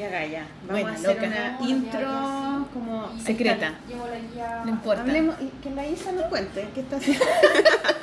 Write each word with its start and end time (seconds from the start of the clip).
Ya, 0.00 0.08
Gaya, 0.08 0.46
vamos 0.66 0.70
Bueno, 0.82 0.88
a 0.88 0.92
hacer 0.92 1.14
loca. 1.16 1.26
una 1.58 1.68
intro 1.68 2.68
como 2.72 3.10
Secreta. 3.22 3.74
No 4.64 4.70
importa. 4.70 5.02
Hablemos, 5.02 5.34
que 5.62 5.68
la 5.70 5.86
Isa 5.86 6.10
nos 6.12 6.24
cuente 6.24 6.66
qué 6.74 6.80
está 6.80 6.96
haciendo. 6.96 7.22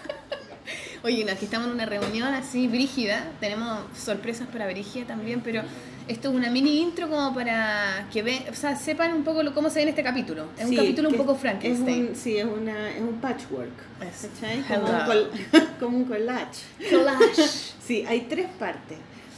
Oye, 1.04 1.26
no, 1.26 1.32
aquí 1.32 1.46
estamos 1.46 1.68
en 1.70 1.74
una 1.74 1.88
reunión 1.88 2.28
así, 2.36 2.68
brígida. 2.68 3.24
Tenemos 3.40 3.80
sorpresas 3.98 4.48
para 4.48 4.68
Brígida 4.68 5.06
también, 5.08 5.42
pero 5.42 5.64
esto 6.08 6.30
es 6.30 6.36
una 6.36 6.52
mini 6.52 6.82
intro 6.82 7.10
como 7.10 7.34
para 7.34 8.08
que 8.14 8.22
ve, 8.22 8.46
o 8.52 8.54
sea, 8.54 8.76
sepan 8.76 9.14
un 9.14 9.24
poco 9.24 9.42
lo, 9.42 9.56
cómo 9.56 9.70
se 9.72 9.76
ve 9.80 9.84
en 9.84 9.90
este 9.90 10.04
capítulo. 10.04 10.46
Es 10.58 10.66
un 10.66 10.70
Sí, 10.72 10.76
capítulo 10.76 11.10
un 11.10 11.16
poco 11.16 11.34
Es 11.34 11.40
Frankenstein. 11.40 12.08
un, 12.10 12.16
sí, 12.16 12.38
es, 12.38 12.46
una, 12.46 12.90
es 12.92 13.02
un 13.02 13.16
patchwork. 13.22 13.72
Es-. 14.02 14.30
Como 14.68 14.88
un, 14.92 15.06
col- 15.06 15.32
como 15.80 15.98
un 15.98 16.06
collage. 16.06 16.62
Collage. 16.92 17.44
Sí, 17.84 18.06
hay 18.08 18.22
tres 18.22 18.48
partes 18.60 18.98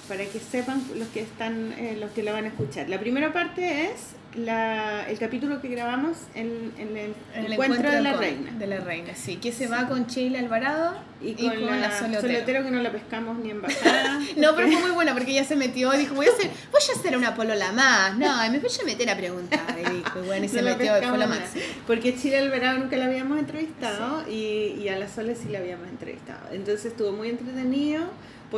para 0.09 0.25
que 0.25 0.39
sepan 0.39 0.83
los 0.97 1.07
que 1.09 1.21
están, 1.21 1.71
eh, 1.77 1.95
los 1.99 2.11
que 2.11 2.23
la 2.23 2.33
van 2.33 2.43
a 2.45 2.47
escuchar. 2.49 2.89
La 2.89 2.99
primera 2.99 3.31
parte 3.31 3.85
es 3.85 4.15
la, 4.35 5.07
el 5.09 5.17
capítulo 5.17 5.61
que 5.61 5.69
grabamos 5.69 6.17
en, 6.35 6.71
en 6.77 6.97
el, 6.97 7.13
el 7.35 7.53
encuentro, 7.53 7.89
de 7.91 8.01
la 8.01 8.11
con- 8.11 8.19
reina. 8.21 8.51
De 8.51 8.67
la 8.67 8.77
reina, 8.79 9.15
sí. 9.15 9.37
Que 9.37 9.51
se 9.51 9.67
va 9.67 9.87
con 9.87 10.05
Sheila 10.07 10.39
Alvarado 10.39 10.95
Y 11.21 11.33
con, 11.35 11.65
la, 11.65 11.91
Sole 11.97 12.15
Sole 12.15 12.17
Otero. 12.17 12.41
Otero 12.43 12.63
que 12.65 12.71
no 12.71 12.81
la 12.81 12.91
pescamos 12.91 13.37
ni 13.39 13.51
en 13.51 13.61
bajada. 13.61 14.19
No, 14.37 14.55
pero 14.55 14.67
fue 14.69 14.81
muy 14.81 14.91
buena 14.91 15.13
porque 15.13 15.31
ella 15.31 15.43
se 15.45 15.55
metió 15.55 15.93
y 15.93 15.97
dijo, 15.97 16.15
voy 16.15 16.25
a 16.27 16.29
hacer, 16.31 16.49
voy 16.71 16.81
a 16.95 16.99
hacer 16.99 17.17
una 17.17 17.35
polola 17.35 17.71
más. 17.71 18.17
No, 18.17 18.45
y 18.45 18.49
me 18.49 18.59
voy 18.59 18.69
a 18.81 18.85
meter 18.85 19.09
a 19.09 19.15
preguntar. 19.17 19.61
Y 19.79 19.97
dijo, 19.97 20.19
y 20.23 20.25
bueno, 20.27 20.45
y 20.45 20.49
se 20.49 20.61
No 20.61 20.69
la 20.69 20.75
metió, 20.77 21.09
fue 21.09 21.17
la 21.17 21.27
máxima. 21.27 21.63
Porque 21.87 22.15
Chile 22.15 22.39
Alvarado 22.39 22.79
nunca 22.79 22.97
la 22.97 23.05
habíamos 23.05 23.37
entrevistado 23.39 24.27
y, 24.29 24.75
y 24.81 24.89
a 24.89 24.97
la 24.97 25.07
Sole 25.07 25.35
sí 25.35 25.49
la 25.49 25.59
habíamos 25.59 25.87
entrevistado. 25.87 26.49
Entonces 26.51 26.85
estuvo 26.85 27.11
muy 27.11 27.29
entretenido. 27.29 28.03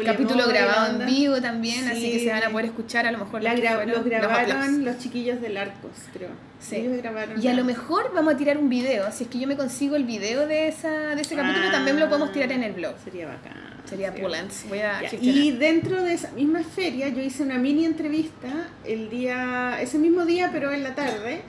Capítulo 0.05 0.47
grabado 0.47 1.01
en 1.01 1.05
vivo 1.05 1.41
también, 1.41 1.87
así 1.89 2.01
Sí. 2.01 2.11
que 2.11 2.19
se 2.19 2.29
van 2.31 2.43
a 2.43 2.49
poder 2.49 2.67
escuchar 2.67 3.05
a 3.05 3.11
lo 3.11 3.17
mejor 3.17 3.43
La 3.43 3.53
los 3.53 3.61
gra- 3.61 3.85
los 3.85 4.05
grabaron 4.05 4.85
los 4.85 4.97
chiquillos 4.99 5.41
del 5.41 5.57
Arcos, 5.57 5.91
creo. 6.13 6.29
Sí. 6.61 6.77
Ellos 6.77 6.97
grabaron 6.97 7.41
Y 7.41 7.47
a 7.47 7.51
la- 7.51 7.57
lo 7.57 7.65
mejor 7.65 8.11
vamos 8.13 8.35
a 8.35 8.37
tirar 8.37 8.57
un 8.57 8.69
video. 8.69 9.11
Si 9.11 9.23
es 9.25 9.29
que 9.29 9.39
yo 9.39 9.47
me 9.47 9.57
consigo 9.57 9.95
el 9.95 10.03
video 10.05 10.47
de 10.47 10.67
esa 10.67 10.89
de 11.15 11.21
ese 11.21 11.35
capítulo, 11.35 11.65
Ah, 11.67 11.71
también 11.71 11.99
lo 11.99 12.07
podemos 12.07 12.31
tirar 12.31 12.51
en 12.51 12.63
el 12.63 12.73
blog. 12.73 12.93
Sería 13.03 13.27
bacán. 13.27 13.53
Sería 13.85 14.13
Pulent. 14.13 14.51
Voy 14.69 14.79
a. 14.79 15.01
Y 15.19 15.51
dentro 15.51 16.01
de 16.03 16.13
esa 16.13 16.31
misma 16.31 16.61
feria 16.63 17.09
yo 17.09 17.21
hice 17.21 17.43
una 17.43 17.57
mini 17.57 17.83
entrevista 17.85 18.47
el 18.85 19.09
día, 19.09 19.81
ese 19.81 19.97
mismo 19.97 20.23
día, 20.25 20.49
pero 20.53 20.71
en 20.71 20.83
la 20.83 20.93
tarde, 20.95 21.41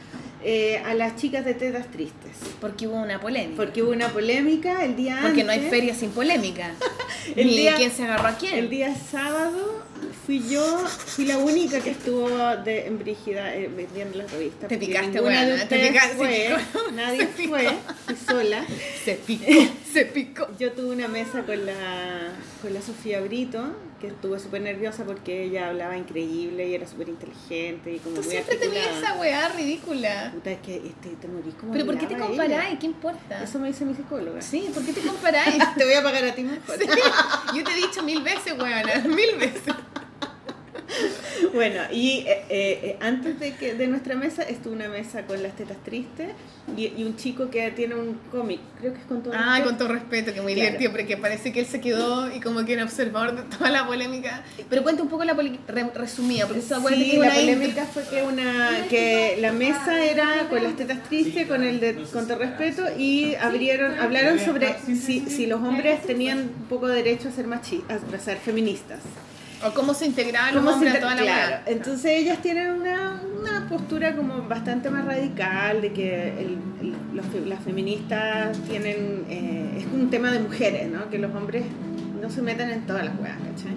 eh, 0.44 0.78
a 0.84 0.94
las 0.94 1.16
chicas 1.16 1.44
de 1.44 1.54
Tetas 1.54 1.90
Tristes. 1.90 2.32
Porque 2.60 2.86
hubo 2.86 2.96
una 2.96 3.20
polémica. 3.20 3.56
Porque 3.56 3.82
hubo 3.82 3.92
una 3.92 4.08
polémica 4.08 4.84
el 4.84 4.96
día 4.96 5.18
Porque 5.22 5.44
no 5.44 5.52
hay 5.52 5.60
feria 5.68 5.94
sin 5.94 6.10
polémica. 6.10 6.72
El 7.36 7.46
Ni 7.46 7.56
día- 7.58 7.74
quién 7.76 7.92
se 7.92 8.02
agarró 8.02 8.28
a 8.28 8.36
quién. 8.36 8.54
El 8.54 8.68
día 8.68 8.94
sábado 8.94 9.84
fui 10.26 10.42
yo, 10.48 10.78
fui 10.88 11.24
la 11.24 11.38
única 11.38 11.80
que 11.80 11.90
estuvo 11.90 12.28
de, 12.64 12.86
en 12.86 12.98
Brígida 12.98 13.54
eh, 13.54 13.68
vendiendo 13.74 14.18
las 14.18 14.30
revistas. 14.30 14.68
Te 14.68 14.76
picaste, 14.78 15.08
ninguna 15.12 15.44
de 15.46 15.64
te 15.66 15.78
picaste, 15.88 16.16
fue, 16.16 16.48
picó. 16.72 16.90
Nadie 16.94 17.26
fue, 17.26 17.68
fui 18.06 18.16
sola. 18.26 18.64
Se 19.04 19.14
picó, 19.14 19.44
se 19.92 20.04
picó. 20.06 20.48
Yo 20.58 20.72
tuve 20.72 20.90
una 20.96 21.06
mesa 21.08 21.42
con 21.42 21.64
la, 21.64 21.74
con 22.60 22.74
la 22.74 22.82
Sofía 22.82 23.20
Brito, 23.20 23.64
que 24.02 24.08
estuve 24.08 24.40
súper 24.40 24.62
nerviosa 24.62 25.04
porque 25.04 25.44
ella 25.44 25.68
hablaba 25.68 25.96
increíble 25.96 26.66
y 26.66 26.74
era 26.74 26.88
súper 26.88 27.08
inteligente 27.08 27.94
y 27.94 27.98
como 28.00 28.16
Tú 28.16 28.22
muy 28.22 28.30
siempre 28.32 28.56
tenías 28.56 28.96
esa 28.98 29.14
weá 29.14 29.48
ridícula. 29.50 30.32
Puta, 30.34 30.50
es 30.50 30.58
que 30.58 30.76
este, 30.76 31.10
te 31.10 31.28
morís 31.28 31.54
como 31.54 31.72
Pero 31.72 31.86
¿por 31.86 31.96
qué 31.96 32.06
te 32.08 32.18
comparáis? 32.18 32.80
¿Qué 32.80 32.86
importa? 32.86 33.44
Eso 33.44 33.60
me 33.60 33.68
dice 33.68 33.84
mi 33.84 33.94
psicóloga. 33.94 34.42
Sí, 34.42 34.70
¿por 34.74 34.84
qué 34.84 34.92
te 34.92 35.02
comparáis? 35.02 35.56
Te 35.76 35.84
voy 35.84 35.94
a 35.94 36.02
pagar 36.02 36.24
a 36.24 36.34
ti 36.34 36.42
mejor. 36.42 36.78
Yo 37.54 37.62
te 37.62 37.72
he 37.72 37.76
dicho 37.76 38.02
mil 38.02 38.22
veces, 38.22 38.54
weona, 38.58 38.98
mil 39.06 39.36
veces. 39.38 39.72
Bueno, 41.54 41.82
y 41.92 42.20
eh, 42.26 42.44
eh, 42.48 42.80
eh, 42.82 42.96
antes 43.00 43.38
de 43.40 43.54
que 43.56 43.74
de 43.74 43.86
nuestra 43.86 44.14
mesa 44.14 44.42
estuvo 44.42 44.72
una 44.74 44.88
mesa 44.88 45.22
con 45.26 45.42
las 45.42 45.54
tetas 45.56 45.76
tristes 45.84 46.28
y, 46.76 46.86
y 46.96 47.04
un 47.04 47.16
chico 47.16 47.50
que 47.50 47.70
tiene 47.72 47.94
un 47.94 48.14
cómic, 48.30 48.60
creo 48.78 48.92
que 48.94 49.00
es 49.00 49.04
con 49.06 49.22
todo 49.22 49.34
Ay, 49.36 49.60
respeto. 49.62 49.68
con 49.68 49.78
todo 49.78 49.88
respeto, 49.88 50.32
que 50.32 50.40
muy 50.40 50.54
Claro. 50.54 50.66
divertido, 50.70 50.92
porque 50.92 51.16
parece 51.16 51.52
que 51.52 51.60
él 51.60 51.66
se 51.66 51.80
quedó 51.80 52.34
y 52.34 52.40
como 52.40 52.64
que 52.64 52.74
era 52.74 52.84
observador 52.84 53.34
de 53.36 53.42
toda 53.56 53.70
la 53.70 53.86
polémica. 53.86 54.42
Pero 54.70 54.82
cuenta 54.82 55.02
un 55.02 55.08
poco 55.08 55.24
la 55.24 55.34
re- 55.34 55.90
resumida, 55.94 56.46
porque 56.46 56.62
Sí, 56.62 56.68
que 57.10 57.18
la 57.18 57.26
intro. 57.26 57.40
polémica 57.40 57.84
fue 57.86 58.04
que 58.08 58.22
una 58.22 58.86
que 58.88 59.36
la 59.40 59.52
mesa 59.52 60.02
era 60.02 60.48
con 60.48 60.62
las 60.62 60.76
tetas 60.76 61.02
tristes, 61.04 61.46
con 61.48 61.64
el 61.64 61.80
de 61.80 61.94
con 62.12 62.26
todo 62.26 62.38
respeto 62.38 62.84
y 62.96 63.34
abrieron 63.34 63.98
hablaron 63.98 64.38
sobre 64.38 64.74
si, 64.78 65.20
si 65.28 65.46
los 65.46 65.60
hombres 65.60 66.02
tenían 66.02 66.38
un 66.38 66.66
poco 66.68 66.88
derecho 66.88 67.28
a 67.28 67.32
ser 67.32 67.46
machi, 67.46 67.82
a 67.88 68.18
ser 68.18 68.38
feministas. 68.38 69.00
O 69.64 69.72
cómo 69.74 69.94
se 69.94 70.06
integraban 70.06 70.54
los 70.54 70.64
¿Cómo 70.64 70.70
se 70.72 70.86
hombres 70.86 70.94
a 70.96 71.00
toda 71.00 71.14
la 71.14 71.22
claro. 71.22 71.56
Entonces 71.66 72.10
ellas 72.18 72.38
tienen 72.42 72.70
una, 72.70 73.20
una 73.40 73.68
postura 73.68 74.16
como 74.16 74.42
bastante 74.48 74.90
más 74.90 75.04
radical 75.04 75.80
de 75.80 75.92
que 75.92 76.28
el- 76.40 76.58
el- 76.80 76.94
los 77.14 77.26
las 77.46 77.60
feministas 77.60 78.58
tienen, 78.68 79.24
eh, 79.28 79.78
es 79.78 79.86
un 79.92 80.10
tema 80.10 80.30
de 80.32 80.40
mujeres, 80.40 80.90
¿no? 80.90 81.08
Que 81.10 81.18
los 81.18 81.34
hombres 81.34 81.64
no 82.20 82.30
se 82.30 82.40
meten 82.42 82.70
en 82.70 82.86
todas 82.86 83.04
las 83.04 83.18
weas, 83.20 83.36
¿cachai? 83.36 83.74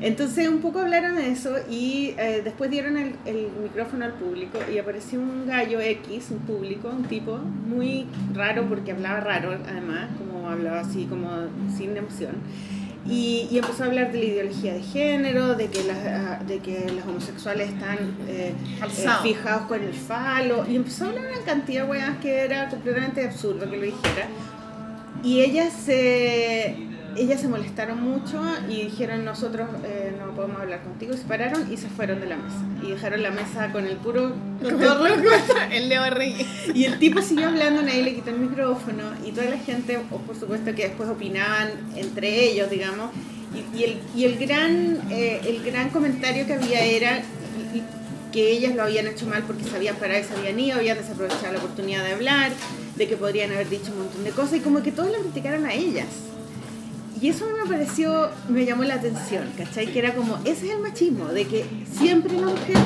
Entonces 0.00 0.48
un 0.48 0.58
poco 0.60 0.78
hablaron 0.78 1.16
de 1.16 1.30
eso 1.30 1.56
y 1.68 2.14
eh, 2.18 2.40
después 2.44 2.70
dieron 2.70 2.96
el, 2.96 3.14
el 3.26 3.48
micrófono 3.62 4.04
al 4.04 4.12
público 4.12 4.58
y 4.72 4.78
apareció 4.78 5.18
un 5.20 5.46
gallo 5.46 5.80
X, 5.80 6.28
un 6.30 6.38
público, 6.38 6.88
un 6.88 7.04
tipo 7.04 7.38
muy 7.38 8.06
raro 8.32 8.68
porque 8.68 8.92
hablaba 8.92 9.20
raro 9.20 9.58
además, 9.68 10.08
como 10.16 10.48
hablaba 10.48 10.80
así 10.80 11.04
como 11.06 11.28
sin 11.76 11.96
emoción. 11.96 12.32
Y, 13.08 13.48
y 13.50 13.58
empezó 13.58 13.84
a 13.84 13.86
hablar 13.86 14.12
de 14.12 14.18
la 14.18 14.24
ideología 14.24 14.74
de 14.74 14.82
género, 14.82 15.54
de 15.54 15.68
que 15.68 15.84
las, 15.84 15.96
ah, 15.96 16.40
de 16.46 16.58
que 16.58 16.90
los 16.94 17.06
homosexuales 17.06 17.70
están 17.70 17.98
eh, 18.28 18.52
eh, 18.82 19.08
fijados 19.22 19.66
con 19.66 19.82
el 19.82 19.94
falo. 19.94 20.66
Y 20.68 20.76
empezó 20.76 21.06
a 21.06 21.08
hablar 21.08 21.24
una 21.34 21.44
cantidad 21.44 21.84
de 21.84 21.90
weas 21.90 22.18
que 22.18 22.40
era 22.40 22.68
completamente 22.68 23.24
absurdo 23.24 23.70
que 23.70 23.76
lo 23.76 23.82
dijera. 23.82 24.28
Y 25.22 25.40
ellas 25.40 25.72
se, 25.72 26.87
ellas 27.18 27.40
se 27.40 27.48
molestaron 27.48 28.00
mucho 28.00 28.40
y 28.68 28.84
dijeron 28.84 29.24
nosotros 29.24 29.68
eh, 29.84 30.14
no 30.18 30.34
podemos 30.34 30.60
hablar 30.60 30.82
contigo. 30.82 31.14
Se 31.14 31.24
pararon 31.24 31.72
y 31.72 31.76
se 31.76 31.88
fueron 31.88 32.20
de 32.20 32.26
la 32.26 32.36
mesa. 32.36 32.56
Y 32.82 32.90
dejaron 32.90 33.22
la 33.22 33.30
mesa 33.30 33.72
con 33.72 33.86
el 33.86 33.96
puro... 33.96 34.34
Con 34.62 34.78
todo 34.78 35.06
respeto. 35.06 35.58
el 35.72 35.88
Leo 35.88 36.08
Reyes. 36.10 36.46
Y 36.74 36.84
el 36.84 36.98
tipo 36.98 37.20
siguió 37.20 37.48
hablando, 37.48 37.82
nadie 37.82 38.02
le 38.02 38.14
quitó 38.14 38.30
el 38.30 38.38
micrófono 38.38 39.04
y 39.24 39.32
toda 39.32 39.50
la 39.50 39.58
gente, 39.58 39.98
o 39.98 40.18
por 40.18 40.38
supuesto 40.38 40.74
que 40.74 40.88
después 40.88 41.08
opinaban 41.08 41.70
entre 41.96 42.50
ellos, 42.50 42.70
digamos. 42.70 43.10
Y, 43.54 43.78
y 43.78 43.84
el, 43.84 44.00
y 44.14 44.24
el, 44.24 44.38
gran, 44.38 45.00
eh, 45.10 45.40
el 45.44 45.64
gran 45.64 45.90
comentario 45.90 46.46
que 46.46 46.54
había 46.54 46.84
era 46.84 47.22
que 48.32 48.50
ellas 48.50 48.74
lo 48.74 48.82
habían 48.82 49.06
hecho 49.06 49.26
mal 49.26 49.42
porque 49.44 49.64
sabían 49.64 49.96
parar 49.96 50.20
y 50.20 50.24
se 50.24 50.34
habían 50.34 50.60
ido, 50.60 50.76
habían 50.76 50.98
desaprovechado 50.98 51.52
la 51.52 51.58
oportunidad 51.58 52.04
de 52.04 52.12
hablar, 52.12 52.52
de 52.96 53.08
que 53.08 53.16
podrían 53.16 53.52
haber 53.52 53.68
dicho 53.68 53.90
un 53.92 53.98
montón 53.98 54.24
de 54.24 54.30
cosas 54.30 54.54
y 54.54 54.60
como 54.60 54.82
que 54.82 54.92
todos 54.92 55.10
la 55.10 55.18
criticaron 55.18 55.64
a 55.64 55.72
ellas. 55.72 56.06
Y 57.20 57.28
eso 57.28 57.46
me 57.62 57.68
pareció, 57.68 58.30
me 58.48 58.64
llamó 58.64 58.84
la 58.84 58.94
atención, 58.94 59.44
¿cachai? 59.56 59.86
Que 59.92 59.98
era 59.98 60.14
como, 60.14 60.36
ese 60.44 60.66
es 60.66 60.72
el 60.74 60.78
machismo, 60.80 61.26
de 61.26 61.46
que 61.46 61.64
siempre 61.98 62.32
la 62.34 62.46
mujer 62.46 62.76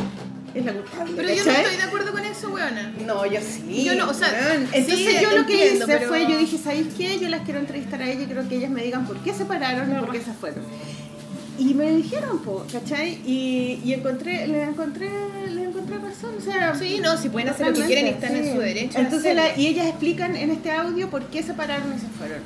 es 0.54 0.64
la 0.64 0.72
culpable. 0.72 1.12
Pero 1.16 1.28
yo 1.34 1.44
no 1.44 1.50
estoy 1.50 1.76
de 1.76 1.82
acuerdo 1.82 2.12
con 2.12 2.24
eso, 2.24 2.48
weona. 2.50 2.92
No, 3.06 3.26
yo 3.26 3.40
sí. 3.40 3.84
Yo 3.84 3.94
no, 3.94 4.08
o 4.10 4.14
sea, 4.14 4.28
weón. 4.28 4.66
sí, 4.68 4.78
entonces 4.78 5.20
yo 5.20 5.30
lo 5.38 5.46
que 5.46 5.52
entiendo, 5.54 5.84
hice 5.84 5.96
pero- 5.98 6.08
fue, 6.08 6.22
yo 6.30 6.38
dije, 6.38 6.56
¿sabéis 6.58 6.86
qué? 6.96 7.18
Yo 7.18 7.28
las 7.28 7.42
quiero 7.42 7.60
entrevistar 7.60 8.00
a 8.00 8.06
ellas 8.10 8.22
y 8.22 8.26
quiero 8.26 8.48
que 8.48 8.56
ellas 8.56 8.70
me 8.70 8.82
digan 8.82 9.06
por 9.06 9.16
qué 9.18 9.34
se 9.34 9.44
pararon 9.44 9.90
y 9.92 10.00
por 10.00 10.12
qué 10.12 10.20
se 10.20 10.32
fueron. 10.32 10.64
Y 11.58 11.74
me 11.74 11.90
dijeron, 11.94 12.38
po, 12.38 12.64
¿cachai? 12.72 13.20
Y, 13.26 13.80
y 13.84 13.92
encontré, 13.92 14.46
le 14.48 14.62
encontré, 14.62 15.10
le 15.52 15.64
encontré 15.64 15.98
razón, 15.98 16.36
o 16.38 16.40
sea... 16.40 16.74
Sí, 16.74 16.98
no, 17.02 17.16
si 17.18 17.28
pueden 17.28 17.50
hacer 17.50 17.66
lo 17.68 17.74
que 17.74 17.82
quieren 17.84 18.06
y 18.06 18.10
están 18.10 18.34
en 18.34 18.54
su 18.54 18.58
derecho. 18.58 18.94
de 18.98 19.04
Entonces, 19.04 19.36
la- 19.36 19.56
y 19.56 19.66
ellas 19.66 19.86
explican 19.86 20.34
en 20.34 20.50
este 20.50 20.70
audio 20.70 21.10
por 21.10 21.26
qué 21.26 21.42
se 21.42 21.52
pararon 21.52 21.94
y 21.94 22.00
se 22.00 22.06
fueron. 22.08 22.38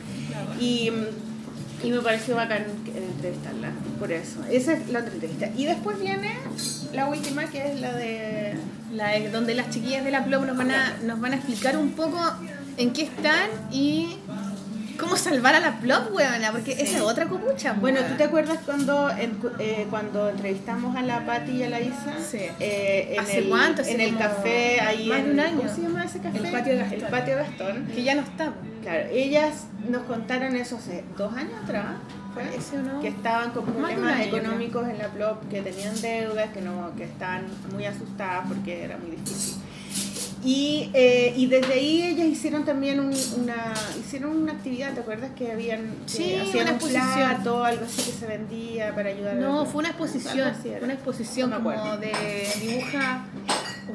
Y, 0.61 0.91
y 1.87 1.93
me 1.93 2.01
pareció 2.01 2.35
bacán 2.35 2.65
entrevistarla, 2.87 3.71
por 3.99 4.11
eso. 4.11 4.41
Esa 4.51 4.73
es 4.73 4.89
la 4.89 5.01
otra 5.01 5.13
entrevista. 5.13 5.49
Y 5.57 5.67
después 5.67 6.01
viene 6.01 6.31
la 6.93 7.07
última, 7.07 7.45
que 7.47 7.73
es 7.73 7.81
la 7.81 7.93
de... 7.93 8.55
La 8.93 9.09
de- 9.11 9.31
donde 9.31 9.55
las 9.55 9.71
chiquillas 9.71 10.05
de 10.05 10.11
la 10.11 10.25
Plop 10.25 10.45
nos 10.47 10.57
van 10.57 10.71
a, 10.71 10.97
nos 11.05 11.21
van 11.21 11.33
a 11.33 11.37
explicar 11.37 11.77
un 11.77 11.91
poco 11.93 12.19
en 12.77 12.93
qué 12.93 13.03
están 13.03 13.49
y 13.71 14.17
cómo 14.97 15.17
salvar 15.17 15.55
a 15.55 15.61
la 15.61 15.79
Plop, 15.79 16.13
weona, 16.15 16.53
porque 16.53 16.73
esa 16.73 16.97
es 16.97 17.01
otra 17.01 17.27
copucha. 17.27 17.75
Bueno. 17.75 18.01
¿tú 18.01 18.15
te 18.17 18.25
acuerdas 18.25 18.59
cuando, 18.65 19.11
eh, 19.11 19.87
cuando 19.91 20.31
entrevistamos 20.31 20.97
a 20.97 21.03
la 21.03 21.25
Patti 21.27 21.53
y 21.53 21.63
a 21.63 21.71
la 21.71 21.81
Isa? 21.81 22.15
Sí. 22.29 22.39
Eh, 22.61 23.15
en 23.15 23.21
¿Hace 23.21 23.39
el, 23.39 23.49
cuánto? 23.49 23.83
En 23.83 24.01
el 24.01 24.17
café, 24.17 24.81
ahí 24.81 25.09
más 25.09 25.19
de 25.19 25.25
en- 25.25 25.31
un 25.33 25.41
año. 25.41 25.57
¿Cómo 25.59 25.75
se 25.75 25.83
llama 25.83 26.05
ese 26.05 26.21
café? 26.21 26.39
El 26.39 26.53
Patio 26.53 26.73
de 26.73 26.79
Gastón. 26.79 26.99
El 27.01 27.07
Patio 27.07 27.37
Gastón. 27.37 27.87
Que 27.95 28.03
ya 28.03 28.15
no 28.15 28.23
está. 28.23 28.53
Claro, 28.83 29.09
ellas 29.11 29.65
nos 29.89 30.03
contaron 30.03 30.55
eso 30.55 30.77
hace 30.77 31.05
dos 31.17 31.33
años 31.35 31.55
atrás, 31.65 31.97
no. 32.85 33.01
que 33.01 33.09
estaban 33.09 33.51
con 33.51 33.67
de 33.67 33.73
problemas 33.73 34.21
económicos 34.21 34.89
en 34.89 34.99
la 34.99 35.09
Plop, 35.09 35.49
que 35.49 35.63
tenían 35.63 36.01
deudas, 36.01 36.51
que 36.51 36.61
no, 36.61 36.95
que 36.97 37.05
estaban 37.05 37.47
muy 37.73 37.85
asustadas 37.85 38.45
porque 38.47 38.85
era 38.85 38.97
muy 38.97 39.11
difícil. 39.17 39.57
Y, 40.45 40.91
eh, 40.95 41.33
y 41.37 41.47
desde 41.47 41.73
ahí 41.73 42.03
ellas 42.03 42.27
hicieron 42.29 42.65
también 42.65 43.01
un- 43.01 43.07
una 43.43 43.73
hicieron 43.99 44.37
una 44.37 44.53
actividad, 44.53 44.93
¿te 44.95 45.01
acuerdas 45.01 45.31
que 45.37 45.51
habían 45.51 45.97
que 46.07 46.13
Sí, 46.13 46.35
hacían 46.37 46.49
una 46.53 46.63
un 46.63 46.69
exposición. 46.77 47.15
plato, 47.15 47.65
algo 47.65 47.85
así 47.85 48.03
que 48.03 48.13
se 48.19 48.27
vendía 48.27 48.95
para 48.95 49.09
ayudar 49.09 49.33
a 49.37 49.41
No, 49.41 49.53
los- 49.63 49.69
fue 49.69 49.81
una 49.81 49.89
exposición, 49.89 50.41
así 50.49 50.71
una 50.83 50.93
exposición 50.93 51.51
No 51.51 51.57
como 51.57 51.71
de 51.97 52.13
dibuja 52.61 53.25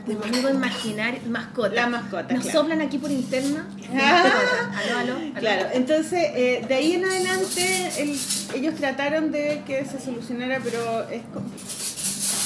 un 0.07 0.23
amigo 0.23 0.49
imaginario, 0.49 1.19
mascota. 1.29 1.75
La 1.75 1.87
mascota, 1.87 2.33
Nos 2.33 2.43
claro. 2.43 2.59
soplan 2.59 2.81
aquí 2.81 2.97
por 2.97 3.11
interna. 3.11 3.67
Ah. 3.93 4.71
Aló, 4.85 4.97
aló, 4.99 5.13
aló. 5.17 5.33
Claro, 5.39 5.67
entonces 5.73 6.19
eh, 6.33 6.65
de 6.67 6.73
ahí 6.73 6.93
en 6.93 7.05
adelante 7.05 7.91
el- 8.01 8.19
ellos 8.55 8.75
trataron 8.75 9.31
de 9.31 9.61
que 9.67 9.85
se 9.85 9.99
solucionara, 9.99 10.59
pero 10.63 11.07
es 11.09 11.21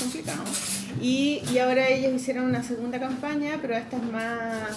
complicado. 0.02 0.44
Y, 1.02 1.42
y 1.52 1.58
ahora 1.60 1.88
ellos 1.88 2.14
hicieron 2.14 2.46
una 2.46 2.64
segunda 2.64 3.00
campaña, 3.00 3.58
pero 3.62 3.76
esta 3.76 3.98
es 3.98 4.04
más... 4.04 4.70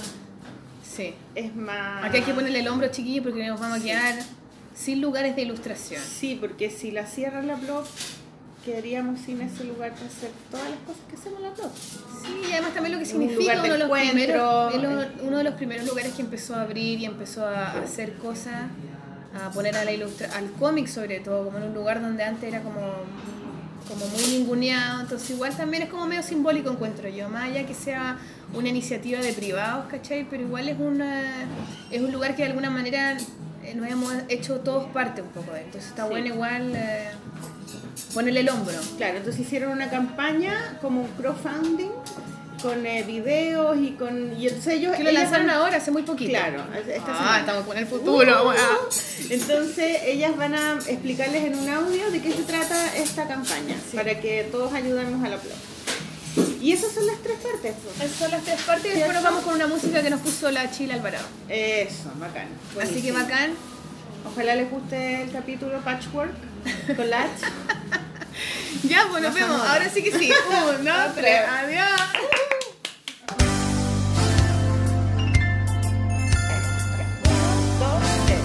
Sí. 0.83 1.15
Es 1.35 1.55
más... 1.55 2.05
Aquí 2.05 2.19
hay 2.19 2.23
que 2.23 2.35
ponerle 2.35 2.61
el 2.61 2.69
hombro 2.69 2.89
chiquillo 2.89 3.23
porque 3.23 3.47
nos 3.47 3.61
vamos 3.61 3.81
a 3.81 3.83
quedar 3.83 4.15
sin 4.75 5.01
lugares 5.01 5.37
de 5.37 5.43
ilustración. 5.43 6.03
Sí, 6.03 6.37
porque 6.41 6.71
si 6.71 6.91
la 6.91 7.07
cierran 7.07 7.47
la 7.47 7.57
blog, 7.57 7.85
quedaríamos 8.65 9.21
sin 9.21 9.41
ese 9.41 9.65
lugar 9.65 9.93
para 9.93 10.07
hacer 10.07 10.31
todas 10.51 10.71
las 10.71 10.79
cosas 10.81 11.03
que 11.09 11.17
hacemos 11.17 11.39
en 11.39 11.45
la 11.45 11.51
blog. 11.51 11.71
Sí, 11.75 12.49
y 12.49 12.53
además 12.53 12.75
también 12.75 12.93
lo 12.93 12.99
que 12.99 13.05
Un 13.05 13.11
significa 13.11 13.53
de 13.55 13.59
uno 13.61 13.73
de, 13.73 13.79
los 13.79 13.99
primeros, 13.99 14.75
uno 15.23 15.39
de 15.39 15.45
los 15.45 15.55
primeros 15.55 15.87
lugares 15.87 16.13
que 16.13 16.23
empezó 16.23 16.55
a 16.55 16.63
abrir 16.63 17.01
y 17.01 17.05
empezó 17.05 17.47
a 17.47 17.73
hacer 17.81 18.15
cosas, 18.15 18.67
a 19.35 19.51
poner 19.51 19.77
a 19.77 19.85
la 19.85 19.93
ilustra 19.93 20.31
al 20.37 20.51
cómic 20.53 20.87
sobre 20.87 21.21
todo, 21.21 21.47
como 21.47 21.59
en 21.59 21.65
un 21.65 21.75
lugar 21.75 22.01
donde 22.01 22.25
antes 22.25 22.49
era 22.49 22.63
como, 22.63 22.81
como 23.87 24.07
muy 24.09 24.23
ninguneado, 24.39 25.01
entonces 25.03 25.31
igual 25.31 25.57
también 25.57 25.85
es 25.85 25.89
como 25.89 26.07
medio 26.07 26.23
simbólico 26.23 26.71
encuentro 26.71 27.09
yo, 27.09 27.29
más 27.29 27.45
allá 27.45 27.67
que 27.67 27.75
sea 27.75 28.19
una 28.55 28.69
iniciativa 28.69 29.21
de 29.21 29.33
privados, 29.33 29.87
¿cachai? 29.91 30.27
Pero 30.29 30.43
igual 30.43 30.69
es, 30.69 30.79
una, 30.79 31.47
es 31.91 32.01
un 32.01 32.13
lugar 32.13 32.35
que 32.35 32.43
de 32.43 32.49
alguna 32.49 32.71
manera 32.71 33.17
eh, 33.65 33.75
nos 33.75 33.89
hemos 33.89 34.13
hecho 34.29 34.61
todos 34.61 34.85
parte 34.91 35.23
un 35.23 35.29
poco 35.29 35.53
de 35.53 35.61
él, 35.61 35.65
entonces 35.67 35.91
está 35.91 36.05
Sí. 36.05 36.11
bueno 36.11 36.27
igual 36.27 36.73
eh, 36.75 37.09
ponerle 38.15 38.41
el 38.41 38.49
hombro. 38.49 38.75
Claro, 38.97 39.19
entonces 39.19 39.41
hicieron 39.41 39.73
una 39.73 39.91
campaña 39.91 40.79
como 40.83 41.03
un 41.03 41.09
crowdfunding 41.09 41.91
con 42.61 42.85
eh, 42.87 43.03
videos 43.05 43.77
y 43.81 43.93
con... 43.93 44.39
Y 44.39 44.49
entonces 44.49 44.75
ellos, 44.75 44.97
Que 44.97 45.05
lo 45.05 45.11
lanzaron 45.13 45.49
ahora, 45.51 45.77
hace 45.77 45.91
muy 45.91 46.03
poquito. 46.03 46.31
Claro, 46.31 46.65
esta 46.87 47.13
Ah, 47.13 47.17
semana. 47.19 47.39
estamos 47.41 47.65
con 47.65 47.79
el 47.79 47.87
futuro. 47.87 48.45
Uh, 48.45 48.49
weá. 48.49 48.69
Entonces 49.31 49.99
ellas 50.05 50.37
van 50.37 50.55
a 50.55 50.75
explicarles 50.87 51.45
en 51.45 51.59
un 51.59 51.69
audio 51.69 52.11
de 52.11 52.21
qué 52.21 52.33
se 52.33 52.43
trata 52.43 52.97
esta 52.97 53.27
campaña, 53.27 53.77
para 53.95 54.19
que 54.21 54.49
todos 54.51 54.73
ayudemos 54.73 55.25
a 55.25 55.29
la 55.29 55.37
blog. 55.37 56.53
Y 56.61 56.73
esas 56.73 56.93
son 56.93 57.07
las 57.07 57.17
tres 57.23 57.39
partes. 57.39 57.75
pues. 57.83 58.01
Esas 58.01 58.19
son 58.19 58.31
las 58.31 58.43
tres 58.43 58.61
partes 58.63 58.93
y 58.93 58.97
después 58.97 59.15
nos 59.15 59.23
vamos 59.25 59.43
con 59.45 59.55
una 59.55 59.67
música 59.67 60.03
que 60.03 60.11
nos 60.11 60.21
puso 60.21 60.51
la 60.51 60.71
Chila 60.71 60.95
Alvarado. 60.95 61.27
Eso, 61.49 62.11
bacán. 62.19 62.49
Así 62.81 63.01
que 63.03 63.13
bacán. 63.13 63.53
Ojalá 64.33 64.55
les 64.57 64.71
guste 64.71 65.23
el 65.23 65.31
capítulo 65.31 65.79
Patchwork, 65.85 66.33
collage. 66.97 67.29
Ya, 68.85 69.07
pues 69.11 69.23
nos 69.23 69.35
vemos. 69.35 69.61
Ahora 69.61 69.89
sí 69.93 70.03
que 70.03 70.13
sí. 70.19 70.31
Uno, 70.81 70.93
tres, 71.15 71.41
adiós. 71.49 71.89
Dos, 77.79 78.03
tres. 78.27 78.41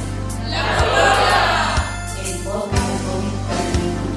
El 2.25 2.37
podcast 2.43 2.87
de 2.89 2.97
cómic 3.05 3.37
femenino. 3.49 4.11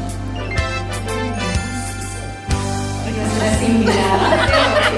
Y 3.07 3.09
nuestras 3.17 3.57
invitadas 3.63 4.93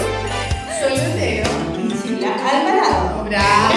Soy 0.81 0.95
Lutero. 0.99 1.51
Priscila 1.89 2.31
Alvarado. 2.35 3.25
Sí, 3.29 3.68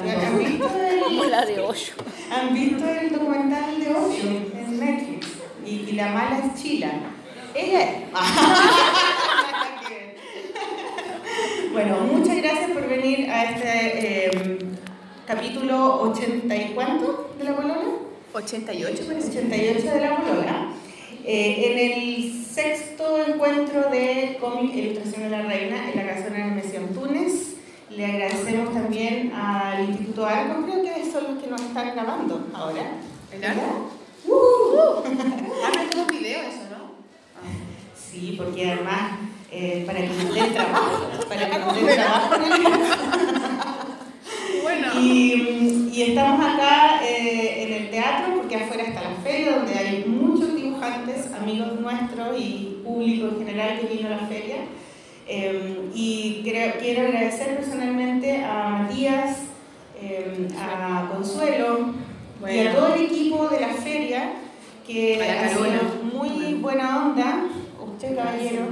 ¿Han 0.00 0.38
visto, 0.38 0.70
el, 0.78 1.30
la 1.30 1.44
de 1.44 1.60
hoyo. 1.60 1.92
han 2.30 2.54
visto 2.54 2.88
el 2.88 3.10
documental 3.10 3.78
de 3.80 3.90
8 3.90 4.16
en 4.54 4.80
Netflix? 4.80 5.26
Y, 5.66 5.70
y 5.70 5.92
la 5.92 6.08
mala 6.08 6.38
es 6.38 6.62
Chila. 6.62 6.92
Ella 7.54 7.82
es. 7.82 7.90
Bueno, 11.72 11.98
muchas 12.00 12.36
gracias 12.38 12.70
por 12.72 12.88
venir 12.88 13.30
a 13.30 13.52
este 13.52 14.26
eh, 14.26 14.58
capítulo 15.26 16.00
80 16.10 16.56
y 16.56 16.72
cuánto 16.74 17.30
de 17.38 17.44
la 17.44 17.54
Polola? 17.54 17.76
88 18.32 19.04
parece. 19.06 19.28
88 19.28 19.90
de 19.92 20.00
la 20.00 20.16
Polola. 20.16 20.68
Eh, 21.24 21.70
en 21.70 21.78
el 21.78 22.44
sexto 22.44 23.22
encuentro 23.24 23.90
de 23.90 24.38
cómic 24.40 24.74
e 24.74 24.78
ilustración 24.78 25.22
de 25.24 25.30
la 25.30 25.42
reina 25.42 25.90
en 25.90 25.96
la 25.96 26.14
casona 26.14 26.46
de 26.46 26.50
Messi 26.52 26.76
Antunes. 26.78 27.57
Le 27.98 28.06
agradecemos 28.06 28.72
también 28.72 29.32
al 29.32 29.88
Instituto 29.88 30.24
Arco, 30.24 30.62
creo 30.64 30.82
que 30.84 31.10
son 31.10 31.34
los 31.34 31.42
que 31.42 31.50
nos 31.50 31.60
están 31.60 31.96
grabando 31.96 32.46
ahora. 32.54 32.92
¿El. 33.32 33.44
Arco? 33.44 33.90
¡Uh! 34.24 35.02
Ah, 35.64 35.70
pero 35.72 35.90
tenemos 35.90 36.08
video 36.12 36.42
eso, 36.42 36.60
¿no? 36.70 36.92
Sí, 37.96 38.36
porque 38.38 38.70
además, 38.70 39.18
eh, 39.50 39.82
para 39.84 39.98
que 39.98 40.06
nos 40.10 40.32
den 40.32 40.54
trabajo, 40.54 41.08
para 41.28 41.50
que 41.50 41.58
nos 41.58 41.74
den 41.74 41.86
trabajo. 41.86 42.34
Bueno. 44.62 45.00
Y, 45.00 45.90
y 45.92 46.02
estamos 46.02 46.40
acá 46.46 47.00
eh, 47.02 47.64
en 47.64 47.72
el 47.72 47.90
teatro 47.90 48.36
porque 48.36 48.56
afuera 48.56 48.82
está 48.84 49.02
la 49.02 49.16
feria 49.24 49.56
donde 49.56 49.74
hay 49.74 50.04
muchos 50.06 50.54
dibujantes, 50.54 51.32
amigos 51.32 51.80
nuestros 51.80 52.38
y 52.38 52.80
público 52.84 53.28
en 53.28 53.38
general 53.38 53.80
que 53.80 53.86
vino 53.96 54.08
a 54.08 54.10
la 54.10 54.26
feria. 54.28 54.56
Eh, 55.28 55.90
y 55.94 56.40
quiero 56.42 57.06
agradecer 57.06 57.56
personalmente 57.58 58.42
a 58.42 58.68
Matías, 58.70 59.38
eh, 60.00 60.48
a 60.58 61.10
Consuelo 61.12 61.94
y 62.50 62.58
a 62.60 62.74
todo 62.74 62.94
el 62.94 63.02
equipo 63.02 63.48
de 63.48 63.60
la 63.60 63.74
feria 63.74 64.32
que 64.86 65.16
A 65.16 65.18
la 65.18 65.46
ha 65.46 65.48
sido 65.50 65.64
muy 66.14 66.54
buena 66.54 67.04
onda, 67.04 67.44
usted 67.78 68.16
caballero, 68.16 68.68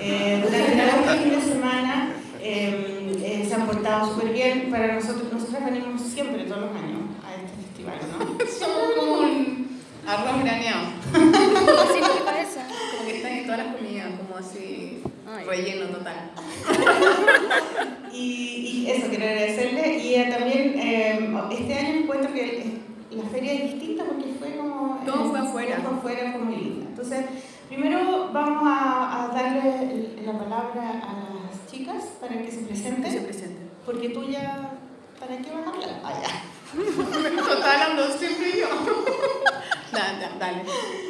eh, 0.00 0.42
durante 0.42 1.02
todo 1.04 1.14
el 1.14 1.20
fin 1.20 1.30
de 1.30 1.40
semana 1.40 2.12
eh, 2.40 3.16
eh, 3.22 3.46
se 3.46 3.54
han 3.54 3.66
portado 3.66 4.12
súper 4.12 4.32
bien 4.32 4.68
para 4.70 4.94
nosotros. 4.94 5.32
Nosotros 5.32 5.64
venimos 5.64 6.02
siempre, 6.02 6.44
todos 6.44 6.62
los 6.62 6.70
años, 6.70 7.02
a 7.24 7.34
este 7.36 7.56
festival, 7.62 7.98
¿no? 8.18 8.46
Somos 8.58 8.94
como 8.98 9.20
un 9.20 9.80
arroz 10.06 10.42
graneado. 10.42 10.88
¿Qué 11.12 11.92
significa 11.92 12.42
eso? 12.42 12.60
Como 12.90 13.06
que 13.06 13.16
están 13.16 13.32
en 13.32 13.44
todas 13.44 13.58
las 13.58 13.76
comidas, 13.76 14.08
como 14.18 14.36
así, 14.36 14.93
Ay. 15.34 15.44
relleno 15.44 15.86
total. 15.86 16.30
Y, 18.14 18.84
y 18.86 18.90
eso, 18.90 19.08
quiero 19.08 19.24
agradecerle. 19.24 19.98
Y 19.98 20.14
eh, 20.14 20.28
también 20.30 20.78
eh, 20.78 21.34
este 21.50 21.74
año 21.74 21.98
encuentro 22.02 22.32
que 22.32 22.78
la 23.10 23.24
feria 23.24 23.52
es 23.54 23.72
distinta 23.72 24.04
porque 24.04 24.34
fue 24.38 24.56
como... 24.56 25.02
Todo 25.04 25.30
fue 25.30 25.40
afuera. 25.40 25.76
Todo 25.78 25.98
fue 26.00 26.12
afuera, 26.12 26.32
fue 26.32 26.40
muy 26.42 26.56
linda. 26.56 26.86
Entonces, 26.90 27.24
primero 27.68 28.30
vamos 28.32 28.62
a, 28.64 29.24
a 29.24 29.28
darle 29.34 30.10
la 30.24 30.38
palabra 30.38 30.90
a 30.90 31.12
las 31.44 31.66
chicas 31.68 32.04
para 32.20 32.40
que 32.40 32.52
se 32.52 32.58
presenten. 32.58 33.02
Que 33.02 33.10
se 33.10 33.20
presenten. 33.22 33.70
Porque 33.84 34.10
tú 34.10 34.30
ya... 34.30 34.70
¿Para 35.18 35.36
qué 35.38 35.50
vas 35.50 35.66
a 35.66 35.70
hablar? 35.70 36.00
Ah, 36.04 36.12
ya. 36.22 37.42
Total, 37.42 37.82
hablo 37.82 38.16
siempre 38.16 38.60
yo. 38.60 38.68
Dale, 39.94 40.18
dale, 40.18 40.38
dale. 40.40 40.62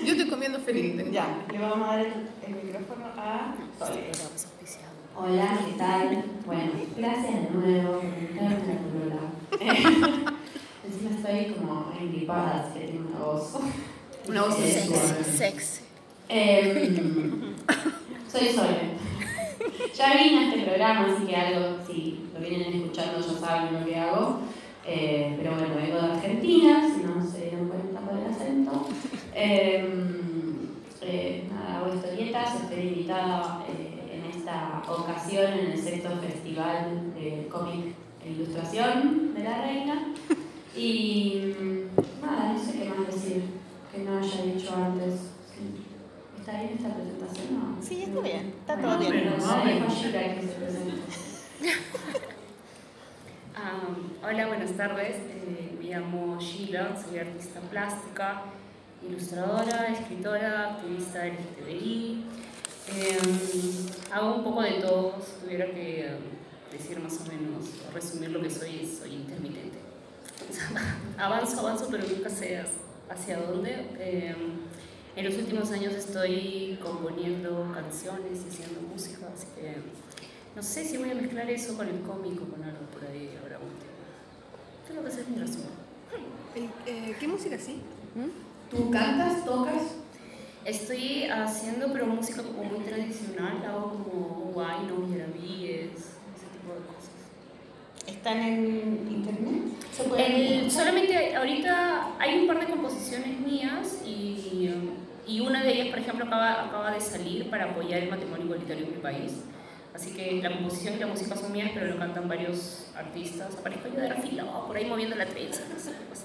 Yo 0.04 0.12
estoy 0.12 0.28
comiendo 0.28 0.58
feliz. 0.58 0.96
tengo 0.96 1.10
Ya, 1.10 1.26
le 1.50 1.58
vamos 1.58 1.88
a 1.88 1.96
dar 1.96 2.00
el, 2.00 2.12
el 2.46 2.64
micrófono 2.64 3.06
a 3.16 3.54
Sole. 3.78 4.10
Hola, 5.16 5.58
¿qué 5.64 5.78
tal? 5.78 6.24
Bueno, 6.44 6.72
gracias 6.94 7.32
de 7.32 7.50
nuevo 7.50 8.00
por 8.00 8.04
invitarme 8.04 8.56
a 8.56 8.58
la 8.58 8.76
Corola. 8.82 10.32
Encima 10.84 11.10
estoy 11.16 11.54
como 11.54 11.92
engripada, 11.98 12.66
así 12.68 12.80
que 12.80 12.86
tengo 12.88 13.08
una 13.08 13.24
voz. 13.24 13.54
Una 14.28 14.42
voz 14.42 14.56
sexy. 14.56 15.36
Sexy. 15.36 15.82
Em, 16.28 17.54
soy 18.30 18.48
Sole. 18.48 18.98
Ya 19.94 20.14
vine 20.14 20.38
a 20.38 20.48
este 20.48 20.62
programa, 20.62 21.06
así 21.14 21.26
que 21.26 21.36
algo, 21.36 21.78
si 21.86 22.28
lo 22.34 22.40
vienen 22.40 22.74
escuchando 22.74 23.18
ya 23.18 23.40
saben 23.40 23.80
lo 23.80 23.86
que 23.86 23.96
hago. 23.98 24.40
Eh, 24.86 25.34
pero 25.38 25.54
bueno, 25.54 25.74
vengo 25.74 25.96
de 25.96 26.12
Argentina, 26.12 26.86
si 26.94 27.02
no 27.02 27.24
se 27.24 27.40
dieron 27.40 27.68
cuenta 27.68 27.93
el 28.74 28.80
acento. 28.80 28.88
Em, 29.34 30.68
eh, 31.02 31.48
nada, 31.52 31.78
hago 31.78 31.94
historietas, 31.94 32.62
estoy 32.62 32.88
invitada 32.88 33.64
eh, 33.68 34.12
en 34.12 34.30
esta 34.30 34.82
ocasión 34.88 35.52
en 35.52 35.72
el 35.72 35.78
sexto 35.78 36.10
festival 36.18 37.12
de 37.14 37.48
cómic 37.50 37.94
e 38.24 38.30
ilustración 38.30 39.34
de 39.34 39.44
la 39.44 39.62
reina. 39.62 40.14
Y 40.76 41.54
mm, 41.58 42.24
nada, 42.24 42.52
no 42.52 42.58
sé 42.58 42.78
qué 42.78 42.88
más 42.88 43.06
decir 43.06 43.42
que 43.92 43.98
no 44.02 44.18
haya 44.18 44.42
dicho 44.42 44.74
antes. 44.74 45.14
Sí. 45.52 45.84
¿Está 46.38 46.60
bien 46.60 46.72
esta 46.76 46.94
presentación? 46.94 47.46
No? 47.54 47.82
Sí, 47.82 48.02
está 48.02 48.20
bien, 48.20 48.54
está 48.60 48.74
Bueno, 48.74 48.90
todo 48.90 48.98
bien. 48.98 49.12
pero 49.22 49.36
que 50.34 50.42
se 50.42 50.54
presente. 50.54 51.02
Ah, 53.56 53.78
hola, 54.26 54.48
buenas 54.48 54.72
tardes. 54.72 55.14
Eh, 55.16 55.76
me 55.78 55.88
llamo 55.88 56.36
Sheila, 56.40 56.96
soy 57.00 57.20
artista 57.20 57.60
plástica, 57.60 58.42
ilustradora, 59.08 59.88
escritora, 59.92 60.74
activista 60.74 61.26
LGTBI. 61.26 62.24
Eh, 62.88 63.18
hago 64.12 64.36
un 64.36 64.44
poco 64.44 64.62
de 64.62 64.72
todo, 64.80 65.14
si 65.20 65.44
tuviera 65.44 65.66
que 65.66 66.16
decir 66.70 66.98
más 67.00 67.18
o 67.20 67.24
menos, 67.24 67.66
o 67.88 67.92
resumir 67.94 68.30
lo 68.30 68.42
que 68.42 68.50
soy, 68.50 68.86
soy 68.86 69.14
intermitente. 69.14 69.78
avanzo, 71.18 71.60
avanzo, 71.60 71.88
pero 71.90 72.04
nunca 72.06 72.28
sé 72.28 72.62
hacia 73.08 73.40
dónde. 73.40 73.88
Eh, 73.98 74.34
en 75.16 75.24
los 75.24 75.34
últimos 75.36 75.70
años 75.70 75.94
estoy 75.94 76.78
componiendo 76.82 77.70
canciones 77.72 78.42
y 78.44 78.48
haciendo 78.48 78.80
música, 78.80 79.28
así 79.32 79.46
que 79.54 79.76
no 80.56 80.62
sé 80.62 80.84
si 80.84 80.96
voy 80.98 81.10
a 81.10 81.14
mezclar 81.14 81.48
eso 81.50 81.76
con 81.76 81.88
el 81.88 82.00
cómico, 82.00 82.44
con 82.46 82.62
algo 82.64 82.84
por 82.92 83.04
ahí 83.04 83.30
ahora 83.42 83.58
último. 83.58 83.92
Creo 84.88 85.02
que 85.02 85.08
ese 85.08 85.20
es 85.20 85.28
mi 85.28 85.36
resumen. 85.38 85.84
Eh, 86.86 87.16
¿Qué 87.18 87.28
música 87.28 87.58
sí? 87.58 87.80
¿Tú 88.74 88.90
cantas, 88.90 89.44
tocas? 89.44 89.82
Estoy 90.64 91.24
haciendo, 91.24 91.92
pero 91.92 92.06
música 92.06 92.42
como 92.42 92.64
muy 92.64 92.80
tradicional, 92.84 93.62
hago 93.66 93.90
como 94.04 94.50
guaynos, 94.52 95.10
yarabíes, 95.10 95.90
ese 95.92 96.46
tipo 96.52 96.72
de 96.72 96.80
cosas. 96.86 97.10
¿Están 98.06 98.38
en 98.40 99.08
internet? 99.10 99.62
¿Se 99.92 100.04
pueden 100.04 100.32
El- 100.32 100.70
solamente 100.70 101.36
ahorita 101.36 102.16
hay 102.18 102.38
un 102.40 102.46
par 102.46 102.60
de 102.60 102.66
composiciones 102.66 103.38
mías 103.40 104.00
y, 104.06 104.70
y 105.26 105.40
una 105.40 105.62
de 105.62 105.72
ellas, 105.72 105.88
por 105.88 105.98
ejemplo, 105.98 106.24
acaba, 106.24 106.64
acaba 106.64 106.90
de 106.92 107.00
salir 107.00 107.50
para 107.50 107.70
apoyar 107.70 108.02
el 108.02 108.10
matrimonio 108.10 108.46
igualitario 108.46 108.86
en 108.86 108.92
mi 108.92 108.98
país. 108.98 109.32
Así 109.94 110.12
que 110.12 110.40
la 110.42 110.50
composición 110.52 110.94
y 110.94 110.98
la 110.98 111.06
música 111.06 111.36
son 111.36 111.52
mías, 111.52 111.70
pero 111.72 111.86
lo 111.86 111.98
cantan 111.98 112.26
varios 112.26 112.86
artistas. 112.96 113.54
Aparezco 113.56 113.88
yo 113.88 114.00
de 114.00 114.08
la 114.08 114.16
fila, 114.16 114.44
oh, 114.46 114.66
por 114.66 114.76
ahí 114.76 114.86
moviendo 114.86 115.14
la 115.14 115.26
trenza, 115.26 115.62
no 115.72 115.78
sé, 115.78 115.90
así. 116.10 116.24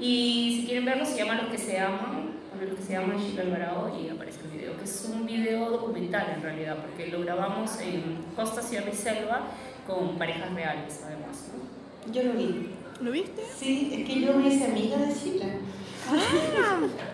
Y 0.00 0.58
si 0.60 0.66
quieren 0.66 0.84
verlo, 0.84 1.04
se 1.04 1.16
llama 1.16 1.34
Los 1.34 1.50
que 1.50 1.58
se 1.58 1.78
aman, 1.78 2.30
los 2.60 2.78
que 2.78 2.84
se 2.84 2.96
aman 2.96 3.18
Chica 3.18 3.42
Alvarado 3.42 3.92
y 3.98 4.08
aparece 4.08 4.40
el 4.44 4.58
video, 4.58 4.76
que 4.76 4.84
es 4.84 5.10
un 5.12 5.26
video 5.26 5.70
documental 5.70 6.32
en 6.36 6.42
realidad, 6.42 6.76
porque 6.80 7.08
lo 7.08 7.20
grabamos 7.20 7.80
en 7.80 8.18
Costa, 8.36 8.62
Sierra 8.62 8.90
y 8.92 8.96
Selva 8.96 9.48
con 9.86 10.18
parejas 10.18 10.52
reales, 10.52 11.00
además. 11.04 11.48
¿no? 11.52 12.12
Yo 12.12 12.22
lo 12.22 12.32
vi. 12.34 12.70
¿Lo 13.00 13.10
viste? 13.10 13.42
Sí, 13.56 13.92
es 13.92 14.08
que 14.08 14.20
yo 14.20 14.34
me 14.34 14.48
hice 14.48 14.64
amiga 14.64 14.96
de 14.98 15.14
Sheila. 15.14 15.46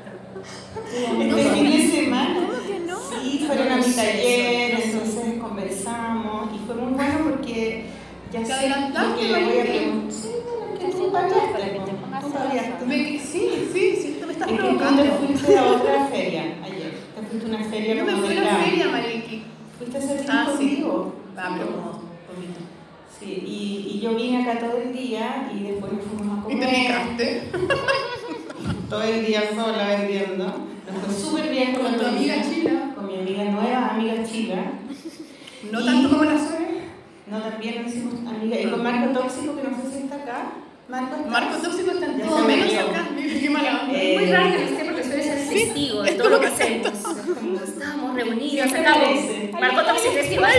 Este 0.75 1.51
fin 1.51 1.71
de 1.71 1.89
semana. 1.91 2.35
¿Cómo 2.35 2.67
que 2.67 2.81
no? 2.81 2.99
Sí, 2.99 3.45
fueron 3.47 3.73
a 3.73 3.77
mi 3.77 3.93
taller, 3.93 4.81
entonces 4.81 5.41
conversamos 5.41 6.55
y 6.55 6.67
fue 6.67 6.75
muy 6.75 6.95
bueno 6.95 7.31
porque 7.31 7.87
ya 8.33 8.41
¿Te 8.41 8.47
sé 8.47 8.69
lo 8.69 9.17
que 9.17 9.29
le 9.29 9.45
voy 9.45 9.59
a 9.59 9.63
preguntar. 9.63 10.13
Sí, 10.13 10.31
bueno, 11.11 11.29
que 11.29 12.04
tú 12.31 12.79
Tú. 12.81 12.87
Me- 12.87 13.19
sí, 13.19 13.51
sí, 13.73 13.99
sí, 14.01 14.17
tú 14.21 14.27
me 14.27 14.33
estás 14.33 14.49
tú 14.49 14.57
provocando. 14.57 15.03
te 15.03 15.11
fuiste 15.11 15.59
a 15.59 15.65
otra 15.67 16.07
feria 16.07 16.43
ayer. 16.65 16.93
Te 17.15 17.23
fuiste 17.27 17.47
a 17.47 17.57
una 17.57 17.65
feria 17.69 17.95
Yo 17.95 18.05
me 18.05 18.13
fui 18.17 18.37
a 18.37 18.41
la 18.41 18.53
la- 18.53 18.57
feria, 18.65 18.89
Mariki. 18.89 19.43
Fuiste 19.79 19.97
a 19.97 20.01
hacer 20.01 20.27
Ah, 20.29 20.47
sí. 20.51 20.57
conmigo. 20.57 21.15
Ah, 21.37 21.55
pero 21.57 21.67
como 21.71 21.91
poquito. 21.93 22.61
Sí, 23.19 23.43
y, 23.47 23.93
y 23.97 24.01
yo 24.01 24.15
vine 24.15 24.43
acá 24.43 24.59
todo 24.61 24.79
el 24.79 24.93
día 24.93 25.51
y 25.55 25.63
después 25.65 25.93
nos 25.93 26.03
fuimos 26.05 26.39
a 26.47 26.53
¿Y 26.53 26.55
te 26.59 26.67
comer. 26.67 26.87
picaste? 26.87 27.43
todo 28.91 29.03
el 29.03 29.27
día 29.27 29.43
sola 29.55 29.89
vendiendo. 29.89 30.45
Nos 30.47 31.05
fue 31.07 31.15
súper 31.15 31.51
bien 31.51 31.75
con, 31.75 31.97
tu 31.97 32.07
amiga 32.07 32.37
Chila. 32.43 32.93
Con 32.95 33.07
mi 33.07 33.19
amiga 33.19 33.45
nueva, 33.45 33.89
amiga 33.95 34.23
Chila. 34.25 34.65
No 35.73 35.81
Y- 35.81 35.85
tanto 35.85 36.09
como 36.11 36.25
la 36.25 36.39
suegra. 36.39 36.65
No, 37.27 37.39
también 37.41 37.83
nos 37.83 37.93
hicimos 37.93 38.15
amiga. 38.29 38.61
Y 38.61 38.67
con 38.71 38.83
Marco 38.83 39.19
Tóxico, 39.19 39.57
que 39.57 39.63
no 39.69 39.77
sé 39.83 39.91
si 39.97 40.03
está 40.05 40.17
acá. 40.17 40.53
Marco 40.89 41.17
está. 41.17 41.31
Marco 41.31 41.57
Tóxico 41.63 41.91
está 41.93 42.07
en 42.07 42.19
Ya 42.19 42.27
todo 42.27 42.45
menos 42.45 42.75
acá. 42.75 43.09
Qué 43.17 43.51
mala 43.51 43.81
onda. 43.83 43.93
Eh, 43.99 44.17
Muy 44.19 44.31
raro 44.31 44.51
que 44.57 44.65
esté 44.65 44.85
porque 44.85 45.03
suele 45.05 45.23
ser 45.23 45.49
testigo 45.49 46.03
de 46.03 46.11
es 46.11 46.17
todo 46.19 46.29
lo 46.31 46.41
que 46.41 46.47
hacemos. 46.47 46.87
Es 46.89 47.69
estamos 47.71 48.15
reunidos, 48.15 48.53
Siempre 48.71 48.81
acá. 48.81 48.93
aparece. 48.95 49.51
Marco 49.53 49.83
Tóxico 49.85 50.19
es 50.19 50.33
igual. 50.33 50.53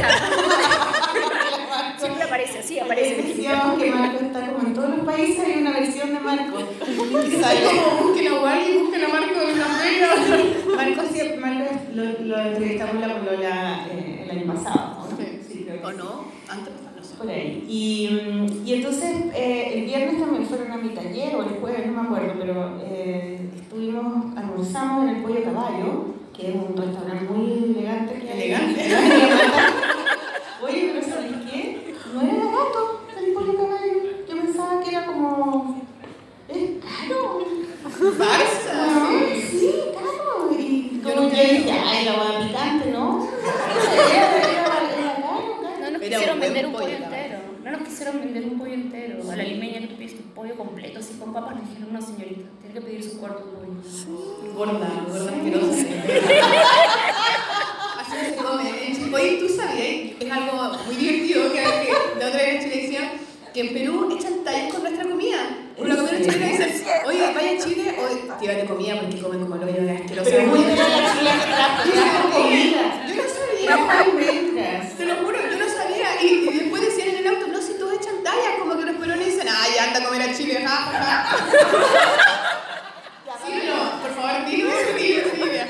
Siempre 2.00 2.24
aparece, 2.24 2.63
sí, 2.63 2.79
aparece. 2.79 3.22
Decíamos 3.22 3.77
que 3.82 3.91
Marco 3.91 4.17
está 4.25 4.48
como 4.48 4.67
en 4.67 4.74
todos 4.74 4.89
los 4.98 5.05
países, 5.05 5.39
hay 5.46 5.62
una 5.62 5.72
versión 5.72 6.13
de 6.13 6.20
Marco. 6.20 6.60
Y 6.60 7.34
Es 7.36 7.41
sale. 7.41 7.60
como 7.65 8.03
busquen 8.08 8.27
a 8.27 8.39
Wally 8.41 8.72
y 8.72 8.77
busquen 8.79 9.03
a 9.05 9.08
Marco 9.10 9.41
en 9.41 9.60
la. 9.60 10.75
Marco, 10.75 11.01
sí, 11.13 11.22
Marco 11.39 11.72
lo, 11.94 12.03
lo 12.25 12.41
entrevistamos 12.41 12.96
en 12.96 13.01
la 13.01 13.20
Polola 13.20 13.88
eh, 13.91 14.22
el 14.29 14.32
año 14.39 14.53
pasado. 14.53 15.05
¿O 15.84 15.91
no? 15.91 16.25
Antes. 16.50 16.74
Por 17.17 17.29
ahí. 17.29 17.65
Y, 17.67 18.10
mm, 18.12 18.67
y 18.67 18.74
entonces 18.74 19.15
eh, 19.34 19.72
el 19.75 19.86
viernes 19.86 20.19
también 20.19 20.45
fueron 20.45 20.72
a 20.72 20.77
mi 20.77 20.89
taller, 20.89 21.36
o 21.36 21.43
el 21.43 21.50
jueves, 21.62 21.88
no 21.88 22.01
me 22.01 22.07
acuerdo, 22.07 22.34
pero 22.39 22.79
eh, 22.86 23.50
estuvimos, 23.55 24.36
almorzamos 24.38 25.03
en 25.10 25.15
el 25.15 25.22
Pollo 25.24 25.43
Caballo, 25.43 26.05
que 26.36 26.50
es 26.50 26.55
un 26.55 26.75
restaurante 26.75 27.24
muy 27.34 27.75
elegante. 27.75 28.19
Que 28.19 28.29
hay- 28.31 28.41
¿Elegante? 28.41 28.81
Oye, 30.62 30.91
pero 30.93 31.07
¿sabes 31.07 31.31
qué? 31.51 31.93
No 32.13 32.22
era 32.22 32.34
barato 32.45 33.01
el 33.17 33.34
Pollo 33.34 33.55
Caballo. 33.55 33.93
Yo 34.29 34.41
pensaba 34.41 34.81
que 34.81 34.89
era 34.89 35.05
como... 35.05 35.81
Es 36.50 36.69
caro. 36.84 37.45
Barça, 38.17 38.72
Ah, 38.72 39.10
sí. 39.34 39.57
sí, 39.60 39.74
caro. 39.93 40.51
Y 40.60 41.00
Yo 41.03 41.10
yo, 41.10 41.22
nunca 41.22 41.36
yo 41.36 41.41
he 41.41 41.53
dije, 41.53 41.72
ay, 41.72 42.05
la 42.05 42.13
hueá 42.13 42.48
picante, 42.48 42.91
¿no? 42.91 43.27
Era, 43.27 44.38
era, 44.38 44.51
era 44.51 44.63
caro, 44.63 44.88
caro. 45.22 45.79
No 45.79 45.91
nos 45.91 46.01
Era 46.01 46.17
quisieron 46.17 46.36
un 46.36 46.39
vender 46.41 46.65
un 46.67 46.72
buen 46.74 46.84
pollo 46.86 46.98
pollo, 46.98 47.05
entero. 47.15 47.38
No 47.63 47.72
nos 47.72 47.81
quisieron 48.05 48.21
vender 48.21 48.43
un 48.51 48.59
pollo 48.59 48.74
entero. 48.74 49.31
A 49.31 49.35
la 49.35 49.43
limeña 49.43 49.79
que 49.79 49.88
tú 49.88 49.95
pediste 49.95 50.21
un 50.21 50.29
pollo 50.31 50.55
completo, 50.55 51.00
así 51.00 51.13
con 51.15 51.33
papas, 51.33 51.55
le 51.55 51.62
dijeron, 51.62 51.91
no 51.91 52.01
señorita, 52.01 52.50
tiene 52.62 52.74
que 52.74 52.81
pedir 52.81 53.03
su 53.03 53.19
cuarto 53.19 53.43
pollo. 53.45 53.81
Gorda, 54.53 54.89
gorda 55.09 55.31
asquerosa. 55.31 55.85
Así 58.00 58.12
se 58.29 58.35
come. 58.35 58.88
En 58.88 58.95
Chipoy, 58.95 59.39
tú 59.39 59.50
sabías, 59.50 60.13
es 60.19 60.31
algo 60.31 60.77
muy 60.85 60.95
divertido 60.95 61.51
que, 61.51 61.59
que 61.59 61.93
la 62.19 62.27
otra 62.27 62.39
vez 62.39 62.55
en 62.55 62.62
Chile 62.62 62.81
decían 62.83 63.07
que 63.53 63.62
en 63.62 63.74
Perú 63.74 64.15
echan 64.17 64.43
tallas 64.43 64.71
con 64.71 64.83
nuestra 64.83 65.03
comida. 65.03 65.38
La 65.77 65.95
comida 65.95 66.21
chilena 66.21 66.47
dicen, 66.47 66.71
oye, 67.05 67.33
vaya 67.33 67.51
a 67.51 67.57
Chile, 67.63 67.95
oye, 67.97 68.21
llévate 68.41 68.65
comida 68.65 69.01
porque 69.01 69.19
comen 69.21 69.39
como 69.41 69.55
lo 69.55 69.65
de 69.65 69.91
asquerosa. 69.91 70.29
Pero 70.29 70.47
muy 70.47 70.59
Yo 70.59 70.65
bien 70.65 70.77
la 70.77 70.83
comida. 72.31 72.83
no 73.07 73.24
sabía. 73.33 74.93
Te 74.97 75.05
lo 75.05 75.15
juro, 75.15 75.38
yo 75.51 75.57
no 75.57 75.65
sabía. 75.74 76.07
Y, 76.24 76.25
y 76.50 76.59
después 76.59 76.81
decían 76.81 77.09
en 77.09 77.17
el 77.17 77.27
auto, 77.27 77.47
no, 77.47 77.62
si 77.62 77.74
todos 77.74 77.93
echan 77.93 78.24
tallas, 78.24 78.59
como 78.59 78.77
que 78.77 78.85
los 78.85 78.95
ay, 79.77 79.88
anda 79.88 80.00
a 80.00 80.03
comer 80.03 80.22
a 80.22 80.34
Chile, 80.34 80.55
ja, 80.62 80.67
ja, 80.67 81.03
ja. 81.03 81.38
Sí, 83.46 83.51
pero, 83.62 83.75
por 84.01 84.12
favor, 84.15 84.46
dilo 84.50 84.70
esa 84.72 85.46
idea. 85.46 85.67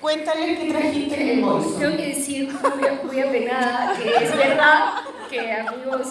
Cuéntales 0.00 0.58
qué 0.58 0.70
trajiste 0.70 1.20
en 1.20 1.28
el 1.28 1.40
bolso. 1.44 1.70
Tengo 1.78 1.96
que 1.96 2.06
decir 2.08 2.52
muy, 3.04 3.20
apenada 3.20 3.96
que 3.96 4.24
es 4.24 4.36
verdad 4.36 4.94
que 5.28 5.52
amigos 5.52 6.08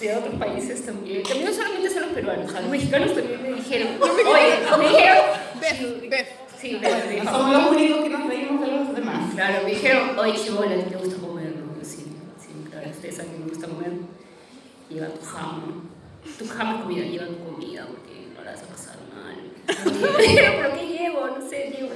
de 0.00 0.16
otros 0.16 0.34
países 0.36 0.86
también, 0.86 1.22
también 1.22 1.46
no 1.50 1.52
solamente 1.52 1.90
son 1.90 2.02
los 2.02 2.10
peruanos, 2.12 2.54
a 2.54 2.60
los 2.60 2.70
mexicanos 2.70 3.14
también 3.14 3.42
me 3.42 3.52
dijeron, 3.52 3.88
oye, 4.00 4.24
me 4.78 4.88
dijeron, 4.88 5.24
Bef, 5.60 6.08
Bef. 6.10 6.28
sí, 6.58 6.78
me 6.80 6.88
dijeron, 6.88 7.26
Somos 7.26 7.52
los 7.52 7.70
únicos 7.70 8.02
que 8.02 8.08
nos 8.08 8.26
reímos 8.26 8.60
de 8.60 8.66
los 8.68 8.94
demás. 8.94 9.34
Claro, 9.34 9.62
me 9.64 9.70
dijeron, 9.70 10.18
oye, 10.18 10.34
chibola, 10.34 10.74
¿a 10.74 10.78
ti 10.78 10.90
te 10.90 10.96
gusta 10.96 11.20
comer? 11.20 11.54
No, 11.56 11.78
Yo, 11.78 11.84
sí, 11.84 12.06
sí, 12.40 12.70
claro, 12.70 12.88
ustedes 12.88 13.16
saben 13.16 13.32
que 13.32 13.38
me 13.38 13.48
gusta 13.50 13.68
comer. 13.68 13.92
Lleva 14.88 15.08
tu 15.08 15.24
jamón. 15.26 15.93
Tu 16.38 16.48
jamón 16.48 16.76
es 16.76 16.82
comida, 16.82 17.04
lleva 17.04 17.26
tu 17.26 17.38
comida 17.38 17.86
porque 17.86 18.26
no 18.34 18.42
la 18.44 18.52
vas 18.52 18.62
a 18.62 18.66
pasar 18.66 18.96
mal. 19.14 19.36
¿pero 19.66 20.74
qué 20.74 20.86
llevo? 20.86 21.26
No 21.28 21.48
sé, 21.48 21.70
llevo. 21.76 21.90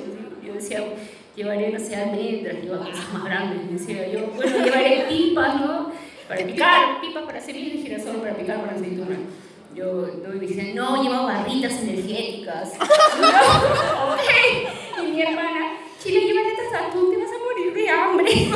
Yo 0.44 0.54
decía, 0.54 0.84
llevaré, 1.34 1.70
no 1.70 1.78
sé, 1.78 1.96
almendras, 1.96 2.62
lleva 2.62 2.78
cosas 2.78 3.12
más 3.12 3.24
grandes. 3.24 3.72
Decía 3.86 4.08
yo, 4.08 4.26
bueno, 4.34 4.64
llevaré 4.64 5.06
pipas, 5.08 5.60
¿no? 5.60 5.92
Para 6.28 6.44
picar, 6.46 7.00
pipas 7.00 7.24
para 7.24 7.40
servir 7.40 7.74
y 7.74 7.82
girasol 7.82 8.16
para 8.16 8.34
picar 8.34 8.60
con 8.60 8.68
aceituna. 8.68 9.16
Yo, 9.74 10.08
no, 10.22 10.34
y 10.34 10.38
me 10.38 10.46
dicen, 10.46 10.74
no, 10.74 11.02
lleva 11.02 11.22
barritas 11.22 11.72
energéticas. 11.80 12.72
No, 13.20 13.28
ok. 14.14 15.02
Y 15.02 15.12
mi 15.12 15.22
hermana, 15.22 15.78
Chile, 16.02 16.20
llévate 16.20 16.50
estas 16.52 16.82
atún, 16.88 17.10
te 17.10 17.16
vas 17.18 17.30
a 17.30 17.38
morir 17.44 17.74
de 17.74 17.88
hambre. 17.90 18.34
Yo, 18.46 18.50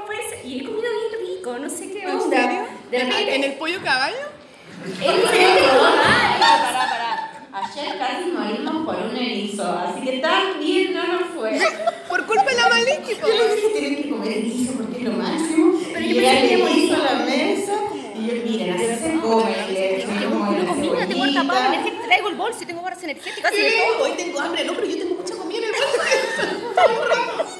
no 0.00 0.06
puede 0.06 0.28
ser. 0.28 0.46
Y 0.46 0.60
he 0.60 0.64
comido 0.64 0.82
bien 0.82 1.26
rico, 1.36 1.58
no 1.58 1.68
sé 1.68 1.90
qué 1.90 2.02
¿En 2.02 2.10
onda. 2.10 2.66
repente, 2.90 3.34
¿En 3.34 3.44
el 3.44 3.52
pollo 3.54 3.80
caballo? 3.82 4.37
Serio, 4.84 5.70
ay, 6.04 6.40
Pará, 6.40 6.62
pará, 6.62 6.88
pará. 6.90 7.32
Ayer 7.52 7.98
casi 7.98 8.30
morimos 8.30 8.84
por 8.86 8.96
un 8.96 9.16
erizo, 9.16 9.64
así 9.78 10.00
que 10.02 10.18
tan 10.18 10.58
bien 10.60 10.94
no 10.94 11.06
nos 11.06 11.22
fue. 11.34 11.58
Por 12.08 12.24
culpa 12.26 12.44
de 12.44 12.54
la 12.56 12.68
Maliki. 12.68 13.14
Yo 13.20 13.26
le 13.28 13.54
dije, 13.54 13.68
tienen 13.72 13.96
que 14.02 14.08
comer 14.10 14.32
erizo 14.32 14.72
porque 14.74 14.98
es 14.98 15.04
lo 15.04 15.12
máximo. 15.12 15.78
Pero 15.92 16.00
y 16.04 16.14
yo 16.14 16.20
pensé 16.22 16.48
que 16.48 16.54
a- 16.94 16.96
a 16.96 17.14
la 17.14 17.24
mesa 17.26 17.72
y 18.14 18.26
yo, 18.26 18.32
miren, 18.44 18.70
así 18.72 18.86
se 19.04 19.18
come, 19.20 19.56
le 19.72 19.96
echamos 19.98 20.56
la 20.56 20.66
comida, 20.66 21.06
tengo 21.06 21.24
harta 21.24 21.42
papa 21.42 21.54
cebollita. 21.54 21.68
energética, 21.74 22.04
traigo 22.06 22.28
el 22.28 22.34
bolso 22.36 22.58
y 22.62 22.66
tengo 22.66 22.82
barras 22.82 23.02
energéticas 23.02 23.52
y 23.52 23.56
Sí, 23.56 23.62
hoy 24.00 24.10
tengo 24.16 24.40
hambre, 24.40 24.64
no, 24.64 24.72
pero 24.74 24.86
yo 24.86 24.98
tengo 24.98 25.14
mucha 25.16 25.34
comida 25.36 25.58
en 25.58 25.64
el 25.64 25.70
bolso. 26.78 27.58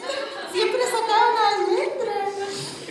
Siempre 0.53 0.81
sacaba 0.85 1.25
una 1.33 1.49
almendra. 1.55 2.15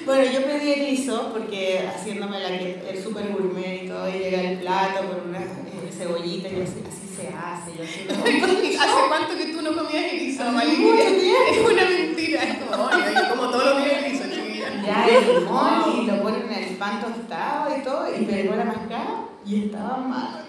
Bueno, 0.07 0.23
yo 0.31 0.41
pedí 0.45 0.71
erizo 0.71 1.33
porque 1.33 1.85
haciéndome 1.85 2.39
la 2.39 2.57
que 2.57 2.81
el 2.89 3.03
super 3.03 3.27
gourmet 3.27 3.83
y 3.83 3.87
todo, 3.89 4.07
y 4.07 4.13
llega 4.13 4.41
el 4.41 4.59
plato 4.59 5.05
con 5.05 5.29
unas 5.29 5.43
eh, 5.43 5.91
cebollita, 5.91 6.47
y 6.47 6.61
así, 6.61 6.81
así 6.87 7.13
se 7.13 7.27
hace. 7.27 7.75
Yo 7.77 7.83
así. 7.83 8.77
¿Hace 8.79 9.07
cuánto 9.09 9.35
que 9.35 9.47
tú 9.47 9.61
no 9.61 9.75
comías 9.75 10.13
mucho 10.13 11.03
tiempo. 11.19 11.51
Es 11.51 11.59
una 11.59 11.83
mentira. 11.83 12.41
Es 12.41 12.57
como, 12.57 12.85
oye, 12.85 13.29
como 13.29 13.49
todos 13.49 13.65
los 13.65 13.83
días 13.83 14.03
erizo, 14.05 14.23
chiquilla. 14.33 14.81
Ya 14.81 15.07
el 15.09 15.39
limón 15.41 16.01
y 16.01 16.05
lo 16.05 16.23
ponen 16.23 16.53
en 16.53 16.63
el 16.63 16.77
pan 16.77 17.01
tostado 17.01 17.77
y 17.77 17.81
todo, 17.81 18.07
y 18.17 18.23
pegó 18.23 18.55
la 18.55 18.63
mascada 18.63 19.25
y 19.45 19.65
estaba 19.65 19.97
malo. 19.97 20.37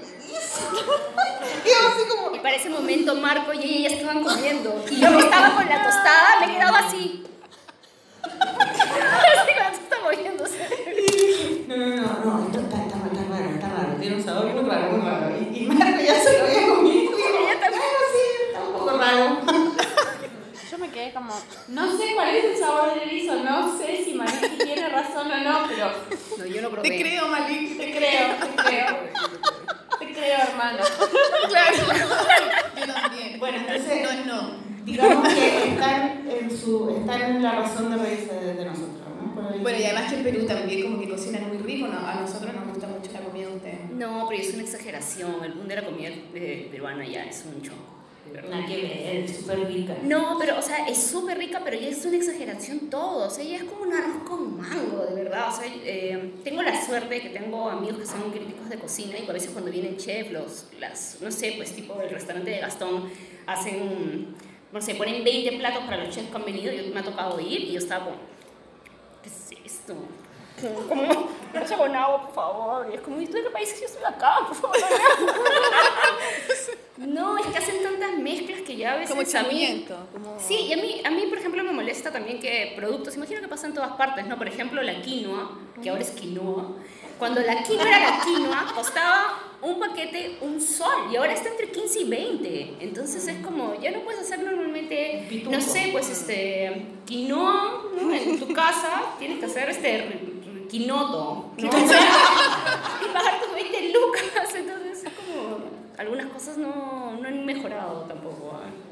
Y 1.64 1.68
yo 1.68 1.88
así 1.88 2.08
como, 2.08 2.36
Y 2.36 2.38
para 2.38 2.54
ese 2.54 2.70
momento 2.70 3.14
Marco 3.16 3.52
y 3.52 3.58
ella 3.58 3.88
ya 3.88 3.96
estaban 3.96 4.22
comiendo. 4.22 4.84
Y 4.88 5.00
yo 5.00 5.16
que 5.16 5.24
estaba 5.24 5.56
con 5.56 5.68
la 5.68 5.82
tostada, 5.82 6.46
me 6.46 6.52
quedaba 6.52 6.78
así. 6.78 7.24
No, 11.68 11.76
no, 11.76 11.96
no, 11.96 12.24
no, 12.24 12.46
esto 12.46 12.60
está, 12.60 12.76
está, 12.84 12.96
está 12.98 13.24
raro, 13.30 13.50
está 13.54 13.68
raro, 13.68 13.92
tiene 14.00 14.16
un 14.16 14.24
sabor 14.24 14.46
muy 14.46 14.64
raro, 14.70 14.92
muy 14.92 15.00
raro. 15.08 15.36
Y, 15.38 15.58
y 15.58 15.66
Marco 15.66 16.00
ya 16.02 16.14
se 16.20 16.38
lo 16.38 16.44
había 16.44 16.66
comido 16.66 17.12
Ella 17.12 17.60
también. 17.60 17.82
"Claro, 17.82 18.00
sí, 18.12 18.24
está 18.48 18.60
un 18.60 18.72
poco 18.72 18.90
raro. 18.98 19.40
Yo 20.70 20.78
me 20.78 20.90
quedé 20.90 21.12
como. 21.12 21.34
No 21.68 21.96
sé 21.96 22.14
cuál 22.14 22.28
es 22.36 22.44
el 22.44 22.56
sabor 22.58 22.94
del 22.94 23.08
erizo, 23.08 23.34
no 23.36 23.78
sé 23.78 24.02
si 24.04 24.14
Maliki 24.14 24.48
tiene 24.64 24.88
razón 24.88 25.30
o 25.30 25.38
no, 25.38 25.66
pero 25.68 25.90
No, 26.38 26.46
yo 26.46 26.60
lo 26.62 26.70
probé. 26.70 26.88
Te 26.88 27.00
creo, 27.00 27.28
Malik. 27.28 27.76
te 27.78 27.90
creo, 27.96 28.28
te 28.36 28.62
creo. 28.62 28.96
Te 29.98 30.12
creo, 30.12 30.38
hermano. 30.48 30.78
Claro. 31.48 31.76
Yo 32.86 32.92
también. 32.94 33.38
Bueno, 33.40 33.58
entonces- 33.58 34.02
No 34.02 34.10
es 34.10 34.26
no. 34.26 34.67
Digamos 34.88 35.34
que 35.34 35.68
están 35.68 36.28
en, 36.28 36.50
su, 36.50 36.90
están 36.90 37.22
en 37.22 37.42
la 37.42 37.52
razón 37.52 37.90
de 37.90 37.96
reírse 37.98 38.34
de, 38.34 38.54
de 38.54 38.64
nosotros, 38.64 39.02
¿no? 39.20 39.58
Bueno, 39.60 39.78
y 39.78 39.84
además 39.84 40.10
que 40.10 40.18
en 40.18 40.24
Perú 40.24 40.46
también 40.46 40.82
como 40.82 41.00
que 41.00 41.08
cocinan 41.08 41.48
muy 41.48 41.58
rico, 41.58 41.88
¿no? 41.88 41.98
A 41.98 42.14
nosotros 42.20 42.54
nos 42.54 42.68
gusta 42.68 42.86
mucho 42.86 43.10
la 43.12 43.20
comida 43.20 43.48
de 43.48 43.56
ustedes. 43.56 43.90
No, 43.90 44.26
pero 44.28 44.42
es 44.42 44.54
una 44.54 44.62
exageración. 44.62 45.44
El 45.44 45.54
mundo 45.54 45.74
de 45.74 45.80
la 45.80 45.86
comida 45.86 46.10
eh, 46.34 46.68
peruana 46.70 47.06
ya 47.06 47.24
es 47.24 47.44
un 47.44 47.60
que 48.66 48.82
ver, 48.82 49.24
es 49.24 49.36
súper 49.36 49.66
rica. 49.66 49.96
No, 50.02 50.36
pero, 50.38 50.58
o 50.58 50.62
sea, 50.62 50.86
es 50.86 50.98
súper 50.98 51.38
rica, 51.38 51.60
pero 51.64 51.78
ya 51.78 51.88
es 51.88 52.04
una 52.04 52.16
exageración 52.16 52.90
todo. 52.90 53.26
O 53.26 53.30
sea, 53.30 53.44
ya 53.44 53.56
es 53.56 53.64
como 53.64 53.82
un 53.82 53.92
arroz 53.92 54.22
con 54.26 54.56
mango, 54.56 55.06
de 55.06 55.14
verdad. 55.22 55.48
O 55.48 55.56
sea, 55.56 55.66
eh, 55.66 56.34
tengo 56.44 56.62
la 56.62 56.84
suerte 56.84 57.14
de 57.14 57.20
que 57.22 57.30
tengo 57.30 57.68
amigos 57.68 57.98
que 57.98 58.06
son 58.06 58.30
críticos 58.30 58.68
de 58.68 58.78
cocina 58.78 59.18
y 59.18 59.28
a 59.28 59.32
veces 59.32 59.50
cuando 59.50 59.70
vienen 59.70 59.96
chef, 59.96 60.30
los, 60.30 60.66
las, 60.78 61.18
no 61.20 61.30
sé, 61.30 61.54
pues 61.56 61.72
tipo 61.72 62.00
el 62.00 62.10
restaurante 62.10 62.50
de 62.50 62.58
Gastón, 62.58 63.10
hacen, 63.46 64.34
no 64.72 64.80
sé, 64.80 64.94
ponen 64.94 65.24
20 65.24 65.58
platos 65.58 65.84
para 65.84 65.96
los 65.98 66.14
chefs 66.14 66.30
que 66.30 66.36
han 66.36 66.44
venido. 66.44 66.72
Yo 66.72 66.82
me 66.92 67.00
ha 67.00 67.02
tocado 67.02 67.40
ir 67.40 67.60
y 67.62 67.72
yo 67.72 67.78
estaba 67.78 68.04
como, 68.04 68.16
¿qué 69.22 69.28
es 69.28 69.50
esto? 69.64 69.94
Como, 70.88 71.04
no 71.54 71.66
se 71.66 71.74
agua, 71.74 72.22
por 72.26 72.34
favor. 72.34 72.88
Y 72.90 72.96
es 72.96 73.00
como, 73.00 73.20
¿y 73.20 73.26
tú 73.26 73.34
de 73.34 73.44
qué 73.44 73.50
país? 73.50 73.80
Yo 73.80 73.86
estoy 73.86 74.04
acá, 74.04 74.38
por 74.46 74.56
favor. 74.56 74.76
No, 76.98 77.38
es 77.38 77.46
que 77.46 77.58
hacen 77.58 77.80
tantas 77.80 78.18
mezclas 78.18 78.62
que 78.62 78.76
ya 78.76 78.94
a 78.94 78.96
veces 78.96 79.10
Como 79.10 79.22
echamiento. 79.22 79.96
Como... 80.12 80.36
Sí, 80.40 80.66
y 80.68 80.72
a 80.72 80.76
mí, 80.76 81.00
a 81.04 81.10
mí, 81.10 81.26
por 81.28 81.38
ejemplo, 81.38 81.62
me 81.62 81.70
molesta 81.70 82.10
también 82.10 82.40
que 82.40 82.72
productos, 82.74 83.14
imagino 83.14 83.40
que 83.40 83.46
pasa 83.46 83.68
en 83.68 83.74
todas 83.74 83.92
partes, 83.92 84.26
¿no? 84.26 84.36
Por 84.36 84.48
ejemplo, 84.48 84.82
la 84.82 85.00
quinoa, 85.00 85.58
que 85.80 85.90
ahora 85.90 86.02
es 86.02 86.10
quinoa. 86.10 86.72
Cuando 87.18 87.40
la 87.40 87.62
quinoa 87.62 87.88
era 87.88 88.10
la 88.10 88.20
quinoa, 88.24 88.72
costaba 88.74 89.47
un 89.60 89.80
paquete 89.80 90.38
un 90.40 90.60
sol 90.60 91.10
y 91.12 91.16
ahora 91.16 91.32
está 91.32 91.48
entre 91.48 91.70
15 91.70 92.00
y 92.00 92.04
20. 92.04 92.76
Entonces 92.80 93.26
es 93.26 93.44
como, 93.44 93.80
ya 93.80 93.90
no 93.90 94.00
puedes 94.00 94.20
hacer 94.20 94.42
normalmente, 94.42 95.26
Pituco. 95.28 95.50
no 95.50 95.60
sé, 95.60 95.88
pues 95.92 96.08
este, 96.10 96.86
quinoa 97.04 97.84
¿no? 98.00 98.12
en 98.12 98.38
tu 98.38 98.52
casa, 98.52 99.14
tienes 99.18 99.38
que 99.38 99.46
hacer 99.46 99.70
este 99.70 100.20
quinoto, 100.68 101.52
¿no? 101.56 101.68
Y 101.68 103.12
pagar 103.12 103.40
tus 103.40 103.54
20 103.54 103.92
lucas. 103.92 104.54
Entonces 104.54 105.04
es 105.04 105.12
como, 105.12 105.58
algunas 105.96 106.26
cosas 106.28 106.58
no, 106.58 107.16
no 107.20 107.28
han 107.28 107.44
mejorado 107.44 108.02
tampoco. 108.02 108.52
¿ah? 108.54 108.87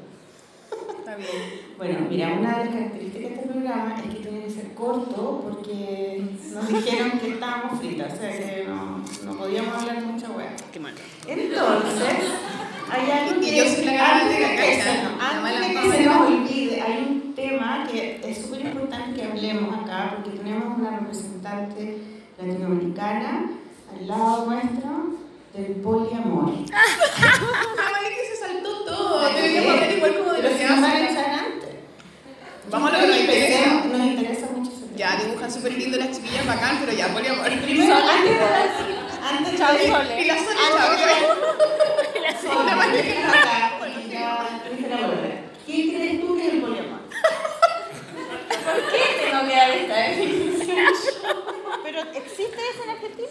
Está 0.99 1.15
bien. 1.15 1.61
Bueno, 1.77 1.99
mira, 2.09 2.33
una 2.39 2.57
de 2.57 2.65
las 2.65 2.73
características 2.73 3.29
de 3.29 3.35
este 3.35 3.47
programa 3.47 3.95
es 3.97 4.13
que 4.13 4.19
tiene 4.21 4.43
que 4.43 4.49
ser 4.49 4.73
corto 4.73 5.41
porque 5.43 6.25
nos 6.53 6.67
dijeron 6.73 7.11
que 7.19 7.29
estábamos 7.29 7.79
fritas, 7.79 8.13
o 8.13 8.17
sea 8.17 8.31
que 8.31 8.65
no, 8.67 9.03
no 9.25 9.37
podíamos 9.37 9.75
hablar 9.75 10.01
mucha 10.03 10.29
hueá. 10.31 10.55
Qué 10.71 10.79
mal. 10.79 10.93
Entonces, 11.27 12.17
hay 12.89 13.11
algo 13.11 13.41
que 13.41 13.57
yo 13.57 13.63
soy 13.65 13.85
la 13.85 13.91
antes 13.91 14.29
de 14.29 14.43
gramática, 14.43 14.49
que, 14.49 14.55
¿cachai? 14.55 15.91
se, 15.91 15.97
que 15.97 16.05
nos 16.05 16.27
olvide, 16.27 16.81
hay 16.81 17.03
un 17.03 17.33
tema 17.35 17.87
que 17.89 18.21
es 18.23 18.37
súper 18.41 18.61
importante 18.61 19.19
que 19.19 19.27
hablemos 19.27 19.77
acá 19.77 20.13
porque 20.15 20.37
tenemos 20.37 20.77
una 20.77 20.99
representante 20.99 21.97
latinoamericana 22.37 23.49
al 23.91 24.07
lado 24.07 24.45
nuestro 24.45 25.17
del 25.53 25.75
poliamor. 25.81 26.49
La 26.69 27.91
Malik 27.91 28.17
se 28.29 28.37
saltó 28.37 28.85
todo. 28.85 29.29
Deberíamos 29.35 29.71
hablar 29.73 29.91
igual 29.91 30.17
como 30.17 30.26
Vamos 32.69 32.91
a 32.91 32.97
lo 32.97 33.01
que 33.01 33.07
nos 33.07 33.17
interesa. 33.17 33.83
Nos 33.85 34.05
interesa 34.05 34.47
mucho. 34.47 34.71
Ya, 34.95 35.15
dibujan 35.15 35.51
súper 35.51 35.73
lindo 35.73 35.97
las 35.97 36.11
chiquillas, 36.11 36.45
bacán, 36.45 36.77
pero 36.79 36.91
ya, 36.91 37.07
poliamor. 37.13 37.49
Primero, 37.61 37.95
antes 37.95 39.51
de 39.51 39.57
Sole. 39.57 39.85
Y 40.21 40.25
la 40.25 40.35
y 40.35 40.39
ya 44.09 44.69
dice 44.75 44.89
la 44.89 44.97
palabra. 44.97 45.41
¿Quién 45.65 45.89
crees 45.89 46.21
tú 46.21 46.35
que 46.35 46.47
es 46.47 46.53
el 46.53 46.61
poliamor? 46.61 46.99
¿Por 48.49 48.91
qué 48.91 49.01
tengo 49.23 49.41
que 49.47 49.55
dar 49.55 49.69
esta 49.69 49.95
definición? 49.95 50.77
¿Pero 51.83 51.99
existe 52.13 52.59
eso 52.73 52.83
en 52.83 52.89
Argentina? 52.89 53.27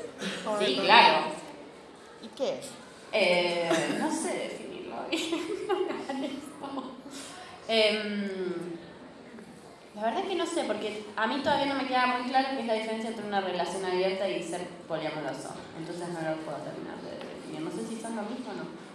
Sí, 0.59 0.79
claro. 0.83 1.19
¿Y 2.23 2.29
qué 2.29 2.59
es? 2.59 2.67
Eh, 3.13 3.69
no 3.99 4.11
sé 4.11 4.29
definirlo 4.29 4.97
bien. 5.11 6.46
Em, 7.69 8.29
la 9.95 10.03
verdad 10.03 10.23
es 10.23 10.29
que 10.29 10.35
no 10.35 10.47
sé, 10.47 10.65
porque 10.65 11.05
a 11.17 11.27
mí 11.27 11.41
todavía 11.43 11.67
no 11.67 11.81
me 11.81 11.89
queda 11.89 12.07
muy 12.07 12.29
claro 12.29 12.49
qué 12.53 12.61
es 12.61 12.67
la 12.67 12.75
diferencia 12.75 13.11
entre 13.11 13.27
una 13.27 13.41
relación 13.41 13.85
abierta 13.85 14.29
y 14.29 14.43
ser 14.43 14.67
poliamoroso. 14.87 15.55
Entonces 15.79 16.09
no 16.09 16.21
lo 16.21 16.37
puedo 16.43 16.59
terminar 16.59 16.97
de 17.01 17.27
definir. 17.27 17.63
No 17.63 17.71
sé 17.71 17.89
si 17.89 18.01
son 18.01 18.15
lo 18.17 18.23
mismo 18.23 18.51
o 18.51 18.55
no. 18.55 18.87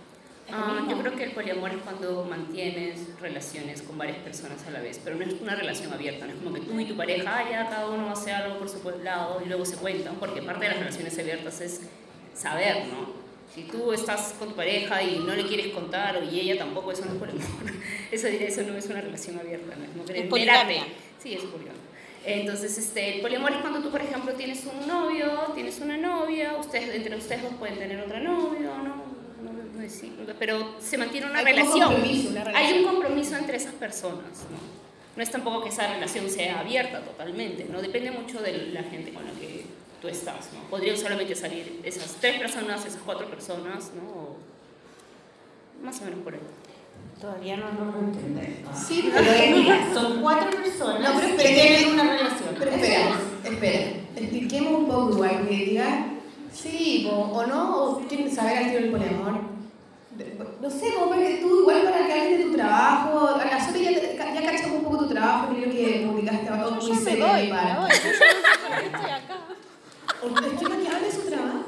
¿Es 0.48 0.52
lo 0.52 0.58
Ah, 0.58 0.86
yo 0.90 0.98
creo 1.00 1.16
que 1.16 1.24
el 1.24 1.32
poliamor 1.32 1.72
es 1.72 1.82
cuando 1.84 2.26
mantienes 2.26 3.20
relaciones 3.20 3.82
con 3.82 3.98
varias 3.98 4.18
personas 4.18 4.66
a 4.68 4.72
la 4.72 4.82
vez, 4.82 5.00
pero 5.04 5.16
no 5.16 5.24
es 5.24 5.42
una 5.42 5.56
relación 5.56 5.94
abierta, 5.94 6.26
no 6.26 6.34
es 6.34 6.40
como 6.40 6.54
que 6.54 6.62
tú 6.62 6.80
y 6.80 6.86
tu 6.86 6.96
pareja, 6.96 7.38
ah, 7.38 7.50
ya 7.50 7.70
cada 7.70 7.90
uno 7.90 8.12
hace 8.12 8.32
algo 8.32 8.60
por 8.60 8.70
su 8.70 8.80
lado 9.04 9.42
y 9.44 9.48
luego 9.48 9.66
se 9.66 9.78
cuentan, 9.78 10.16
porque 10.16 10.42
parte 10.42 10.66
de 10.66 10.72
las 10.72 10.80
relaciones 10.80 11.18
abiertas 11.18 11.62
es 11.62 11.82
saber, 12.34 12.86
¿no? 12.88 13.31
Si 13.54 13.64
tú 13.64 13.92
estás 13.92 14.34
con 14.40 14.50
tu 14.50 14.56
pareja 14.56 15.04
y 15.04 15.20
no 15.20 15.36
le 15.36 15.46
quieres 15.46 15.68
contar 15.74 16.24
y 16.24 16.40
ella 16.40 16.58
tampoco, 16.58 16.92
eso 16.92 17.04
no 17.06 17.12
es 17.14 17.18
poliamor. 17.20 17.44
Eso, 18.12 18.28
eso 18.28 18.62
no 18.64 18.76
es 18.78 18.86
una 18.88 19.00
relación 19.02 19.40
abierta, 19.40 19.74
no 19.96 20.04
es 20.04 20.12
que 20.12 20.20
Es 20.22 20.28
poligamia. 20.28 20.86
Sí, 21.24 21.34
es 21.34 21.42
poliamor. 21.44 21.80
Entonces, 22.26 22.78
este, 22.78 23.16
el 23.16 23.22
poliamor 23.22 23.52
es 23.54 23.58
cuando 23.60 23.80
tú, 23.82 23.90
por 23.90 24.02
ejemplo, 24.02 24.34
tienes 24.34 24.64
un 24.66 24.86
novio, 24.88 25.30
tienes 25.56 25.80
una 25.80 25.96
novia, 25.98 26.56
ustedes, 26.60 26.94
entre 26.94 27.16
ustedes 27.16 27.42
dos 27.44 27.54
pueden 27.58 27.78
tener 27.80 28.00
otra 28.02 28.20
novia, 28.20 28.60
¿no? 28.84 28.96
No, 29.44 29.52
no 29.76 29.82
es- 29.82 30.04
pero 30.38 30.76
se 30.82 30.98
mantiene 30.98 31.28
una 31.28 31.40
Hay 31.40 31.46
relación. 31.46 31.94
una 31.96 32.42
Hay 32.42 32.46
relación. 32.46 32.80
un 32.80 32.86
compromiso 32.86 33.38
entre 33.38 33.58
esas 33.58 33.74
personas, 33.76 34.46
¿no? 34.52 34.58
No 35.16 35.24
es 35.24 35.32
tampoco 35.32 35.64
que 35.64 35.70
esa 35.70 35.92
relación 35.94 36.30
sea 36.30 36.60
abierta 36.60 37.00
totalmente, 37.02 37.66
¿no? 37.70 37.82
Depende 37.82 38.12
mucho 38.12 38.42
de 38.42 38.68
la 38.74 38.84
gente 38.84 39.12
con 39.14 39.26
la 39.26 39.32
que 39.32 39.64
tú 40.02 40.08
estás, 40.08 40.50
¿no? 40.54 40.70
Podrían 40.70 40.98
solamente 40.98 41.36
salir 41.36 41.80
esas 41.84 42.16
tres 42.20 42.40
personas, 42.40 42.86
esas 42.86 43.02
cuatro 43.06 43.28
personas, 43.30 43.92
¿no? 43.96 44.10
O 44.10 44.38
más 45.84 46.00
o 46.02 46.06
menos 46.06 46.20
por 46.22 46.34
ahí. 46.34 46.40
Todavía 47.20 47.58
no 47.58 47.68
logro 47.72 48.00
entender. 48.00 48.64
Sí, 48.74 49.12
Pero 49.14 49.32
es, 49.32 49.52
mira, 49.56 49.94
son 49.94 50.22
cuatro 50.22 50.50
personas 50.60 51.02
No, 51.02 51.20
pero 51.20 51.36
que 51.36 51.44
espera, 51.44 51.62
tienen 51.62 51.94
una 51.94 52.04
relación. 52.04 52.56
Pero 52.58 52.72
espera, 52.72 53.12
espera. 53.44 53.92
Expliquemos 54.16 54.74
un 54.74 54.88
poco 54.88 55.12
igual, 55.12 55.48
que 55.48 55.56
diga 55.56 56.06
sí 56.52 57.08
po, 57.10 57.16
o 57.16 57.46
no, 57.46 57.76
o 57.84 58.00
quieren 58.08 58.34
saber 58.34 58.58
al 58.58 58.66
tiro 58.66 58.82
del 58.82 58.92
poliamor. 58.92 59.40
No 60.62 60.70
sé, 60.70 60.94
como 60.94 61.10
para 61.10 61.22
que 61.22 61.36
tú, 61.38 61.62
igual 61.62 61.84
para 61.84 62.06
que 62.06 62.14
alguien 62.14 62.38
de 62.40 62.46
tu 62.46 62.54
trabajo, 62.54 63.30
a 63.30 63.46
la 63.46 63.66
Sole 63.66 63.84
ya, 63.84 63.92
ya 64.34 64.52
cachamos 64.52 64.78
un 64.78 64.84
poco 64.84 64.98
tu 65.00 65.08
trabajo, 65.10 65.54
creo 65.56 65.72
que 65.72 66.06
publicaste 66.08 66.50
algo 66.50 66.72
muy 66.72 66.86
Yo 66.88 66.94
me 66.94 67.02
serio 67.02 67.28
voy, 67.28 67.42
de 67.42 67.48
parte. 67.50 67.74
me 67.74 67.80
voy. 67.80 67.90
Yo 67.90 68.98
estoy 68.98 69.12
acá. 69.12 69.31
Es 70.24 70.60
que 70.60 70.66
para 70.68 70.78
que 70.78 70.88
hable 70.88 71.08
de 71.08 71.12
su 71.12 71.22
trabajo. 71.22 71.66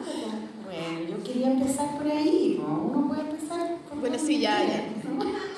Bueno, 0.65 1.09
yo 1.09 1.23
quería 1.23 1.47
empezar 1.47 1.97
por 1.97 2.07
ahí, 2.07 2.59
¿no? 2.59 2.83
Uno 2.83 3.07
puede 3.07 3.21
empezar 3.21 3.77
por 3.89 3.99
Bueno, 3.99 4.17
sí, 4.19 4.39
ya, 4.39 4.63
ya. 4.63 4.85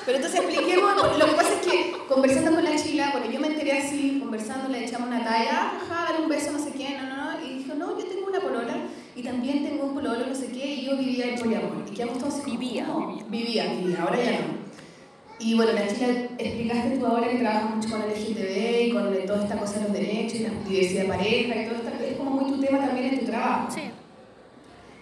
Pero 0.05 0.17
entonces 0.17 0.39
expliquemos, 0.39 0.95
lo 1.17 1.25
que 1.25 1.31
pasa 1.33 1.53
es 1.55 1.67
que 1.67 1.93
conversando 2.07 2.55
con 2.55 2.63
la 2.63 2.75
chila, 2.75 3.09
bueno, 3.11 3.29
yo 3.29 3.39
me 3.39 3.47
enteré 3.47 3.79
así, 3.79 4.19
conversando, 4.19 4.69
le 4.69 4.85
echamos 4.85 5.07
una 5.09 5.23
talla, 5.23 5.73
ajá, 5.81 6.13
dar 6.13 6.21
un 6.21 6.29
beso, 6.29 6.51
no 6.51 6.59
sé 6.59 6.71
qué, 6.71 6.95
no, 6.97 7.07
no, 7.09 7.31
no, 7.33 7.45
y 7.45 7.55
dijo, 7.55 7.73
no, 7.73 7.97
yo 7.99 8.05
tengo 8.05 8.27
una 8.27 8.39
polola 8.39 8.77
y 9.15 9.23
también 9.23 9.63
tengo 9.63 9.85
un 9.85 9.95
pololo, 9.95 10.27
no 10.27 10.35
sé 10.35 10.47
qué, 10.51 10.75
y 10.75 10.85
yo 10.85 10.95
vivía 10.95 11.33
el 11.33 11.39
poliamor. 11.41 11.83
Y 11.89 11.95
quedamos 11.95 12.19
todos 12.19 12.35
así, 12.35 12.51
Vivía, 12.51 12.85
¿cómo? 12.85 13.17
Vivía, 13.27 13.73
vivía, 13.73 14.03
ahora 14.03 14.23
ya 14.23 14.31
no. 14.31 14.64
Y 15.39 15.53
bueno, 15.55 15.73
la 15.73 15.87
chila, 15.87 16.07
explicaste 16.37 16.97
tú 16.97 17.05
ahora 17.05 17.29
que 17.29 17.37
trabajas 17.37 17.75
mucho 17.75 17.89
con 17.89 18.01
el 18.03 18.09
LGTB 18.09 18.81
y 18.87 18.91
con 18.91 19.03
toda 19.27 19.43
esta 19.43 19.57
cosa 19.57 19.79
de 19.79 19.83
los 19.83 19.93
derechos 19.93 20.35
y 20.35 20.43
la 20.43 20.49
diversidad 20.67 21.01
de 21.03 21.07
pareja 21.09 21.55
y 21.61 21.65
todo 21.65 21.75
esto, 21.75 21.89
es 22.03 22.15
como 22.17 22.31
muy 22.31 22.51
tu 22.51 22.61
tema 22.61 22.79
también 22.79 23.13
en 23.13 23.19
tu 23.19 23.25
trabajo. 23.25 23.67
Sí. 23.69 23.81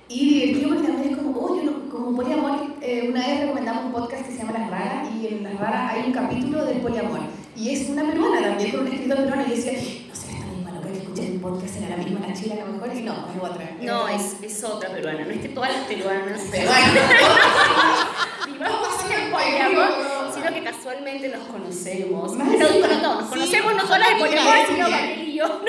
Y 0.09 0.29
divertido 0.39 0.69
porque 0.69 0.87
también 0.87 1.09
es 1.13 1.17
como, 1.17 1.39
oh, 1.39 1.55
yo 1.55 1.63
no- 1.63 1.89
como 1.89 2.15
poliamor, 2.15 2.59
eh, 2.81 3.07
una 3.09 3.27
vez 3.27 3.41
recomendamos 3.41 3.85
un 3.85 3.91
podcast 3.93 4.25
que 4.25 4.31
se 4.31 4.37
llama 4.39 4.53
Las 4.57 4.69
Raras 4.71 5.07
y 5.21 5.27
en 5.27 5.43
Las 5.43 5.57
Raras 5.59 5.93
hay 5.93 6.03
un 6.07 6.11
capítulo 6.13 6.65
del 6.65 6.77
poliamor. 6.79 7.19
Y 7.55 7.69
es 7.69 7.87
una 7.89 8.03
peruana 8.09 8.41
también, 8.41 8.71
con 8.71 8.79
un 8.81 8.87
escritor 8.87 9.17
peruano 9.17 9.43
y 9.47 9.49
decía, 9.51 9.73
no 9.73 10.15
será 10.15 10.33
esta 10.39 10.45
misma 10.51 10.71
loca 10.71 10.87
que 10.91 10.97
escuché 10.97 11.27
el 11.27 11.39
podcast, 11.39 11.73
será 11.75 11.89
la 11.89 11.97
misma 11.97 12.19
la 12.27 12.33
chila 12.33 12.55
a 12.55 12.65
lo 12.65 12.73
mejor, 12.73 12.89
y 12.95 13.01
no, 13.03 13.13
es 13.13 13.37
otra. 13.51 13.69
No, 13.81 14.07
es, 14.09 14.35
es 14.41 14.63
otra 14.63 14.89
peruana. 14.89 15.25
No 15.25 15.31
es 15.31 15.39
que 15.41 15.49
todas 15.49 15.71
las 15.71 15.83
peruanas 15.85 16.41
vivamos 18.45 18.89
en 19.05 19.11
el 19.21 19.31
poliamor, 19.31 19.91
sino 19.93 20.02
que 20.02 20.02
casualmente 20.83 21.29
nos 21.29 21.47
conocemos. 21.47 22.33
No, 22.33 22.43
no, 22.43 22.51
no, 23.01 23.21
nos 23.21 23.29
conocemos 23.29 23.73
no 23.73 23.87
solo 23.87 24.03
el 24.05 24.17
poliamor, 24.17 24.53
sino 24.67 24.89
Gabriel 24.89 25.29
y 25.29 25.33
yo. 25.35 25.61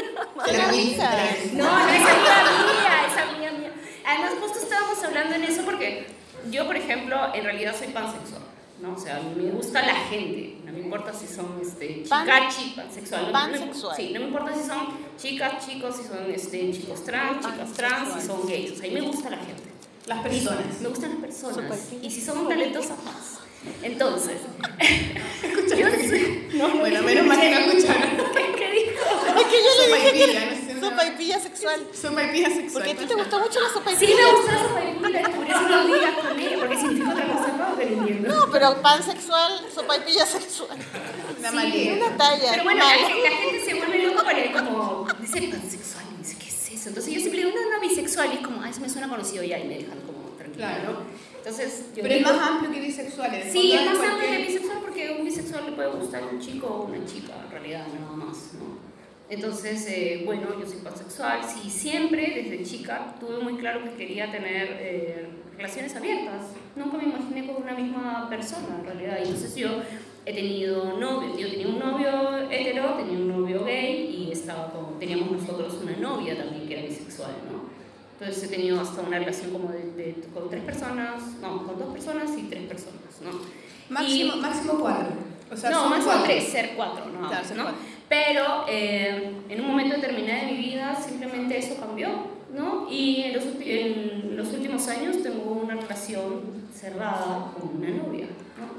Risa. 0.71 1.11
No, 1.53 1.65
no 1.65 1.89
es 1.89 2.01
amiga 2.01 2.43
mía, 2.59 3.07
es 3.07 3.23
amiga 3.23 3.53
mía. 3.53 3.73
Además, 4.05 4.33
justo 4.41 4.59
estábamos 4.59 5.03
hablando 5.05 5.37
en 5.37 5.45
eso 5.45 5.63
porque 5.65 6.07
yo, 6.51 6.67
por 6.67 6.77
ejemplo, 6.77 7.17
en 7.33 7.45
realidad 7.45 7.77
soy 7.79 7.89
pansexual. 7.89 8.43
¿no? 8.81 8.95
O 8.95 8.99
sea, 8.99 9.21
me 9.37 9.51
gusta 9.53 9.83
la 9.83 9.95
gente. 9.95 10.59
No 10.65 10.73
me 10.73 10.81
importa 10.81 11.13
si 11.13 11.29
son 11.33 11.61
este, 11.63 12.05
Pan- 12.09 12.27
chicas, 12.27 12.57
chicas, 12.57 12.85
pansexual. 12.85 13.33
No, 13.33 13.47
no 13.47 13.95
sí, 13.95 14.11
no 14.13 14.21
me 14.21 14.27
importa 14.27 14.53
si 14.53 14.67
son 14.67 14.89
chicas, 15.17 15.65
chicos, 15.65 15.97
si 15.97 16.03
son 16.09 16.29
este, 16.29 16.73
chicos 16.73 17.05
trans, 17.05 17.47
chicas 17.47 17.73
trans, 17.73 18.21
si 18.21 18.27
son 18.27 18.47
gays. 18.49 18.73
O 18.73 18.75
sea, 18.75 18.85
a 18.87 18.89
mí 18.93 19.01
me 19.01 19.07
gusta 19.07 19.31
la 19.31 19.37
gente. 19.37 19.63
Las 20.07 20.19
personas. 20.23 20.81
Me 20.81 20.89
gustan 20.89 21.11
las 21.13 21.21
personas. 21.21 21.79
Y 22.03 22.11
si 22.11 22.21
son 22.21 22.49
talentosas 22.49 23.03
más. 23.05 23.44
Entonces, 23.83 24.37
yo 25.77 25.89
soy- 26.09 26.49
no, 26.55 26.69
no, 26.69 26.77
Bueno, 26.79 27.03
menos 27.03 27.27
mal 27.27 27.41
que 27.41 27.51
no 27.51 27.59
escucharon. 27.73 28.11
¿Qué, 28.35 28.53
qué 28.57 28.71
dijo? 28.71 29.39
Es 29.39 29.45
que 29.47 29.57
yo 29.57 29.71
le 29.81 29.95
dije 29.97 30.13
que 30.13 30.21
Sopaipilla, 30.35 30.45
no 30.45 30.57
sé, 30.57 30.71
era 30.71 30.81
no. 30.81 30.91
sopaipilla 30.91 31.41
sexual. 31.41 31.87
Sopaipilla 32.01 32.49
sexual. 32.49 32.73
Porque 32.73 32.91
a 32.91 32.97
ti 32.97 33.07
te 33.07 33.15
gustó 33.15 33.39
mucho 33.41 33.61
la 33.61 33.69
Sí, 33.69 33.75
sopaipilla. 33.75 34.17
me 34.17 34.33
gusta 34.33 34.53
esa 34.55 34.75
película, 34.75 35.31
por 35.31 35.47
eso 35.47 35.61
no 35.69 35.87
digas 35.87 36.15
con 36.15 36.39
ella, 36.41 36.57
porque 36.61 36.77
significa 36.77 37.11
otra 37.11 37.27
cosa, 37.27 37.49
no, 37.59 37.77
pero 37.77 37.91
entiendo. 37.91 38.29
No, 38.35 38.51
pero 38.53 38.83
pansexual, 38.83 39.61
sopaipilla 39.75 40.27
sexual. 40.27 40.79
Una 41.39 41.51
Sí. 41.51 41.57
malía. 41.57 41.93
Una 41.95 42.17
talla. 42.17 42.51
Pero 42.53 42.65
bueno, 42.65 42.81
la, 42.81 42.87
mal. 42.87 43.23
la 43.23 43.31
gente 43.31 43.65
se 43.65 43.75
vuelve 43.75 44.03
loca 44.07 44.23
para 44.25 44.53
como, 44.53 45.07
dice 45.21 45.49
pansexual, 45.49 46.05
y 46.15 46.23
dice, 46.23 46.37
¿qué 46.39 46.49
es 46.49 46.71
eso? 46.73 46.89
Entonces 46.89 47.13
yo 47.13 47.21
siempre 47.21 47.45
digo, 47.45 47.51
no, 47.55 47.71
no, 47.75 47.81
bisexual, 47.81 48.31
y 48.33 48.37
es 48.37 48.41
como, 48.47 48.63
ah, 48.63 48.71
eso 48.71 48.81
me 48.81 48.89
suena 48.89 49.09
conocido 49.09 49.43
ya, 49.45 49.59
y 49.59 49.65
me 49.69 49.79
dejan 49.79 50.01
como 50.07 50.29
tranquila, 50.39 50.75
Claro. 50.79 50.93
¿no? 50.93 51.34
Entonces, 51.45 51.91
yo 51.95 52.03
Pero 52.03 52.15
es 52.15 52.23
más 52.23 52.39
amplio 52.39 52.73
que 52.73 52.81
bisexual. 52.81 53.35
en 53.35 53.43
el 53.43 53.53
Sí, 53.53 53.73
es 53.73 53.85
más 53.85 53.99
amplio 54.03 54.31
que 54.31 54.47
bisexual 54.47 54.79
porque 54.81 55.09
a 55.09 55.13
un 55.13 55.25
bisexual 55.27 55.67
le 55.67 55.73
puede 55.73 55.91
gustar 55.91 56.23
un 56.25 56.41
chico 56.41 56.67
o 56.67 56.85
una 56.87 57.05
chica, 57.05 57.35
en 57.45 57.51
realidad, 57.51 57.87
nada 57.89 58.13
más, 58.13 58.55
¿no? 58.55 58.79
Entonces, 59.29 59.87
eh, 59.89 60.23
bueno, 60.25 60.59
yo 60.59 60.67
soy 60.67 60.79
pansexual. 60.79 61.41
Sí, 61.45 61.69
siempre 61.69 62.33
desde 62.35 62.65
chica 62.65 63.15
tuve 63.21 63.41
muy 63.41 63.57
claro 63.57 63.85
que 63.85 63.91
quería 63.91 64.33
tener 64.33 64.69
eh, 64.81 65.29
relaciones 65.57 65.95
abiertas. 65.95 66.47
Nunca 66.77 66.97
me 66.97 67.05
imaginé 67.05 67.47
con 67.47 67.63
una 67.63 67.75
misma 67.75 68.27
persona, 68.31 68.79
en 68.81 68.87
realidad. 68.87 69.19
Y 69.19 69.25
entonces 69.25 69.55
yo 69.55 69.83
he 70.25 70.33
tenido 70.33 70.99
novio, 70.99 71.37
yo 71.39 71.51
tenía 71.51 71.69
un 71.69 71.79
novio 71.79 72.51
hetero, 72.51 72.95
tenía 72.95 73.19
un 73.19 73.29
novio 73.29 73.65
gay 73.65 74.29
y 74.29 74.33
estaba 74.33 74.73
con, 74.73 74.99
teníamos 74.99 75.31
nosotros 75.31 75.75
una 75.83 75.97
novia 75.97 76.39
también 76.39 76.67
que 76.67 76.79
era 76.79 76.89
bisexual, 76.89 77.33
¿no? 77.51 77.64
Entonces 78.25 78.45
he 78.51 78.55
tenido 78.57 78.81
hasta 78.81 79.03
una 79.03 79.19
relación 79.19 79.51
como 79.51 79.69
de, 79.71 79.93
de- 79.93 80.15
con 80.33 80.49
tres 80.49 80.63
personas, 80.65 81.23
no, 81.43 81.67
con 81.67 81.79
dos 81.79 81.93
personas 81.93 82.31
y 82.39 82.45
tres 82.45 82.63
personas, 82.67 83.03
¿no? 83.23 83.31
Máximo, 83.91 84.35
Y- 84.37 84.41
máximo 84.41 84.75
cuatro. 84.81 85.09
O 85.53 85.57
sea, 85.57 85.69
no, 85.71 85.89
máximo 85.91 86.07
cuatro. 86.07 86.25
tres, 86.25 86.45
ser 86.49 86.71
cuatro, 86.75 87.05
no, 87.07 87.29
Claro, 87.29 87.47
ser 87.47 87.57
¿no? 87.59 87.63
cuatro. 87.65 87.81
Pero 88.09 88.65
eh, 88.69 89.31
en 89.49 89.61
un 89.61 89.67
momento 89.67 89.97
determinado 89.97 90.47
de 90.47 90.53
mi 90.53 90.59
vida 90.59 90.97
simplemente 91.07 91.59
eso 91.59 91.77
cambió, 91.79 92.09
¿no? 92.55 92.87
Y 92.91 93.25
en 93.25 93.35
los, 93.35 93.45
en 93.61 94.37
los 94.39 94.49
últimos 94.55 94.89
años 94.89 95.23
tengo 95.23 95.43
una 95.53 95.75
relación 95.75 96.41
cerrada 96.75 97.53
con 97.61 97.77
una 97.77 97.91
novia, 97.91 98.27
¿no? 98.59 98.73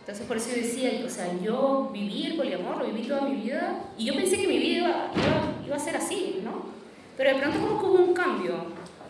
Entonces 0.00 0.24
por 0.26 0.36
eso 0.36 0.50
yo 0.50 0.56
decía, 0.62 1.02
o 1.04 1.08
sea, 1.08 1.28
yo 1.42 1.90
viví 1.92 2.26
el 2.26 2.36
poliamor, 2.36 2.76
lo 2.78 2.84
viví 2.86 3.08
toda 3.08 3.22
mi 3.22 3.40
vida 3.42 3.80
y 3.98 4.04
yo 4.04 4.14
pensé 4.14 4.36
que 4.36 4.46
mi 4.46 4.58
vida 4.58 4.78
iba, 4.78 4.88
iba, 5.16 5.66
iba 5.66 5.76
a 5.76 5.80
ser 5.80 5.96
así, 5.96 6.40
¿no? 6.44 6.72
Pero 7.16 7.30
de 7.30 7.36
pronto 7.40 7.60
como 7.60 7.80
que 7.80 7.86
hubo 7.86 8.04
un 8.08 8.12
cambio, 8.14 8.54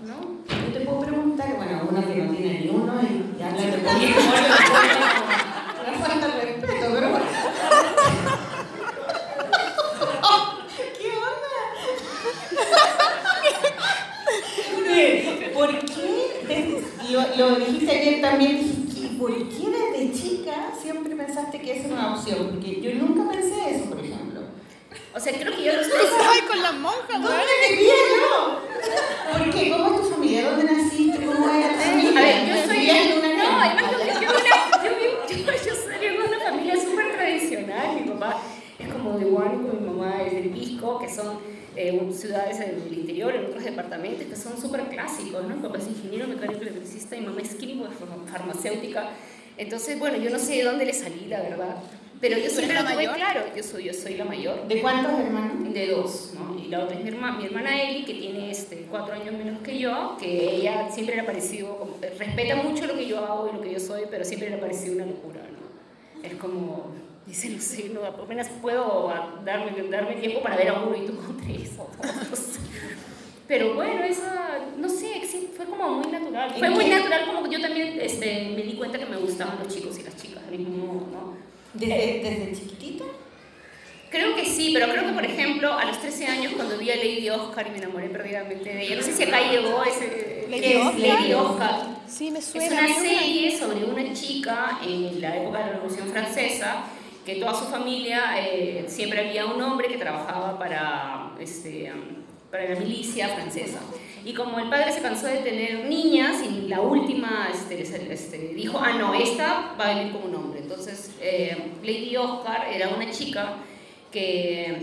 ¿no? 0.05 0.45
Yo 0.49 0.73
te 0.73 0.81
puedo 0.85 1.01
preguntar, 1.01 1.57
bueno, 1.57 1.89
uno 1.91 2.01
que 2.07 2.15
no 2.23 2.33
tiene 2.33 2.61
ni 2.61 2.69
uno 2.69 3.01
y, 3.03 3.35
y 3.39 3.43
habla 3.43 3.61
de 3.61 3.73
poliamor, 3.79 4.35
una 5.81 5.99
falta 5.99 6.27
de 6.29 6.41
respeto, 6.45 6.87
pero 6.93 7.09
bueno. 7.11 7.27
¿Qué 10.99 11.09
onda? 11.17 11.55
¿Por 15.55 15.71
qué? 15.87 16.15
lo, 17.11 17.21
lo 17.37 17.57
dijiste 17.57 17.91
ayer 17.91 18.21
también, 18.21 18.59
dijiste, 18.59 19.17
¿por 19.19 19.33
qué 19.49 19.65
desde 19.71 20.13
chica 20.13 20.55
siempre 20.81 21.15
pensaste 21.17 21.61
que 21.61 21.79
esa 21.79 21.87
era 21.87 21.95
una 21.95 22.15
opción? 22.15 22.51
Porque 22.51 22.81
yo 22.81 22.95
nunca 22.95 23.31
pensé 23.33 23.77
eso. 23.77 23.84
O 25.15 25.21
sea, 25.21 25.33
creo 25.39 25.55
que 25.57 25.63
yo 25.63 25.73
lo 25.75 25.81
estoy... 25.81 26.01
Ay, 26.29 26.41
con 26.49 26.61
las 26.63 26.75
monjas, 26.75 27.23
¿Dónde 27.23 27.45
vivía 27.71 27.93
yo? 28.17 28.61
¿Por 29.33 29.51
qué? 29.55 29.71
¿Cómo 29.71 29.95
es 29.95 30.01
tu 30.03 30.09
familia? 30.15 30.51
¿Dónde 30.51 30.65
naciste? 30.73 31.25
¿Cómo 31.25 31.49
era 31.49 31.69
tu 31.69 31.75
familia? 31.81 32.19
A 32.19 32.23
ver, 32.23 32.47
yo 32.49 32.67
soy. 32.67 32.77
¿Vivías 32.79 32.97
en 33.07 33.19
una 33.19 33.35
No, 33.37 33.61
además 33.61 33.85
yo, 33.93 33.99
yo, 33.99 34.29
una- 34.29 34.85
yo, 34.85 34.91
vivo- 34.99 35.23
yo, 35.29 35.67
yo 35.67 35.75
soy 35.77 35.99
de 36.01 36.19
una 36.19 36.41
familia 36.41 36.75
súper 36.77 37.13
tradicional. 37.17 38.01
Mi 38.01 38.11
papá 38.11 38.41
es 38.79 38.89
como 38.93 39.19
de 39.19 39.25
Huánuco, 39.27 39.77
mi 39.77 39.87
mamá 39.87 40.23
es 40.25 40.33
del 40.33 40.51
Pisco, 40.51 40.99
que 40.99 41.09
son 41.09 41.39
eh, 41.77 42.11
ciudades 42.13 42.59
en 42.61 42.83
el 42.85 42.93
interior, 42.99 43.35
en 43.37 43.45
otros 43.47 43.63
departamentos, 43.63 44.27
que 44.27 44.37
son 44.37 44.61
súper 44.61 44.83
clásicos, 44.89 45.45
¿no? 45.45 45.55
Mi 45.55 45.63
papá 45.63 45.79
es 45.79 45.87
ingeniero 45.87 46.27
mecánico 46.27 46.61
electricista, 46.63 47.15
mi 47.17 47.27
mamá 47.27 47.41
es 47.41 47.55
químico, 47.55 47.87
farmacéutica. 48.33 49.11
Entonces, 49.57 49.97
bueno, 49.99 50.17
yo 50.19 50.31
no 50.31 50.39
sé 50.41 50.55
de 50.57 50.65
dónde 50.65 50.85
le 50.87 50.93
salí, 50.93 51.27
la 51.29 51.41
verdad. 51.41 51.77
Pero 52.25 52.39
yo 52.39 52.49
siempre 52.49 52.73
la 52.73 52.81
lo 52.81 52.91
tuve 52.91 53.05
claro, 53.05 53.43
yo 53.55 53.63
soy, 53.63 53.85
yo 53.85 53.93
soy 53.93 54.15
la 54.15 54.25
mayor 54.25 54.67
¿De 54.67 54.81
cuántos 54.81 55.13
hermanos? 55.21 55.75
de 55.75 55.89
dos, 55.89 56.33
¿no? 56.33 56.59
Y 56.59 56.69
la 56.69 56.83
otra 56.83 56.97
es 56.97 57.03
mi 57.03 57.11
hermana, 57.11 57.37
mi 57.37 57.45
hermana 57.45 57.83
Eli, 57.83 58.03
que 58.07 58.15
tiene 58.15 58.51
este, 58.51 58.87
cuatro 58.91 59.13
años 59.13 59.35
menos 59.35 59.61
que 59.61 59.79
yo, 59.79 60.17
que 60.19 60.57
ella 60.57 60.89
siempre 60.91 61.17
le 61.17 61.21
ha 61.21 61.27
parecido, 61.27 61.77
como, 61.77 61.99
respeta 62.01 62.57
mucho 62.57 62.87
lo 62.87 62.95
que 62.95 63.07
yo 63.07 63.19
hago 63.19 63.51
y 63.51 63.57
lo 63.57 63.61
que 63.61 63.75
yo 63.75 63.79
soy, 63.79 64.05
pero 64.11 64.25
siempre 64.25 64.49
le 64.49 64.57
ha 64.57 64.61
parecido 64.61 64.95
una 64.95 65.05
locura, 65.05 65.43
¿no? 65.53 66.27
Es 66.27 66.35
como, 66.37 66.93
dice, 67.27 67.51
no 67.51 67.61
sé, 67.61 67.91
no, 67.91 68.03
apenas 68.07 68.49
puedo 68.63 69.13
darme, 69.45 69.87
darme 69.91 70.15
tiempo 70.15 70.41
para 70.41 70.57
ver 70.57 70.69
a 70.71 70.81
uno 70.81 70.97
y 70.97 71.05
tú 71.05 71.19
con 71.19 71.37
tres 71.37 71.73
o 71.79 71.91
dos. 72.03 72.41
Pero 73.47 73.75
bueno, 73.75 74.03
esa, 74.03 74.61
no 74.79 74.89
sé, 74.89 75.21
fue 75.55 75.67
como 75.67 76.01
muy 76.01 76.11
natural. 76.11 76.55
Fue 76.59 76.71
muy 76.71 76.87
natural 76.87 77.27
como 77.27 77.47
yo 77.51 77.61
también 77.61 78.01
este, 78.01 78.55
me 78.57 78.63
di 78.63 78.73
cuenta 78.73 78.99
que 78.99 79.05
me 79.05 79.19
gustaban 79.19 79.59
los 79.63 79.69
chicos 79.69 79.99
y 79.99 80.05
las 80.05 80.17
chicas 80.17 80.43
al 80.49 80.59
mismo 80.59 80.87
modo, 80.87 81.07
¿no? 81.13 81.34
¿Desde, 81.75 82.21
desde 82.23 82.53
chiquitita? 82.55 83.05
Creo 84.11 84.37
que 84.37 84.45
sí, 84.47 84.71
pero 84.73 84.89
creo 84.93 85.07
que, 85.07 85.13
por 85.13 85.25
ejemplo, 85.25 85.73
a 85.73 85.85
los 85.87 86.01
13 86.01 86.27
años, 86.27 86.53
cuando 86.55 86.79
vi 86.79 86.91
a 86.91 86.97
Lady 86.97 87.29
Oscar 87.31 87.67
y 87.67 87.71
me 87.71 87.79
enamoré 87.79 88.09
perdidamente 88.09 88.73
de 88.73 88.87
ella, 88.87 88.97
no 88.97 89.03
sé 89.03 89.13
si 89.13 89.25
acá 89.25 89.41
llegó 89.51 89.83
ese. 89.83 90.47
¿Lady 90.49 90.61
¿qué 90.63 90.81
es 90.81 90.87
Oscar? 90.87 91.01
Lady 91.01 91.33
Oscar. 91.35 91.81
Sí, 92.07 92.31
me 92.31 92.39
Es 92.39 92.45
suena. 92.45 92.79
una 92.81 92.95
serie 92.95 93.59
sobre 93.59 93.85
una 93.85 94.13
chica 94.13 94.79
en 94.87 95.21
la 95.21 95.37
época 95.37 95.59
de 95.59 95.65
la 95.65 95.73
Revolución 95.73 96.09
Francesa, 96.09 96.85
que 97.27 97.37
toda 97.37 97.55
su 97.55 97.65
familia, 97.65 98.35
eh, 98.39 98.85
siempre 98.87 99.27
había 99.27 99.47
un 99.47 99.61
hombre 99.61 99.89
que 99.89 99.97
trabajaba 99.97 100.57
para, 100.59 101.33
este, 101.41 101.91
para 102.53 102.69
la 102.69 102.79
milicia 102.79 103.29
francesa. 103.31 103.81
Y 104.25 104.33
como 104.33 104.61
el 104.61 104.69
padre 104.71 104.93
se 104.93 105.03
cansó 105.03 105.27
de 105.27 105.39
tener 105.39 105.87
niñas, 105.87 106.37
y 106.43 106.69
la 106.69 106.81
última 106.83 107.49
este, 107.53 107.83
este, 107.83 108.39
dijo, 108.55 108.79
ah, 108.81 108.93
no, 108.93 109.13
esta 109.13 109.75
va 109.79 109.89
a 109.89 109.95
vivir 109.99 110.13
como 110.13 110.27
un 110.27 110.35
hombre. 110.37 110.54
Eh, 111.27 111.57
Lady 111.83 112.15
Oscar 112.19 112.69
era 112.71 112.91
una 112.91 113.11
chica 113.11 113.55
que 114.13 114.83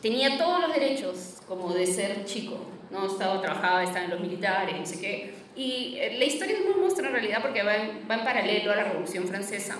tenía 0.00 0.38
todos 0.38 0.60
los 0.60 0.72
derechos 0.72 1.38
como 1.48 1.74
de 1.74 1.84
ser 1.84 2.24
chico, 2.24 2.58
¿no? 2.92 3.06
Estaba, 3.06 3.42
trabajaba, 3.42 3.82
estaba 3.82 4.04
en 4.04 4.10
los 4.12 4.20
militares, 4.20 4.78
no 4.78 4.86
sé 4.86 5.00
qué. 5.00 5.34
Y 5.56 5.96
eh, 5.98 6.16
la 6.16 6.24
historia 6.26 6.58
muy 6.64 6.80
muestra 6.80 7.08
en 7.08 7.12
realidad 7.12 7.42
porque 7.42 7.64
va 7.64 7.74
en, 7.74 8.06
paralelo 8.06 8.70
a 8.70 8.76
la 8.76 8.84
Revolución 8.84 9.26
Francesa. 9.26 9.78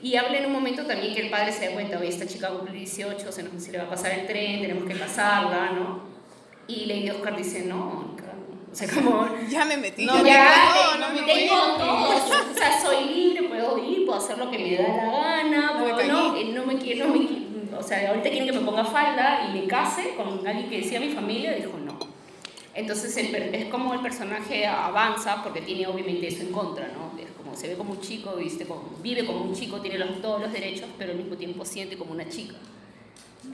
Y 0.00 0.14
habla 0.14 0.38
en 0.38 0.46
un 0.46 0.52
momento 0.52 0.86
también 0.86 1.12
que 1.12 1.22
el 1.22 1.30
padre 1.30 1.50
se 1.50 1.66
da 1.66 1.72
cuenta, 1.72 1.98
oye, 1.98 2.08
esta 2.08 2.28
chica 2.28 2.50
cumple 2.50 2.72
18, 2.78 3.32
se, 3.32 3.42
nos, 3.42 3.60
se 3.60 3.72
le 3.72 3.78
va 3.78 3.84
a 3.84 3.90
pasar 3.90 4.12
el 4.12 4.28
tren, 4.28 4.60
tenemos 4.60 4.84
que 4.84 4.96
casarla, 4.96 5.72
¿no? 5.72 6.02
Y 6.68 6.86
Lady 6.86 7.10
Oscar 7.10 7.36
dice, 7.36 7.64
no, 7.64 7.76
Mónica, 7.78 8.27
o 8.70 8.74
sea, 8.74 8.88
como, 8.88 9.26
Ya 9.48 9.64
me 9.64 9.76
metí. 9.76 10.04
no, 10.06 10.24
ya 10.24 10.94
me- 10.94 11.00
no, 11.00 11.08
no 11.08 11.14
me 11.14 11.22
tengo 11.22 11.56
todo, 11.78 12.08
o 12.10 12.54
sea, 12.54 12.80
soy 12.80 13.04
libre, 13.06 13.48
puedo 13.48 13.78
ir, 13.84 14.04
puedo 14.06 14.18
hacer 14.18 14.38
lo 14.38 14.50
que 14.50 14.58
me 14.58 14.76
da 14.76 14.88
la 14.88 15.04
gana, 15.10 15.72
No 15.74 15.80
puedo- 15.80 16.02
no, 16.04 16.36
eh, 16.36 16.44
no 16.54 16.66
me 16.66 16.76
quiero, 16.78 17.06
no 17.06 17.14
me 17.14 17.48
o 17.78 17.82
sea, 17.82 18.08
ahorita 18.08 18.28
quieren 18.30 18.46
que 18.50 18.58
me 18.58 18.64
ponga 18.64 18.84
falda 18.84 19.48
y 19.48 19.58
me 19.60 19.66
case 19.68 20.14
con 20.16 20.44
alguien 20.46 20.68
que 20.68 20.78
decía 20.78 20.98
mi 20.98 21.10
familia, 21.10 21.52
dijo 21.54 21.78
no. 21.78 21.96
Entonces 22.74 23.16
el 23.16 23.34
es 23.54 23.66
como 23.66 23.94
el 23.94 24.00
personaje 24.00 24.66
avanza 24.66 25.42
porque 25.42 25.60
tiene 25.60 25.86
obviamente 25.86 26.26
eso 26.28 26.42
en 26.42 26.52
contra, 26.52 26.88
¿no? 26.88 27.18
Es 27.20 27.28
como 27.32 27.56
se 27.56 27.68
ve 27.68 27.74
como 27.76 27.92
un 27.92 28.00
chico, 28.00 28.34
¿viste? 28.36 28.64
Como, 28.66 28.82
vive 29.02 29.24
como 29.26 29.42
un 29.44 29.54
chico, 29.54 29.80
tiene 29.80 29.98
los- 29.98 30.20
todos 30.20 30.40
los 30.40 30.52
derechos, 30.52 30.86
pero 30.98 31.12
al 31.12 31.18
mismo 31.18 31.36
tiempo 31.36 31.64
siente 31.64 31.96
como 31.96 32.12
una 32.12 32.28
chica. 32.28 32.54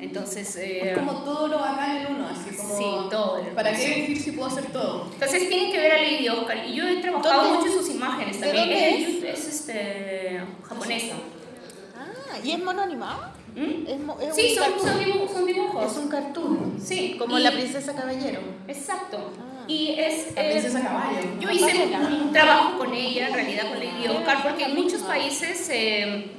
Entonces... 0.01 0.57
eh, 0.57 0.91
Es 0.91 0.99
como 0.99 1.13
todo 1.23 1.49
lo 1.49 1.59
bacán 1.59 1.97
en 1.97 2.15
uno, 2.17 2.29
así 2.29 2.55
como. 2.57 2.77
Sí, 2.77 2.85
todo. 3.11 3.41
¿Para 3.55 3.73
qué 3.73 3.85
elegir 3.95 4.21
si 4.21 4.33
puedo 4.33 4.49
hacer 4.49 4.67
todo? 4.67 5.09
Entonces 5.13 5.49
tienen 5.49 5.73
que 5.73 5.79
ver 5.79 5.93
a 5.93 5.97
Lady 6.03 6.29
Oscar. 6.29 6.67
Y 6.67 6.75
yo 6.75 6.87
he 6.87 6.97
trabajado 6.97 7.43
¿Dónde? 7.43 7.59
mucho 7.59 7.73
en 7.73 7.79
sus 7.79 7.95
imágenes 7.95 8.41
¿De 8.41 8.47
también. 8.47 8.69
dónde 8.69 9.31
Es, 9.31 9.39
es, 9.41 9.55
este, 9.55 10.41
japonesa. 10.69 11.15
Ah, 11.97 12.39
¿y 12.43 12.51
es 12.53 12.59
mono 12.63 12.83
animado? 12.83 13.33
¿Mm? 13.55 13.87
Es, 13.87 14.01
mo- 14.01 14.19
es 14.21 14.35
Sí, 14.35 14.57
un 14.59 14.65
son, 14.65 14.81
son, 14.89 15.01
dibu- 15.05 15.33
son 15.33 15.47
dibujos. 15.47 15.93
Es 15.93 15.97
un 15.99 16.09
cartoon. 16.09 16.77
Sí, 16.85 17.17
Como 17.19 17.39
y- 17.39 17.43
la 17.43 17.53
princesa 17.53 17.95
caballero. 17.95 18.41
Exacto. 18.69 19.31
Ah. 19.41 19.65
Y 19.69 19.95
es... 19.99 20.35
La 20.35 20.43
eh, 20.43 20.51
princesa 20.51 20.83
caballo. 20.83 21.21
Yo 21.41 21.51
hice 21.51 21.87
un 22.21 22.33
trabajo 22.33 22.79
con 22.79 22.93
ella, 22.93 23.29
en 23.29 23.35
realidad 23.35 23.69
con 23.71 23.79
Lady 23.79 24.09
Oscar, 24.09 24.43
porque 24.43 24.65
en 24.65 24.75
muchos 24.75 25.03
países 25.03 25.69
eh, 25.73 26.33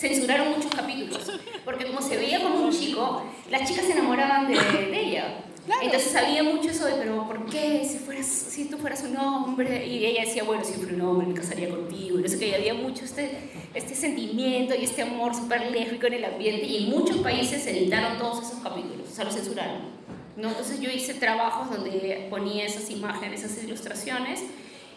censuraron 0.00 0.50
muchos 0.50 0.72
capítulos. 0.74 1.30
Porque 1.64 1.86
como 1.86 2.00
se 2.00 2.16
veía 2.16 2.42
como 2.42 2.64
un 2.64 2.72
chico, 2.72 3.22
las 3.50 3.68
chicas 3.68 3.84
se 3.84 3.92
enamoraban 3.92 4.48
de, 4.48 4.54
de 4.54 5.00
ella. 5.00 5.44
Entonces 5.82 6.14
había 6.16 6.42
mucho 6.42 6.70
eso 6.70 6.86
de, 6.86 6.94
pero 6.94 7.26
¿por 7.26 7.46
qué? 7.46 7.86
Si, 7.88 7.98
fueras, 7.98 8.26
si 8.26 8.64
tú 8.64 8.78
fueras 8.78 9.04
un 9.04 9.16
hombre. 9.16 9.86
Y 9.86 10.04
ella 10.04 10.24
decía, 10.24 10.42
bueno, 10.42 10.64
si 10.64 10.72
fuera 10.74 10.94
un 10.94 11.00
hombre 11.02 11.26
me 11.26 11.34
casaría 11.34 11.68
contigo. 11.68 12.18
Y 12.18 12.22
no 12.22 12.28
sé 12.28 12.38
qué, 12.38 12.54
había 12.54 12.74
mucho 12.74 13.04
este, 13.04 13.50
este 13.74 13.94
sentimiento 13.94 14.74
y 14.74 14.84
este 14.84 15.02
amor 15.02 15.34
súper 15.34 15.70
lésbico 15.70 16.06
en 16.06 16.14
el 16.14 16.24
ambiente. 16.24 16.64
Y 16.66 16.84
en 16.84 16.90
muchos 16.90 17.18
países 17.18 17.62
se 17.62 17.70
editaron 17.70 18.18
todos 18.18 18.46
esos 18.46 18.60
capítulos, 18.60 19.08
o 19.10 19.14
sea, 19.14 19.24
los 19.24 19.34
censuraron. 19.34 20.00
¿no? 20.36 20.48
Entonces 20.48 20.80
yo 20.80 20.90
hice 20.90 21.14
trabajos 21.14 21.70
donde 21.70 22.26
ponía 22.30 22.64
esas 22.64 22.90
imágenes, 22.90 23.42
esas 23.42 23.62
ilustraciones, 23.62 24.40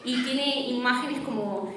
y 0.06 0.24
tiene 0.24 0.70
imágenes 0.70 1.22
como, 1.22 1.74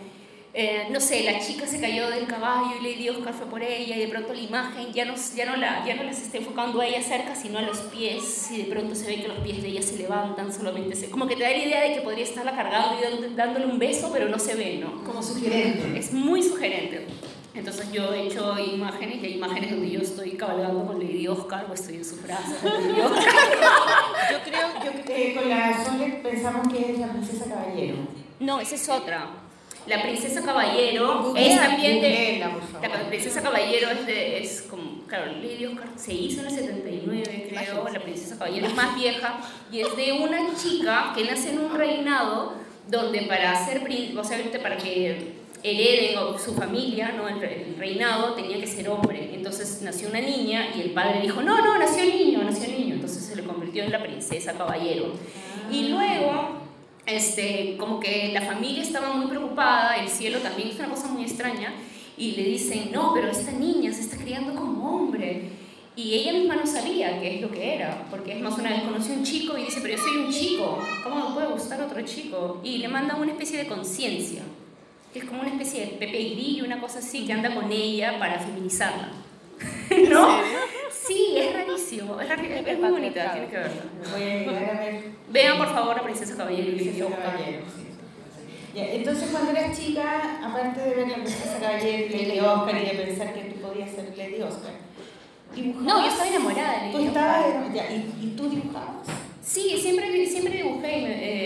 eh, 0.58 0.86
no 0.90 1.00
sé, 1.00 1.22
la 1.22 1.38
chica 1.38 1.66
se 1.66 1.78
cayó 1.78 2.08
del 2.08 2.26
caballo 2.26 2.76
y 2.80 2.82
Lady 2.82 3.10
Oscar 3.10 3.34
fue 3.34 3.46
por 3.46 3.62
ella, 3.62 3.94
y 3.94 4.00
de 4.00 4.08
pronto 4.08 4.32
la 4.32 4.40
imagen 4.40 4.90
ya 4.90 5.04
no, 5.04 5.12
ya 5.34 5.44
no, 5.44 5.54
la, 5.54 5.84
ya 5.84 5.94
no 5.96 6.02
las 6.02 6.18
está 6.22 6.38
enfocando 6.38 6.80
a 6.80 6.86
ella 6.86 7.02
cerca, 7.02 7.34
sino 7.34 7.58
a 7.58 7.62
los 7.62 7.76
pies, 7.76 8.50
y 8.50 8.62
de 8.62 8.64
pronto 8.64 8.94
se 8.94 9.06
ve 9.06 9.20
que 9.20 9.28
los 9.28 9.36
pies 9.40 9.60
de 9.60 9.68
ella 9.68 9.82
se 9.82 9.98
levantan, 9.98 10.50
solamente 10.50 10.96
se... 10.96 11.10
Como 11.10 11.26
que 11.26 11.36
te 11.36 11.42
da 11.42 11.50
la 11.50 11.58
idea 11.58 11.82
de 11.82 11.96
que 11.96 12.00
podría 12.00 12.24
estarla 12.24 12.56
cargando 12.56 12.96
y 12.98 13.34
dándole 13.34 13.66
un 13.66 13.78
beso, 13.78 14.08
pero 14.10 14.30
no 14.30 14.38
se 14.38 14.54
ve, 14.54 14.78
¿no? 14.78 15.04
Como 15.04 15.22
sugerente. 15.22 15.98
Es 15.98 16.14
muy 16.14 16.42
sugerente. 16.42 17.06
Entonces 17.52 17.92
yo 17.92 18.14
he 18.14 18.28
hecho 18.28 18.58
imágenes, 18.58 19.22
y 19.22 19.26
hay 19.26 19.34
imágenes 19.34 19.72
donde 19.72 19.90
yo 19.90 20.00
estoy 20.00 20.30
cabalgando 20.38 20.86
con 20.86 20.98
Lady 20.98 21.28
Oscar 21.28 21.66
o 21.68 21.74
estoy 21.74 21.96
en 21.96 22.04
sus 22.06 22.22
brazos 22.22 22.56
con 22.62 22.72
Lady 22.72 23.00
Oscar. 23.02 23.24
Yo 24.32 24.38
creo, 24.42 24.68
yo 24.82 25.14
eh, 25.14 25.34
con 25.34 25.50
la 25.50 25.84
Sole 25.84 26.20
pensamos 26.22 26.66
que 26.68 26.92
es 26.92 26.98
la 26.98 27.08
princesa 27.08 27.44
caballero. 27.44 27.96
No, 28.40 28.58
esa 28.58 28.74
es 28.74 28.88
otra. 28.88 29.45
La 29.87 30.03
princesa 30.03 30.42
caballero 30.42 31.33
es 31.37 31.61
también 31.61 32.01
de... 32.01 32.38
La 32.83 33.09
princesa 33.09 33.40
caballero 33.42 33.88
es, 33.90 34.07
de, 34.07 34.38
es 34.42 34.62
como... 34.62 34.96
Claro, 35.07 35.27
Lady 35.40 35.66
Oscar 35.66 35.88
se 35.96 36.12
hizo 36.12 36.40
en 36.40 36.46
el 36.46 36.53
79, 36.53 37.46
creo. 37.51 37.88
La 37.92 38.01
princesa 38.01 38.37
caballero 38.37 38.66
es 38.66 38.75
más 38.75 38.96
vieja 38.96 39.38
y 39.70 39.81
es 39.81 39.96
de 39.96 40.12
una 40.14 40.38
chica 40.57 41.12
que 41.14 41.25
nace 41.25 41.51
en 41.51 41.61
un 41.61 41.75
reinado 41.77 42.55
donde 42.88 43.22
para 43.22 43.64
ser 43.64 43.85
príncipe, 43.85 44.18
o 44.18 44.25
sea, 44.25 44.38
para 44.61 44.77
que 44.77 45.35
hereden 45.62 46.18
o 46.18 46.37
su 46.38 46.55
familia, 46.55 47.12
¿no? 47.16 47.29
el, 47.29 47.40
re- 47.40 47.62
el 47.68 47.77
reinado, 47.77 48.35
tenía 48.35 48.59
que 48.59 48.66
ser 48.66 48.88
hombre. 48.88 49.31
Entonces 49.33 49.81
nació 49.83 50.09
una 50.09 50.20
niña 50.20 50.68
y 50.77 50.81
el 50.81 50.90
padre 50.90 51.20
dijo, 51.22 51.40
no, 51.42 51.61
no, 51.64 51.79
nació 51.79 52.05
niño, 52.05 52.42
nació 52.42 52.68
niño. 52.77 52.94
Entonces 52.96 53.25
se 53.25 53.37
le 53.37 53.44
convirtió 53.44 53.85
en 53.85 53.92
la 53.92 54.03
princesa 54.03 54.53
caballero. 54.55 55.12
Y 55.70 55.88
luego, 55.88 56.65
este, 57.06 57.76
como 57.78 58.00
que 58.00 58.30
la 58.32 58.42
familia 58.42 58.82
estaba 58.82 59.12
muy 59.14 59.28
preocupada, 59.28 59.96
el 59.96 60.08
cielo 60.08 60.40
también 60.40 60.68
es 60.68 60.78
una 60.78 60.88
cosa 60.88 61.06
muy 61.08 61.22
extraña, 61.22 61.72
y 62.18 62.32
le 62.32 62.44
dicen, 62.44 62.90
no, 62.92 63.12
pero 63.14 63.30
esta 63.30 63.52
niña 63.52 63.92
se 63.92 64.02
está 64.02 64.16
criando 64.16 64.54
como 64.54 64.96
hombre. 64.96 65.50
Y 65.94 66.14
ella 66.14 66.32
misma 66.32 66.56
no 66.56 66.66
sabía 66.66 67.18
qué 67.20 67.36
es 67.36 67.40
lo 67.40 67.50
que 67.50 67.74
era, 67.74 68.06
porque 68.10 68.32
es 68.32 68.40
más 68.40 68.58
una 68.58 68.70
vez 68.70 68.82
conoció 68.82 69.14
un 69.14 69.22
chico 69.22 69.56
y 69.56 69.64
dice, 69.64 69.80
pero 69.80 69.96
yo 69.96 70.02
soy 70.02 70.16
un 70.18 70.30
chico, 70.30 70.78
¿cómo 71.02 71.28
me 71.28 71.34
puede 71.34 71.46
gustar 71.48 71.80
otro 71.80 72.02
chico? 72.02 72.60
Y 72.62 72.78
le 72.78 72.88
manda 72.88 73.16
una 73.16 73.32
especie 73.32 73.58
de 73.58 73.66
conciencia, 73.66 74.42
que 75.12 75.20
es 75.20 75.24
como 75.24 75.40
una 75.40 75.50
especie 75.50 75.80
de 75.80 75.86
Pepe 75.92 76.18
Grillo, 76.34 76.66
una 76.66 76.80
cosa 76.80 76.98
así, 76.98 77.24
que 77.24 77.32
anda 77.32 77.54
con 77.54 77.72
ella 77.72 78.18
para 78.18 78.38
feminizarla. 78.38 79.10
¿No? 80.10 80.38
Sí, 81.06 81.34
es 81.36 81.54
rarísimo, 81.54 82.20
es, 82.20 82.28
rari- 82.28 82.64
es 82.66 82.78
muy 82.78 82.90
bonita, 82.90 83.32
tienes 83.32 83.50
que 83.50 83.56
verla. 83.56 83.82
Voy 84.12 84.22
a 84.22 84.26
llegar 84.38 84.76
a 84.76 84.80
ver 84.80 85.04
Vean 85.28 85.58
por 85.58 85.68
favor 85.68 85.98
a 85.98 86.02
Princesa 86.02 86.36
Caballero 86.36 86.70
y 86.70 86.74
Princesa. 86.74 87.06
Caballero. 87.16 87.62
Ya, 88.74 88.84
entonces, 88.92 89.30
cuando 89.30 89.52
eras 89.52 89.78
chica, 89.78 90.38
aparte 90.44 90.80
de 90.80 90.94
ver 90.94 91.08
la 91.08 91.14
princesa 91.14 91.58
caballero 91.60 92.14
y 92.14 92.26
Lady 92.26 92.40
Oscar 92.40 92.76
y 92.76 92.84
de 92.96 93.02
pensar 93.04 93.32
que 93.32 93.40
tú 93.42 93.60
podías 93.60 93.90
ser 93.90 94.12
Lady 94.16 94.42
Oscar, 94.42 94.72
¿dibujabas? 95.54 95.86
No, 95.86 96.02
yo 96.02 96.08
estaba 96.08 96.28
enamorada 96.28 96.82
de 96.84 96.90
¿Tú 96.90 96.98
Lady 96.98 97.06
estabas, 97.08 97.72
ya, 97.74 97.90
¿y, 97.90 98.14
y 98.22 98.34
tú 98.36 98.50
dibujabas? 98.50 99.06
Sí, 99.42 99.78
siempre, 99.80 100.26
siempre 100.26 100.56
dibujé, 100.62 100.90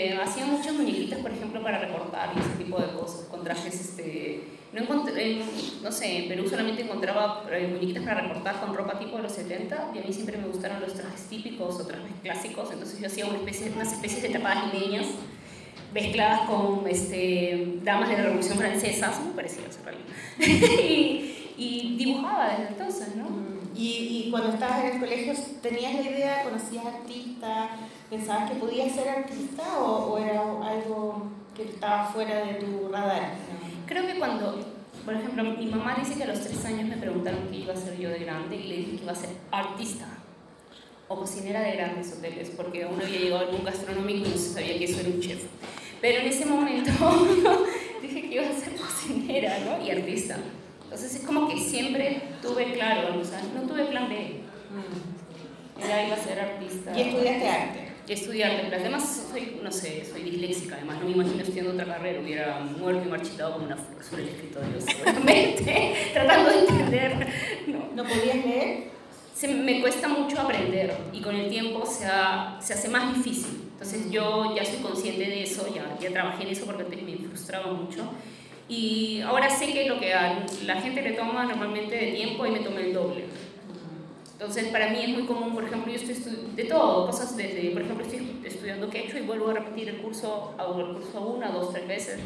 eh, 0.09 0.19
hacía 0.21 0.45
muchas 0.45 0.73
muñequitas, 0.73 1.19
por 1.19 1.31
ejemplo, 1.31 1.61
para 1.63 1.79
recortar 1.79 2.31
y 2.35 2.39
ese 2.39 2.49
tipo 2.63 2.77
de 2.81 2.91
cosas, 2.99 3.27
con 3.29 3.43
trajes, 3.45 3.79
este, 3.79 4.41
no, 4.73 4.81
encontré, 4.81 5.31
en- 5.41 5.83
no 5.83 5.91
sé, 5.91 6.17
en 6.23 6.27
Perú 6.29 6.47
solamente 6.49 6.83
encontraba 6.83 7.43
eh, 7.51 7.67
muñequitas 7.67 8.03
para 8.03 8.21
recortar 8.21 8.59
con 8.61 8.73
ropa 8.73 8.97
tipo 8.97 9.17
de 9.17 9.23
los 9.23 9.31
70 9.33 9.91
y 9.93 9.99
a 9.99 10.01
mí 10.01 10.13
siempre 10.13 10.37
me 10.37 10.47
gustaron 10.47 10.79
los 10.81 10.93
trajes 10.93 11.21
típicos 11.27 11.75
o 11.79 11.85
trajes 11.85 12.11
clásicos, 12.23 12.69
entonces 12.71 12.99
yo 12.99 13.07
hacía 13.07 13.25
una 13.25 13.37
especie, 13.37 13.71
unas 13.75 13.91
especies 13.91 14.21
de 14.23 14.29
tapadas 14.29 14.73
limeñas 14.73 15.07
mezcladas 15.93 16.41
con 16.41 16.87
este, 16.87 17.79
damas 17.83 18.09
de 18.09 18.17
la 18.17 18.23
Revolución 18.23 18.57
Francesa, 18.57 19.13
son 19.13 19.25
muy 19.25 19.33
parecidas 19.33 19.77
en 19.77 19.83
realidad, 19.83 20.05
y, 20.87 21.53
y 21.57 21.95
dibujaba 21.97 22.49
desde 22.51 22.67
entonces, 22.69 23.15
¿no? 23.17 23.25
Y, 23.75 24.25
y 24.27 24.31
cuando 24.31 24.49
estabas 24.53 24.83
en 24.85 24.93
el 24.93 24.99
colegio, 24.99 25.33
¿tenías 25.61 25.93
la 25.95 26.01
idea, 26.11 26.43
conocías 26.43 26.85
artistas, 26.85 27.69
pensabas 28.09 28.49
que 28.51 28.57
podías 28.57 28.91
ser 28.93 29.09
artista 29.09 29.63
o, 29.79 30.13
o 30.13 30.17
era 30.17 30.41
algo 30.41 31.23
que 31.55 31.63
estaba 31.63 32.05
fuera 32.05 32.45
de 32.45 32.53
tu 32.55 32.87
radar? 32.89 33.33
Creo 33.91 34.07
que 34.07 34.17
cuando, 34.19 34.57
por 35.03 35.13
ejemplo, 35.13 35.43
mi 35.43 35.65
mamá 35.65 35.97
dice 35.99 36.15
que 36.15 36.23
a 36.23 36.27
los 36.27 36.39
tres 36.39 36.63
años 36.63 36.87
me 36.87 36.95
preguntaron 36.95 37.49
qué 37.49 37.57
iba 37.57 37.73
a 37.73 37.75
ser 37.75 37.99
yo 37.99 38.09
de 38.09 38.19
grande 38.19 38.55
y 38.55 38.63
le 38.69 38.77
dije 38.77 38.91
que 38.95 39.03
iba 39.03 39.11
a 39.11 39.15
ser 39.15 39.31
artista 39.51 40.07
o 41.09 41.19
cocinera 41.19 41.59
de 41.59 41.73
grandes 41.73 42.13
hoteles, 42.13 42.51
porque 42.55 42.83
aún 42.83 42.97
no 42.97 43.03
había 43.03 43.19
llegado 43.19 43.49
en 43.49 43.55
un 43.55 43.65
gastronómico 43.65 44.27
y 44.27 44.29
no 44.29 44.37
se 44.37 44.53
sabía 44.53 44.77
que 44.77 44.85
eso 44.85 45.01
era 45.01 45.09
un 45.09 45.19
chef. 45.19 45.43
Pero 45.99 46.21
en 46.21 46.27
ese 46.27 46.45
momento 46.45 46.89
dije 48.01 48.21
que 48.21 48.35
iba 48.35 48.47
a 48.47 48.53
ser 48.53 48.77
cocinera 48.77 49.59
¿no? 49.59 49.85
y 49.85 49.91
artista. 49.91 50.37
Entonces 50.85 51.15
es 51.15 51.25
como 51.25 51.49
que 51.49 51.59
siempre 51.59 52.21
tuve 52.41 52.71
claro, 52.71 53.19
o 53.19 53.25
sea, 53.25 53.41
no 53.53 53.63
tuve 53.63 53.83
plan 53.87 54.07
B. 54.07 54.35
Era 55.83 56.07
iba 56.07 56.15
a 56.15 56.23
ser 56.23 56.39
artista. 56.39 56.97
¿Y 56.97 57.01
estudiaste 57.01 57.49
arte? 57.49 57.90
Y 58.11 58.13
estudiar. 58.13 58.51
Además, 58.73 59.25
soy, 59.31 59.57
no 59.63 59.71
sé, 59.71 60.03
soy 60.03 60.23
disléxica, 60.23 60.75
además 60.75 60.97
no 60.99 61.05
me 61.05 61.11
imagino 61.13 61.41
estudiando 61.43 61.71
otra 61.71 61.85
carrera, 61.85 62.19
hubiera 62.19 62.59
muerto 62.59 63.03
y 63.07 63.09
marchitado 63.09 63.53
como 63.53 63.67
una 63.67 63.77
flor 63.77 64.03
sobre 64.03 64.23
el 64.23 64.29
escritorio, 64.29 64.81
seguramente, 64.81 65.95
tratando 66.13 66.49
de 66.51 66.59
entender. 66.59 67.27
No. 67.67 67.79
¿No 67.95 68.03
podías 68.03 68.45
leer? 68.45 68.91
Se, 69.33 69.47
me 69.47 69.79
cuesta 69.79 70.09
mucho 70.09 70.41
aprender 70.41 70.93
y 71.13 71.21
con 71.21 71.35
el 71.37 71.49
tiempo 71.49 71.85
se, 71.85 72.05
ha- 72.05 72.59
se 72.61 72.73
hace 72.73 72.89
más 72.89 73.15
difícil. 73.15 73.69
Entonces 73.71 74.11
yo 74.11 74.53
ya 74.57 74.65
soy 74.65 74.79
consciente 74.79 75.23
de 75.23 75.43
eso, 75.43 75.73
ya, 75.73 75.97
ya 76.01 76.09
trabajé 76.11 76.43
en 76.43 76.49
eso 76.49 76.65
porque 76.65 76.83
antes 76.83 77.01
me 77.01 77.15
frustraba 77.29 77.71
mucho. 77.71 78.11
Y 78.67 79.21
ahora 79.21 79.49
sé 79.49 79.67
que 79.71 79.85
lo 79.87 79.99
que 80.01 80.13
a 80.13 80.45
la 80.65 80.81
gente 80.81 81.01
le 81.01 81.13
toma 81.13 81.45
normalmente 81.45 81.95
de 81.95 82.11
tiempo 82.11 82.45
y 82.45 82.51
me 82.51 82.59
toma 82.59 82.81
el 82.81 82.93
doble. 82.93 83.23
Entonces, 84.41 84.69
para 84.69 84.89
mí 84.89 84.97
es 85.03 85.09
muy 85.09 85.27
común, 85.27 85.53
por 85.53 85.63
ejemplo, 85.63 85.93
yo 85.93 85.99
estoy 85.99 86.35
de 86.55 86.63
todo, 86.63 87.05
cosas 87.05 87.37
desde, 87.37 87.69
por 87.69 87.83
ejemplo, 87.83 88.03
estoy 88.03 88.41
estudiando 88.43 88.89
quechua 88.89 89.19
y 89.19 89.21
vuelvo 89.21 89.49
a 89.49 89.53
repetir 89.53 89.89
el 89.89 89.97
curso, 90.01 90.55
hago 90.57 90.79
el 90.79 90.95
curso 90.95 91.21
una, 91.21 91.51
dos, 91.51 91.71
tres 91.71 91.87
veces. 91.87 92.19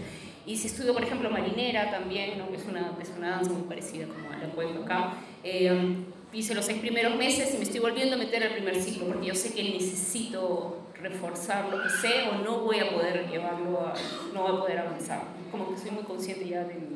Y 0.46 0.56
si 0.56 0.68
estudio, 0.68 0.94
por 0.94 1.04
ejemplo, 1.04 1.30
marinera 1.30 1.92
también, 1.92 2.38
¿no? 2.38 2.48
que 2.48 2.56
es 2.56 2.66
una, 2.70 2.94
es 3.02 3.12
una 3.18 3.32
danza 3.32 3.52
muy 3.52 3.64
parecida 3.64 4.08
como 4.08 4.32
a 4.32 4.38
la 4.38 4.48
cueca 4.48 4.80
acá, 4.80 5.14
eh, 5.44 5.98
hice 6.32 6.56
los 6.56 6.64
seis 6.64 6.80
primeros 6.80 7.18
meses 7.18 7.54
y 7.54 7.58
me 7.58 7.64
estoy 7.64 7.82
volviendo 7.82 8.16
a 8.16 8.18
meter 8.18 8.44
al 8.44 8.54
primer 8.54 8.82
ciclo 8.82 9.08
porque 9.08 9.28
yo 9.28 9.36
sé 9.36 9.54
que 9.54 9.64
necesito 9.64 10.84
reforzar 10.94 11.68
lo 11.70 11.84
que 11.84 11.90
sé 11.90 12.30
o 12.30 12.42
no 12.46 12.60
voy 12.60 12.80
a 12.80 12.92
poder 12.92 13.30
llevarlo, 13.30 13.82
a, 13.82 13.94
no 14.34 14.44
voy 14.44 14.56
a 14.56 14.60
poder 14.62 14.80
avanzar. 14.80 15.22
Como 15.52 15.70
que 15.70 15.82
soy 15.82 15.92
muy 15.92 16.04
consciente 16.04 16.48
ya 16.48 16.64
de 16.64 16.76
mi, 16.76 16.96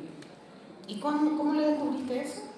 ¿Y 0.87 0.97
cómo, 1.01 1.37
cómo 1.37 1.55
lo 1.55 1.67
descubriste 1.67 2.21
eso? 2.21 2.48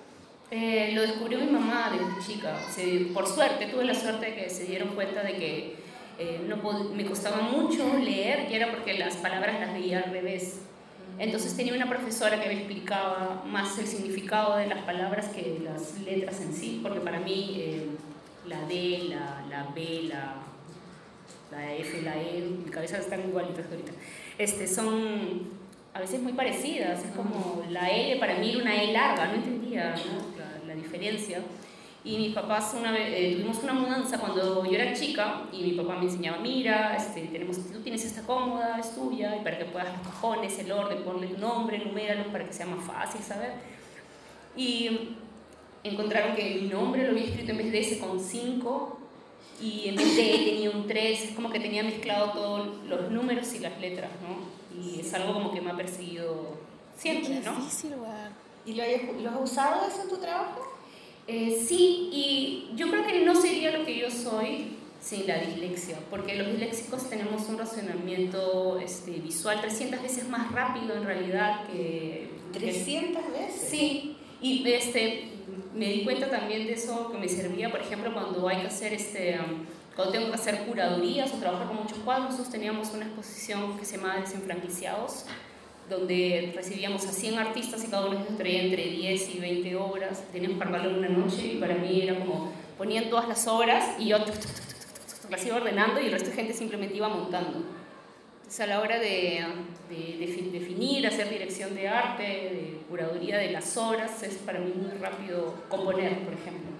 Eh, 0.51 0.91
lo 0.93 1.01
descubrió 1.01 1.39
mi 1.39 1.47
mamá 1.51 1.91
desde 1.91 2.33
chica. 2.33 2.55
Se- 2.69 3.07
por 3.13 3.25
suerte, 3.27 3.65
tuve 3.67 3.85
la 3.85 3.95
suerte 3.95 4.27
de 4.27 4.35
que 4.35 4.49
se 4.49 4.65
dieron 4.65 4.89
cuenta 4.89 5.23
de 5.23 5.35
que 5.35 5.75
eh, 6.19 6.41
no 6.47 6.57
me 6.93 7.05
costaba 7.05 7.41
mucho 7.41 7.97
leer 7.97 8.47
y 8.51 8.55
era 8.55 8.69
porque 8.69 8.93
las 8.99 9.15
palabras 9.17 9.59
las 9.59 9.73
veía 9.73 9.99
al 9.99 10.11
revés. 10.11 10.59
Entonces 11.17 11.55
tenía 11.55 11.73
una 11.73 11.87
profesora 11.89 12.39
que 12.41 12.47
me 12.47 12.53
explicaba 12.55 13.43
más 13.45 13.77
el 13.79 13.87
significado 13.87 14.55
de 14.57 14.67
las 14.67 14.79
palabras 14.83 15.27
que 15.29 15.59
las 15.63 15.99
letras 16.01 16.41
en 16.41 16.53
sí, 16.53 16.79
porque 16.83 16.99
para 16.99 17.19
mí 17.19 17.55
eh, 17.57 17.87
la 18.47 18.61
D, 18.67 19.05
la, 19.09 19.43
la 19.49 19.67
B, 19.73 20.03
la, 20.09 20.35
la 21.51 21.75
F, 21.75 22.01
la 22.01 22.15
E, 22.21 22.41
mi 22.65 22.69
cabeza 22.71 22.97
están 22.97 23.21
igualitas 23.21 23.65
ahorita, 23.69 23.91
este, 24.37 24.67
son 24.67 25.49
a 25.93 25.99
veces 25.99 26.21
muy 26.21 26.33
parecidas. 26.33 27.03
Es 27.03 27.11
como 27.15 27.63
la 27.69 27.89
L 27.89 28.15
para 28.19 28.35
mí 28.35 28.51
era 28.51 28.59
una 28.61 28.81
E 28.83 28.91
larga, 28.93 29.27
no 29.27 29.33
entendía 29.35 29.93
¿no? 29.95 30.30
La, 30.71 30.81
diferencia. 30.81 31.41
Y 32.03 32.17
mis 32.17 32.33
papás, 32.33 32.75
una 32.79 32.91
vez, 32.91 33.09
eh, 33.11 33.35
tuvimos 33.35 33.61
una 33.63 33.73
mudanza 33.73 34.17
cuando 34.17 34.65
yo 34.65 34.71
era 34.71 34.93
chica 34.93 35.43
y 35.51 35.61
mi 35.61 35.71
papá 35.73 35.97
me 35.97 36.05
enseñaba, 36.05 36.39
mira, 36.39 36.95
este, 36.95 37.21
tenemos, 37.27 37.57
tú 37.71 37.79
tienes 37.81 38.03
esta 38.03 38.23
cómoda, 38.23 38.79
es 38.79 38.95
tuya, 38.95 39.35
y 39.35 39.43
para 39.43 39.59
que 39.59 39.65
puedas 39.65 39.89
los 39.95 40.07
cajones, 40.07 40.57
el 40.57 40.71
orden, 40.71 41.03
ponle 41.03 41.27
tu 41.27 41.39
nombre, 41.39 41.77
numéralos 41.77 42.27
para 42.27 42.45
que 42.45 42.53
sea 42.53 42.65
más 42.65 42.83
fácil, 42.83 43.21
¿sabes? 43.21 43.51
Y 44.55 45.15
encontraron 45.83 46.35
que 46.35 46.55
mi 46.61 46.69
nombre 46.69 47.03
lo 47.03 47.11
había 47.11 47.25
escrito 47.25 47.51
en 47.51 47.57
vez 47.57 47.71
de 47.71 47.79
ese 47.81 47.99
con 47.99 48.19
5 48.19 48.99
y 49.61 49.89
en 49.89 49.95
vez 49.95 50.15
de 50.15 50.35
E 50.35 50.51
tenía 50.51 50.71
un 50.71 50.87
3, 50.87 51.23
es 51.23 51.31
como 51.35 51.51
que 51.51 51.59
tenía 51.59 51.83
mezclado 51.83 52.31
todos 52.31 52.83
los 52.87 53.11
números 53.11 53.53
y 53.53 53.59
las 53.59 53.79
letras, 53.79 54.09
¿no? 54.21 54.81
Y 54.81 55.01
es 55.01 55.13
algo 55.13 55.33
como 55.33 55.51
que 55.53 55.61
me 55.61 55.69
ha 55.69 55.77
perseguido 55.77 56.57
siempre, 56.97 57.41
Qué 57.41 57.45
¿no? 57.45 57.55
difícil, 57.57 57.91
weón. 57.91 58.40
¿Y 58.65 58.73
lo, 58.73 58.83
hayas- 58.83 59.01
lo 59.21 59.29
has 59.29 59.41
usado 59.51 59.87
eso 59.87 60.03
en 60.03 60.09
tu 60.09 60.17
trabajo? 60.17 60.61
Eh, 61.27 61.63
sí, 61.67 62.09
y 62.11 62.71
yo 62.75 62.89
creo 62.89 63.05
que 63.05 63.23
no 63.25 63.35
sería 63.35 63.77
lo 63.77 63.85
que 63.85 63.97
yo 63.97 64.09
soy 64.11 64.77
sin 65.01 65.25
la 65.27 65.37
dislexia, 65.39 65.97
porque 66.09 66.35
los 66.35 66.47
disléxicos 66.47 67.09
tenemos 67.09 67.47
un 67.49 67.57
razonamiento 67.57 68.79
este, 68.79 69.11
visual 69.11 69.59
300 69.61 70.01
veces 70.01 70.27
más 70.29 70.51
rápido 70.51 70.95
en 70.95 71.03
realidad 71.05 71.65
que... 71.67 72.29
que- 72.53 72.59
300 72.59 73.23
veces. 73.31 73.67
Sí, 73.69 74.15
y 74.41 74.67
este, 74.71 75.29
me 75.73 75.87
di 75.89 76.03
cuenta 76.03 76.29
también 76.29 76.67
de 76.67 76.73
eso 76.73 77.11
que 77.11 77.17
me 77.17 77.27
servía, 77.29 77.71
por 77.71 77.81
ejemplo, 77.81 78.13
cuando 78.13 78.47
hay 78.47 78.57
que 78.61 78.67
hacer 78.67 78.93
este, 78.93 79.39
um, 79.39 79.65
cuando 79.95 80.11
tengo 80.13 80.27
que 80.29 80.35
hacer 80.35 80.65
curadurías 80.65 81.33
o 81.33 81.37
trabajar 81.37 81.67
con 81.67 81.77
muchos 81.77 81.97
cuadros, 81.99 82.25
nosotros 82.31 82.51
teníamos 82.51 82.91
una 82.93 83.05
exposición 83.05 83.77
que 83.79 83.85
se 83.85 83.97
llamaba 83.97 84.19
Desenfranquiciados, 84.19 85.25
donde 85.91 86.53
recibíamos 86.55 87.05
a 87.05 87.11
100 87.11 87.37
artistas 87.37 87.83
y 87.83 87.87
cada 87.87 88.07
uno 88.07 88.19
ellos 88.19 88.37
traía 88.37 88.63
entre 88.63 88.83
10 88.83 89.35
y 89.35 89.39
20 89.39 89.75
obras, 89.75 90.23
teníamos 90.31 90.57
que 90.57 90.63
armarlo 90.63 90.89
en 90.89 90.95
una 90.95 91.09
noche 91.09 91.47
y 91.53 91.57
para 91.57 91.75
mí 91.75 92.01
era 92.01 92.17
como, 92.17 92.51
ponían 92.77 93.09
todas 93.09 93.27
las 93.27 93.45
obras 93.47 93.99
y 93.99 94.07
yo 94.07 94.17
las 95.29 95.45
iba 95.45 95.57
ordenando 95.57 95.99
y 96.01 96.05
el 96.05 96.11
resto 96.13 96.29
de 96.29 96.35
gente 96.35 96.53
simplemente 96.53 96.95
iba 96.95 97.09
montando. 97.09 97.63
Entonces 98.37 98.59
a 98.61 98.67
la 98.67 98.79
hora 98.79 98.99
de, 98.99 99.45
de, 99.89 100.17
de 100.17 100.59
definir, 100.59 101.05
hacer 101.05 101.29
dirección 101.29 101.75
de 101.75 101.87
arte, 101.89 102.23
de 102.23 102.81
curaduría 102.89 103.37
de 103.37 103.51
las 103.51 103.75
obras, 103.77 104.23
es 104.23 104.35
para 104.35 104.59
mí 104.59 104.73
muy 104.73 104.97
rápido 104.97 105.55
componer, 105.69 106.19
por 106.19 106.33
ejemplo. 106.33 106.71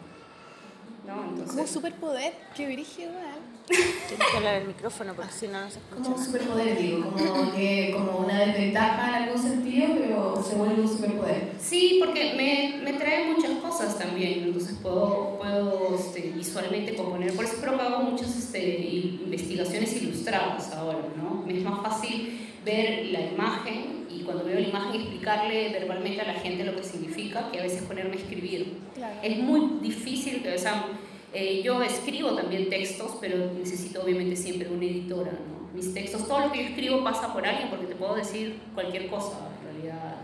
¿No? 1.05 1.15
Como 1.15 1.29
Entonces, 1.31 1.69
superpoder. 1.69 2.33
Qué 2.55 2.65
brígido, 2.65 3.11
weón. 3.11 3.50
Tienes 3.67 4.27
que 4.29 4.37
hablar 4.37 4.55
al 4.55 4.67
micrófono 4.67 5.13
porque 5.13 5.31
si 5.31 5.47
no, 5.47 5.61
no 5.61 5.69
se 5.71 5.79
escucha. 5.79 6.03
Como 6.03 6.15
un 6.17 6.25
superpoder, 6.25 6.77
digo, 6.77 7.11
como, 7.11 7.51
que, 7.55 7.91
como 7.95 8.17
una 8.19 8.39
desventaja 8.45 9.07
en 9.17 9.23
algún 9.23 9.41
sentido, 9.41 9.87
pero 9.97 10.43
se 10.47 10.55
vuelve 10.55 10.81
un 10.81 10.87
superpoder. 10.89 11.51
Sí, 11.59 11.97
porque 12.03 12.33
me, 12.35 12.83
me 12.83 12.97
trae 12.99 13.31
muchas 13.33 13.51
cosas 13.59 13.97
también, 13.97 14.43
entonces 14.43 14.77
puedo, 14.81 15.37
puedo 15.39 15.95
este, 15.97 16.33
visualmente 16.35 16.95
componer, 16.95 17.33
por 17.33 17.45
eso 17.45 17.55
hago 17.79 18.03
muchas 18.03 18.35
este, 18.37 18.59
i- 18.59 19.21
investigaciones 19.23 19.95
ilustradas 20.01 20.71
ahora, 20.73 20.99
¿no? 21.15 21.43
Me 21.45 21.57
es 21.57 21.63
más 21.63 21.81
fácil 21.81 22.39
ver 22.65 23.05
la 23.07 23.21
imagen 23.21 24.05
y 24.09 24.21
cuando 24.23 24.43
veo 24.43 24.59
la 24.59 24.67
imagen 24.67 25.01
explicarle 25.01 25.69
verbalmente 25.69 26.21
a 26.21 26.27
la 26.27 26.33
gente 26.33 26.63
lo 26.63 26.75
que 26.75 26.83
significa 26.83 27.49
que 27.51 27.59
a 27.59 27.63
veces 27.63 27.83
ponerme 27.83 28.15
a 28.15 28.19
escribir. 28.19 28.77
Claro. 28.95 29.15
Es 29.23 29.37
muy 29.37 29.79
difícil, 29.81 30.45
o 30.53 30.57
sea, 30.59 30.85
eh, 31.33 31.61
yo 31.63 31.81
escribo 31.81 32.35
también 32.35 32.69
textos, 32.69 33.17
pero 33.21 33.51
necesito 33.53 34.03
obviamente 34.03 34.35
siempre 34.35 34.67
una 34.67 34.83
editora, 34.83 35.31
¿no? 35.31 35.69
Mis 35.73 35.93
textos, 35.93 36.27
todo 36.27 36.41
lo 36.41 36.51
que 36.51 36.63
yo 36.63 36.69
escribo 36.69 37.03
pasa 37.03 37.31
por 37.31 37.45
alguien 37.45 37.69
porque 37.69 37.85
te 37.85 37.95
puedo 37.95 38.15
decir 38.15 38.59
cualquier 38.73 39.09
cosa, 39.09 39.37
en 39.59 39.73
realidad. 39.73 40.17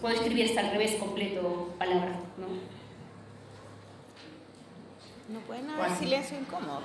Puedo 0.00 0.14
escribir 0.16 0.46
hasta 0.46 0.60
al 0.60 0.70
revés 0.72 0.96
completo, 0.96 1.74
palabras, 1.78 2.18
¿no? 2.36 2.46
No 5.28 5.40
pueden 5.40 5.68
haber 5.68 5.96
silencio 5.98 6.38
incómodo. 6.38 6.80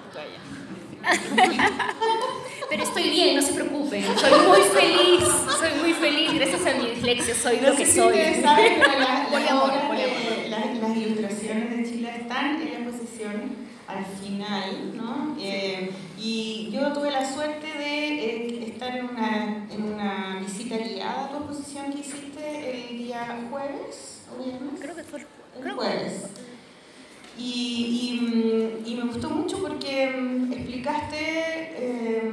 Pero 2.70 2.84
estoy 2.84 3.10
bien, 3.10 3.36
no 3.36 3.42
se 3.42 3.54
preocupen, 3.54 4.04
soy 4.18 4.48
muy 4.48 4.62
feliz, 4.62 5.24
soy 5.60 5.70
muy 5.82 5.94
feliz, 5.94 6.34
gracias 6.34 6.66
a 6.66 6.74
mi 6.78 6.90
dislexia 6.92 7.36
soy 7.36 7.60
lo 7.62 7.76
que 7.76 7.86
soy. 7.86 8.14
pero 8.44 9.00
las, 10.50 10.98
ilustraciones 10.98 11.78
de 11.78 11.84
Chile 11.90 12.12
están 12.22 12.62
en 12.62 12.74
la 12.74 12.80
al 13.88 14.06
final, 14.06 14.96
¿no? 14.96 15.36
Eh, 15.40 15.92
y 16.18 16.70
yo 16.72 16.92
tuve 16.94 17.12
la 17.12 17.32
suerte 17.32 17.68
de 17.68 18.08
eh, 18.08 18.66
estar 18.70 18.96
en 18.96 19.06
una, 19.06 19.68
en 19.70 19.84
una 19.84 20.40
visita 20.40 20.78
guiada 20.78 21.26
a 21.26 21.30
tu 21.30 21.38
exposición 21.38 21.92
que 21.92 22.00
hiciste 22.00 22.90
el 22.90 22.98
día 22.98 23.48
jueves 23.50 24.22
o 24.32 24.44
viernes. 24.44 24.80
Creo 24.80 24.96
que 24.96 25.04
fue 25.04 25.20
el 25.62 25.72
jueves. 25.72 26.24
Y, 27.38 27.42
y, 27.44 28.26
mm, 28.26 28.88
y 28.88 28.96
me 28.96 29.04
gustó 29.12 29.30
mucho 29.30 29.60
porque 29.60 30.08
mm, 30.08 30.54
explicaste 30.54 31.18
eh, 31.20 32.32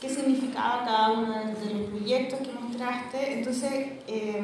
qué 0.00 0.08
significaba 0.08 0.84
cada 0.84 1.12
uno 1.12 1.32
de, 1.32 1.54
de 1.54 1.74
los 1.74 1.90
proyectos 1.90 2.40
que 2.40 2.52
mostraste. 2.52 3.32
Entonces, 3.34 3.72
eh, 4.08 4.42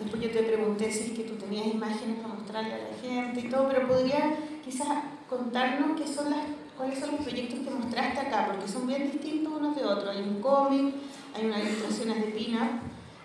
después 0.00 0.22
yo 0.22 0.30
te 0.30 0.42
pregunté 0.42 0.90
si 0.92 1.04
es 1.04 1.10
que 1.12 1.24
tú 1.24 1.34
tenías 1.34 1.66
imágenes 1.66 2.16
para 2.20 2.34
mostrarle 2.34 2.74
a 2.74 2.78
la 2.78 2.96
gente 3.00 3.40
y 3.40 3.48
todo, 3.50 3.68
pero 3.68 3.86
podría 3.88 4.34
quizás 4.64 4.88
contarnos 5.28 5.98
qué 6.00 6.06
son 6.06 6.30
las, 6.30 6.40
cuáles 6.76 6.98
son 6.98 7.12
los 7.12 7.20
proyectos 7.20 7.60
que 7.60 7.70
mostraste 7.70 8.20
acá, 8.20 8.46
porque 8.52 8.68
son 8.70 8.86
bien 8.86 9.10
distintos 9.10 9.52
unos 9.58 9.76
de 9.76 9.84
otros. 9.84 10.14
Hay 10.16 10.22
un 10.22 10.40
cómic, 10.40 10.94
hay 11.34 11.46
unas 11.46 11.60
ilustraciones 11.64 12.16
de 12.16 12.32
Pina 12.32 12.80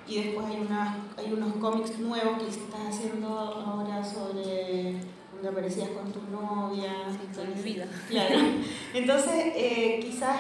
y 0.08 0.22
después 0.24 0.48
hay, 0.48 0.62
unas, 0.62 0.96
hay 1.18 1.34
unos 1.34 1.54
cómics 1.56 2.00
nuevos 2.00 2.42
que 2.42 2.48
estás 2.50 2.80
haciendo 2.90 3.28
ahora 3.28 4.04
sobre 4.04 5.02
donde 5.34 5.50
aparecías 5.50 5.90
con 5.90 6.12
tu 6.12 6.22
novia. 6.32 6.94
Con 7.36 7.54
mi 7.56 7.62
vida. 7.62 7.86
Claro. 8.10 8.40
Entonces, 8.94 9.34
eh, 9.56 10.00
quizás 10.02 10.38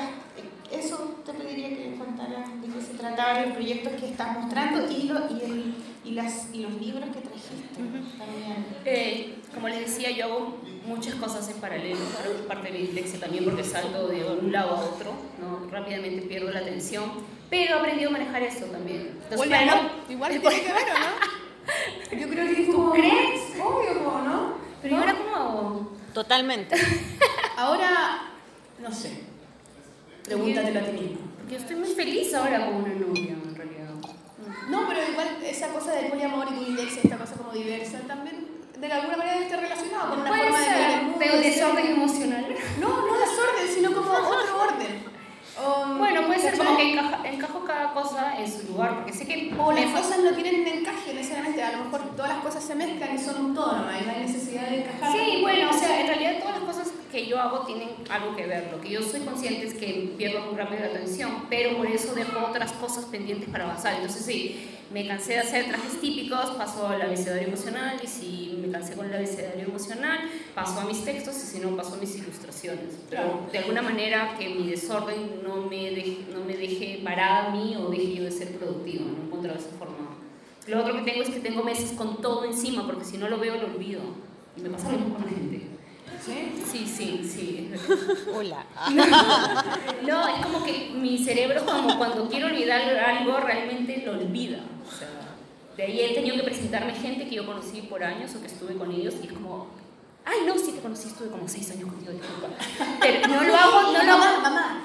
eso 0.72 1.16
te 1.26 1.34
pediría 1.34 1.70
que 1.70 1.96
contaras 1.98 2.62
de 2.62 2.68
qué 2.68 2.82
se 2.82 2.94
trataban 2.96 3.44
los 3.44 3.54
proyectos 3.54 3.94
que 3.94 4.08
estás 4.10 4.38
mostrando 4.40 4.90
y, 4.92 5.04
lo- 5.04 5.20
y, 5.30 5.42
el- 5.44 5.76
y, 6.08 6.12
las, 6.14 6.48
y 6.54 6.62
los 6.62 6.74
libros 6.74 7.06
que 7.14 7.22
trajiste 7.22 7.68
también. 7.76 8.66
Eh, 8.86 9.36
como 9.54 9.68
les 9.68 9.80
decía, 9.82 10.12
yo 10.12 10.26
hago 10.26 10.58
muchas 10.86 11.16
cosas 11.16 11.50
en 11.50 11.58
paralelo, 11.58 11.98
es 11.98 12.42
parte 12.48 12.72
de 12.72 12.74
mi 12.78 12.86
dislexia 12.86 13.20
también 13.20 13.44
porque 13.46 13.64
salto 13.64 14.08
de 14.08 14.24
un 14.24 14.52
lado 14.52 14.72
a 14.72 14.80
otro, 14.86 15.12
¿no? 15.42 15.70
rápidamente 15.70 16.22
pierdo 16.28 16.50
la 16.52 16.60
atención, 16.60 17.12
pero 17.50 17.76
he 17.76 17.80
aprendido 17.80 18.10
a 18.10 18.14
manejar 18.14 18.42
eso 18.44 18.66
también. 18.66 19.10
Entonces, 19.14 19.40
Oye, 19.40 19.50
para 19.50 19.72
amor, 19.74 19.92
no- 20.08 20.14
igual 20.14 20.32
tiene 20.32 20.62
que 20.62 20.74
ver, 20.74 20.84
¿o 20.96 21.00
no? 21.00 22.22
Yo 22.22 22.30
creo 22.30 22.56
que 22.56 22.62
es 22.64 22.70
como... 22.74 22.92
crees? 22.94 23.42
Obvio, 23.62 24.04
como, 24.04 24.22
¿no? 24.22 24.54
Pero 24.82 24.96
¿y 24.96 25.00
ahora 25.00 25.16
cómo 25.18 25.36
hago? 25.36 25.92
Totalmente. 26.14 26.76
Ahora, 27.58 28.22
no 28.80 28.92
sé. 28.92 29.24
Pregúntatelo 30.24 30.80
a 30.80 30.84
ti 30.84 30.92
mismo. 30.92 31.18
Porque 31.38 31.54
yo 31.54 31.60
estoy 31.60 31.76
muy 31.76 31.90
feliz 31.90 32.34
ahora 32.34 32.66
con 32.66 32.76
una 32.76 32.94
novia, 32.94 33.32
en 33.34 33.56
realidad. 33.56 33.77
No, 34.70 34.88
pero 34.88 35.00
igual 35.12 35.38
esa 35.44 35.68
cosa 35.70 35.94
del 35.94 36.08
poliamor 36.08 36.48
y 36.52 36.56
tu 36.56 36.66
dislexia, 36.66 37.02
esta 37.04 37.18
cosa 37.18 37.36
como 37.36 37.52
diversa, 37.52 38.00
también 38.08 38.48
de 38.78 38.92
alguna 38.92 39.18
manera 39.18 39.40
está 39.40 39.58
relacionado 39.58 40.10
con 40.12 40.20
una 40.22 40.30
Puede 40.30 40.44
forma 40.44 40.60
de 40.60 40.70
ver 40.70 40.90
el 40.92 41.02
mundo. 41.04 41.16
pero 41.20 41.34
de 41.38 41.42
desorden 41.42 41.88
emocional. 41.88 42.46
No, 42.80 42.88
no 43.08 43.14
desorden, 43.18 43.68
sino 43.74 43.92
como 43.94 44.12
otro 44.12 44.62
orden. 44.62 45.17
O, 45.66 45.86
Bueno, 45.98 46.26
puede 46.28 46.40
ser 46.40 46.58
como 46.58 46.78
que 46.78 46.94
encaja- 46.94 47.20
encajo 47.28 47.64
cada 47.66 47.94
cosa 47.94 48.36
en 48.40 48.52
su 48.52 48.68
lugar, 48.68 48.96
porque 48.96 49.14
sé 49.14 49.26
que 49.26 49.52
O 49.58 49.72
las 49.72 49.86
cosas 49.92 50.20
no 50.20 50.32
tienen 50.32 50.68
encaje 50.68 51.14
necesariamente, 51.14 51.64
a 51.64 51.72
lo 51.78 51.86
mejor 51.86 52.02
todas 52.16 52.32
las 52.34 52.44
cosas 52.44 52.64
se 52.64 52.76
mezclan 52.76 53.16
y 53.16 53.18
son 53.18 53.46
un 53.46 53.56
todo 53.56 53.76
y 53.76 54.06
no 54.06 54.12
hay 54.12 54.22
necesidad 54.26 54.68
de 54.70 54.78
encajar. 54.84 55.12
Sí, 55.12 55.40
bueno, 55.42 55.70
o 55.70 55.74
sea, 55.74 56.00
en 56.02 56.08
realidad 56.08 56.40
todas 56.40 56.56
las 56.62 56.64
cosas 56.64 56.94
que 57.12 57.26
yo 57.26 57.40
hago 57.40 57.60
tienen 57.66 57.90
algo 58.10 58.36
que 58.36 58.46
ver. 58.46 58.70
Lo 58.72 58.80
que 58.82 58.90
yo 58.90 59.02
soy 59.02 59.22
consciente 59.22 59.66
es 59.68 59.74
que 59.74 60.14
pierdo 60.18 60.42
muy 60.42 60.56
rápido 60.56 60.82
la 60.82 60.88
atención, 60.88 61.46
pero 61.50 61.76
por 61.78 61.88
eso 61.88 62.14
dejo 62.14 62.40
otras 62.46 62.72
cosas 62.74 63.06
pendientes 63.06 63.50
para 63.50 63.64
avanzar. 63.64 63.94
Entonces, 63.96 64.26
sí, 64.26 64.70
me 64.94 65.08
cansé 65.08 65.34
de 65.34 65.40
hacer 65.40 65.68
trajes 65.68 66.00
típicos, 66.00 66.52
paso 66.52 66.88
al 66.88 67.02
abecedario 67.02 67.48
emocional, 67.48 67.98
y 68.04 68.08
si 68.08 68.58
me 68.62 68.72
cansé 68.72 68.94
con 68.96 69.06
el 69.08 69.14
abecedario 69.14 69.66
emocional, 69.66 70.20
paso 70.56 70.80
a 70.80 70.86
mis 70.86 71.04
textos, 71.04 71.36
y 71.38 71.40
si 71.40 71.60
no, 71.60 71.76
paso 71.76 71.96
a 71.96 71.98
mis 71.98 72.16
ilustraciones. 72.16 72.96
Pero 73.10 73.22
Claro. 73.24 73.48
de 73.52 73.58
alguna 73.60 73.82
manera 73.82 74.36
que 74.38 74.50
mi 74.50 74.70
desorden 74.70 75.42
no 75.44 75.58
me 75.68 75.92
deje, 75.92 76.20
no 76.34 76.42
me 76.46 76.56
deje 76.56 77.02
parada 77.04 77.48
a 77.48 77.52
mí 77.52 77.76
o 77.76 77.90
deje 77.90 78.16
yo 78.16 78.24
de 78.24 78.32
ser 78.32 78.58
productiva, 78.58 79.06
no 79.06 79.24
he 79.24 79.26
encontrado 79.28 79.60
esa 79.60 79.70
forma. 79.78 79.96
Lo 80.68 80.80
otro 80.82 80.96
que 80.98 81.10
tengo 81.12 81.24
es 81.24 81.30
que 81.30 81.40
tengo 81.40 81.64
meses 81.64 81.92
con 81.92 82.22
todo 82.22 82.44
encima, 82.46 82.86
porque 82.86 83.06
si 83.06 83.18
no 83.18 83.30
lo 83.30 83.38
veo, 83.40 83.56
lo 83.56 83.68
olvido. 83.68 84.02
Y 84.58 84.62
me 84.62 84.70
pasa 84.70 84.92
lo 84.92 84.98
mismo 84.98 85.14
con 85.16 85.24
la 85.24 85.30
gente. 85.32 85.62
¿Sí? 86.26 86.86
Sí, 86.88 87.22
sí. 87.24 87.72
Hola. 88.34 88.66
No, 90.06 90.28
es 90.28 90.46
como 90.46 90.64
que 90.64 90.92
mi 90.96 91.18
cerebro, 91.24 91.66
como 91.66 91.98
cuando 91.98 92.28
quiero 92.30 92.48
olvidar 92.48 92.82
algo, 92.98 93.38
realmente 93.40 94.04
lo 94.06 94.14
olvida. 94.14 94.60
De 95.78 95.84
ahí 95.84 96.02
he 96.02 96.16
tenido 96.16 96.36
que 96.38 96.44
presentarme 96.44 96.92
gente 96.96 97.30
que 97.30 97.36
yo 97.36 97.46
conocí 97.46 97.84
por 97.84 98.04
años 98.04 98.34
o 98.36 98.42
que 98.42 98.48
estuve 98.48 98.76
con 98.76 98.92
ellos 98.92 99.14
y 99.22 99.28
es 99.28 99.34
como, 99.34 99.68
ay, 100.26 100.40
no, 100.48 100.58
sí 100.58 100.72
te 100.72 100.80
conocí, 100.80 101.08
estuve 101.08 101.30
como 101.30 101.48
seis 101.48 101.70
años 101.70 101.88
contigo, 101.90 102.14
disculpa. 102.14 102.48
Pero 103.00 103.28
no 103.28 103.44
lo 103.44 103.56
hago, 103.56 103.82
no 103.94 104.04
lo 104.04 104.12
hago, 104.12 104.42
mamá, 104.42 104.82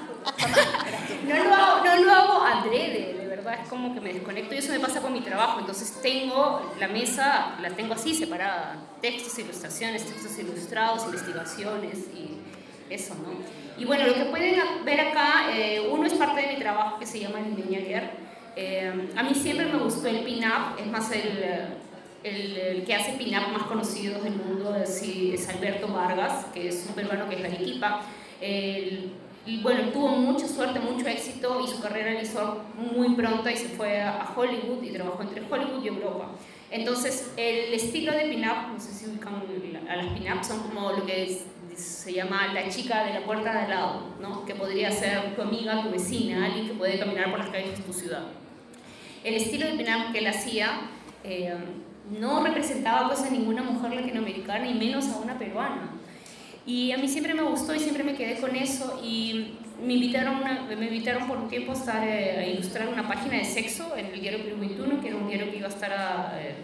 no 1.27 1.43
lo 1.43 1.55
hago, 1.55 1.83
no 1.83 1.95
lo 2.03 2.11
hago 2.11 2.45
adrede, 2.45 3.17
de 3.19 3.27
verdad. 3.27 3.59
Es 3.63 3.69
como 3.69 3.95
que 3.95 4.01
me 4.01 4.13
desconecto 4.13 4.53
y 4.53 4.59
eso 4.59 4.71
me 4.71 4.79
pasa 4.79 5.01
con 5.01 5.13
mi 5.13 5.21
trabajo. 5.21 5.59
Entonces 5.59 5.99
tengo 5.99 6.73
la 6.79 6.87
mesa, 6.87 7.55
la 7.59 7.71
tengo 7.71 7.95
así 7.95 8.13
separada, 8.13 8.77
textos, 9.01 9.39
ilustraciones, 9.39 10.05
textos 10.05 10.37
ilustrados, 10.37 11.05
investigaciones 11.05 11.97
y 12.13 12.37
eso, 12.93 13.15
¿no? 13.15 13.33
Y 13.81 13.85
bueno, 13.85 14.05
lo 14.05 14.13
que 14.13 14.25
pueden 14.25 14.85
ver 14.85 15.01
acá, 15.01 15.57
eh, 15.57 15.89
uno 15.91 16.05
es 16.05 16.13
parte 16.13 16.41
de 16.41 16.53
mi 16.53 16.59
trabajo 16.59 16.99
que 16.99 17.07
se 17.07 17.19
llama 17.19 17.39
Limeña 17.39 17.79
eh, 18.55 19.09
a 19.15 19.23
mí 19.23 19.33
siempre 19.33 19.65
me 19.65 19.79
gustó 19.79 20.07
el 20.07 20.23
pin-up, 20.23 20.79
es 20.79 20.87
más 20.87 21.11
el, 21.11 21.43
el, 22.23 22.57
el 22.57 22.83
que 22.85 22.95
hace 22.95 23.13
pin-up 23.13 23.49
más 23.51 23.63
conocido 23.63 24.21
del 24.21 24.35
mundo 24.35 24.75
es, 24.75 25.01
es 25.01 25.49
Alberto 25.49 25.87
Vargas, 25.87 26.45
que 26.53 26.67
es 26.69 26.85
un 26.87 26.95
peruano 26.95 27.27
que 27.29 27.35
es 27.35 27.41
de 27.41 27.47
Arequipa. 27.47 28.01
El, 28.39 29.13
y 29.45 29.61
bueno, 29.61 29.89
tuvo 29.91 30.09
mucha 30.09 30.47
suerte, 30.47 30.79
mucho 30.79 31.05
éxito 31.05 31.59
y 31.61 31.67
su 31.67 31.81
carrera 31.81 32.13
la 32.13 32.21
hizo 32.21 32.63
muy 32.75 33.13
pronta 33.13 33.51
y 33.51 33.57
se 33.57 33.67
fue 33.69 34.01
a 34.01 34.31
Hollywood 34.35 34.81
y 34.83 34.91
trabajó 34.91 35.21
entre 35.21 35.41
Hollywood 35.49 35.83
y 35.83 35.87
Europa. 35.89 36.29
Entonces, 36.71 37.31
el 37.35 37.73
estilo 37.73 38.13
de 38.13 38.21
pin-up, 38.21 38.71
no 38.73 38.79
sé 38.79 38.93
si 38.93 39.09
ubican 39.09 39.43
a 39.89 39.95
las 39.97 40.07
pin-up, 40.07 40.43
son 40.43 40.59
como 40.61 40.91
lo 40.93 41.05
que 41.05 41.41
se 41.75 42.13
llama 42.13 42.53
la 42.53 42.69
chica 42.69 43.03
de 43.03 43.13
la 43.13 43.25
puerta 43.25 43.51
de 43.51 43.59
al 43.59 43.69
lado, 43.69 44.03
¿no? 44.21 44.45
que 44.45 44.55
podría 44.55 44.91
ser 44.91 45.35
tu 45.35 45.41
amiga, 45.41 45.83
tu 45.83 45.89
vecina, 45.89 46.45
alguien 46.45 46.67
que 46.67 46.73
puede 46.75 46.99
caminar 46.99 47.29
por 47.29 47.39
las 47.39 47.49
calles 47.49 47.77
de 47.77 47.83
tu 47.83 47.91
ciudad. 47.91 48.23
El 49.23 49.35
estilo 49.35 49.65
de 49.67 49.73
pin-up 49.73 50.11
que 50.11 50.19
él 50.19 50.27
hacía 50.27 50.81
eh, 51.23 51.53
no 52.19 52.43
representaba 52.43 53.07
pues 53.07 53.21
a 53.21 53.29
ninguna 53.29 53.63
mujer 53.63 53.93
latinoamericana 53.93 54.67
y 54.67 54.73
menos 54.73 55.07
a 55.09 55.17
una 55.17 55.37
peruana 55.37 55.89
y 56.65 56.91
a 56.93 56.97
mí 56.97 57.07
siempre 57.07 57.33
me 57.33 57.43
gustó 57.43 57.75
y 57.75 57.79
siempre 57.79 58.03
me 58.03 58.15
quedé 58.15 58.39
con 58.39 58.55
eso 58.55 59.01
y 59.03 59.55
me 59.85 59.95
invitaron, 59.95 60.41
me 60.67 60.85
invitaron 60.85 61.27
por 61.27 61.37
un 61.37 61.49
tiempo 61.49 61.73
a, 61.73 61.75
estar, 61.75 62.07
eh, 62.07 62.37
a 62.37 62.47
ilustrar 62.47 62.87
una 62.87 63.05
página 63.05 63.37
de 63.37 63.43
sexo 63.43 63.95
en 63.97 64.05
el 64.07 64.21
diario 64.21 64.43
Perú 64.43 64.57
21, 64.59 65.01
que 65.01 65.07
era 65.09 65.17
un 65.17 65.27
diario 65.27 65.51
que 65.51 65.57
iba 65.57 65.67
a 65.67 65.71
estar 65.71 65.91
eh, 66.39 66.55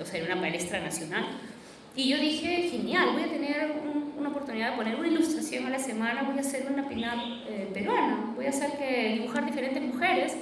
o 0.00 0.04
sea, 0.04 0.20
en 0.20 0.26
una 0.26 0.40
palestra 0.40 0.80
nacional. 0.80 1.24
Y 1.94 2.10
yo 2.10 2.18
dije, 2.18 2.68
genial, 2.70 3.10
voy 3.14 3.22
a 3.22 3.30
tener 3.30 3.72
una 4.18 4.28
oportunidad 4.28 4.72
de 4.72 4.76
poner 4.76 4.96
una 4.96 5.08
ilustración 5.08 5.64
a 5.64 5.70
la 5.70 5.78
semana, 5.78 6.24
voy 6.24 6.36
a 6.36 6.42
hacer 6.42 6.66
una 6.70 6.86
pinal 6.86 7.42
eh, 7.48 7.70
peruana, 7.72 8.32
voy 8.36 8.44
a 8.44 8.50
hacer 8.50 8.72
que 8.72 9.14
dibujar 9.14 9.46
diferentes 9.46 9.82
mujeres. 9.82 10.34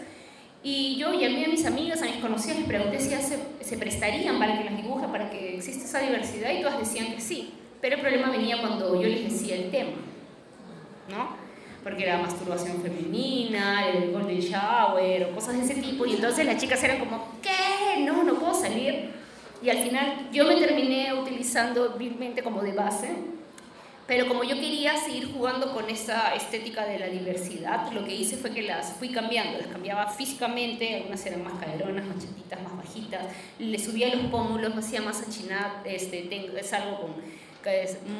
Y 0.64 0.96
yo 0.96 1.12
llamé 1.12 1.44
a 1.44 1.48
mis 1.48 1.66
amigas, 1.66 2.00
a 2.00 2.06
mis 2.06 2.16
conocidas, 2.16 2.56
les 2.56 2.66
pregunté 2.66 2.98
si 2.98 3.10
se, 3.10 3.38
se 3.60 3.76
prestarían 3.76 4.38
para 4.38 4.58
que 4.58 4.64
las 4.64 4.76
dibuje, 4.76 5.06
para 5.08 5.28
que 5.28 5.56
exista 5.56 5.84
esa 5.84 5.98
diversidad, 6.00 6.50
y 6.52 6.62
todas 6.62 6.78
decían 6.78 7.14
que 7.14 7.20
sí. 7.20 7.52
Pero 7.82 7.96
el 7.96 8.00
problema 8.00 8.30
venía 8.30 8.58
cuando 8.62 8.98
yo 8.98 9.06
les 9.06 9.24
decía 9.24 9.56
el 9.56 9.70
tema, 9.70 9.92
¿no? 11.10 11.36
Porque 11.82 12.04
era 12.04 12.16
masturbación 12.16 12.80
femenina, 12.80 13.86
el 13.88 14.10
golden 14.10 14.40
shower 14.40 15.24
o 15.24 15.34
cosas 15.34 15.58
de 15.58 15.64
ese 15.64 15.74
tipo. 15.82 16.06
Y 16.06 16.14
entonces 16.14 16.46
las 16.46 16.56
chicas 16.56 16.82
eran 16.82 16.98
como, 16.98 17.28
¿qué? 17.42 18.02
No, 18.02 18.24
no 18.24 18.36
puedo 18.36 18.54
salir. 18.54 19.10
Y 19.62 19.68
al 19.68 19.78
final 19.78 20.30
yo 20.32 20.46
me 20.46 20.56
terminé 20.56 21.12
utilizando 21.12 21.90
vilmente 21.98 22.42
como 22.42 22.62
de 22.62 22.72
base. 22.72 23.10
Pero 24.06 24.28
como 24.28 24.44
yo 24.44 24.56
quería 24.56 24.96
seguir 24.98 25.32
jugando 25.32 25.72
con 25.72 25.88
esa 25.88 26.34
estética 26.34 26.84
de 26.84 26.98
la 26.98 27.06
diversidad, 27.06 27.90
lo 27.90 28.04
que 28.04 28.14
hice 28.14 28.36
fue 28.36 28.50
que 28.50 28.62
las 28.62 28.92
fui 28.92 29.08
cambiando. 29.08 29.58
Las 29.58 29.68
cambiaba 29.68 30.08
físicamente, 30.08 30.96
algunas 30.96 31.24
eran 31.24 31.42
más 31.42 31.54
caderonas, 31.54 32.04
más 32.04 32.18
chatitas, 32.18 32.62
más 32.62 32.76
bajitas. 32.76 33.24
Le 33.58 33.78
subía 33.78 34.14
los 34.14 34.26
pómulos, 34.26 34.74
me 34.74 34.80
hacía 34.80 35.00
más 35.00 35.26
achinada, 35.26 35.82
este, 35.86 36.28
es 36.58 36.72
algo 36.74 37.00
con 37.00 37.14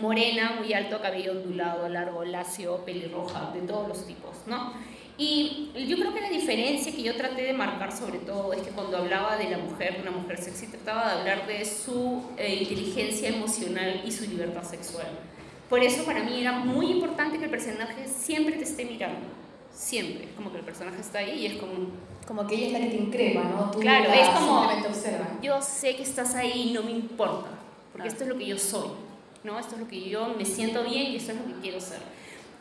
morena, 0.01 0.55
muy 0.59 0.73
alto, 0.73 1.03
cabello 1.03 1.33
ondulado, 1.33 1.89
largo, 1.89 2.25
lacio, 2.25 2.79
pelirroja, 2.85 3.51
de 3.53 3.61
todos 3.61 3.89
los 3.89 4.07
tipos, 4.07 4.37
¿no? 4.47 4.73
Y 5.17 5.71
yo 5.87 5.97
creo 5.97 6.13
que 6.13 6.21
la 6.21 6.31
diferencia 6.31 6.91
que 6.93 7.03
yo 7.03 7.15
traté 7.15 7.43
de 7.43 7.53
marcar 7.53 7.97
sobre 7.97 8.19
todo 8.19 8.53
es 8.53 8.63
que 8.63 8.71
cuando 8.71 8.97
hablaba 8.97 9.37
de 9.37 9.51
la 9.51 9.59
mujer, 9.59 9.99
una 10.01 10.11
mujer 10.11 10.43
sexy, 10.43 10.67
trataba 10.67 11.07
de 11.07 11.21
hablar 11.21 11.47
de 11.47 11.65
su 11.65 12.23
eh, 12.37 12.55
inteligencia 12.63 13.29
emocional 13.29 14.03
y 14.05 14.11
su 14.11 14.25
libertad 14.25 14.65
sexual. 14.65 15.07
Por 15.75 15.83
eso 15.83 16.05
para 16.05 16.23
mí 16.23 16.41
era 16.41 16.53
muy 16.53 16.87
importante 16.87 17.37
que 17.37 17.47
el 17.47 17.51
personaje 17.51 18.07
siempre 18.07 18.55
te 18.55 18.63
esté 18.63 18.85
mirando, 18.85 19.27
siempre, 19.75 20.29
como 20.37 20.53
que 20.53 20.59
el 20.59 20.65
personaje 20.65 21.01
está 21.01 21.19
ahí 21.19 21.41
y 21.41 21.47
es 21.47 21.55
como... 21.55 21.89
Como 22.29 22.47
que 22.47 22.55
ella 22.55 22.67
es 22.67 22.73
la 22.75 22.79
que 22.79 22.87
te 22.87 22.97
increpa, 22.97 23.43
¿no? 23.43 23.73
Tú 23.73 23.81
claro, 23.81 24.13
es 24.13 24.29
como... 24.29 24.69
Yo 25.43 25.61
sé 25.61 25.97
que 25.97 26.05
estás 26.05 26.37
ahí 26.37 26.69
y 26.69 26.73
no 26.73 26.85
me 26.85 26.93
importa, 26.93 27.49
porque 27.91 28.07
esto 28.07 28.23
es 28.23 28.29
lo 28.29 28.39
que 28.39 28.47
yo 28.47 28.57
soy. 28.57 28.87
¿no? 29.43 29.59
Esto 29.59 29.75
es 29.75 29.81
lo 29.81 29.89
que 29.89 30.09
yo 30.09 30.33
me 30.39 30.45
siento 30.45 30.85
bien 30.85 31.11
y 31.11 31.17
esto 31.17 31.33
es 31.33 31.39
lo 31.39 31.47
que 31.47 31.61
quiero 31.61 31.81
ser. 31.81 31.99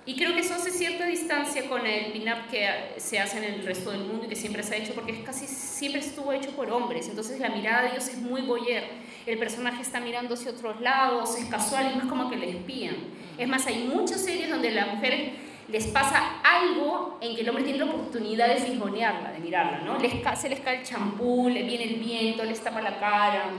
Y 0.07 0.15
creo 0.15 0.33
que 0.33 0.39
eso 0.39 0.55
hace 0.55 0.71
cierta 0.71 1.05
distancia 1.05 1.69
con 1.69 1.85
el 1.85 2.13
pin-up 2.13 2.49
que 2.49 2.67
se 2.97 3.19
hace 3.19 3.37
en 3.37 3.43
el 3.43 3.63
resto 3.63 3.91
del 3.91 4.05
mundo 4.05 4.25
y 4.25 4.29
que 4.29 4.35
siempre 4.35 4.63
se 4.63 4.73
ha 4.73 4.77
hecho, 4.79 4.95
porque 4.95 5.23
casi 5.23 5.45
siempre 5.45 6.01
estuvo 6.01 6.33
hecho 6.33 6.49
por 6.55 6.71
hombres. 6.71 7.07
Entonces 7.09 7.39
la 7.39 7.49
mirada 7.49 7.83
de 7.83 7.89
ellos 7.89 8.07
es 8.07 8.17
muy 8.17 8.41
boyer. 8.41 8.85
El 9.25 9.37
personaje 9.37 9.81
está 9.81 9.99
mirando 9.99 10.33
hacia 10.33 10.51
otros 10.51 10.81
lados, 10.81 11.37
es 11.37 11.45
casual 11.45 11.91
y 11.93 11.97
no 11.97 12.03
es 12.03 12.09
como 12.09 12.29
que 12.29 12.35
le 12.35 12.49
espían. 12.49 12.95
Es 13.37 13.47
más, 13.47 13.65
hay 13.67 13.89
muchas 13.93 14.21
series 14.21 14.49
donde 14.49 14.71
las 14.71 14.93
mujeres 14.93 15.31
les 15.69 15.87
pasa 15.87 16.41
algo 16.43 17.17
en 17.21 17.35
que 17.35 17.41
el 17.41 17.49
hombre 17.49 17.63
tiene 17.63 17.79
la 17.79 17.85
oportunidad 17.85 18.47
de 18.49 18.55
fijonearla, 18.55 19.31
de 19.31 19.39
mirarla, 19.39 19.79
¿no? 19.79 19.97
Se 20.35 20.49
les 20.49 20.59
cae 20.59 20.79
el 20.79 20.83
champú, 20.85 21.49
le 21.49 21.63
viene 21.63 21.85
el 21.85 21.95
viento, 21.95 22.43
les 22.43 22.61
tapa 22.61 22.81
la 22.81 22.99
cara 22.99 23.49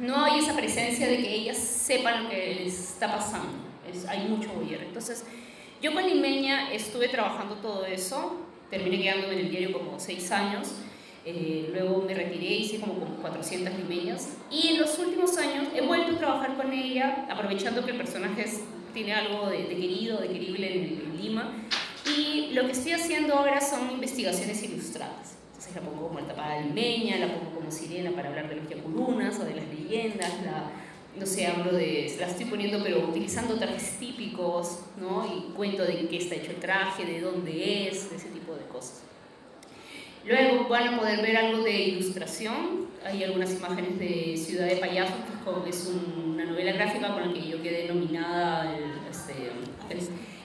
no 0.00 0.24
hay 0.24 0.38
esa 0.38 0.56
presencia 0.56 1.06
de 1.06 1.18
que 1.18 1.34
ellas 1.34 1.58
sepan 1.58 2.24
lo 2.24 2.30
que 2.30 2.60
les 2.64 2.92
está 2.92 3.14
pasando. 3.14 3.52
Hay 4.08 4.28
mucho 4.28 4.50
boyer. 4.54 4.82
Entonces, 4.82 5.26
yo 5.82 5.92
con 5.92 6.06
Limeña 6.06 6.72
estuve 6.72 7.08
trabajando 7.08 7.56
todo 7.56 7.84
eso, 7.84 8.40
terminé 8.70 9.02
quedándome 9.02 9.34
en 9.34 9.40
el 9.40 9.50
diario 9.50 9.72
como 9.72 9.98
seis 9.98 10.30
años, 10.32 10.72
eh, 11.24 11.70
luego 11.72 12.02
me 12.02 12.14
retiré, 12.14 12.54
hice 12.54 12.80
como, 12.80 12.94
como 12.94 13.16
400 13.16 13.74
limeñas, 13.74 14.36
y 14.50 14.68
en 14.68 14.80
los 14.80 14.98
últimos 14.98 15.36
años 15.38 15.68
he 15.74 15.82
vuelto 15.82 16.12
a 16.12 16.18
trabajar 16.18 16.56
con 16.56 16.72
ella, 16.72 17.26
aprovechando 17.30 17.84
que 17.84 17.92
el 17.92 17.96
personaje 17.96 18.46
tiene 18.94 19.12
algo 19.12 19.50
de, 19.50 19.66
querido, 19.66 20.18
de 20.18 20.28
querible 20.28 20.74
en, 20.74 20.84
en 20.84 21.22
Lima, 21.22 21.52
y 22.06 22.52
lo 22.54 22.66
que 22.66 22.72
estoy 22.72 22.92
haciendo 22.92 23.34
ahora 23.34 23.60
son 23.60 23.90
investigaciones 23.90 24.62
ilustradas 24.62 25.40
la 25.74 25.80
pongo 25.80 26.08
como 26.08 26.18
el 26.18 26.26
tapada 26.26 26.60
limeña, 26.60 27.18
la 27.18 27.32
pongo 27.32 27.54
como 27.54 27.70
sirena 27.70 28.10
para 28.12 28.28
hablar 28.28 28.48
de 28.48 28.56
los 28.56 28.68
yacurunas 28.68 29.38
o 29.38 29.44
de 29.44 29.54
las 29.54 29.66
leyendas, 29.68 30.32
la, 30.44 30.70
no 31.18 31.26
sé, 31.26 31.46
hablo 31.46 31.72
de, 31.72 32.16
la 32.18 32.26
estoy 32.26 32.46
poniendo 32.46 32.82
pero 32.82 33.00
utilizando 33.00 33.56
trajes 33.58 33.98
típicos, 33.98 34.80
¿no? 34.98 35.26
Y 35.26 35.52
cuento 35.54 35.84
de 35.84 36.08
qué 36.08 36.16
está 36.16 36.36
hecho 36.36 36.50
el 36.50 36.56
traje, 36.58 37.04
de 37.04 37.20
dónde 37.20 37.88
es, 37.88 38.10
de 38.10 38.16
ese 38.16 38.28
tipo 38.28 38.54
de 38.54 38.64
cosas. 38.66 39.02
Luego 40.24 40.68
van 40.68 40.94
a 40.94 40.98
poder 40.98 41.22
ver 41.22 41.36
algo 41.36 41.62
de 41.62 41.80
ilustración, 41.80 42.88
hay 43.04 43.24
algunas 43.24 43.52
imágenes 43.52 43.98
de 43.98 44.36
Ciudad 44.36 44.66
de 44.66 44.76
Payasos, 44.76 45.16
que 45.64 45.70
es 45.70 45.86
una 45.86 46.44
novela 46.44 46.72
gráfica 46.72 47.14
con 47.14 47.28
la 47.28 47.34
que 47.34 47.48
yo 47.48 47.62
quedé 47.62 47.88
nominada 47.88 48.62
al, 48.62 49.00
este, 49.10 49.50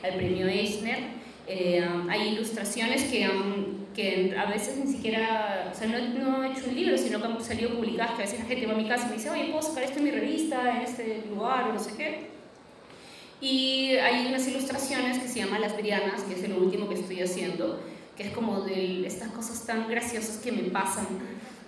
al 0.04 0.16
premio 0.16 0.48
Eisner. 0.48 1.26
Eh, 1.48 1.86
hay 2.10 2.30
ilustraciones 2.30 3.04
que 3.04 3.30
que 3.96 4.36
a 4.38 4.46
veces 4.46 4.78
ni 4.78 4.92
siquiera, 4.92 5.72
o 5.74 5.76
sea, 5.76 5.88
no, 5.88 5.98
no, 6.20 6.44
he 6.44 6.52
hecho 6.52 6.70
un 6.70 6.76
libro, 6.76 6.98
sino 6.98 7.22
que 7.22 7.28
han 7.28 7.42
salido 7.42 7.76
publicadas, 7.76 8.12
que 8.12 8.24
a 8.24 8.26
veces 8.26 8.40
la 8.40 8.46
gente 8.46 8.68
va 8.68 8.74
a 8.74 8.78
mi 8.78 8.88
casa 8.88 9.06
y 9.06 9.10
me 9.10 9.16
dice, 9.16 9.30
oye, 9.30 9.46
¿puedo 9.46 9.62
sacar 9.62 9.84
esto 9.84 10.00
en 10.00 10.04
mi 10.04 10.12
revista, 10.12 10.76
en 10.76 10.82
este 10.82 11.24
lugar, 11.30 11.70
o 11.70 11.74
no 11.74 11.80
sé 11.80 11.96
qué? 11.96 12.28
Y 13.40 13.96
hay 13.96 14.28
unas 14.28 14.46
ilustraciones 14.48 15.20
que 15.20 15.28
se 15.30 15.40
llaman 15.40 15.62
Las 15.62 15.78
Brianas, 15.78 16.24
que 16.24 16.34
es 16.34 16.44
el 16.44 16.54
último 16.54 16.90
que 16.90 16.96
estoy 16.96 17.22
haciendo, 17.22 17.80
que 18.16 18.24
es 18.24 18.32
como 18.32 18.62
de 18.62 19.06
estas 19.06 19.30
cosas 19.32 19.66
tan 19.66 19.88
graciosas 19.90 20.38
que 20.38 20.52
me 20.52 20.64
pasan, 20.64 21.08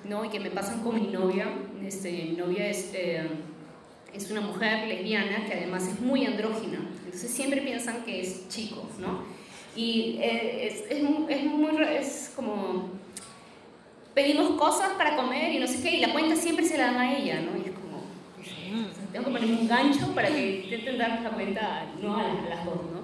¿no? 0.06 0.24
Y 0.26 0.30
que 0.30 0.40
me 0.40 0.50
pasan 0.50 0.82
con 0.82 0.96
mi 0.96 1.08
novia. 1.08 1.48
Este, 1.84 2.12
mi 2.12 2.38
novia 2.38 2.68
es, 2.68 2.92
eh, 2.94 3.28
es 4.14 4.32
una 4.32 4.42
mujer 4.42 4.88
lesbiana 4.88 5.46
que 5.46 5.54
además 5.54 5.88
es 5.88 6.00
muy 6.00 6.26
andrógina, 6.26 6.80
entonces 7.06 7.32
siempre 7.32 7.62
piensan 7.62 8.04
que 8.04 8.22
es 8.22 8.48
chico, 8.50 8.88
¿no? 9.00 9.24
Y 9.76 10.18
eh, 10.22 10.68
es, 10.68 10.82
es, 10.90 11.04
es, 11.30 11.46
muy, 11.46 11.84
es 11.84 12.34
como, 12.36 12.90
pedimos 14.14 14.60
cosas 14.60 14.94
para 14.98 15.16
comer 15.16 15.54
y 15.54 15.60
no 15.60 15.68
sé 15.68 15.82
qué, 15.82 15.98
y 15.98 16.00
la 16.00 16.14
cuenta 16.14 16.36
siempre 16.36 16.66
se 16.66 16.78
la 16.78 16.86
dan 16.88 16.98
a 16.98 17.18
ella, 17.18 17.42
¿no? 17.42 17.56
Y 17.58 17.70
es 17.70 17.76
como, 17.76 18.04
tengo 19.12 19.26
que 19.26 19.32
poner 19.32 19.60
un 19.60 19.68
gancho 19.68 20.16
para 20.16 20.30
que 20.30 20.62
intenten 20.64 20.98
darnos 20.98 21.24
la 21.24 21.30
cuenta 21.30 21.86
¿no? 22.02 22.18
a, 22.18 22.24
las 22.50 22.66
dos, 22.66 22.82
¿no? 22.92 22.97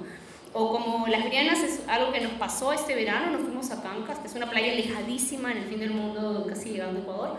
O 0.54 0.72
como 0.72 1.08
Las 1.08 1.26
Brianas 1.26 1.64
es 1.64 1.82
algo 1.88 2.12
que 2.12 2.22
nos 2.22 2.34
pasó 2.34 2.74
este 2.74 2.94
verano, 2.94 3.32
nos 3.32 3.42
fuimos 3.42 3.72
a 3.72 3.82
Cancas, 3.82 4.20
que 4.20 4.28
es 4.28 4.36
una 4.36 4.50
playa 4.50 4.72
alejadísima 4.72 5.52
en 5.52 5.58
el 5.58 5.64
fin 5.66 5.80
del 5.80 5.92
mundo, 5.92 6.46
casi 6.48 6.70
llegando 6.70 7.00
a 7.00 7.02
Ecuador. 7.02 7.38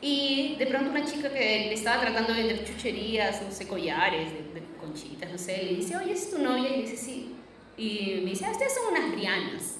Y 0.00 0.56
de 0.58 0.66
pronto 0.66 0.90
una 0.90 1.04
chica 1.04 1.32
que 1.32 1.38
le 1.38 1.74
estaba 1.74 2.00
tratando 2.00 2.32
de 2.32 2.42
vender 2.42 2.64
chucherías, 2.64 3.42
no 3.42 3.52
sé, 3.52 3.66
collares, 3.68 4.32
de, 4.32 4.60
de 4.60 4.66
conchitas, 4.80 5.30
no 5.30 5.38
sé, 5.38 5.62
le 5.64 5.76
dice, 5.76 5.96
oye, 5.96 6.12
¿es 6.12 6.30
tu 6.30 6.38
novia? 6.38 6.76
Y 6.76 6.82
dice, 6.82 6.96
sí. 6.96 7.34
Y 7.76 8.20
me 8.24 8.30
dice, 8.30 8.44
ah, 8.44 8.50
ustedes 8.50 8.74
son 8.74 8.92
unas 8.92 9.12
brianas. 9.12 9.76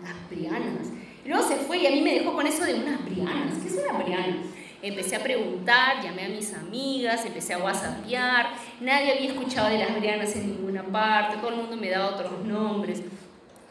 Unas 0.00 0.30
brianas. 0.30 0.88
Y 1.24 1.28
luego 1.28 1.46
se 1.46 1.56
fue 1.56 1.78
y 1.78 1.86
a 1.86 1.90
mí 1.90 2.00
me 2.02 2.14
dejó 2.14 2.34
con 2.34 2.46
eso 2.46 2.64
de 2.64 2.74
unas 2.74 3.04
brianas. 3.04 3.54
¿Qué 3.62 3.68
es 3.68 3.74
una 3.74 4.02
briana? 4.02 4.42
Empecé 4.82 5.16
a 5.16 5.22
preguntar, 5.22 6.02
llamé 6.02 6.26
a 6.26 6.28
mis 6.28 6.52
amigas, 6.52 7.24
empecé 7.24 7.54
a 7.54 7.58
whatsappear. 7.58 8.50
Nadie 8.80 9.12
había 9.12 9.28
escuchado 9.30 9.70
de 9.70 9.78
las 9.78 9.96
brianas 9.96 10.34
en 10.36 10.48
ninguna 10.52 10.82
parte, 10.82 11.38
todo 11.38 11.50
el 11.50 11.56
mundo 11.56 11.76
me 11.76 11.90
daba 11.90 12.14
otros 12.14 12.44
nombres. 12.44 13.02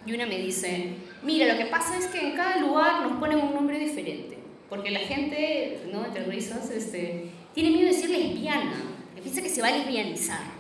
Y 0.06 0.14
una 0.14 0.26
me 0.26 0.38
dice, 0.38 0.94
mira, 1.24 1.52
lo 1.52 1.58
que 1.58 1.66
pasa 1.66 1.98
es 1.98 2.08
que 2.08 2.20
en 2.20 2.36
cada 2.36 2.58
lugar 2.58 3.02
nos 3.02 3.14
ponen 3.20 3.40
un 3.40 3.54
nombre 3.54 3.80
diferente. 3.80 4.38
Porque 4.70 4.92
la 4.92 5.00
gente, 5.00 5.80
¿no? 5.92 6.06
Entre 6.06 6.24
risas, 6.26 6.70
este, 6.70 7.30
tiene 7.54 7.70
miedo 7.70 7.90
de 7.90 7.96
decir 7.96 8.10
lesbiana. 8.10 8.74
porque 9.08 9.22
piensa 9.22 9.42
que 9.42 9.50
se 9.50 9.62
va 9.62 9.70
a 9.70 9.72
lesbianizar. 9.72 10.56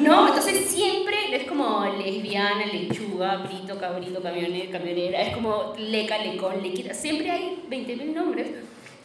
No, 0.00 0.28
entonces 0.28 0.66
siempre 0.66 1.16
es 1.32 1.44
como 1.44 1.84
lesbiana, 1.84 2.66
lechuga, 2.66 3.38
brito, 3.38 3.78
cabrito, 3.78 4.22
camionera, 4.22 4.70
camionera. 4.70 5.22
Es 5.22 5.34
como 5.34 5.74
leca, 5.76 6.18
lecón, 6.18 6.62
lequita. 6.62 6.94
Siempre 6.94 7.30
hay 7.30 7.64
20.000 7.68 8.14
nombres. 8.14 8.48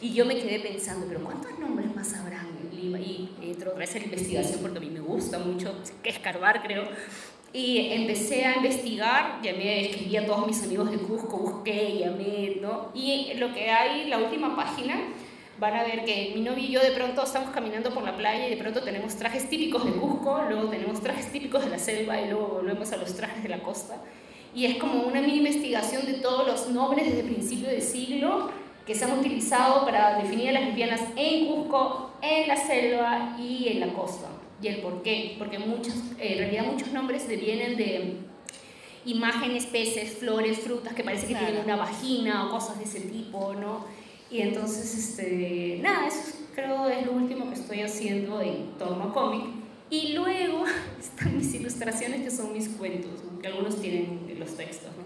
Y 0.00 0.12
yo 0.12 0.26
me 0.26 0.36
quedé 0.36 0.60
pensando, 0.60 1.06
pero 1.08 1.20
¿cuántos 1.24 1.58
nombres 1.58 1.94
más 1.94 2.12
habrán 2.14 2.46
en 2.60 2.76
Lima? 2.76 2.98
Y 2.98 3.30
entro 3.42 3.70
otra 3.70 3.80
vez 3.80 3.94
en 3.94 4.02
la 4.02 4.06
investigación 4.06 4.60
porque 4.60 4.78
a 4.78 4.80
mí 4.80 4.90
me 4.90 5.00
gusta 5.00 5.38
mucho 5.38 5.74
que 6.02 6.10
escarbar, 6.10 6.62
creo. 6.62 6.84
Y 7.52 7.92
empecé 7.92 8.44
a 8.44 8.56
investigar, 8.56 9.40
llamé, 9.40 9.88
escribí 9.88 10.16
a 10.16 10.26
todos 10.26 10.46
mis 10.46 10.62
amigos 10.64 10.90
de 10.90 10.98
Cusco, 10.98 11.38
busqué, 11.38 11.98
llamé, 11.98 12.56
¿no? 12.60 12.90
Y 12.94 13.32
lo 13.34 13.54
que 13.54 13.70
hay, 13.70 14.08
la 14.08 14.18
última 14.18 14.56
página, 14.56 15.00
van 15.58 15.74
a 15.74 15.84
ver 15.84 16.04
que 16.04 16.32
mi 16.34 16.40
novio 16.40 16.64
y 16.64 16.72
yo 16.72 16.80
de 16.80 16.90
pronto 16.90 17.22
estamos 17.22 17.50
caminando 17.50 17.94
por 17.94 18.02
la 18.02 18.16
playa 18.16 18.48
y 18.48 18.50
de 18.50 18.56
pronto 18.56 18.82
tenemos 18.82 19.14
trajes 19.14 19.48
típicos 19.48 19.84
de 19.84 19.92
Cusco, 19.92 20.42
luego 20.48 20.68
tenemos 20.68 21.00
trajes 21.00 21.30
típicos 21.30 21.64
de 21.64 21.70
la 21.70 21.78
selva 21.78 22.20
y 22.20 22.28
luego 22.28 22.48
volvemos 22.48 22.90
a 22.92 22.96
los 22.96 23.14
trajes 23.14 23.42
de 23.42 23.48
la 23.48 23.62
costa. 23.62 24.02
Y 24.52 24.66
es 24.66 24.76
como 24.76 25.02
una 25.02 25.20
mini 25.20 25.38
investigación 25.38 26.06
de 26.06 26.14
todos 26.14 26.46
los 26.46 26.68
nombres 26.70 27.06
desde 27.06 27.22
principio 27.22 27.68
del 27.68 27.82
siglo 27.82 28.50
que 28.86 28.94
se 28.94 29.04
han 29.04 29.18
utilizado 29.18 29.84
para 29.84 30.18
definir 30.22 30.50
a 30.50 30.52
las 30.52 30.64
lesbianas 30.64 31.00
en 31.16 31.46
Cusco, 31.46 32.10
en 32.20 32.48
la 32.48 32.56
selva 32.56 33.36
y 33.38 33.68
en 33.68 33.80
la 33.80 33.92
costa. 33.94 34.28
¿Y 34.62 34.68
el 34.68 34.76
por 34.80 35.02
qué? 35.02 35.36
Porque 35.38 35.58
muchos, 35.58 35.94
en 36.18 36.38
realidad 36.38 36.64
muchos 36.66 36.92
nombres 36.92 37.26
vienen 37.28 37.76
de 37.76 38.16
imágenes, 39.04 39.66
peces, 39.66 40.18
flores, 40.18 40.58
frutas 40.58 40.94
que 40.94 41.04
parece 41.04 41.26
que 41.26 41.34
tienen 41.34 41.62
una 41.64 41.76
vagina 41.76 42.46
o 42.46 42.50
cosas 42.50 42.78
de 42.78 42.84
ese 42.84 43.00
tipo, 43.00 43.54
¿no? 43.54 43.84
Y 44.30 44.40
entonces, 44.40 44.94
este, 44.96 45.78
nada, 45.82 46.06
eso 46.08 46.20
es- 46.20 46.40
creo 46.54 46.88
es 46.88 47.04
lo 47.04 47.12
último 47.12 47.48
que 47.48 47.54
estoy 47.54 47.80
haciendo 47.82 48.40
en 48.40 48.72
torno 48.78 49.04
a 49.04 49.12
cómic. 49.12 49.44
Y 49.90 50.12
luego 50.14 50.64
están 51.00 51.36
mis 51.36 51.54
ilustraciones, 51.54 52.22
que 52.22 52.30
son 52.30 52.52
mis 52.52 52.68
cuentos, 52.70 53.22
¿no? 53.30 53.38
que 53.40 53.48
algunos 53.48 53.80
tienen 53.80 54.34
los 54.38 54.56
textos, 54.56 54.90
¿no? 54.96 55.03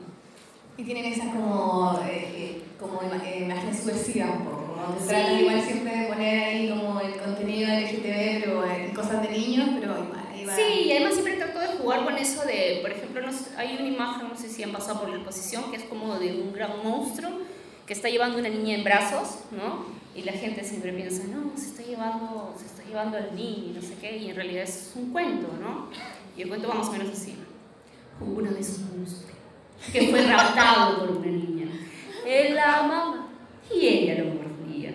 Y 0.78 0.84
tienen 0.84 1.04
esas 1.06 1.26
como, 1.34 2.00
eh, 2.06 2.32
eh, 2.36 2.62
como 2.78 3.00
ima- 3.02 3.20
eh, 3.24 3.40
imágenes 3.42 3.80
subversivas 3.80 4.30
un 4.30 4.44
poco, 4.44 4.76
¿no? 4.76 4.98
Sí. 5.00 5.08
tratan 5.08 5.38
igual 5.40 5.60
siempre 5.60 5.96
de 5.98 6.06
poner 6.06 6.44
ahí 6.44 6.68
como 6.70 7.00
el 7.00 7.16
contenido 7.16 7.68
LGTB, 7.68 8.40
pero 8.44 8.64
eh, 8.64 8.92
cosas 8.94 9.22
de 9.22 9.28
niños, 9.30 9.68
pero 9.80 9.92
igual. 9.92 10.24
Sí, 10.56 10.84
y 10.86 10.92
además 10.92 11.12
siempre 11.14 11.34
trato 11.34 11.58
de 11.58 11.66
jugar 11.78 12.04
con 12.04 12.16
eso 12.16 12.42
de, 12.46 12.78
por 12.80 12.90
ejemplo, 12.90 13.20
no 13.20 13.32
sé, 13.32 13.50
hay 13.58 13.76
una 13.78 13.88
imagen, 13.88 14.28
no 14.28 14.36
sé 14.36 14.48
si 14.48 14.62
han 14.62 14.72
pasado 14.72 15.00
por 15.00 15.10
la 15.10 15.16
exposición, 15.16 15.70
que 15.70 15.76
es 15.76 15.82
como 15.82 16.18
de 16.18 16.32
un 16.40 16.52
gran 16.54 16.82
monstruo 16.82 17.30
que 17.84 17.92
está 17.92 18.08
llevando 18.08 18.38
una 18.38 18.48
niña 18.48 18.76
en 18.76 18.84
brazos, 18.84 19.40
¿no? 19.50 19.84
Y 20.14 20.22
la 20.22 20.32
gente 20.32 20.64
siempre 20.64 20.92
piensa, 20.92 21.24
no, 21.24 21.52
se 21.56 21.66
está 21.66 21.82
llevando, 21.82 22.54
se 22.58 22.66
está 22.66 22.82
llevando 22.84 23.18
al 23.18 23.34
niño, 23.36 23.70
y 23.70 23.72
no 23.74 23.82
sé 23.82 23.94
qué, 24.00 24.16
y 24.16 24.30
en 24.30 24.36
realidad 24.36 24.62
es 24.62 24.92
un 24.94 25.10
cuento, 25.12 25.48
¿no? 25.60 25.88
Y 26.36 26.42
el 26.42 26.48
cuento 26.48 26.68
va 26.68 26.74
más 26.76 26.88
o 26.88 26.92
menos 26.92 27.10
así. 27.10 27.34
Hubo 28.20 28.38
una 28.38 28.50
vez 28.52 28.78
un 28.90 29.00
monstruo 29.00 29.37
que 29.92 30.08
fue 30.08 30.22
raptado 30.26 30.98
por 30.98 31.10
una 31.18 31.26
niña. 31.26 31.66
Él 32.26 32.54
la 32.54 32.78
amaba 32.78 33.26
y 33.74 33.86
ella 33.86 34.22
lo 34.24 34.34
mordía. 34.34 34.94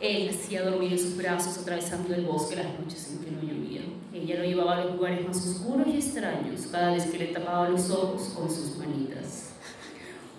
Él 0.00 0.30
hacía 0.30 0.62
dormir 0.62 0.92
en 0.92 0.98
sus 0.98 1.16
brazos 1.16 1.58
atravesando 1.58 2.14
el 2.14 2.24
bosque 2.24 2.56
las 2.56 2.78
noches 2.78 3.10
en 3.10 3.18
que 3.24 3.30
no 3.30 3.42
llovía. 3.42 3.82
Ella 4.12 4.38
lo 4.38 4.44
llevaba 4.44 4.76
a 4.76 4.84
los 4.84 4.94
lugares 4.96 5.26
más 5.26 5.36
oscuros 5.46 5.86
y 5.88 5.96
extraños 5.96 6.62
cada 6.72 6.92
vez 6.92 7.04
que 7.06 7.18
le 7.18 7.26
tapaba 7.26 7.68
los 7.68 7.90
ojos 7.90 8.32
con 8.36 8.48
sus 8.50 8.76
manitas. 8.78 9.50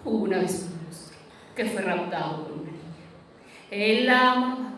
Una 0.03 0.39
vez 0.39 0.65
un 0.67 0.83
monstruo 0.83 1.19
que 1.55 1.65
fue 1.65 1.81
raptado 1.83 2.43
por 2.43 2.51
una 2.53 2.71
niña. 2.71 2.81
Él 3.69 4.05
la 4.07 4.31
amaba 4.31 4.73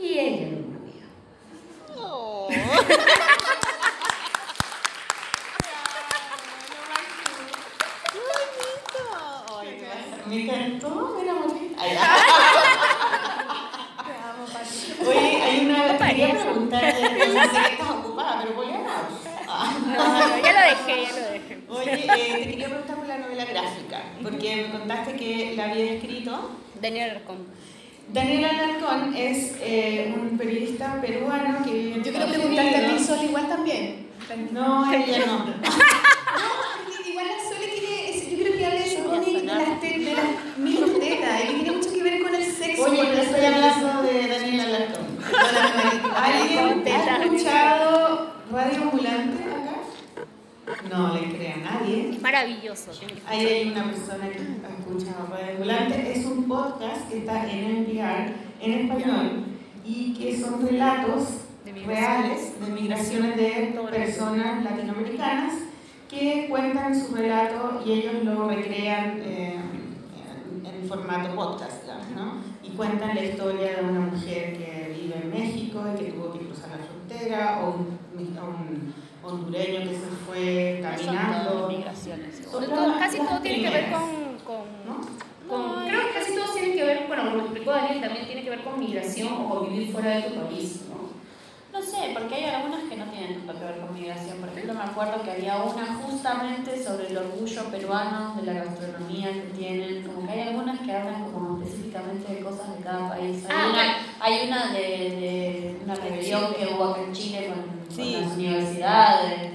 y 0.00 0.18
ella 0.18 0.48
lo 0.50 0.58
mordía. 0.68 1.06
Oh. 1.96 2.48
¡Qué 8.12 8.18
bonito! 8.18 9.02
Ay, 9.60 9.78
te 9.78 9.86
vas 9.86 9.96
a- 9.96 10.23
Me 10.23 10.23
encantó, 10.23 10.23
mira, 10.23 10.23
bonita. 10.23 10.23
Ay, 10.23 10.23
Te 10.34 10.50
amo, 14.22 14.44
Pati. 14.52 15.08
Oye, 15.08 15.42
hay 15.42 15.66
una. 15.66 15.98
Quería 15.98 15.98
parece. 16.28 16.44
preguntarte, 16.44 17.02
no 17.02 17.08
sé 17.08 17.50
que 17.50 17.72
estás 17.72 17.90
ocupada, 17.90 18.40
pero 18.42 18.54
voy 18.56 18.66
a. 18.72 18.80
Ah. 19.48 19.72
No, 19.86 19.94
no, 19.94 20.42
ya 20.42 20.52
lo 20.52 20.60
dejé, 20.60 21.02
ya 21.04 21.12
lo 21.12 21.30
dejé. 21.30 21.58
Oye, 21.68 22.06
eh, 22.06 22.42
te 22.44 22.50
quería 22.50 22.66
preguntar 22.68 22.96
por 22.96 23.06
la 23.06 23.18
novela 23.18 23.44
gráfica, 23.44 24.02
porque 24.22 24.56
me 24.56 24.70
contaste 24.78 25.14
que 25.16 25.54
la 25.56 25.64
había 25.70 25.92
escrito. 25.92 26.50
Daniel 26.80 27.10
Arcón. 27.16 27.46
Daniel 28.12 28.44
Alarcón 28.44 29.14
es 29.16 29.56
eh, 29.62 30.12
un 30.14 30.36
periodista 30.36 31.00
peruano 31.00 31.64
que 31.64 31.70
vive 31.72 31.94
en 31.94 32.02
Yo 32.04 32.12
quiero 32.12 32.26
preguntarte 32.28 32.76
a 32.76 32.96
ti. 32.96 33.02
Sol, 33.04 33.18
igual 33.24 33.48
también. 33.48 34.08
No, 34.52 34.92
ella 34.92 35.26
no. 35.26 35.44
No, 35.54 37.08
igual 37.10 37.26
la 37.26 37.42
Sole 37.48 37.68
tiene, 37.68 38.10
ese- 38.10 38.30
yo 38.36 38.42
creo 38.42 38.58
que 38.58 38.66
habla 38.66 38.80
de 38.80 38.86
ese 38.86 39.02
cómic 39.04 39.33
de 39.46 39.52
las, 39.66 39.80
te- 39.80 39.98
de 39.98 40.12
las 40.14 40.58
mil 40.58 40.98
tetas, 41.00 41.40
y 41.44 41.46
que 41.48 41.54
tiene 41.54 41.76
mucho 41.76 41.92
que 41.92 42.02
ver 42.02 42.22
con 42.22 42.34
el 42.34 42.44
sexo. 42.44 42.84
Oye, 42.84 42.96
con 42.96 43.06
pero 43.06 43.22
estoy 43.22 43.44
hablando 43.44 44.02
de 44.02 44.28
Daniel 44.28 44.60
Alarcón. 44.60 45.06
¿Alguien 46.16 46.82
ha 46.86 47.22
escuchado 47.24 48.30
Radio 48.52 48.82
Ambulante 48.82 49.42
acá? 49.44 50.88
No 50.90 51.14
le 51.14 51.20
cree 51.36 51.52
a 51.52 51.56
nadie. 51.58 52.10
Es 52.10 52.22
maravilloso. 52.22 52.90
Ahí 53.26 53.46
hay 53.46 53.68
una 53.70 53.84
persona 53.84 54.28
que 54.30 54.38
ha 54.38 54.78
escuchado 54.80 55.26
Radio 55.30 55.52
Ambulante. 55.52 56.12
Es 56.12 56.24
un 56.26 56.44
podcast 56.48 57.08
que 57.10 57.18
está 57.18 57.50
en 57.50 57.86
NPR 57.86 58.32
en 58.60 58.72
español 58.72 59.44
y 59.84 60.14
que 60.14 60.38
son 60.38 60.66
relatos 60.66 61.28
reales 61.86 62.52
de 62.64 62.72
migraciones 62.72 63.36
de 63.36 63.74
personas 63.90 64.62
latinoamericanas 64.64 65.52
que 66.18 66.46
cuentan 66.48 66.98
su 66.98 67.14
relato 67.14 67.82
y 67.84 67.92
ellos 67.92 68.24
lo 68.24 68.48
recrean 68.48 69.20
eh, 69.22 69.56
en, 70.64 70.66
en 70.66 70.88
formato 70.88 71.34
podcast, 71.34 71.84
¿no? 72.14 72.34
Y 72.62 72.70
cuentan 72.70 73.14
la 73.14 73.22
historia 73.24 73.76
de 73.76 73.82
una 73.88 74.00
mujer 74.00 74.52
que 74.56 74.96
vive 75.00 75.16
en 75.22 75.30
México 75.30 75.82
y 75.94 75.98
que 76.04 76.10
tuvo 76.12 76.32
que 76.32 76.38
cruzar 76.40 76.70
la 76.70 76.84
frontera, 76.86 77.60
o 77.64 77.70
un, 77.70 77.98
o 78.38 78.46
un 78.46 78.94
hondureño 79.22 79.80
que 79.88 79.94
se 79.96 80.06
fue 80.26 80.80
caminando. 80.82 81.68
migraciones. 81.68 82.42
Son 82.50 82.64
Todo- 82.64 82.98
casi 82.98 83.18
todo 83.18 83.40
tiene 83.40 83.62
que 83.64 83.70
ver 83.70 83.92
con, 83.92 84.00
con, 84.44 84.64
¿no? 84.86 85.00
con- 85.48 85.86
creo 85.88 86.00
que 86.08 86.14
casi 86.18 86.34
todo 86.34 86.52
tiene 86.54 86.74
que 86.74 86.84
ver, 86.84 87.04
bueno, 87.06 87.24
como 87.30 87.40
explicó 87.42 87.70
Daniel, 87.70 88.00
también 88.00 88.26
tiene 88.26 88.42
que 88.44 88.50
ver 88.50 88.62
con 88.64 88.78
migración 88.80 89.32
o 89.32 89.48
con 89.48 89.68
vivir 89.70 89.92
fuera 89.92 90.10
de 90.16 90.22
tu 90.22 90.40
país, 90.40 90.84
¿no? 91.74 91.82
Sé, 91.82 92.10
porque 92.14 92.34
hay 92.36 92.44
algunas 92.44 92.84
que 92.84 92.96
no 92.96 93.04
tienen 93.06 93.34
tanto 93.46 93.58
que 93.60 93.64
ver 93.66 93.80
con 93.80 93.94
migración. 93.94 94.38
Por 94.38 94.48
ejemplo, 94.48 94.74
me 94.74 94.82
acuerdo 94.84 95.22
que 95.22 95.30
había 95.32 95.56
una 95.56 95.86
justamente 95.94 96.82
sobre 96.82 97.08
el 97.08 97.18
orgullo 97.18 97.64
peruano, 97.64 98.34
de 98.36 98.42
la 98.42 98.52
gastronomía 98.64 99.32
que 99.32 99.52
tienen. 99.58 100.02
Como 100.04 100.26
que 100.26 100.32
hay 100.32 100.48
algunas 100.48 100.80
que 100.80 100.92
hablan 100.92 101.24
como 101.32 101.62
específicamente 101.62 102.32
de 102.34 102.40
cosas 102.40 102.76
de 102.78 102.82
cada 102.84 103.08
país. 103.10 103.44
Hay 103.48 103.54
Ah, 103.56 103.68
una, 103.70 103.96
hay 104.20 104.46
una 104.48 104.72
de, 104.72 104.78
de 104.78 105.80
una 105.84 105.94
rebelión 105.96 106.54
que 106.54 106.66
hubo 106.74 106.84
acá 106.84 107.02
en 107.02 107.12
Chile 107.12 107.48
con, 107.48 107.96
con 107.96 108.12
las 108.12 108.32
universidades. 108.32 109.52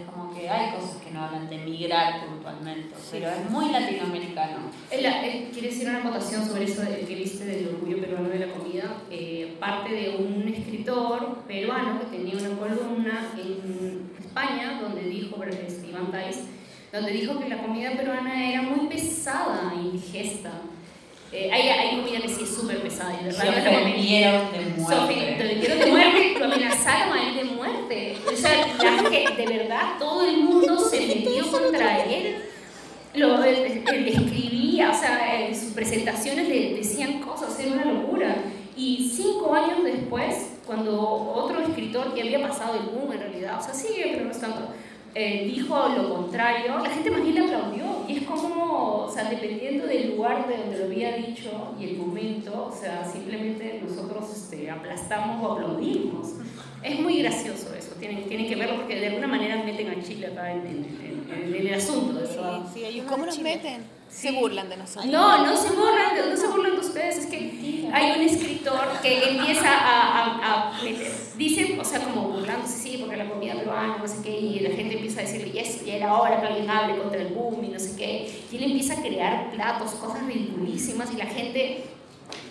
Hay 0.52 0.72
cosas 0.72 0.97
que 1.04 1.12
no 1.12 1.24
hablan 1.24 1.50
de 1.50 1.58
migrar 1.60 2.26
puntualmente, 2.26 2.95
pero 3.12 3.30
es 3.30 3.50
muy 3.50 3.72
latinoamericano. 3.72 4.58
La- 5.02 5.22
Quiero 5.22 5.68
decir 5.68 5.88
una 5.89 6.00
acotación 6.00 6.45
sobre 6.47 6.64
eso 6.66 6.82
de- 6.82 7.02
que 7.02 7.16
viste 7.16 7.45
del 7.45 7.68
orgullo 7.68 8.00
peruano 8.00 8.30
de 8.30 8.39
la 8.39 8.54
comida. 8.54 8.97
Eh, 9.12 9.56
parte 9.60 9.93
de 9.93 10.16
un 10.18 10.47
escritor 10.47 11.43
peruano 11.47 12.00
que 12.00 12.18
tenía 12.18 12.36
una 12.38 12.58
columna 12.58 13.30
en 13.38 14.10
España 14.20 14.80
donde 14.82 15.02
dijo, 15.04 15.36
Iván 15.88 16.12
Tais, 16.12 16.43
donde 16.91 17.12
dijo 17.12 17.39
que 17.39 17.50
la 17.50 17.62
comida 17.62 17.91
peruana 17.91 18.50
era 18.52 18.62
muy 18.64 18.88
pesada 18.88 19.74
e 19.76 19.82
indigesta. 19.82 20.52
Eh, 21.32 21.52
hay, 21.52 21.70
hay 21.70 21.98
comida 21.98 22.22
que 22.22 22.30
sí 22.30 22.42
es 22.44 22.56
súper 22.56 22.82
pesada 22.82 23.14
y 23.14 23.26
de 23.26 23.32
verdad 23.32 23.46
la 23.46 23.80
ofendieron 23.80 24.52
de 24.52 24.82
muerte. 24.82 25.36
te 25.38 25.44
vendieron 25.44 25.80
de 25.80 25.86
muerte, 25.86 26.36
lo 26.40 26.46
amenazaron 26.46 27.18
a 27.18 27.30
él 27.30 27.36
de 27.36 27.44
muerte. 27.44 28.18
O 28.28 28.36
sea, 28.36 28.68
la 28.68 29.10
que 29.10 29.36
de 29.38 29.58
verdad 29.58 30.00
todo 30.00 30.28
el 30.28 30.38
mundo 30.38 30.80
se 30.80 31.00
metió 31.02 31.52
contra 31.52 32.04
él. 32.06 32.38
Lo, 33.14 33.44
él, 33.44 33.84
él 33.92 34.08
escribía, 34.08 34.92
o 34.92 35.00
sea, 35.00 35.46
en 35.46 35.56
sus 35.56 35.74
presentaciones 35.74 36.48
le 36.48 36.76
decían 36.76 37.20
cosas, 37.20 37.60
era 37.60 37.74
una 37.74 37.86
locura. 37.86 38.36
Y 38.76 39.12
cinco 39.16 39.54
años 39.54 39.84
después, 39.84 40.54
cuando 40.66 41.00
otro 41.00 41.60
escritor 41.62 42.14
que 42.14 42.22
había 42.22 42.42
pasado 42.48 42.76
el 42.76 42.88
boom 42.88 43.12
en 43.14 43.20
realidad, 43.20 43.60
o 43.60 43.64
sea, 43.64 43.74
sigue, 43.74 44.12
pero 44.14 44.26
no 44.26 44.32
es 44.32 44.40
tanto, 44.40 44.74
eh, 45.16 45.45
dijo 45.53 45.76
lo 45.89 46.16
contrario, 46.16 46.80
la 46.80 46.89
gente 46.89 47.12
más 47.12 47.22
bien 47.22 47.36
le 47.36 47.41
aplaudió. 47.45 47.86
Y 48.07 48.18
es 48.18 48.24
como, 48.24 49.05
o 49.05 49.12
sea, 49.12 49.30
dependiendo 49.30 49.86
del 49.88 50.16
lugar 50.16 50.47
de 50.47 50.57
donde 50.57 50.78
lo 50.80 50.86
había 50.86 51.16
dicho 51.18 51.76
y 51.80 51.84
el 51.86 51.97
momento, 51.97 52.70
o 52.72 52.76
sea, 52.76 53.03
simplemente 53.05 53.82
nosotros 53.88 54.30
este, 54.32 54.70
aplastamos 54.72 55.43
o 55.43 55.51
aplaudimos. 55.53 56.34
Es 56.82 56.99
muy 56.99 57.20
gracioso 57.22 57.74
eso, 57.78 57.95
tienen, 57.99 58.24
tienen 58.30 58.47
que 58.47 58.55
verlo 58.55 58.78
porque 58.78 58.95
de 58.99 59.07
alguna 59.07 59.28
manera 59.28 59.62
meten 59.64 59.89
a 59.89 60.01
Chile 60.01 60.28
acá 60.28 60.51
en, 60.53 60.66
en- 60.68 61.09
en- 61.32 61.56
en 61.56 61.68
el 61.68 61.74
asunto, 61.74 62.14
de 62.20 62.28
verdad. 62.28 62.60
sí, 62.74 62.82
¿Y 62.84 63.00
uno 63.02 63.10
cómo 63.12 63.26
nos 63.26 63.40
meten? 63.40 63.84
Se 64.10 64.32
burlan 64.32 64.70
de 64.70 64.78
nosotros. 64.78 65.06
No, 65.06 65.46
no 65.46 65.56
se 65.56 65.70
burlan, 65.70 66.16
de- 66.16 66.30
no 66.32 66.36
se 66.38 66.48
burlan 66.48 66.72
de 66.74 66.80
ustedes, 66.80 67.18
es 67.20 67.26
que 67.28 67.90
hay 67.94 68.12
un 68.20 68.22
escritor 68.28 68.88
que 69.04 69.30
empieza 69.30 69.70
a, 69.72 70.26
a, 70.26 70.80
a 70.80 70.84
meter, 70.84 71.12
dice, 71.38 71.78
o 71.80 71.84
sea, 71.84 72.00
como 72.02 72.30
burlándose, 72.30 72.78
sí, 72.80 72.98
porque 73.00 73.18
la 73.18 73.30
comida 73.30 73.54
peruana, 73.54 73.98
no 74.00 74.08
sé 74.08 74.24
qué, 74.24 74.40
y 74.40 74.60
la 74.62 74.72
gente 74.76 74.96
empieza 74.96 75.20
a 75.20 75.24
decirle, 75.24 75.52
ya, 75.52 75.62
es- 75.62 75.86
ya 75.86 75.94
era 75.96 76.16
hora 76.18 76.42
que 76.42 76.48
alguien 76.48 76.70
hable 76.70 76.98
contra 76.98 77.22
el 77.22 77.28
boom 77.34 77.64
y 77.64 77.68
no 77.70 77.80
sé 77.80 77.96
qué, 77.98 78.32
y 78.52 78.56
él 78.58 78.64
empieza 78.64 78.94
a 78.94 79.02
crear 79.02 79.52
platos, 79.52 79.92
cosas 79.92 80.26
ridiculísimas, 80.26 81.14
y 81.14 81.18
la 81.18 81.26
gente 81.28 81.84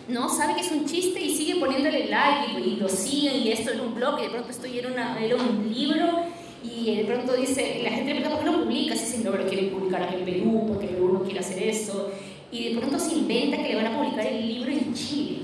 no 0.06 0.28
sabe 0.28 0.54
que 0.54 0.60
es 0.60 0.70
un 0.70 0.86
chiste 0.86 1.20
y 1.20 1.36
sigue 1.36 1.56
poniéndole 1.56 2.06
like 2.06 2.60
y, 2.60 2.62
y 2.62 2.76
lo 2.76 2.88
siguen, 2.88 3.36
y 3.42 3.50
esto 3.52 3.72
era 3.72 3.82
un 3.82 3.94
blog, 3.94 4.18
y 4.20 4.22
de 4.22 4.30
pronto 4.30 4.50
esto 4.50 4.66
ya 4.68 4.78
era, 4.80 4.88
una, 4.92 5.18
era 5.22 5.34
un 5.36 5.70
libro, 5.74 6.22
y 6.62 6.96
de 6.96 7.04
pronto 7.04 7.34
dice, 7.34 7.80
la 7.82 7.90
gente 7.90 8.14
le 8.14 8.20
pregunta, 8.20 8.42
¿por 8.42 8.44
qué 8.44 8.56
lo 8.58 8.64
publicas? 8.64 9.00
Y 9.00 9.04
dicen, 9.04 9.24
no, 9.24 9.30
pero 9.32 9.46
quieren 9.46 9.70
publicar 9.70 10.02
aquí 10.02 10.16
en 10.16 10.24
Perú, 10.24 10.64
porque 10.68 10.86
Perú 10.88 11.12
no 11.12 11.22
quiere 11.22 11.40
hacer 11.40 11.62
eso. 11.62 12.10
Y 12.50 12.72
de 12.72 12.78
pronto 12.80 12.98
se 12.98 13.14
inventa 13.14 13.58
que 13.58 13.68
le 13.68 13.76
van 13.76 13.86
a 13.86 13.96
publicar 13.98 14.26
el 14.26 14.46
libro 14.46 14.70
en 14.72 14.94
Chile. 14.94 15.38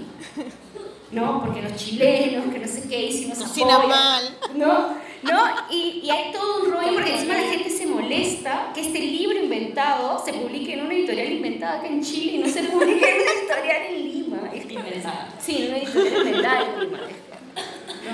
¿No? 1.13 1.43
Porque 1.45 1.63
los 1.63 1.77
chilenos, 1.77 2.53
que 2.53 2.59
no 2.59 2.67
sé 2.67 2.89
qué, 2.89 3.07
y 3.07 3.13
si 3.13 3.29
Cocina 3.31 3.77
apoyan. 3.77 3.89
mal. 3.91 4.23
¿No? 4.57 5.05
¿No? 5.23 5.45
Y, 5.71 6.01
y 6.05 6.11
hay 6.11 6.33
todo 6.33 6.65
un 6.65 6.73
rollo 6.73 6.95
porque 6.95 7.15
encima 7.15 7.35
la 7.35 7.49
gente 7.49 7.71
se 7.71 7.87
molesta 7.87 8.73
que 8.75 8.81
este 8.83 8.99
libro 8.99 9.39
inventado 9.39 10.23
se 10.23 10.33
publique 10.33 10.75
en 10.75 10.85
una 10.85 10.95
editorial 10.95 11.33
inventada 11.33 11.79
acá 11.79 11.87
en 11.87 12.03
Chile 12.03 12.33
y 12.33 12.39
no 12.39 12.49
se 12.49 12.65
publique 12.65 13.09
en 13.09 13.23
una 13.23 13.31
editorial 13.31 13.83
en 13.91 14.13
Lima. 14.13 14.51
Es 14.53 14.71
Inventada. 14.71 15.29
Sí, 15.41 15.57
en 15.63 15.69
una 15.69 15.79
editorial 15.79 16.17
inventada 16.27 16.61
en 16.75 16.81
Lima. 16.81 16.99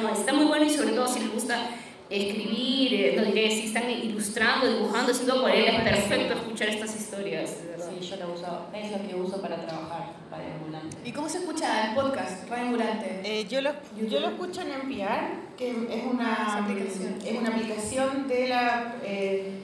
No, 0.03 0.09
está 0.13 0.33
muy 0.35 0.45
bueno 0.45 0.65
y 0.67 0.71
sobre 0.71 0.93
todo 0.93 1.09
si 1.09 1.21
les 1.21 1.33
gusta 1.33 1.69
escribir, 2.11 2.93
eh, 2.95 3.15
no 3.17 3.25
diré, 3.25 3.51
si 3.51 3.67
están 3.67 3.89
ilustrando, 3.89 4.67
dibujando, 4.67 5.13
haciendo 5.13 5.35
acuarela, 5.35 5.71
es 5.71 5.83
perfecto 5.83 6.35
escuchar 6.35 6.69
estas 6.69 6.97
historias. 6.97 7.51
Sí, 7.51 8.07
yo 8.07 8.17
lo 8.17 8.33
uso, 8.33 8.67
es 8.75 8.91
lo 8.91 9.09
que 9.09 9.15
uso 9.15 9.41
para 9.41 9.65
trabajar, 9.65 10.13
para 10.29 10.55
ambulante. 10.55 10.97
¿Y 11.05 11.13
cómo 11.13 11.29
se 11.29 11.39
escucha 11.39 11.91
el 11.91 11.95
podcast, 11.95 12.49
Radio 12.49 12.67
Ambulante? 12.67 13.21
Eh, 13.25 13.47
yo, 13.49 13.61
lo, 13.61 13.71
yo 14.09 14.21
lo 14.21 14.29
escucho 14.31 14.61
en 14.63 14.73
NPR, 14.73 15.57
que 15.57 15.71
es 15.71 16.05
una, 16.11 16.59
aplicación. 16.59 17.19
es 17.25 17.39
una 17.39 17.49
aplicación 17.51 18.27
de 18.27 18.49
la 18.49 18.97
eh, 19.05 19.61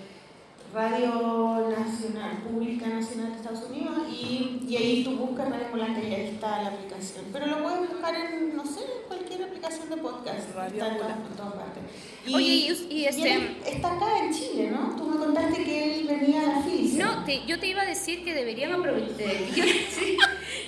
Radio 0.73 1.69
Nacional, 1.77 2.43
Pública 2.49 2.87
Nacional 2.87 3.33
de 3.33 3.37
Estados 3.39 3.65
Unidos, 3.69 4.03
y, 4.09 4.65
y 4.69 4.77
ahí 4.77 5.05
tú 5.05 5.17
buscas 5.17 5.49
Radio 5.49 5.67
Ambulante 5.67 6.09
y 6.09 6.15
ahí 6.15 6.31
está 6.35 6.63
la 6.63 6.69
aplicación. 6.69 7.25
Pero 7.33 7.47
lo 7.47 7.63
puedes 7.63 7.91
buscar 7.91 8.15
en, 8.15 8.57
no 8.57 8.65
sé, 8.65 8.81
en 8.81 9.09
cualquier 9.09 9.36
podcast. 9.71 10.55
Radio 10.55 10.83
está 10.83 10.89
en 10.89 10.97
todas, 10.99 11.11
Ambulante. 11.11 11.29
en 11.31 11.37
todas 11.37 11.53
partes. 11.55 11.83
Oye, 12.35 12.47
y, 12.91 13.05
este... 13.05 13.35
él 13.35 13.57
está 13.67 13.93
acá 13.93 14.07
en 14.25 14.33
Chile, 14.33 14.71
¿no? 14.71 14.97
Tú 14.97 15.05
me 15.09 15.17
contaste 15.17 15.65
que 15.65 16.01
él 16.01 16.07
venía 16.07 16.41
a 16.43 16.47
la 16.57 16.63
FILSE. 16.63 16.99
No, 16.99 17.25
te- 17.25 17.45
yo 17.47 17.59
te 17.59 17.67
iba 17.69 17.83
a 17.83 17.87
decir 17.87 18.25
que 18.25 18.35
deberían 18.35 18.73
aprovechar. 18.73 19.17
Yo, 19.57 19.65
sí, 19.65 20.17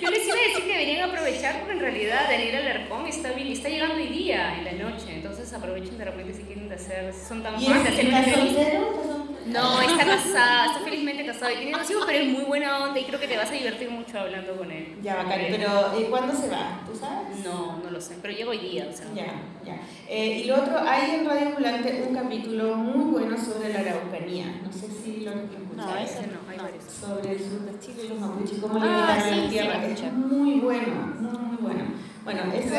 yo 0.01 0.09
les 0.11 0.25
iba 0.25 0.35
a 0.35 0.39
decir 0.47 0.63
que 0.63 0.71
deberían 0.71 1.09
aprovechar 1.09 1.59
porque 1.59 1.73
en 1.73 1.79
realidad 1.79 2.29
Daniel 2.29 2.55
Alarcón 2.55 3.05
está, 3.07 3.31
bien- 3.33 3.47
está 3.51 3.67
llegando 3.69 3.95
hoy 3.95 4.07
día 4.07 4.57
en 4.57 4.65
la 4.65 4.89
noche. 4.89 5.05
Entonces 5.15 5.51
aprovechen 5.53 5.97
de 5.97 6.05
repente 6.05 6.33
si 6.33 6.43
quieren 6.43 6.71
hacer. 6.71 7.13
Si 7.13 7.25
son 7.25 7.43
tan 7.43 7.61
¿Y 7.61 7.65
fans 7.65 7.83
de 7.83 7.89
es, 7.89 7.93
hacer 7.95 8.07
una 8.07 8.19
está 8.19 8.29
entrevista. 8.31 8.63
soltero? 8.63 9.18
No, 9.45 9.81
está 9.81 10.05
casada, 10.05 10.65
está 10.67 10.79
felizmente 10.79 11.25
casado 11.25 11.51
y 11.51 11.55
tiene 11.55 11.71
dos 11.77 11.89
hijos, 11.89 12.03
pero 12.05 12.19
es 12.19 12.31
muy 12.31 12.43
buena 12.43 12.83
onda 12.83 12.99
y 12.99 13.03
creo 13.05 13.19
que 13.19 13.27
te 13.27 13.37
vas 13.37 13.49
a 13.49 13.53
divertir 13.53 13.89
mucho 13.89 14.19
hablando 14.19 14.55
con 14.57 14.71
él. 14.71 14.97
Ya, 15.01 15.15
bacán. 15.15 15.39
Pero 15.49 15.93
¿eh, 15.97 16.07
¿cuándo 16.09 16.33
se 16.35 16.49
va? 16.49 16.81
¿Tú 16.85 16.97
sabes? 16.97 17.39
No, 17.43 17.77
no 17.83 17.89
lo 17.89 18.01
sé, 18.01 18.17
pero 18.21 18.33
llegó 18.33 18.51
hoy 18.51 18.59
día, 18.59 18.87
o 18.91 18.95
sea. 18.95 19.05
Ya, 19.15 19.33
ya. 19.65 19.79
Eh, 20.07 20.41
y 20.43 20.43
lo 20.45 20.55
otro, 20.55 20.77
hay 20.79 21.15
en 21.15 21.25
Radio 21.27 21.47
Ambulante 21.47 22.05
un 22.07 22.15
capítulo 22.15 22.75
muy 22.75 23.11
bueno 23.11 23.37
sobre 23.37 23.73
la 23.73 23.79
Araucanía. 23.79 24.61
No 24.63 24.71
sé 24.71 24.87
si 24.87 25.21
lo, 25.21 25.31
escucharon. 25.31 25.77
No, 25.77 25.95
ese 25.97 26.27
no, 26.27 26.39
hay 26.49 26.57
varios. 26.57 26.83
Sobre 26.83 27.31
el 27.31 27.39
sur 27.39 27.61
de 27.61 27.79
Chile 27.79 28.01
y 28.05 28.07
los 28.09 28.19
mapuches, 28.19 28.59
cómo 28.59 28.79
le 28.79 28.85
Ah, 28.89 29.17
sí, 29.23 29.35
la 29.35 29.43
sí, 29.43 29.49
tierra. 29.49 29.85
es 29.85 30.13
muy 30.13 30.59
bueno, 30.59 31.13
muy, 31.19 31.37
muy 31.39 31.57
bueno. 31.61 31.83
Bueno, 32.23 32.41
eso. 32.53 32.75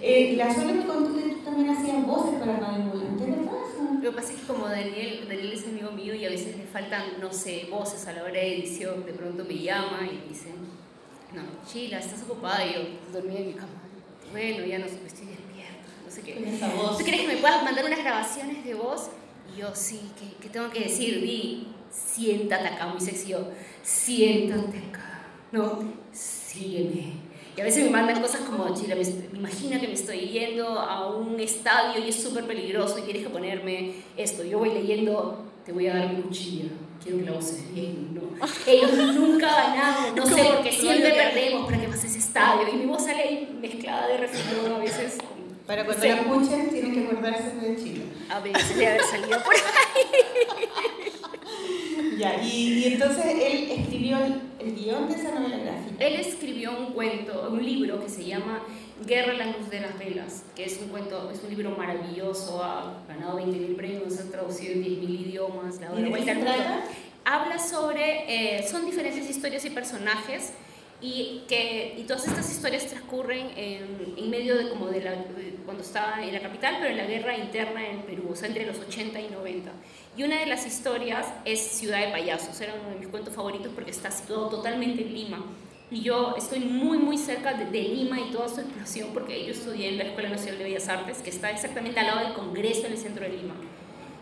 Eh, 0.00 0.34
la 0.36 0.52
Sole 0.52 0.74
me 0.74 0.84
contó 0.86 1.14
que 1.14 1.22
tú 1.22 1.38
también 1.44 1.70
hacías 1.70 2.04
voces 2.06 2.38
para 2.38 2.58
Radio 2.58 2.82
Ambulante, 2.82 3.24
¿verdad? 3.24 3.61
Lo 4.02 4.10
que 4.10 4.16
pasa 4.16 4.32
es 4.32 4.40
que 4.40 4.46
como 4.48 4.66
Daniel, 4.66 5.26
Daniel 5.28 5.52
es 5.52 5.64
amigo 5.64 5.92
mío 5.92 6.12
y 6.12 6.26
a 6.26 6.28
veces 6.28 6.56
le 6.56 6.64
faltan, 6.64 7.20
no 7.20 7.32
sé, 7.32 7.68
voces 7.70 8.04
a 8.08 8.12
la 8.12 8.24
hora 8.24 8.32
de 8.32 8.58
edición, 8.58 9.06
de 9.06 9.12
pronto 9.12 9.44
me 9.44 9.56
llama 9.56 10.00
y 10.10 10.28
dice, 10.28 10.48
no, 11.32 11.42
Chila, 11.64 12.00
estás 12.00 12.20
ocupada 12.22 12.66
y 12.66 12.74
yo 12.74 12.80
dormí 13.12 13.36
en 13.36 13.46
mi 13.46 13.52
cama. 13.52 13.80
Bueno, 14.32 14.66
ya 14.66 14.80
no 14.80 14.86
sé, 14.86 14.94
estoy 15.06 15.26
despierta, 15.26 15.86
no 16.04 16.10
sé 16.10 16.22
qué. 16.22 16.34
Con 16.34 16.44
esa 16.46 16.74
voz. 16.74 16.98
¿Tú 16.98 17.04
crees 17.04 17.20
que 17.20 17.28
me 17.28 17.36
puedas 17.36 17.62
mandar 17.62 17.84
unas 17.84 18.00
grabaciones 18.00 18.64
de 18.64 18.74
voz? 18.74 19.10
Y 19.54 19.60
yo, 19.60 19.72
sí, 19.72 20.10
¿qué, 20.18 20.36
qué 20.40 20.48
tengo 20.48 20.68
que 20.70 20.80
decir? 20.80 21.20
Di, 21.20 21.68
siéntate 21.92 22.66
acá, 22.66 22.86
muy 22.86 23.00
sexy. 23.00 23.28
Yo, 23.28 23.50
siéntate 23.84 24.78
acá. 24.78 25.26
No, 25.52 25.78
sígueme. 26.12 27.21
Y 27.56 27.60
a 27.60 27.64
veces 27.64 27.84
me 27.84 27.90
mandan 27.90 28.20
cosas 28.22 28.40
como, 28.42 28.74
Chila, 28.74 28.94
me, 28.94 29.04
me 29.04 29.38
imagina 29.38 29.78
que 29.80 29.86
me 29.88 29.94
estoy 29.94 30.20
yendo 30.20 30.66
a 30.68 31.14
un 31.14 31.38
estadio 31.38 32.02
y 32.04 32.08
es 32.08 32.22
súper 32.22 32.44
peligroso 32.46 32.98
y 32.98 33.02
tienes 33.02 33.22
que 33.24 33.28
ponerme 33.30 33.92
esto. 34.16 34.42
Yo 34.42 34.58
voy 34.58 34.70
leyendo, 34.70 35.44
te 35.66 35.72
voy 35.72 35.86
a 35.88 35.94
dar 35.96 36.08
mi 36.14 36.22
cuchilla. 36.22 36.64
Quiero 37.02 37.18
que 37.18 37.24
la 37.24 37.32
uses 37.36 37.74
bien, 37.74 38.14
¿no? 38.14 38.22
Ellos 38.66 38.92
nunca 39.14 39.48
ganaron, 39.48 40.14
no 40.16 40.24
sé, 40.34 40.44
porque 40.54 40.72
siempre 40.72 41.10
perdemos 41.12 41.66
para 41.66 41.80
que 41.80 41.88
pases 41.88 42.04
ese 42.10 42.18
estadio. 42.20 42.68
Y 42.72 42.76
mi 42.76 42.86
voz 42.86 43.04
sale 43.04 43.20
ahí 43.22 43.58
mezclada 43.60 44.06
de 44.06 44.16
refrán 44.18 44.72
a 44.74 44.78
veces. 44.78 45.18
Para 45.66 45.84
cuando 45.84 46.02
Sí. 46.02 46.08
la 46.08 46.14
escuchen, 46.16 46.70
tienen 46.70 46.92
que 46.94 47.06
acordarse 47.06 47.56
de 47.60 47.76
Chile. 47.76 48.02
A 48.30 48.40
veces 48.40 48.76
de 48.76 48.86
haber 48.86 49.02
salido 49.02 49.42
por 49.42 49.54
ahí. 49.54 50.61
Ya, 52.18 52.42
y, 52.42 52.78
y 52.78 52.84
entonces 52.92 53.24
él 53.26 53.70
escribió 53.70 54.18
el, 54.18 54.40
el 54.58 54.74
guion 54.74 55.08
de 55.08 55.14
esa 55.14 55.30
novela 55.38 55.58
gráfica. 55.58 56.04
Él 56.04 56.16
escribió 56.16 56.78
un 56.78 56.92
cuento, 56.92 57.48
un 57.50 57.64
libro 57.64 58.02
que 58.02 58.08
se 58.08 58.24
llama 58.24 58.62
Guerra 59.06 59.32
en 59.32 59.38
la 59.38 59.46
luz 59.46 59.68
de 59.70 59.80
las 59.80 59.98
velas, 59.98 60.44
que 60.54 60.64
es 60.64 60.78
un 60.80 60.88
cuento, 60.88 61.30
es 61.30 61.42
un 61.42 61.50
libro 61.50 61.70
maravilloso, 61.76 62.62
ha 62.62 63.02
ganado 63.08 63.38
20.000 63.40 63.76
premios, 63.76 64.18
ha 64.20 64.30
traducido 64.30 64.74
en 64.74 64.84
10.000 64.84 65.26
idiomas, 65.26 65.80
la 65.80 65.98
¿Y 65.98 66.02
de 66.02 66.12
qué 66.12 66.24
se 66.24 66.34
trata? 66.36 66.84
Habla 67.24 67.58
sobre, 67.58 68.58
eh, 68.58 68.66
son 68.68 68.84
diferentes 68.84 69.28
historias 69.28 69.64
y 69.64 69.70
personajes 69.70 70.52
y 71.02 71.42
que 71.48 71.96
y 71.98 72.04
todas 72.04 72.28
estas 72.28 72.50
historias 72.50 72.86
transcurren 72.86 73.50
en, 73.56 74.14
en 74.16 74.30
medio 74.30 74.56
de 74.56 74.70
como 74.70 74.86
de 74.86 75.02
la 75.02 75.10
de 75.10 75.58
cuando 75.64 75.82
estaba 75.82 76.22
en 76.22 76.32
la 76.32 76.40
capital 76.40 76.76
pero 76.78 76.90
en 76.90 76.96
la 76.96 77.06
guerra 77.06 77.36
interna 77.36 77.86
en 77.86 78.02
Perú 78.02 78.28
o 78.30 78.36
sea 78.36 78.48
entre 78.48 78.64
los 78.64 78.78
80 78.78 79.20
y 79.20 79.28
90 79.28 79.72
y 80.16 80.24
una 80.24 80.38
de 80.38 80.46
las 80.46 80.66
historias 80.66 81.26
es 81.44 81.60
Ciudad 81.60 82.00
de 82.00 82.12
Payasos 82.12 82.60
era 82.60 82.74
uno 82.74 82.90
de 82.90 83.00
mis 83.00 83.08
cuentos 83.08 83.34
favoritos 83.34 83.72
porque 83.74 83.90
está 83.90 84.10
situado 84.10 84.48
totalmente 84.48 85.02
en 85.02 85.14
Lima. 85.14 85.42
Y 85.90 86.02
yo 86.02 86.34
estoy 86.36 86.60
muy 86.60 86.98
muy 86.98 87.16
cerca 87.16 87.54
de, 87.54 87.66
de 87.66 87.82
Lima 87.82 88.20
y 88.20 88.30
toda 88.30 88.48
su 88.48 88.60
explosión 88.60 89.10
porque 89.14 89.44
yo 89.44 89.52
estudié 89.52 89.88
en 89.88 89.98
la 89.98 90.04
Escuela 90.04 90.28
Nacional 90.28 90.58
de 90.58 90.64
Bellas 90.64 90.88
Artes 90.88 91.18
que 91.18 91.30
está 91.30 91.50
exactamente 91.50 91.98
al 92.00 92.06
lado 92.06 92.20
del 92.20 92.34
Congreso 92.34 92.86
en 92.86 92.92
el 92.92 92.98
centro 92.98 93.24
de 93.24 93.30
Lima. 93.30 93.54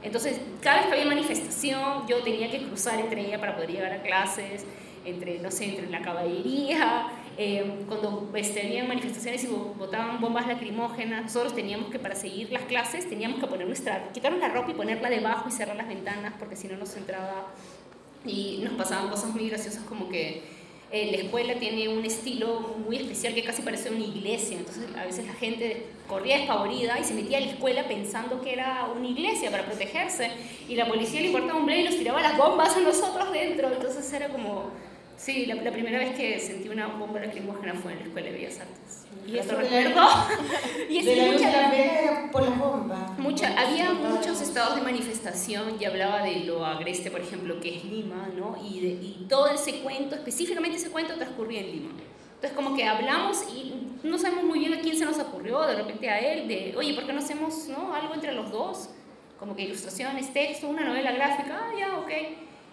Entonces, 0.03 0.41
cada 0.62 0.78
vez 0.78 0.87
que 0.87 0.93
había 0.93 1.07
manifestación, 1.07 2.07
yo 2.09 2.22
tenía 2.22 2.51
que 2.51 2.62
cruzar 2.62 2.99
entre 3.01 3.26
ella 3.26 3.39
para 3.39 3.55
poder 3.55 3.70
llegar 3.70 3.93
a 3.93 4.03
clases, 4.03 4.64
entre, 5.05 5.38
no 5.38 5.51
sé, 5.51 5.64
entre 5.66 5.88
la 5.88 6.03
caballería, 6.03 7.09
eh, 7.38 7.84
cuando 7.88 8.30
este, 8.34 8.66
había 8.66 8.84
manifestaciones 8.84 9.44
y 9.44 9.46
bo- 9.46 9.74
botaban 9.78 10.20
bombas 10.20 10.46
lacrimógenas, 10.46 11.22
nosotros 11.22 11.55
teníamos 11.55 11.90
que, 11.90 11.98
para 11.98 12.14
seguir 12.14 12.51
las 12.53 12.62
clases, 12.62 13.09
teníamos 13.09 13.40
que 13.40 13.46
poner 13.46 13.66
nuestra, 13.66 14.11
quitarnos 14.12 14.40
la 14.40 14.48
ropa 14.48 14.70
y 14.72 14.74
ponerla 14.74 15.09
debajo 15.09 15.48
y 15.48 15.53
cerrar 15.53 15.76
las 15.76 15.88
ventanas, 15.88 16.34
porque 16.38 16.57
si 16.57 16.68
no 16.68 16.76
nos 16.76 16.94
entraba, 16.96 17.46
y 18.26 18.61
nos 18.62 18.74
pasaban 18.74 19.09
cosas 19.09 19.30
muy 19.30 19.48
graciosas 19.48 19.82
como 19.84 20.11
que 20.11 20.42
eh, 20.92 21.11
la 21.12 21.18
escuela 21.18 21.55
tiene 21.55 21.88
un 21.88 22.05
estilo 22.05 22.74
muy 22.84 22.96
especial 22.96 23.32
que 23.32 23.44
casi 23.44 23.62
parece 23.62 23.90
una 23.90 24.05
iglesia, 24.05 24.59
entonces 24.59 24.84
a 24.96 25.05
veces 25.05 25.24
la 25.26 25.32
gente 25.34 25.86
corría 26.09 26.36
despavorida 26.38 26.98
y 26.98 27.05
se 27.05 27.14
metía 27.14 27.38
a 27.38 27.40
la 27.42 27.46
escuela 27.46 27.84
pensando 27.86 28.42
que 28.42 28.53
era 28.53 28.88
una 28.94 29.07
iglesia 29.07 29.51
para 29.53 29.64
protegerse. 29.64 30.32
Y 30.68 30.74
la 30.74 30.86
policía 30.88 31.20
le 31.20 31.28
importaba 31.28 31.61
un 31.61 31.64
bledo 31.66 31.80
y 31.80 31.84
nos 31.84 31.96
tiraba 31.96 32.20
las 32.20 32.36
bombas 32.36 32.76
a 32.76 32.80
nosotros 32.80 33.32
dentro, 33.32 33.72
entonces 33.72 34.12
era 34.12 34.28
como, 34.28 34.70
sí, 35.20 35.46
la, 35.46 35.54
la 35.56 35.70
primera 35.72 35.98
vez 35.98 36.14
que 36.16 36.38
sentí 36.38 36.68
una 36.68 36.86
bomba 36.88 37.20
lacrimógena 37.20 37.74
fue 37.74 37.92
en 37.92 37.98
la 38.00 38.04
Escuela 38.06 38.26
de 38.28 38.32
Bellas 38.34 38.60
Artes. 38.60 39.06
Y 39.26 39.38
eso 39.38 39.52
la- 39.52 39.60
recuerdo. 39.60 40.00
y 40.90 40.98
es 40.98 41.04
de 41.04 41.16
la 41.16 41.32
mucha- 41.32 41.74
era 41.74 42.30
por 42.32 42.42
las 42.42 42.58
bombas. 42.58 43.18
Mucha, 43.18 43.54
había 43.60 43.92
muchos 43.92 44.40
estados 44.40 44.76
de 44.76 44.82
manifestación 44.82 45.76
y 45.80 45.84
hablaba 45.84 46.22
de 46.22 46.40
lo 46.44 46.64
agreste, 46.64 47.10
por 47.10 47.20
ejemplo, 47.20 47.60
que 47.60 47.76
es 47.76 47.84
Lima, 47.84 48.28
¿no? 48.36 48.56
Y, 48.64 48.80
de- 48.80 48.88
y 49.02 49.26
todo 49.28 49.48
ese 49.48 49.80
cuento, 49.80 50.14
específicamente 50.16 50.78
ese 50.78 50.90
cuento, 50.90 51.14
transcurría 51.14 51.60
en 51.60 51.70
Lima. 51.70 51.90
Entonces, 52.34 52.56
como 52.56 52.74
que 52.74 52.84
hablamos 52.84 53.44
y 53.54 53.74
no 54.02 54.16
sabemos 54.18 54.44
muy 54.44 54.58
bien 54.60 54.72
a 54.72 54.80
quién 54.80 54.96
se 54.96 55.04
nos 55.04 55.18
ocurrió, 55.18 55.60
de 55.66 55.76
repente 55.76 56.08
a 56.08 56.18
él, 56.18 56.48
de, 56.48 56.74
oye, 56.76 56.94
¿por 56.94 57.04
qué 57.04 57.12
no 57.12 57.18
hacemos 57.18 57.68
¿no? 57.68 57.92
algo 57.94 58.14
entre 58.14 58.32
los 58.32 58.50
dos? 58.50 58.88
Como 59.38 59.54
que 59.54 59.62
ilustraciones, 59.62 60.32
texto, 60.32 60.66
una 60.68 60.82
novela 60.84 61.12
gráfica, 61.12 61.60
ah, 61.62 61.70
ya, 61.78 61.98
ok. 61.98 62.10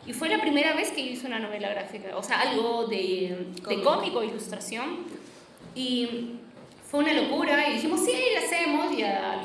Y 0.08 0.14
fue 0.14 0.30
la 0.30 0.40
primera 0.40 0.74
vez 0.74 0.92
que 0.92 1.04
yo 1.06 1.12
hice 1.12 1.28
una 1.28 1.40
novela 1.40 1.70
gráfica, 1.70 2.16
o 2.18 2.24
sea, 2.24 2.40
algo 2.42 2.86
de, 2.86 3.48
de 3.68 3.82
Cómico. 3.84 4.24
ilustración. 4.24 5.00
Y 5.76 6.32
fue 6.90 7.02
una 7.02 7.14
locura 7.14 7.68
y 7.70 7.74
dijimos, 7.74 8.00
sí, 8.06 8.14
lo 8.34 8.46
hacemos. 8.46 8.98
Y 8.98 9.04
al- 9.04 9.42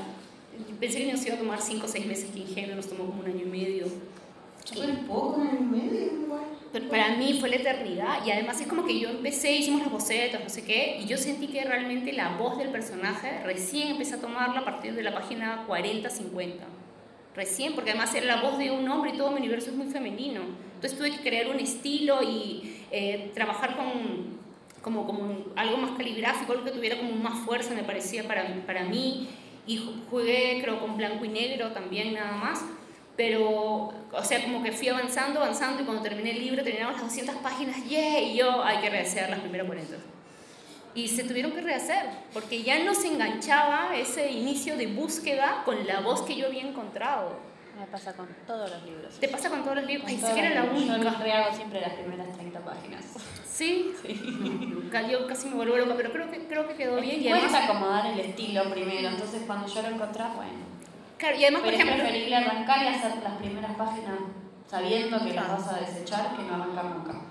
pensé 0.79 0.99
que 1.05 1.13
nos 1.13 1.25
iba 1.27 1.35
a 1.35 1.39
tomar 1.39 1.61
5 1.61 1.85
o 1.85 1.89
6 1.89 2.07
meses, 2.07 2.31
que 2.33 2.41
ingenuo 2.41 2.77
nos 2.77 2.89
tomó 2.89 3.07
como 3.07 3.21
un 3.21 3.27
año 3.27 3.43
y 3.43 3.49
medio. 3.49 3.87
Súper 4.65 5.01
poco, 5.07 5.41
un 5.41 5.49
año 5.49 5.59
y 5.61 5.65
medio 5.65 6.05
igual. 6.23 6.89
para 6.89 7.17
mí 7.17 7.37
fue 7.41 7.49
la 7.49 7.57
eternidad 7.57 8.25
y 8.25 8.31
además 8.31 8.61
es 8.61 8.69
como 8.69 8.85
que 8.87 8.99
yo 8.99 9.11
empecé, 9.11 9.53
hicimos 9.57 9.83
los 9.83 9.91
bocetos, 9.91 10.41
no 10.41 10.49
sé 10.49 10.63
qué, 10.65 10.99
y 11.03 11.07
yo 11.07 11.19
sentí 11.19 11.49
que 11.49 11.65
realmente 11.65 12.13
la 12.13 12.37
voz 12.37 12.57
del 12.59 12.69
personaje 12.71 13.41
recién 13.45 13.89
empecé 13.89 14.15
a 14.15 14.21
tomarla 14.21 14.61
a 14.61 14.65
partir 14.65 14.95
de 14.95 15.03
la 15.03 15.13
página 15.13 15.67
40-50. 15.69 16.53
Recién, 17.35 17.74
porque 17.74 17.91
además 17.91 18.14
era 18.14 18.26
la 18.26 18.43
voz 18.43 18.59
de 18.59 18.70
un 18.70 18.89
hombre 18.89 19.12
y 19.14 19.16
todo 19.16 19.30
mi 19.30 19.39
universo 19.39 19.70
es 19.70 19.76
muy 19.76 19.87
femenino. 19.87 20.41
Entonces 20.74 20.99
tuve 20.99 21.11
que 21.11 21.22
crear 21.22 21.49
un 21.49 21.61
estilo 21.61 22.22
y 22.22 22.85
eh, 22.91 23.30
trabajar 23.35 23.76
con 23.76 24.43
como, 24.83 25.07
como 25.07 25.45
algo 25.55 25.76
más 25.76 25.93
caligráfico, 25.93 26.53
algo 26.53 26.64
que 26.64 26.72
tuviera 26.72 26.99
como 26.99 27.12
más 27.12 27.39
fuerza 27.45 27.72
me 27.72 27.85
parecía 27.85 28.24
para, 28.24 28.45
para 28.66 28.85
mí. 28.85 29.28
Y 29.66 29.80
jugué 30.11 30.61
creo 30.61 30.80
con 30.80 30.97
blanco 30.97 31.24
y 31.24 31.28
negro 31.28 31.70
también 31.70 32.14
nada 32.14 32.33
más 32.33 32.64
pero, 33.16 33.93
o 34.12 34.24
sea, 34.24 34.43
como 34.43 34.62
que 34.62 34.72
fui 34.72 34.89
avanzando, 34.89 35.41
avanzando 35.41 35.83
y 35.83 35.85
cuando 35.85 36.03
terminé 36.03 36.30
el 36.30 36.41
libro, 36.41 36.64
terminamos 36.64 36.95
las 36.95 37.05
200 37.05 37.37
páginas. 37.37 37.76
Y 37.87 38.35
yo, 38.37 38.64
hay 38.64 38.78
que 38.78 38.89
rehacer 38.89 39.28
las 39.28 39.41
primeras 39.41 39.66
40. 39.66 39.97
Y 40.95 41.09
se 41.09 41.24
tuvieron 41.24 41.53
que 41.53 41.62
rehacer, 41.62 42.07
porque 42.34 42.62
ya 42.62 42.84
no 42.84 42.95
se 42.95 43.09
enganchaba 43.09 43.97
ese 43.97 44.30
inicio 44.30 44.76
de 44.76 44.88
búsqueda 44.88 45.62
con 45.64 45.86
la 45.86 46.01
voz 46.01 46.22
que 46.22 46.36
yo 46.36 46.47
había 46.47 46.62
encontrado. 46.62 47.36
Me 47.78 47.86
pasa 47.86 48.12
con 48.12 48.28
todos 48.47 48.70
los 48.70 48.82
libros. 48.82 49.18
¿Te 49.18 49.28
pasa 49.28 49.49
con 49.49 49.62
todos 49.62 49.76
los 49.76 49.86
libros? 49.86 50.03
Con 50.05 50.11
Ay, 50.11 50.18
sí 50.18 50.34
que 50.34 50.47
era 50.47 50.62
la 50.62 50.70
única. 50.70 50.99
Yo 50.99 51.18
rehago 51.18 51.57
siempre 51.57 51.80
las 51.80 51.95
primeras 51.95 52.30
30 52.36 52.61
páginas. 52.61 53.05
¿Sí? 53.47 53.95
Nunca, 54.30 55.03
Yo 55.09 55.26
casi 55.26 55.49
me 55.49 55.55
vuelvo 55.55 55.76
loca, 55.76 55.95
pero 55.97 56.12
creo 56.12 56.30
que, 56.30 56.47
creo 56.47 56.68
que 56.68 56.74
quedó 56.74 57.01
bien. 57.01 57.22
Y 57.22 57.28
además, 57.28 57.55
acomodar 57.55 58.07
el 58.07 58.20
estilo 58.20 58.70
primero, 58.70 59.09
entonces 59.09 59.43
cuando 59.47 59.66
yo 59.66 59.82
lo 59.82 59.88
encontré, 59.88 60.24
bueno. 60.36 60.53
claro, 61.16 61.36
y 61.36 61.43
además 61.45 61.62
por 61.62 61.70
Pero 61.70 61.82
es 61.82 61.88
ejemplo, 61.88 62.05
preferible 62.05 62.36
arrancar 62.36 62.84
y 62.84 62.88
hacer 62.88 63.22
las 63.22 63.36
primeras 63.38 63.74
páginas 63.76 64.18
sabiendo 64.68 65.22
que 65.22 65.34
las 65.34 65.49
vas 65.49 65.68
a 65.68 65.80
desechar 65.80 66.36
que 66.36 66.43
no 66.43 66.55
arrancar 66.55 66.84
nunca. 66.86 67.22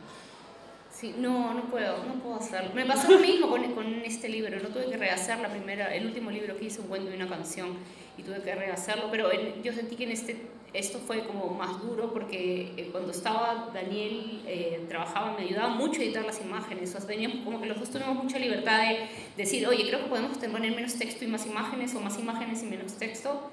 No, 1.18 1.54
no 1.54 1.64
puedo, 1.66 2.04
no 2.06 2.16
puedo 2.16 2.36
hacerlo. 2.36 2.72
Me 2.76 2.86
pasó 2.86 3.12
lo 3.12 3.20
mismo 3.20 3.50
con, 3.50 3.64
con 3.74 3.86
este 4.06 4.30
libro, 4.30 4.60
no 4.60 4.70
tuve 4.70 4.86
que 4.90 4.98
rehacer 4.98 5.40
la 5.40 5.50
primera, 5.50 5.94
el 5.96 6.06
último 6.06 6.30
libro 6.30 6.56
que 6.58 6.66
hice, 6.66 6.82
un 6.82 6.88
cuento 6.88 7.12
y 7.12 7.16
una 7.16 7.28
canción, 7.28 7.78
y 8.18 8.24
tuve 8.24 8.42
que 8.42 8.54
rehacerlo, 8.54 9.10
pero 9.10 9.30
yo 9.64 9.74
sentí 9.74 9.96
que 9.96 10.04
en 10.04 10.12
este, 10.12 10.38
esto 10.74 11.00
fue 11.00 11.26
como 11.26 11.48
más 11.50 11.82
duro 11.82 12.14
porque 12.14 12.74
eh, 12.78 12.90
cuando 12.92 13.12
estaba 13.12 13.72
Daniel, 13.74 14.42
eh, 14.46 14.86
trabajaba, 14.88 15.36
me 15.38 15.44
ayudaba 15.44 15.70
mucho 15.70 16.02
a 16.02 16.04
editar 16.04 16.24
las 16.24 16.40
imágenes, 16.40 16.94
o 16.94 16.98
sea, 17.00 17.08
teníamos 17.08 17.44
como 17.44 17.60
que 17.60 17.68
los 17.68 17.80
dos 17.80 17.90
tuvimos 17.90 18.24
mucha 18.24 18.38
libertad 18.38 18.80
de 18.82 19.08
decir, 19.36 19.66
oye, 19.68 19.88
creo 19.88 20.04
que 20.04 20.10
podemos 20.10 20.38
poner 20.38 20.76
menos 20.76 20.94
texto 20.96 21.26
y 21.26 21.28
más 21.28 21.48
imágenes, 21.48 21.96
o 21.96 22.00
más 22.00 22.20
imágenes 22.20 22.62
y 22.62 22.66
menos 22.68 22.94
texto, 22.94 23.50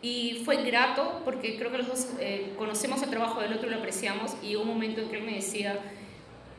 y 0.00 0.42
fue 0.44 0.62
grato 0.62 1.22
porque 1.24 1.56
creo 1.58 1.72
que 1.72 1.78
los 1.78 1.88
dos 1.88 2.08
eh, 2.20 2.54
conocemos 2.56 3.02
el 3.02 3.10
trabajo 3.10 3.40
del 3.40 3.54
otro 3.54 3.66
y 3.66 3.70
lo 3.70 3.78
apreciamos, 3.78 4.36
y 4.42 4.54
hubo 4.54 4.62
un 4.62 4.68
momento 4.68 5.00
en 5.00 5.08
que 5.08 5.16
él 5.16 5.24
me 5.24 5.34
decía, 5.34 5.80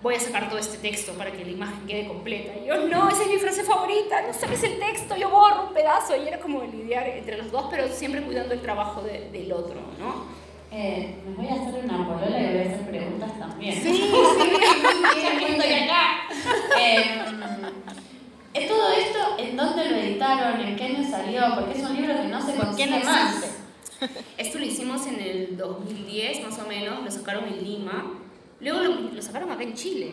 voy 0.01 0.15
a 0.15 0.19
sacar 0.19 0.47
todo 0.49 0.57
este 0.59 0.77
texto 0.77 1.11
para 1.13 1.31
que 1.31 1.43
la 1.43 1.51
imagen 1.51 1.85
quede 1.87 2.07
completa. 2.07 2.53
Y 2.63 2.67
yo, 2.67 2.87
no, 2.87 3.09
esa 3.09 3.23
es 3.23 3.27
mi 3.29 3.37
frase 3.37 3.63
favorita, 3.63 4.21
no 4.25 4.33
sabes 4.33 4.63
el 4.63 4.79
texto, 4.79 5.15
yo 5.17 5.29
borro 5.29 5.67
un 5.67 5.73
pedazo. 5.73 6.15
Y 6.15 6.27
era 6.27 6.39
como 6.39 6.63
lidiar 6.63 7.07
entre 7.07 7.37
los 7.37 7.51
dos, 7.51 7.65
pero 7.69 7.87
siempre 7.89 8.21
cuidando 8.21 8.53
el 8.53 8.61
trabajo 8.61 9.01
de- 9.01 9.29
del 9.31 9.51
otro, 9.51 9.75
¿no? 9.99 10.25
Eh, 10.71 11.15
me 11.27 11.33
voy 11.35 11.47
a 11.47 11.61
hacer 11.61 11.83
una 11.83 12.07
polola 12.07 12.39
y 12.39 12.45
voy 12.47 12.57
a 12.59 12.61
hacer 12.61 12.87
preguntas 12.89 13.39
también. 13.39 13.73
Sí, 13.81 13.81
sí, 13.93 14.11
estoy 15.49 15.73
acá. 15.73 16.29
Eh, 16.79 17.21
¿es 18.53 18.67
todo 18.67 18.91
esto 18.91 19.19
en 19.39 19.57
dónde 19.57 19.85
lo 19.89 19.95
editaron? 19.97 20.61
¿En 20.61 20.75
qué 20.75 20.83
año 20.85 21.09
salió? 21.09 21.41
Porque 21.55 21.79
es 21.79 21.83
un 21.89 21.95
libro 21.95 22.15
que 22.15 22.27
no 22.27 22.41
se 22.45 22.55
consigue 22.55 23.03
más. 23.03 23.55
Esto 24.37 24.59
lo 24.59 24.65
hicimos 24.65 25.05
en 25.07 25.19
el 25.19 25.57
2010, 25.57 26.43
más 26.47 26.59
o 26.59 26.67
menos, 26.67 27.03
lo 27.03 27.11
sacaron 27.11 27.45
en 27.45 27.63
Lima. 27.63 28.18
Luego 28.61 28.79
lo, 28.79 28.95
lo 29.11 29.21
sacaron 29.21 29.51
acá 29.51 29.63
en 29.63 29.73
Chile. 29.73 30.11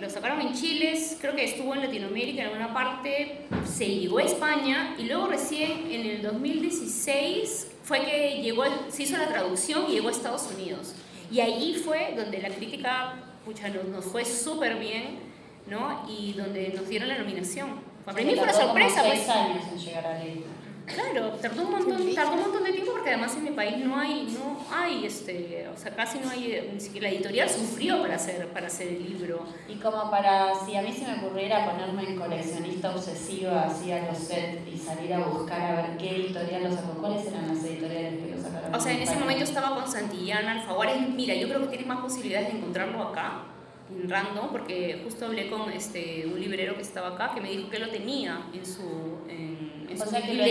Lo 0.00 0.08
sacaron 0.08 0.40
en 0.40 0.54
Chile, 0.54 0.96
creo 1.20 1.34
que 1.34 1.44
estuvo 1.44 1.74
en 1.74 1.82
Latinoamérica 1.82 2.42
en 2.42 2.48
alguna 2.48 2.72
parte, 2.72 3.46
se 3.64 3.84
llegó 3.84 4.18
a 4.18 4.22
España 4.22 4.94
y 4.96 5.04
luego 5.04 5.26
recién 5.26 5.90
en 5.90 6.06
el 6.06 6.22
2016 6.22 7.72
fue 7.82 8.04
que 8.04 8.40
llegó, 8.40 8.62
se 8.90 9.02
hizo 9.02 9.16
la 9.16 9.26
traducción 9.26 9.86
y 9.88 9.94
llegó 9.94 10.08
a 10.08 10.12
Estados 10.12 10.48
Unidos. 10.54 10.94
Y 11.32 11.40
ahí 11.40 11.74
fue 11.84 12.14
donde 12.16 12.38
la 12.40 12.50
crítica 12.50 13.14
pucha, 13.44 13.68
nos, 13.70 13.86
nos 13.86 14.04
fue 14.04 14.24
súper 14.24 14.78
bien, 14.78 15.18
¿no? 15.66 16.06
Y 16.08 16.32
donde 16.34 16.68
nos 16.68 16.88
dieron 16.88 17.08
la 17.08 17.18
nominación. 17.18 17.80
Para 18.04 18.18
mí 18.18 18.34
fue 18.34 18.44
una 18.44 18.52
Tardó 18.52 18.68
como 18.68 18.78
sorpresa, 18.78 19.02
seis 19.02 19.22
pues. 19.24 19.28
años 19.36 19.64
en 19.72 19.78
llegar 19.78 20.06
a. 20.06 20.20
Claro, 20.94 21.32
tardó 21.40 21.62
un 21.62 21.70
montón, 21.70 22.14
tardó 22.14 22.32
un 22.32 22.40
montón 22.40 22.64
de 22.64 22.72
tiempo 22.72 22.92
porque 22.92 23.10
además 23.10 23.36
en 23.36 23.44
mi 23.44 23.50
país 23.50 23.76
no 23.84 23.96
hay, 23.96 24.36
no 24.38 24.64
hay, 24.72 25.04
este, 25.04 25.68
o 25.68 25.76
sea, 25.76 25.94
casi 25.94 26.18
no 26.18 26.30
hay, 26.30 26.52
eh, 26.52 26.70
ni 26.72 26.80
siquiera 26.80 27.08
la 27.08 27.14
editorial 27.14 27.48
sufrió 27.48 28.00
para 28.00 28.16
hacer, 28.16 28.48
para 28.48 28.66
hacer 28.68 28.88
el 28.88 29.04
libro. 29.04 29.44
Y 29.68 29.76
como 29.76 30.10
para, 30.10 30.54
si 30.64 30.76
a 30.76 30.82
mí 30.82 30.92
se 30.92 31.06
me 31.06 31.18
ocurriera 31.18 31.70
ponerme 31.70 32.10
en 32.10 32.16
coleccionista 32.16 32.94
obsesiva 32.94 33.64
así 33.64 33.92
a 33.92 34.06
los 34.06 34.18
set 34.18 34.66
y 34.66 34.76
salir 34.76 35.12
a 35.12 35.20
buscar 35.20 35.60
a 35.60 35.82
ver 35.82 35.96
qué 35.98 36.16
editorial 36.16 36.64
lo 36.64 36.72
sacó, 36.72 37.00
¿cuáles 37.00 37.26
eran 37.26 37.48
las 37.48 37.64
editoriales 37.64 38.24
que 38.24 38.34
lo 38.34 38.42
sacaron? 38.42 38.74
O 38.74 38.80
sea, 38.80 38.92
en 38.92 39.02
ese 39.02 39.16
momento 39.16 39.44
estaba 39.44 39.74
con 39.74 39.90
Santillana, 39.90 40.52
Alfaguara, 40.52 40.94
mira, 40.94 41.34
yo 41.34 41.48
creo 41.48 41.60
que 41.60 41.68
tienes 41.68 41.86
más 41.86 42.00
posibilidades 42.00 42.52
de 42.52 42.58
encontrarlo 42.58 43.02
acá, 43.02 43.42
en 43.90 44.08
Random, 44.08 44.48
porque 44.50 45.00
justo 45.04 45.26
hablé 45.26 45.48
con 45.48 45.70
este, 45.70 46.26
un 46.26 46.38
librero 46.38 46.74
que 46.76 46.82
estaba 46.82 47.08
acá 47.08 47.32
que 47.34 47.40
me 47.40 47.50
dijo 47.50 47.70
que 47.70 47.78
lo 47.78 47.88
tenía 47.88 48.42
en 48.52 48.66
su, 48.66 49.18
en, 49.28 49.57
en 49.88 50.00
O 50.02 50.06
sea, 50.06 50.22
que 50.22 50.34
lo 50.34 50.44
se- 50.44 50.50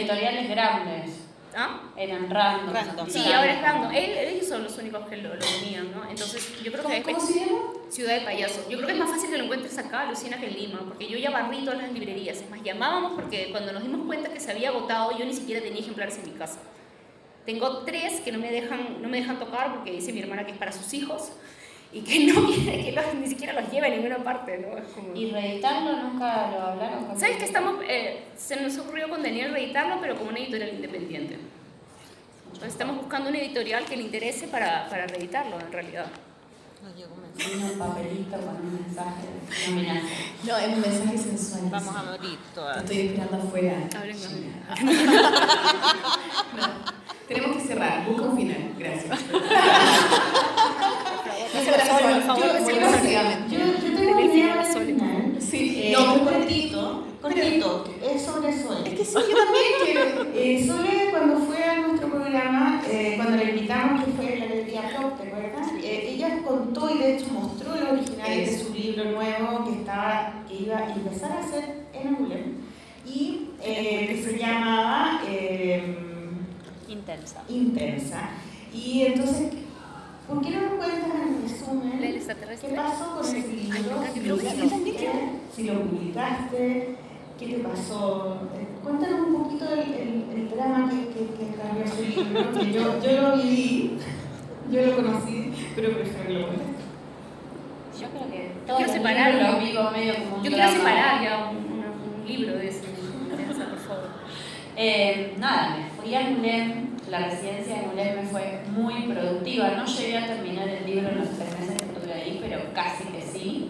editoriales 0.00 0.48
grandes. 0.48 1.10
¿Ah? 1.56 1.80
Eran 1.96 2.30
random. 2.30 2.72
Random. 2.74 3.08
Sí, 3.10 3.24
ahora 3.32 3.52
es 3.52 3.62
Random. 3.62 3.90
Él- 3.92 4.18
ellos 4.18 4.46
son 4.46 4.62
los 4.62 4.76
únicos 4.78 5.08
que 5.08 5.16
lo, 5.16 5.34
lo 5.34 5.40
tenían, 5.40 5.90
¿no? 5.92 6.08
Entonces, 6.08 6.62
yo 6.62 6.70
creo 6.70 6.86
que... 6.86 7.02
¿Cómo 7.02 7.20
se 7.20 7.40
llama? 7.40 7.58
Ciudad 7.90 8.14
de 8.14 8.20
Payasos. 8.20 8.68
Yo 8.68 8.76
creo 8.76 8.86
que 8.86 8.92
es 8.92 8.98
más 8.98 9.10
fácil 9.10 9.30
que 9.30 9.38
lo 9.38 9.44
encuentres 9.44 9.76
acá, 9.78 10.04
Lucina, 10.04 10.38
que 10.38 10.46
en 10.46 10.54
Lima, 10.54 10.80
porque 10.86 11.08
yo 11.08 11.18
ya 11.18 11.30
barrí 11.30 11.64
todas 11.64 11.78
las 11.82 11.90
librerías. 11.92 12.36
Es 12.36 12.50
más, 12.50 12.62
llamábamos 12.62 13.12
porque 13.12 13.48
cuando 13.50 13.72
nos 13.72 13.82
dimos 13.82 14.06
cuenta 14.06 14.28
que 14.32 14.38
se 14.40 14.50
había 14.52 14.68
agotado, 14.68 15.18
yo 15.18 15.24
ni 15.24 15.34
siquiera 15.34 15.60
tenía 15.62 15.80
ejemplares 15.80 16.18
en 16.18 16.32
mi 16.32 16.38
casa. 16.38 16.58
Tengo 17.46 17.78
tres 17.78 18.20
que 18.20 18.30
no 18.30 18.38
me 18.38 18.52
dejan, 18.52 19.00
no 19.00 19.08
me 19.08 19.16
dejan 19.16 19.38
tocar 19.38 19.74
porque 19.74 19.90
dice 19.92 20.12
mi 20.12 20.20
hermana 20.20 20.44
que 20.44 20.52
es 20.52 20.58
para 20.58 20.70
sus 20.70 20.92
hijos 20.92 21.32
y 21.92 22.00
que 22.02 22.26
no 22.32 22.46
quiere 22.46 22.84
que 22.84 22.92
los- 22.92 23.14
ni 23.14 23.26
siquiera 23.26 23.60
los 23.60 23.70
lleve 23.70 23.86
a 23.86 23.90
ninguna 23.90 24.18
parte, 24.22 24.58
¿no? 24.58 24.76
Es 24.78 24.88
como... 24.94 25.14
¿Y 25.14 25.30
reeditarlo 25.30 25.96
nunca 26.02 26.50
lo 26.50 26.60
hablaron 26.62 27.04
con 27.06 27.18
¿Sabes 27.18 27.36
que 27.38 27.44
estamos, 27.46 27.76
eh, 27.88 28.24
se 28.36 28.60
nos 28.60 28.76
ocurrió 28.78 29.08
con 29.08 29.22
Daniel 29.22 29.52
reeditarlo, 29.52 29.98
pero 30.00 30.16
como 30.16 30.30
una 30.30 30.38
editorial 30.38 30.74
independiente? 30.74 31.38
Entonces 32.46 32.72
estamos 32.72 32.96
buscando 32.96 33.30
una 33.30 33.38
editorial 33.38 33.84
que 33.84 33.96
le 33.96 34.02
interese 34.02 34.48
para, 34.48 34.88
para 34.88 35.06
reeditarlo, 35.06 35.60
en 35.60 35.72
realidad. 35.72 36.06
Nos 36.82 36.94
llegó 36.96 37.14
un 37.14 37.78
papelito 37.78 38.36
con 38.36 38.56
un 38.56 38.72
mensaje 38.84 39.22
de 39.26 39.68
nominación. 39.68 40.06
No, 40.44 40.56
es 40.56 40.68
un 40.68 40.80
mensaje 40.80 41.18
sensual. 41.18 41.60
Vamos 41.70 41.94
a 41.96 42.02
morir 42.04 42.38
Te 42.38 42.54
todas. 42.54 42.76
estoy 42.78 42.98
esperando 43.00 43.36
afuera. 43.36 43.76
Hablen, 43.96 44.16
Tenemos 47.28 47.56
que 47.56 47.62
cerrar. 47.62 48.06
Busca 48.06 48.22
un 48.22 48.36
final. 48.36 48.74
Gracias. 48.78 49.18
Yo-. 52.38 53.58
Yo, 53.58 53.58
yo 53.58 53.96
tengo 53.96 54.12
un 54.12 54.18
el 54.18 54.30
final. 54.30 55.36
Sí. 55.40 55.82
Eh, 55.84 55.92
no, 55.92 56.24
cortito, 56.24 57.06
cortito, 57.22 57.84
es 58.02 58.22
sobre 58.22 58.52
Sole. 58.52 58.88
es 58.88 58.94
que 58.94 59.04
sí, 59.04 59.14
yo 59.14 59.36
también 59.36 59.72
quiero. 59.84 60.26
Eh, 60.34 60.66
Sole, 60.66 61.10
cuando 61.10 61.38
fue 61.38 61.62
a 61.64 61.80
nuestro 61.80 62.08
programa, 62.08 62.82
eh, 62.90 63.14
cuando 63.16 63.36
la 63.36 63.50
invitamos, 63.50 64.04
que 64.04 64.10
fue 64.12 64.36
la 64.36 64.44
Alegría 64.44 64.82
Pop, 64.96 65.18
¿te 65.20 65.28
acuerdas? 65.28 65.68
Eh, 65.82 66.10
ella 66.14 66.42
contó 66.46 66.90
y 66.94 66.98
de 66.98 67.16
hecho 67.16 67.26
mostró 67.32 67.74
el 67.74 67.86
original 67.86 68.28
de 68.28 68.58
su 68.58 68.74
libro 68.74 69.04
nuevo 69.04 69.64
que, 69.64 69.72
estaba, 69.72 70.34
que 70.46 70.54
iba 70.54 70.78
a 70.78 70.92
empezar 70.92 71.32
a 71.32 71.38
hacer 71.40 71.86
en 71.94 72.08
Angulem 72.08 72.54
y 73.06 73.50
eh, 73.62 74.06
que 74.08 74.22
se 74.22 74.38
llamaba 74.38 75.22
eh, 75.26 76.07
Intensa. 77.08 77.42
Intensa. 77.48 78.20
Y 78.72 79.02
entonces, 79.06 79.48
¿por 80.28 80.42
qué 80.42 80.50
no 80.50 80.60
nos 80.60 80.72
cuentas 80.74 81.08
en 81.26 81.42
resumen 81.42 82.00
qué 82.60 82.74
pasó 82.76 83.16
con 83.16 83.24
ese 83.24 83.36
Ay, 83.36 83.82
libro? 83.82 84.02
Si 84.12 84.20
lo 84.20 84.36
hiciste, 84.36 85.10
si 85.56 85.62
lo 85.64 85.80
publicaste, 85.84 86.96
¿qué 87.38 87.46
te 87.46 87.58
pasó? 87.60 88.42
Eh, 88.54 88.66
Cuéntanos 88.82 89.20
un 89.26 89.42
poquito 89.42 89.72
el, 89.72 89.80
el, 89.94 90.24
el 90.34 90.50
drama 90.50 90.90
que, 90.90 90.96
que, 91.08 91.30
que 91.34 91.82
ese 91.84 92.08
libro, 92.08 92.52
que 92.52 92.72
yo, 92.72 93.00
yo 93.02 93.22
lo 93.22 93.36
viví, 93.36 93.98
yo 94.70 94.82
lo 94.86 94.96
conocí, 94.96 95.52
pero 95.74 95.92
prefiero 95.94 96.40
lo. 96.40 96.46
Yo 97.98 98.06
creo 98.10 98.30
que 98.30 98.52
Yo 98.54 98.66
todos 98.66 98.76
quiero 98.76 98.86
los 98.86 98.90
separar, 98.92 99.32
libros 99.34 99.48
¿no? 99.48 99.52
los 99.58 99.64
vivo 99.64 99.90
medio 99.92 100.14
como 100.14 100.36
un 100.36 100.42
Yo 100.44 100.50
quiero 100.50 100.56
drama. 100.56 100.76
separar 100.76 101.22
ya 101.22 101.48
un, 101.50 101.56
un- 101.56 102.20
un 102.20 102.26
libro 102.28 102.52
de 102.58 102.68
ese. 102.68 102.84
Intensa, 103.30 103.64
por 103.70 103.78
favor. 103.78 104.08
Eh, 104.76 105.34
nada, 105.38 105.76
me 105.76 106.00
fui 106.00 106.14
a 106.14 106.20
Mulem, 106.30 106.86
la 107.10 107.20
residencia 107.20 107.76
de 107.76 107.86
Mulem 107.86 108.16
me 108.16 108.22
fue 108.22 108.60
muy 108.70 109.02
productiva. 109.12 109.70
No 109.70 109.84
llegué 109.84 110.18
a 110.18 110.26
terminar 110.26 110.68
el 110.68 110.86
libro 110.86 111.08
en 111.08 111.18
los 111.18 111.30
tres 111.30 111.58
meses 111.58 111.82
que 111.82 111.86
estuve 111.86 112.12
ahí, 112.12 112.38
pero 112.42 112.72
casi 112.74 113.04
que 113.04 113.22
sí. 113.22 113.68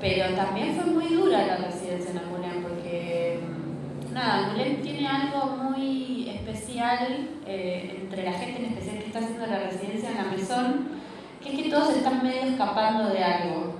Pero 0.00 0.34
también 0.34 0.74
fue 0.74 0.86
muy 0.86 1.06
dura 1.08 1.46
la 1.46 1.56
residencia 1.56 2.10
en 2.10 2.28
Mulem 2.28 2.62
porque, 2.62 3.40
mm, 3.42 4.14
nada, 4.14 4.48
Mulem 4.48 4.82
tiene 4.82 5.06
algo 5.06 5.56
muy 5.56 6.30
especial 6.30 7.28
eh, 7.46 7.98
entre 8.02 8.24
la 8.24 8.32
gente 8.32 8.64
en 8.64 8.72
especial 8.72 8.98
que 8.98 9.06
está 9.06 9.18
haciendo 9.18 9.46
la 9.46 9.58
residencia 9.58 10.10
en 10.10 10.16
la 10.16 10.24
mesón. 10.24 11.02
que 11.42 11.48
es 11.50 11.62
que 11.64 11.70
todos 11.70 11.96
están 11.96 12.22
medio 12.22 12.42
escapando 12.42 13.12
de 13.12 13.24
algo. 13.24 13.74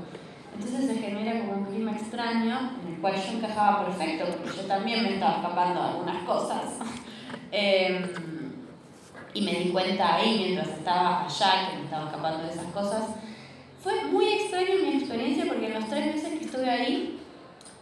Entonces 0.52 0.84
se 0.84 1.00
genera 1.00 1.38
como 1.38 1.52
un 1.52 1.64
clima 1.66 1.92
extraño 1.92 2.72
en 2.82 2.94
el 2.94 3.00
cual 3.00 3.14
yo 3.14 3.38
encajaba 3.38 3.86
perfecto, 3.86 4.24
porque 4.36 4.56
yo 4.56 4.66
también 4.66 5.04
me 5.04 5.14
estaba 5.14 5.36
escapando 5.36 5.80
de 5.80 5.88
algunas 5.90 6.22
cosas. 6.24 6.62
Em, 7.54 8.31
y 9.34 9.42
me 9.42 9.52
di 9.52 9.70
cuenta 9.70 10.16
ahí 10.16 10.44
mientras 10.44 10.68
estaba 10.68 11.24
allá 11.24 11.70
que 11.70 11.78
me 11.78 11.84
estaba 11.84 12.06
escapando 12.06 12.44
de 12.44 12.50
esas 12.50 12.66
cosas. 12.66 13.02
Fue 13.82 14.04
muy 14.04 14.26
extraño 14.28 14.74
mi 14.82 14.98
experiencia 14.98 15.44
porque 15.46 15.66
en 15.66 15.74
los 15.74 15.88
tres 15.88 16.06
meses 16.06 16.38
que 16.38 16.44
estuve 16.44 16.70
ahí 16.70 17.18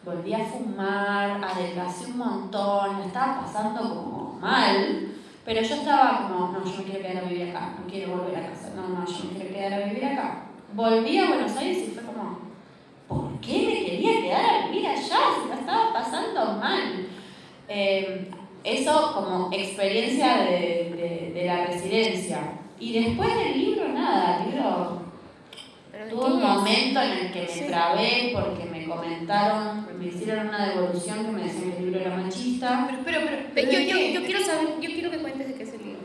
volví 0.02 0.32
a 0.32 0.44
fumar, 0.44 1.42
adelgacé 1.44 2.06
un 2.06 2.18
montón, 2.18 2.98
me 2.98 3.06
estaba 3.06 3.42
pasando 3.42 3.80
como 3.80 4.38
mal, 4.40 5.08
pero 5.44 5.60
yo 5.60 5.74
estaba 5.74 6.28
como, 6.28 6.52
no, 6.52 6.64
yo 6.64 6.78
me 6.78 6.84
quiero 6.84 7.02
quedar 7.02 7.24
a 7.24 7.28
vivir 7.28 7.50
acá, 7.50 7.74
no 7.78 7.90
quiero 7.90 8.16
volver 8.16 8.36
a 8.36 8.48
casa, 8.48 8.70
no, 8.74 8.88
no, 8.88 9.06
yo 9.06 9.24
me 9.24 9.38
quiero 9.38 9.54
quedar 9.54 9.72
a 9.74 9.86
vivir 9.86 10.04
acá. 10.04 10.44
Volví 10.72 11.18
a 11.18 11.28
Buenos 11.28 11.56
Aires 11.56 11.88
y 11.88 11.90
fue 11.90 12.02
como, 12.04 12.38
¿por 13.08 13.40
qué 13.40 13.66
me 13.66 13.90
quería 13.90 14.22
quedar 14.22 14.50
a 14.50 14.66
vivir 14.68 14.86
allá 14.86 15.18
si 15.42 15.48
me 15.48 15.60
estaba 15.60 15.92
pasando 15.92 16.52
mal? 16.54 17.06
Eh, 17.68 18.30
eso 18.64 19.12
como 19.14 19.50
experiencia 19.52 20.42
de, 20.42 21.32
de, 21.34 21.44
la 21.44 21.66
residencia. 21.66 22.38
Y 22.78 22.92
después 22.92 23.28
del 23.34 23.58
libro, 23.58 23.88
nada, 23.88 24.42
el 24.44 24.52
libro 24.52 25.02
tuvo 26.08 26.26
un 26.26 26.42
momento 26.42 27.00
en 27.02 27.10
el 27.10 27.32
que 27.32 27.48
me 27.54 27.66
trabé 27.68 28.32
porque 28.32 28.64
me 28.70 28.86
comentaron, 28.86 29.86
me 29.98 30.06
hicieron 30.06 30.48
una 30.48 30.68
devolución 30.68 31.26
que 31.26 31.32
me 31.32 31.42
decían 31.42 31.72
que 31.72 31.78
el 31.78 31.84
libro 31.84 32.00
era 32.00 32.16
machista. 32.16 32.88
Pero, 33.04 33.20
pero, 33.24 33.36
pero, 33.54 33.70
yo, 33.70 33.78
yo, 33.80 33.98
yo, 33.98 34.22
quiero 34.24 34.44
saber, 34.44 34.68
yo 34.80 34.90
quiero 34.90 35.10
que 35.10 35.18
cuentes 35.18 35.48
de 35.48 35.54
qué 35.54 35.62
es 35.62 35.72
el 35.74 35.82
libro. 35.84 36.00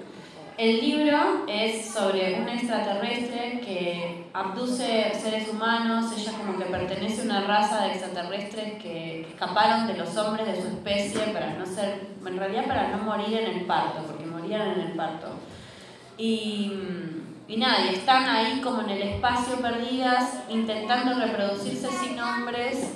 El 0.58 0.80
libro 0.80 1.46
es 1.50 1.86
sobre 1.86 2.40
un 2.40 2.48
extraterrestre 2.48 3.60
que 3.60 4.30
abduce 4.32 5.12
seres 5.14 5.50
humanos, 5.50 6.14
ella 6.18 6.32
como 6.32 6.58
que 6.58 6.64
pertenece 6.64 7.24
a 7.24 7.26
una 7.26 7.42
raza 7.42 7.84
de 7.84 7.92
extraterrestres 7.92 8.82
que 8.82 9.28
escaparon 9.28 9.86
de 9.86 9.98
los 9.98 10.16
hombres 10.16 10.48
de 10.48 10.62
su 10.62 10.68
especie 10.70 11.20
para 11.34 11.56
no 11.56 11.66
ser, 11.66 12.08
en 12.26 12.38
realidad 12.38 12.68
para 12.68 12.88
no 12.88 13.00
morir 13.00 13.38
en 13.38 13.58
el 13.58 13.66
parto, 13.66 14.04
porque 14.08 14.26
morían 14.26 14.72
en 14.72 14.80
el 14.80 14.92
parto. 14.94 15.28
Y, 16.18 16.72
y 17.50 17.58
nada, 17.58 17.92
y 17.92 17.96
están 17.96 18.24
ahí 18.24 18.62
como 18.62 18.82
en 18.84 18.92
el 18.92 19.02
espacio 19.02 19.58
perdidas, 19.58 20.36
intentando 20.48 21.20
reproducirse 21.20 21.90
sin 21.90 22.18
hombres, 22.18 22.94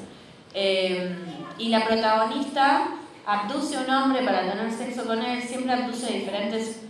eh, 0.53 1.13
y 1.57 1.67
la 1.67 1.85
protagonista 1.85 2.87
abduce 3.25 3.75
a 3.75 3.81
un 3.81 3.89
hombre 3.89 4.23
para 4.23 4.49
tener 4.49 4.71
sexo 4.71 5.03
con 5.05 5.21
él, 5.21 5.41
siempre 5.41 5.73
abduce 5.73 6.13
diferentes 6.13 6.88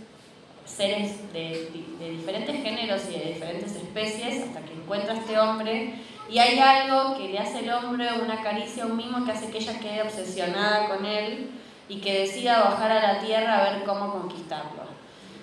seres 0.76 1.32
de, 1.32 1.70
de, 1.98 2.10
diferentes 2.10 2.62
géneros 2.62 3.02
y 3.10 3.18
de 3.18 3.32
diferentes 3.34 3.74
especies 3.74 4.44
hasta 4.44 4.60
que 4.60 4.74
encuentra 4.74 5.14
a 5.14 5.18
este 5.18 5.38
hombre 5.38 5.94
y 6.30 6.38
hay 6.38 6.58
algo 6.60 7.18
que 7.18 7.28
le 7.28 7.38
hace 7.38 7.58
al 7.58 7.84
hombre, 7.84 8.08
una 8.22 8.40
caricia, 8.40 8.86
un 8.86 8.96
mimo 8.96 9.24
que 9.24 9.32
hace 9.32 9.50
que 9.50 9.58
ella 9.58 9.78
quede 9.80 10.02
obsesionada 10.02 10.88
con 10.88 11.04
él 11.04 11.50
y 11.88 12.00
que 12.00 12.20
decida 12.20 12.60
bajar 12.60 12.92
a 12.92 13.14
la 13.14 13.18
tierra 13.20 13.58
a 13.58 13.70
ver 13.72 13.84
cómo 13.84 14.12
conquistarlo. 14.12 14.84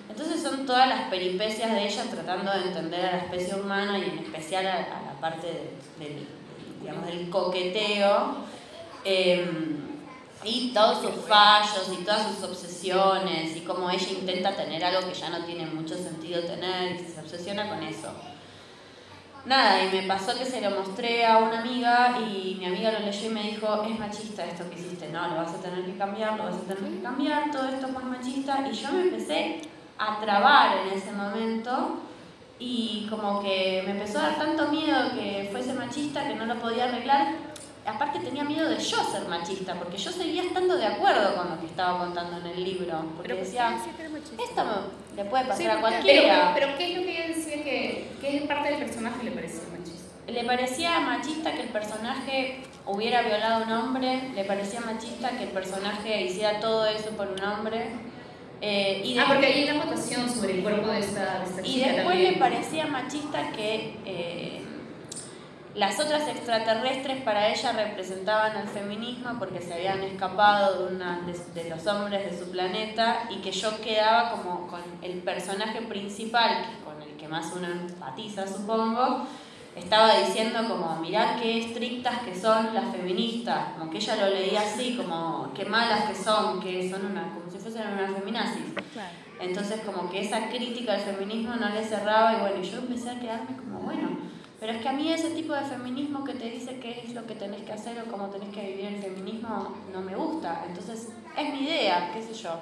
Entonces 0.08 0.42
son 0.42 0.64
todas 0.64 0.88
las 0.88 1.02
peripecias 1.10 1.70
de 1.72 1.86
ella 1.86 2.04
tratando 2.10 2.50
de 2.52 2.68
entender 2.68 3.04
a 3.04 3.12
la 3.12 3.18
especie 3.18 3.54
humana 3.54 3.98
y 3.98 4.04
en 4.04 4.18
especial 4.18 4.66
a, 4.66 4.78
la 4.78 5.20
parte 5.20 5.46
del, 5.98 6.26
digamos, 6.80 7.06
del 7.06 7.28
coqueteo. 7.28 8.36
Em, 9.04 9.87
y 10.44 10.72
todos 10.72 11.02
sus 11.02 11.24
fallos 11.26 11.88
y 11.92 12.04
todas 12.04 12.28
sus 12.28 12.44
obsesiones 12.44 13.56
y 13.56 13.60
cómo 13.60 13.90
ella 13.90 14.08
intenta 14.08 14.54
tener 14.54 14.84
algo 14.84 15.08
que 15.08 15.14
ya 15.14 15.30
no 15.30 15.44
tiene 15.44 15.66
mucho 15.66 15.96
sentido 15.96 16.42
tener 16.42 17.00
y 17.00 17.04
se 17.04 17.20
obsesiona 17.20 17.68
con 17.68 17.82
eso. 17.82 18.12
Nada, 19.44 19.82
y 19.82 19.96
me 19.96 20.02
pasó 20.02 20.38
que 20.38 20.44
se 20.44 20.60
lo 20.60 20.70
mostré 20.70 21.24
a 21.24 21.38
una 21.38 21.60
amiga 21.60 22.18
y 22.20 22.56
mi 22.58 22.66
amiga 22.66 22.92
lo 22.92 22.98
leyó 23.00 23.30
y 23.30 23.32
me 23.32 23.42
dijo, 23.44 23.82
es 23.82 23.98
machista 23.98 24.44
esto 24.44 24.68
que 24.68 24.78
hiciste, 24.78 25.08
no, 25.08 25.26
lo 25.28 25.36
vas 25.36 25.54
a 25.54 25.62
tener 25.62 25.84
que 25.84 25.96
cambiar, 25.96 26.36
lo 26.36 26.44
vas 26.44 26.56
a 26.56 26.74
tener 26.74 26.92
que 26.92 27.02
cambiar, 27.02 27.50
todo 27.50 27.68
esto 27.68 27.86
es 27.86 28.04
machista. 28.04 28.68
Y 28.70 28.74
yo 28.74 28.92
me 28.92 29.02
empecé 29.02 29.62
a 29.96 30.20
trabar 30.20 30.78
en 30.78 30.98
ese 30.98 31.12
momento 31.12 32.00
y 32.58 33.06
como 33.08 33.40
que 33.40 33.82
me 33.86 33.92
empezó 33.92 34.18
a 34.18 34.22
dar 34.22 34.38
tanto 34.38 34.68
miedo 34.68 35.12
que 35.14 35.48
fuese 35.50 35.72
machista 35.72 36.26
que 36.26 36.34
no 36.34 36.44
lo 36.44 36.56
podía 36.56 36.84
arreglar 36.84 37.28
aparte 37.88 38.20
tenía 38.20 38.44
miedo 38.44 38.68
de 38.68 38.78
yo 38.78 39.02
ser 39.04 39.26
machista, 39.28 39.74
porque 39.74 39.96
yo 39.96 40.12
seguía 40.12 40.42
estando 40.42 40.76
de 40.76 40.86
acuerdo 40.86 41.34
con 41.34 41.50
lo 41.50 41.60
que 41.60 41.66
estaba 41.66 41.98
contando 41.98 42.38
en 42.38 42.46
el 42.46 42.64
libro. 42.64 43.04
Porque 43.16 43.34
decía, 43.34 43.76
esto 43.76 44.62
le 45.16 45.24
puede 45.24 45.44
pasar 45.44 45.70
a 45.70 45.80
cualquiera. 45.80 46.52
Pero, 46.54 46.76
¿qué 46.76 46.92
es 46.92 46.98
lo 46.98 47.02
que 47.04 47.12
ella 47.12 47.34
decía 47.34 47.64
que 47.64 48.08
qué 48.20 48.44
parte 48.46 48.70
del 48.70 48.78
personaje 48.78 49.24
le 49.24 49.30
parecía 49.32 49.62
machista? 49.70 50.08
Le 50.26 50.44
parecía 50.44 51.00
machista 51.00 51.52
que 51.52 51.62
el 51.62 51.68
personaje 51.68 52.62
hubiera 52.86 53.22
violado 53.22 53.64
a 53.64 53.66
un 53.66 53.72
hombre, 53.72 54.30
le 54.34 54.44
parecía 54.44 54.80
machista 54.80 55.30
que 55.30 55.44
el 55.44 55.50
personaje 55.50 56.22
hiciera 56.22 56.60
todo 56.60 56.86
eso 56.86 57.10
por 57.10 57.28
un 57.28 57.42
hombre. 57.42 57.90
Eh, 58.60 59.02
y 59.04 59.16
ah, 59.16 59.24
porque 59.28 59.46
hay 59.46 59.70
una 59.70 59.84
votación 59.84 60.28
sobre 60.28 60.58
el 60.58 60.62
cuerpo 60.62 60.88
de 60.88 60.98
esta, 60.98 61.38
de 61.38 61.44
esta 61.44 61.66
Y 61.66 61.80
después 61.80 62.18
le 62.18 62.32
parecía 62.32 62.86
machista 62.86 63.52
que... 63.52 63.96
Eh, 64.04 64.64
las 65.78 66.00
otras 66.00 66.26
extraterrestres 66.26 67.22
para 67.22 67.48
ella 67.48 67.70
representaban 67.72 68.56
al 68.56 68.68
feminismo 68.68 69.36
porque 69.38 69.60
se 69.60 69.74
habían 69.74 70.02
escapado 70.02 70.88
de, 70.88 70.94
una, 70.94 71.20
de, 71.54 71.70
los 71.70 71.86
hombres 71.86 72.28
de 72.28 72.36
su 72.36 72.50
planeta 72.50 73.28
y 73.30 73.36
que 73.36 73.52
yo 73.52 73.80
quedaba 73.80 74.32
como 74.32 74.66
con 74.66 74.80
el 75.02 75.20
personaje 75.20 75.80
principal, 75.82 76.66
que 76.66 76.84
con 76.84 77.00
el 77.00 77.16
que 77.16 77.28
más 77.28 77.52
uno 77.54 77.68
empatiza 77.68 78.44
supongo, 78.48 79.24
estaba 79.76 80.18
diciendo 80.18 80.58
como, 80.68 80.96
mirá 80.96 81.36
qué 81.40 81.58
estrictas 81.58 82.22
que 82.22 82.34
son 82.34 82.74
las 82.74 82.90
feministas, 82.90 83.74
como 83.78 83.88
que 83.88 83.98
ella 83.98 84.16
lo 84.16 84.34
leía 84.34 84.62
así, 84.62 84.96
como 84.96 85.52
qué 85.54 85.64
malas 85.64 86.06
que 86.06 86.14
son, 86.16 86.58
que 86.60 86.90
son 86.90 87.06
una, 87.06 87.32
como 87.32 87.48
si 87.48 87.58
fuesen 87.58 87.86
una 87.92 88.08
feminazis. 88.08 88.74
Entonces 89.40 89.82
como 89.82 90.10
que 90.10 90.22
esa 90.22 90.48
crítica 90.48 90.94
al 90.94 91.00
feminismo 91.00 91.54
no 91.54 91.68
le 91.68 91.84
cerraba 91.84 92.34
y 92.34 92.40
bueno, 92.40 92.60
yo 92.62 92.78
empecé 92.78 93.10
a 93.10 93.20
quedarme 93.20 93.56
como, 93.56 93.78
bueno, 93.78 94.17
pero 94.60 94.72
es 94.72 94.82
que 94.82 94.88
a 94.88 94.92
mí 94.92 95.12
ese 95.12 95.30
tipo 95.30 95.54
de 95.54 95.62
feminismo 95.62 96.24
que 96.24 96.34
te 96.34 96.50
dice 96.50 96.80
qué 96.80 97.02
es 97.04 97.14
lo 97.14 97.24
que 97.26 97.34
tenés 97.34 97.62
que 97.62 97.72
hacer 97.72 97.96
o 98.00 98.10
cómo 98.10 98.28
tenés 98.28 98.52
que 98.54 98.62
vivir 98.62 98.86
el 98.86 99.02
feminismo 99.02 99.76
no 99.92 100.00
me 100.00 100.16
gusta. 100.16 100.64
Entonces 100.66 101.08
es 101.36 101.52
mi 101.52 101.64
idea, 101.64 102.10
qué 102.12 102.22
sé 102.22 102.34
yo. 102.34 102.60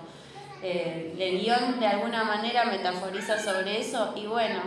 Eh, 0.63 1.15
el 1.19 1.41
guion 1.41 1.81
de 1.81 1.87
alguna 1.87 2.25
manera 2.25 2.65
metaforiza 2.65 3.39
sobre 3.39 3.81
eso 3.81 4.13
y 4.17 4.27
bueno, 4.27 4.61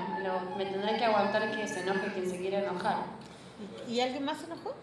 me 0.58 0.66
tendré 0.66 0.98
que 0.98 1.06
aguantar 1.06 1.56
que 1.56 1.68
se 1.68 1.82
enoje 1.82 2.14
quien 2.14 2.30
se 2.30 2.38
quiera 2.38 2.60
enojar. 2.60 2.98
¿Y 3.88 4.00
alguien 4.00 4.26
más 4.26 4.38
se 4.38 4.46
enojó? 4.46 4.74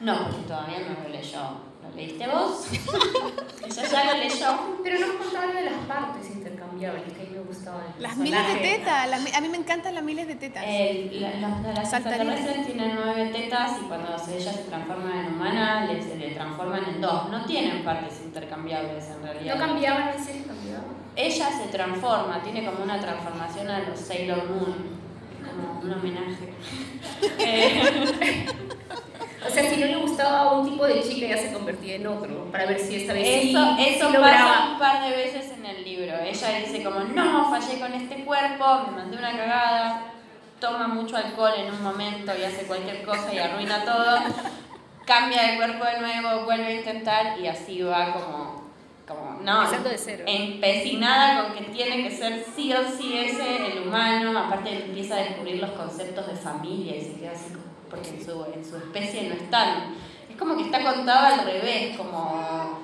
No, 0.00 0.24
porque 0.24 0.42
todavía 0.46 0.78
no 0.80 1.02
lo 1.02 1.08
leyó. 1.08 1.68
¿Lo 1.82 1.94
leíste 1.94 2.26
vos? 2.28 2.66
Ella 3.66 3.82
ya 3.82 4.04
lo 4.04 4.18
leyó. 4.18 4.78
Pero 4.82 4.98
no 5.00 5.18
contaba 5.18 5.52
de 5.52 5.64
las 5.64 5.74
partes 5.88 6.30
intercambiables, 6.30 7.12
que 7.12 7.22
a 7.22 7.24
mí 7.24 7.30
me 7.32 7.40
gustaban. 7.40 7.82
Las 7.98 8.16
miles 8.16 8.46
de 8.46 8.54
tetas, 8.60 9.12
a 9.34 9.40
mí 9.40 9.48
me 9.48 9.56
encantan 9.56 9.94
las 9.94 10.04
miles 10.04 10.28
de 10.28 10.36
tetas. 10.36 10.64
las 10.64 11.92
extraterrestres 11.94 12.66
tienen 12.66 12.94
nueve 12.94 13.30
tetas 13.32 13.72
y 13.82 13.86
cuando 13.86 14.14
ellas 14.14 14.54
se 14.54 14.62
transforman 14.64 15.18
en 15.18 15.26
humanas, 15.34 15.90
se 16.04 16.16
le 16.16 16.30
transforman 16.30 16.84
en 16.84 17.00
dos. 17.00 17.30
No 17.30 17.44
tienen 17.44 17.82
partes 17.84 18.20
intercambiables 18.22 19.04
en 19.06 19.22
realidad. 19.22 19.54
¿No 19.54 19.66
cambiaban 19.66 20.08
en 20.16 20.24
serio? 20.24 20.42
¿Cambiaban? 20.46 20.84
Ella 21.16 21.50
se 21.50 21.68
transforma, 21.72 22.40
tiene 22.44 22.64
como 22.64 22.84
una 22.84 23.00
transformación 23.00 23.68
a 23.68 23.80
los 23.80 23.98
Sailor 23.98 24.48
Moon, 24.48 24.76
como 25.42 25.80
un 25.80 25.92
homenaje. 25.92 26.54
o 29.46 29.50
sea, 29.50 29.70
si 29.70 29.76
no 29.76 29.86
le 29.86 29.96
gustaba 29.96 30.52
un 30.52 30.68
tipo 30.68 30.84
de 30.84 31.02
chica, 31.02 31.28
ya 31.28 31.38
se 31.38 31.52
convertía 31.52 31.96
en 31.96 32.06
otro, 32.06 32.50
para 32.50 32.66
ver 32.66 32.78
si 32.80 32.96
esta 32.96 33.12
vez 33.12 33.46
Eso, 33.46 33.76
sí, 33.76 33.84
eso 33.86 34.12
pasa 34.20 34.70
un 34.72 34.78
par 34.78 35.08
de 35.08 35.16
veces 35.16 35.52
en 35.52 35.64
el 35.64 35.84
libro. 35.84 36.14
Ella 36.18 36.58
dice 36.58 36.82
como, 36.82 37.00
no, 37.00 37.50
fallé 37.50 37.78
con 37.78 37.92
este 37.92 38.24
cuerpo, 38.24 38.82
me 38.86 38.96
mandé 38.96 39.16
una 39.16 39.36
cagada, 39.36 40.02
toma 40.60 40.88
mucho 40.88 41.16
alcohol 41.16 41.52
en 41.56 41.72
un 41.72 41.82
momento 41.82 42.32
y 42.38 42.44
hace 42.44 42.66
cualquier 42.66 43.04
cosa 43.04 43.32
y 43.32 43.38
arruina 43.38 43.84
todo, 43.84 44.18
cambia 45.04 45.42
de 45.42 45.56
cuerpo 45.56 45.84
de 45.84 46.00
nuevo, 46.00 46.44
vuelve 46.44 46.66
a 46.66 46.72
intentar 46.72 47.38
y 47.38 47.46
así 47.46 47.80
va 47.82 48.12
como, 48.12 48.64
como 49.06 49.40
no, 49.40 49.70
de 49.70 49.98
cero. 49.98 50.24
empecinada 50.26 51.44
con 51.44 51.54
que 51.54 51.70
tiene 51.70 52.02
que 52.02 52.10
ser 52.10 52.44
sí 52.56 52.72
o 52.72 52.88
sí 52.90 53.16
ese 53.16 53.72
el 53.72 53.86
humano, 53.86 54.36
aparte 54.36 54.84
empieza 54.84 55.14
a 55.14 55.18
descubrir 55.18 55.60
los 55.60 55.70
conceptos 55.70 56.26
de 56.26 56.34
familia 56.34 56.96
y 56.96 57.02
se 57.02 57.20
queda 57.20 57.32
así 57.32 57.52
como 57.52 57.67
porque 57.90 58.10
en 58.10 58.24
su, 58.24 58.44
en 58.44 58.64
su 58.64 58.76
especie 58.76 59.28
no 59.28 59.34
están. 59.34 59.94
Es 60.30 60.36
como 60.36 60.56
que 60.56 60.64
está 60.64 60.82
contado 60.82 61.34
al 61.34 61.46
revés, 61.46 61.96
como 61.96 62.80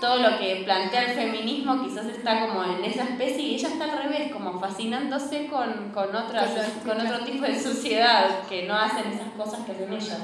todo 0.00 0.18
lo 0.18 0.38
que 0.38 0.62
plantea 0.64 1.10
el 1.10 1.16
feminismo 1.16 1.82
quizás 1.82 2.06
está 2.06 2.46
como 2.46 2.62
en 2.62 2.84
esa 2.84 3.04
especie 3.04 3.42
y 3.42 3.54
ella 3.56 3.68
está 3.68 3.84
al 3.84 4.02
revés, 4.02 4.32
como 4.32 4.60
fascinándose 4.60 5.46
con, 5.46 5.90
con, 5.92 6.14
otras, 6.14 6.50
con 6.84 7.00
otro 7.00 7.24
tipo 7.24 7.44
de 7.44 7.58
sociedad 7.58 8.42
que 8.48 8.66
no 8.66 8.74
hacen 8.74 9.12
esas 9.12 9.32
cosas 9.36 9.60
que 9.66 9.72
hacen 9.72 9.92
ellas. 9.92 10.18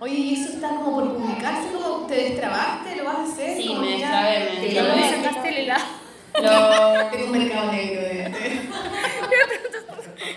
Oye, 0.00 0.14
¿y 0.14 0.34
eso 0.34 0.54
está 0.54 0.70
como 0.70 0.96
por 0.96 1.14
publicarse? 1.14 1.68
¿Cómo 1.72 2.06
te 2.06 2.14
destrabaste? 2.14 2.96
¿Lo 2.96 3.04
vas 3.04 3.18
a 3.18 3.22
hacer? 3.22 3.56
Sí, 3.56 3.72
me 3.72 3.92
destrabé, 3.92 4.50
me 4.52 4.60
destrabé. 4.60 5.00
¿Te 5.00 5.22
sacaste 5.22 5.48
el 5.48 5.56
helado? 5.58 5.84
Lo... 6.42 7.10
Tengo 7.10 7.26
un 7.26 7.38
mercado 7.38 7.70
negro 7.70 8.00
de... 8.00 8.22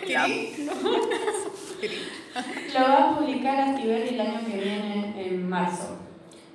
Lo 2.74 2.80
va 2.82 2.98
a 3.12 3.18
publicar 3.18 3.60
Astiberri 3.60 4.10
el 4.16 4.22
año 4.22 4.40
que 4.46 4.58
viene, 4.58 5.14
en 5.18 5.50
marzo. 5.50 5.98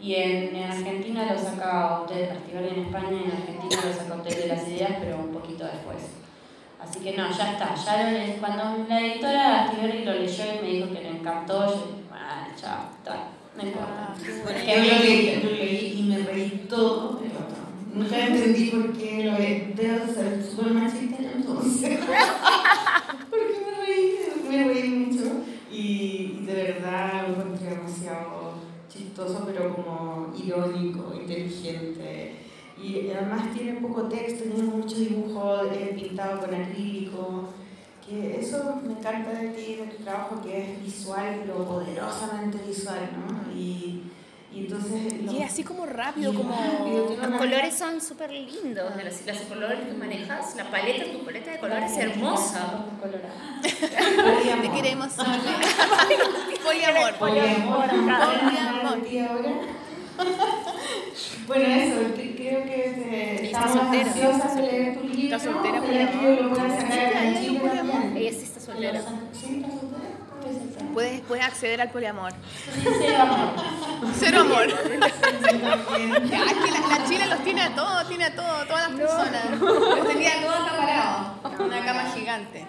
Y 0.01 0.15
en, 0.15 0.57
en 0.57 0.71
Argentina 0.71 1.31
lo 1.33 1.39
saca 1.39 2.01
Hotel, 2.01 2.31
Astiberri 2.31 2.69
en 2.81 2.87
España 2.87 3.09
y 3.13 3.25
en 3.25 3.33
Argentina 3.37 3.83
lo 3.87 3.93
saca 3.93 4.15
Hotel 4.15 4.35
de 4.43 4.47
las 4.49 4.67
Ideas, 4.69 4.93
pero 5.01 5.17
un 5.19 5.29
poquito 5.33 5.65
después. 5.65 5.99
Así 6.81 7.01
que 7.01 7.17
no, 7.17 7.31
ya 7.31 7.53
está. 7.53 7.75
Ya 7.75 8.11
lo 8.11 8.41
cuando 8.41 8.87
la 8.89 9.01
editora 9.01 9.65
Astiberri 9.65 10.05
lo 10.05 10.15
leyó 10.15 10.45
y 10.45 10.65
me 10.65 10.73
dijo 10.73 10.89
que 10.89 11.03
le 11.03 11.09
encantó, 11.11 11.67
yo 11.67 11.75
dije, 11.75 12.09
ah, 12.13 12.49
chao, 12.59 12.89
está, 12.99 13.29
no 13.57 13.63
importa. 13.63 14.15
Bueno, 14.45 14.59
Que 14.65 14.77
yo 14.77 14.81
me 14.83 14.89
lo 14.89 15.05
leí, 15.05 15.41
lo 15.43 15.51
leí 15.51 15.95
y 15.99 16.03
me 16.05 16.19
reí 16.19 16.67
todo, 16.69 17.19
pero 17.19 17.41
nunca 17.93 18.19
entendí 18.27 18.71
por 18.71 18.93
qué 18.97 19.25
lo 19.25 19.33
de- 19.33 19.73
debo 19.77 20.07
ser 20.13 20.43
súper 20.43 20.73
machista 20.73 21.17
entonces. 21.35 21.99
Porque 23.31 23.59
me 23.67 23.87
reí, 23.87 24.19
me 24.49 24.65
reí 24.65 24.89
mucho 24.91 25.25
y, 25.71 26.39
y 26.41 26.45
de 26.47 26.55
verdad 26.55 27.25
lo 27.29 27.43
encontré 27.43 27.71
demasiado 27.71 28.55
chistoso, 28.89 29.45
pero 29.47 29.75
como 29.77 30.20
irónico, 30.37 31.13
inteligente. 31.15 32.37
Y 32.83 33.11
además 33.11 33.53
tiene 33.55 33.81
poco 33.81 34.05
texto, 34.09 34.45
tiene 34.45 34.63
mucho 34.63 34.97
dibujo 34.97 35.65
eh, 35.73 35.93
pintado 35.95 36.41
con 36.41 36.55
acrílico. 36.55 37.49
Que 38.07 38.41
eso 38.41 38.81
me 38.85 38.95
encanta 38.95 39.31
de 39.31 39.49
ti, 39.51 39.77
de 39.77 39.85
tu 39.87 40.03
trabajo, 40.03 40.41
que 40.43 40.73
es 40.73 40.83
visual, 40.83 41.41
pero 41.43 41.65
poderosamente 41.65 42.59
visual, 42.67 43.09
¿no? 43.17 43.53
Y, 43.57 44.03
y 44.53 44.61
entonces... 44.61 45.15
Y 45.31 45.43
así 45.43 45.63
como 45.63 45.87
rápido, 45.87 46.33
y 46.33 46.37
como... 46.37 46.51
rápido, 46.57 47.09
Los 47.17 47.29
una- 47.29 47.39
colores 47.39 47.75
son 47.79 48.01
súper 48.01 48.33
lindos, 48.33 48.97
de 48.97 49.05
los, 49.05 49.27
los 49.27 49.37
colores 49.43 49.79
que 49.87 49.93
manejas, 49.93 50.57
la 50.57 50.69
paleta, 50.71 51.05
tu 51.13 51.25
paleta 51.25 51.53
de 51.53 51.59
colores 51.61 51.93
es 51.93 51.99
hermosa. 51.99 52.85
Te 53.63 54.71
queremos. 54.73 55.13
Poliamor. 56.65 57.15
Poliamor, 57.19 57.89
Poliamor. 57.91 59.53
Bueno, 61.47 61.65
eso, 61.67 61.97
creo 62.37 62.65
que 62.65 63.41
Está 63.43 63.59
estamos 63.59 63.73
soltera. 63.73 64.07
ansiosas 64.07 64.55
de 64.57 64.63
leer 64.63 64.97
tu 64.99 65.09
libro. 65.09 65.37
Está 65.37 65.53
soltera, 65.53 65.79
ojalá 65.81 66.11
que 66.11 66.43
lo 66.43 66.55
sacar 66.57 67.13
también. 67.13 68.17
Ella 68.17 68.31
sí 68.31 68.45
está 68.45 68.61
soltera. 68.61 69.01
Sí, 69.33 69.63
está 69.63 69.71
soltera. 69.71 70.11
Puedes, 70.95 71.21
puedes 71.23 71.45
acceder 71.45 71.81
al 71.81 71.91
poliamor. 71.91 72.33
Cero 74.19 74.41
amor. 74.41 74.67
Ya, 76.29 76.45
es 76.45 76.53
que 76.55 76.71
la, 76.71 76.81
la 76.99 77.05
Chile 77.09 77.27
los 77.27 77.45
tiene 77.45 77.63
a 77.63 77.75
todos, 77.75 78.09
tiene 78.09 78.25
a 78.25 78.35
todos, 78.35 78.67
todas 78.67 78.91
las 78.91 79.01
personas. 79.01 79.61
Los 79.61 80.09
tenía 80.09 80.41
todos 80.43 80.57
acaparados. 80.67 81.61
Una 81.61 81.85
cama 81.85 82.13
gigante. 82.15 82.67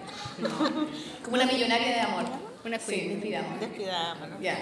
Como 1.22 1.36
una 1.36 1.46
millonaria 1.46 1.88
de 1.88 2.00
amor. 2.00 2.24
Una 2.64 2.78
Sí, 2.78 3.08
despidamos. 3.08 3.60
Despidámonos. 3.60 4.40
Ya. 4.40 4.56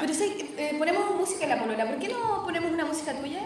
Pero 0.00 0.14
sí, 0.14 0.54
eh, 0.56 0.74
ponemos 0.78 1.14
música 1.16 1.44
en 1.44 1.50
la 1.50 1.58
polola. 1.58 1.86
¿Por 1.86 1.98
qué 1.98 2.08
no 2.08 2.44
ponemos 2.44 2.70
una 2.70 2.84
música 2.84 3.12
tuya? 3.14 3.40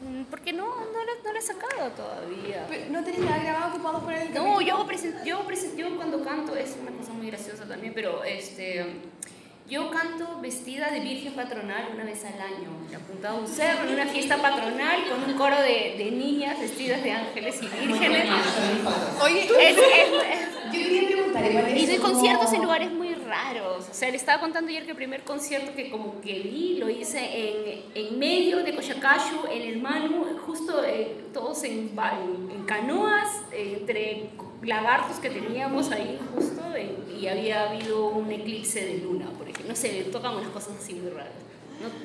Mm, 0.00 0.24
Porque 0.30 0.52
no, 0.52 0.66
no 0.66 1.04
lo, 1.04 1.22
no 1.24 1.32
lo 1.32 1.38
he 1.38 1.42
sacado 1.42 1.90
todavía. 1.90 2.66
Pero 2.68 2.90
¿No 2.90 3.04
tenés 3.04 3.20
nada 3.20 3.38
grabado 3.38 3.72
que 3.72 3.78
podamos 3.78 4.02
poner 4.02 4.22
en 4.22 4.28
el 4.28 4.34
No, 4.34 4.60
yo 4.60 4.74
hago, 4.74 4.88
yo 5.24 5.96
cuando 5.96 6.22
canto 6.24 6.56
es 6.56 6.76
una 6.80 6.90
cosa 6.92 7.12
muy 7.12 7.28
graciosa 7.28 7.66
también, 7.66 7.92
pero 7.94 8.24
este, 8.24 8.84
yo 9.68 9.90
canto 9.90 10.38
vestida 10.40 10.90
de 10.90 11.00
virgen 11.00 11.34
patronal 11.34 11.88
una 11.94 12.04
vez 12.04 12.24
al 12.24 12.40
año, 12.40 12.70
apuntado 12.96 13.36
a 13.36 13.40
un 13.40 13.48
cerro 13.48 13.86
en 13.86 13.94
una 13.94 14.06
fiesta 14.06 14.38
patronal 14.38 15.00
con 15.10 15.24
un 15.30 15.36
coro 15.38 15.60
de, 15.60 15.96
de 15.98 16.10
niñas 16.10 16.58
vestidas 16.58 17.02
de 17.02 17.12
ángeles 17.12 17.60
y 17.62 17.86
vírgenes. 17.86 18.24
Oye, 19.22 19.42
Es- 19.42 19.50
es- 19.50 19.78
es- 19.78 20.48
Yo 20.72 20.72
quería 20.84 21.06
preguntar, 21.08 21.44
igual 21.50 21.78
y 21.78 21.96
como- 21.96 22.12
conciertos 22.14 22.52
en 22.52 22.62
lugares 22.62 22.90
muy 22.92 23.14
raros. 23.14 23.88
O 23.90 23.94
sea, 23.94 24.10
le 24.10 24.16
estaba 24.16 24.40
contando 24.40 24.68
ayer 24.70 24.84
que 24.84 24.90
el 24.90 24.96
primer 24.96 25.22
concierto 25.22 25.74
que 25.74 25.90
como 25.90 26.20
que 26.20 26.32
vi 26.40 26.76
lo 26.78 26.88
hice 26.90 27.18
en, 27.20 27.82
en 27.94 28.18
medio 28.18 28.62
de 28.62 28.74
Cochacayu, 28.74 29.46
en 29.50 29.62
el 29.62 29.80
Manu, 29.80 30.24
justo 30.46 30.82
eh, 30.84 31.24
todos 31.32 31.62
en, 31.64 31.90
en 32.52 32.64
canoas, 32.66 33.28
eh, 33.52 33.78
entre 33.80 34.30
lagartos 34.62 35.18
que 35.18 35.30
teníamos 35.30 35.90
ahí 35.90 36.18
justo, 36.34 36.62
en- 36.74 36.96
y 37.20 37.26
había 37.28 37.70
habido 37.70 38.08
un 38.08 38.30
eclipse 38.30 38.84
de 38.84 38.98
luna, 38.98 39.26
por 39.36 39.48
ejemplo. 39.48 39.68
No 39.68 39.76
sé, 39.76 39.88
tocan 40.12 40.34
unas 40.36 40.48
cosas 40.50 40.74
así 40.82 40.94
muy 40.94 41.10
raras. 41.10 41.32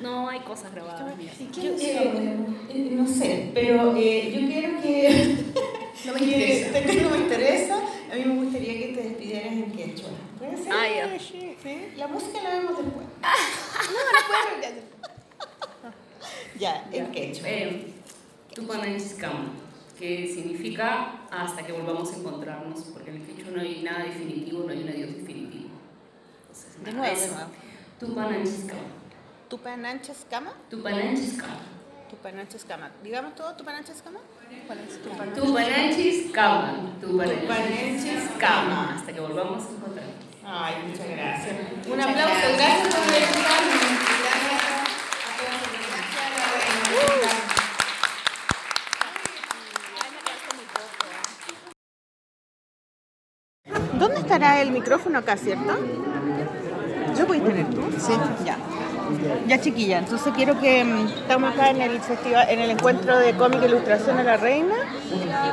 No, 0.02 0.10
no 0.22 0.28
hay 0.28 0.38
cosas 0.40 0.72
grabadas. 0.72 1.14
Yo, 1.52 1.62
eh, 1.80 2.36
eh, 2.70 2.88
no 2.92 3.06
sé, 3.08 3.50
pero 3.54 3.96
eh, 3.96 4.32
yo 4.32 4.46
quiero 4.46 4.80
que... 4.82 5.36
No 6.04 6.12
me 6.12 6.20
interesa. 6.20 6.80
que 6.84 7.00
no 7.00 7.08
me 7.10 7.16
interesa. 7.18 7.76
A 8.12 8.14
mí 8.16 8.24
me 8.26 8.44
gustaría 8.44 8.74
que 8.78 8.92
te 8.94 9.02
despidieras 9.04 9.52
en 9.54 9.72
quechua. 9.72 10.10
¿Puede 10.38 10.56
ser? 10.58 10.70
Ah, 10.72 10.86
ya. 10.86 11.18
Sí, 11.18 11.56
La 11.96 12.08
música 12.08 12.42
la 12.42 12.50
vemos 12.50 12.76
después. 12.76 13.06
Ya, 16.58 16.86
en 16.92 17.10
quechua. 17.10 17.48
Eh, 17.48 17.86
Tupananchiskama, 18.54 19.50
que 20.04 20.30
significa 20.34 21.12
hasta 21.30 21.64
que 21.64 21.72
volvamos 21.72 22.12
a 22.12 22.16
encontrarnos, 22.16 22.80
porque 22.92 23.08
en 23.10 23.16
el 23.16 23.22
quechua 23.22 23.52
no 23.52 23.60
hay 23.62 23.82
nada 23.82 24.04
definitivo, 24.04 24.64
no 24.64 24.70
hay 24.70 24.82
un 24.82 24.88
adiós 24.90 25.16
definitivo. 25.16 25.70
Entonces, 26.42 26.84
De 26.84 26.92
nuevo, 26.92 27.06
de 27.16 27.24
eso. 27.24 27.32
nuevo. 27.32 27.50
Tupananchiskama. 27.98 28.82
Tupananchas 29.48 30.26
cama. 30.28 30.52
Tupananchiskama. 30.68 31.60
Tupananchas 32.10 32.64
cama. 32.66 32.90
Digamos 33.02 33.34
todo, 33.34 33.54
Tupananchas 33.56 34.02
cama. 34.02 34.20
Tupananchiskama. 34.50 35.32
Tupananchiskama. 35.32 36.72
Tupananchiskama. 37.00 38.94
Hasta 38.96 39.10
que 39.10 39.20
volvamos 39.20 39.64
a 39.64 39.70
encontrarnos. 39.70 40.14
Ay, 40.44 40.74
muchas 40.86 41.08
gracias. 41.08 41.56
Un 41.90 42.00
aplauso, 42.00 42.46
gracias 42.58 42.94
por 42.94 44.13
escucharnos. 54.44 54.52
¿Dónde 54.52 54.52
estará 54.52 54.62
el 54.62 54.70
micrófono 54.70 55.18
acá, 55.18 55.36
cierto? 55.36 55.74
¿Yo 57.16 57.26
voy 57.26 57.38
a 57.38 57.44
tener 57.44 57.66
tú? 57.66 57.82
Sí, 57.98 58.12
ya. 58.44 58.56
Ya 59.46 59.60
chiquilla, 59.60 59.98
entonces 59.98 60.32
quiero 60.34 60.58
que 60.58 60.84
mm, 60.84 61.06
estamos 61.22 61.52
acá 61.52 61.70
en 61.70 61.80
el 61.80 62.00
festival, 62.00 62.46
en 62.48 62.58
el 62.58 62.70
encuentro 62.70 63.16
de 63.18 63.34
cómic 63.34 63.62
e 63.62 63.66
ilustración 63.66 64.18
a 64.18 64.22
la 64.22 64.36
reina 64.36 64.74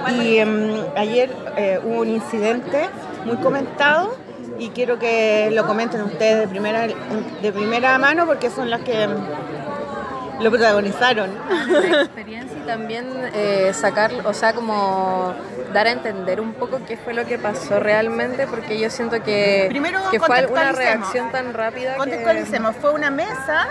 y 0.10 0.44
mm, 0.44 0.98
ayer 0.98 1.30
eh, 1.58 1.80
hubo 1.84 2.02
un 2.02 2.10
incidente 2.10 2.90
muy 3.26 3.36
comentado 3.38 4.16
y 4.58 4.70
quiero 4.70 4.98
que 4.98 5.50
lo 5.52 5.68
comenten 5.68 6.02
ustedes 6.02 6.40
de 6.40 6.48
primera 6.48 6.88
de 6.88 7.52
primera 7.52 7.98
mano 7.98 8.26
porque 8.26 8.50
son 8.50 8.70
las 8.70 8.82
que 8.82 9.08
mm, 9.08 10.42
lo 10.44 10.50
protagonizaron. 10.50 11.30
la 11.70 12.02
experiencia 12.04 12.51
y 12.62 12.66
también 12.68 13.08
eh, 13.34 13.72
sacar, 13.74 14.12
o 14.26 14.34
sea, 14.34 14.54
como 14.54 15.34
dar 15.74 15.88
a 15.88 15.92
entender 15.92 16.42
un 16.42 16.54
poco 16.54 16.80
qué 16.88 16.98
fue 16.98 17.14
lo 17.14 17.26
que 17.26 17.38
pasó 17.38 17.80
realmente, 17.80 18.48
porque 18.48 18.80
yo 18.80 18.90
siento 18.90 19.22
que, 19.24 19.68
Primero 19.70 20.00
que 20.12 20.20
fue 20.20 20.46
una 20.46 20.72
reacción 20.72 21.32
tan 21.32 21.54
rápida 21.54 21.94
que, 21.94 21.98
Contextualicemos, 21.98 22.76
fue 22.78 22.92
una 22.92 23.10
mesa 23.12 23.70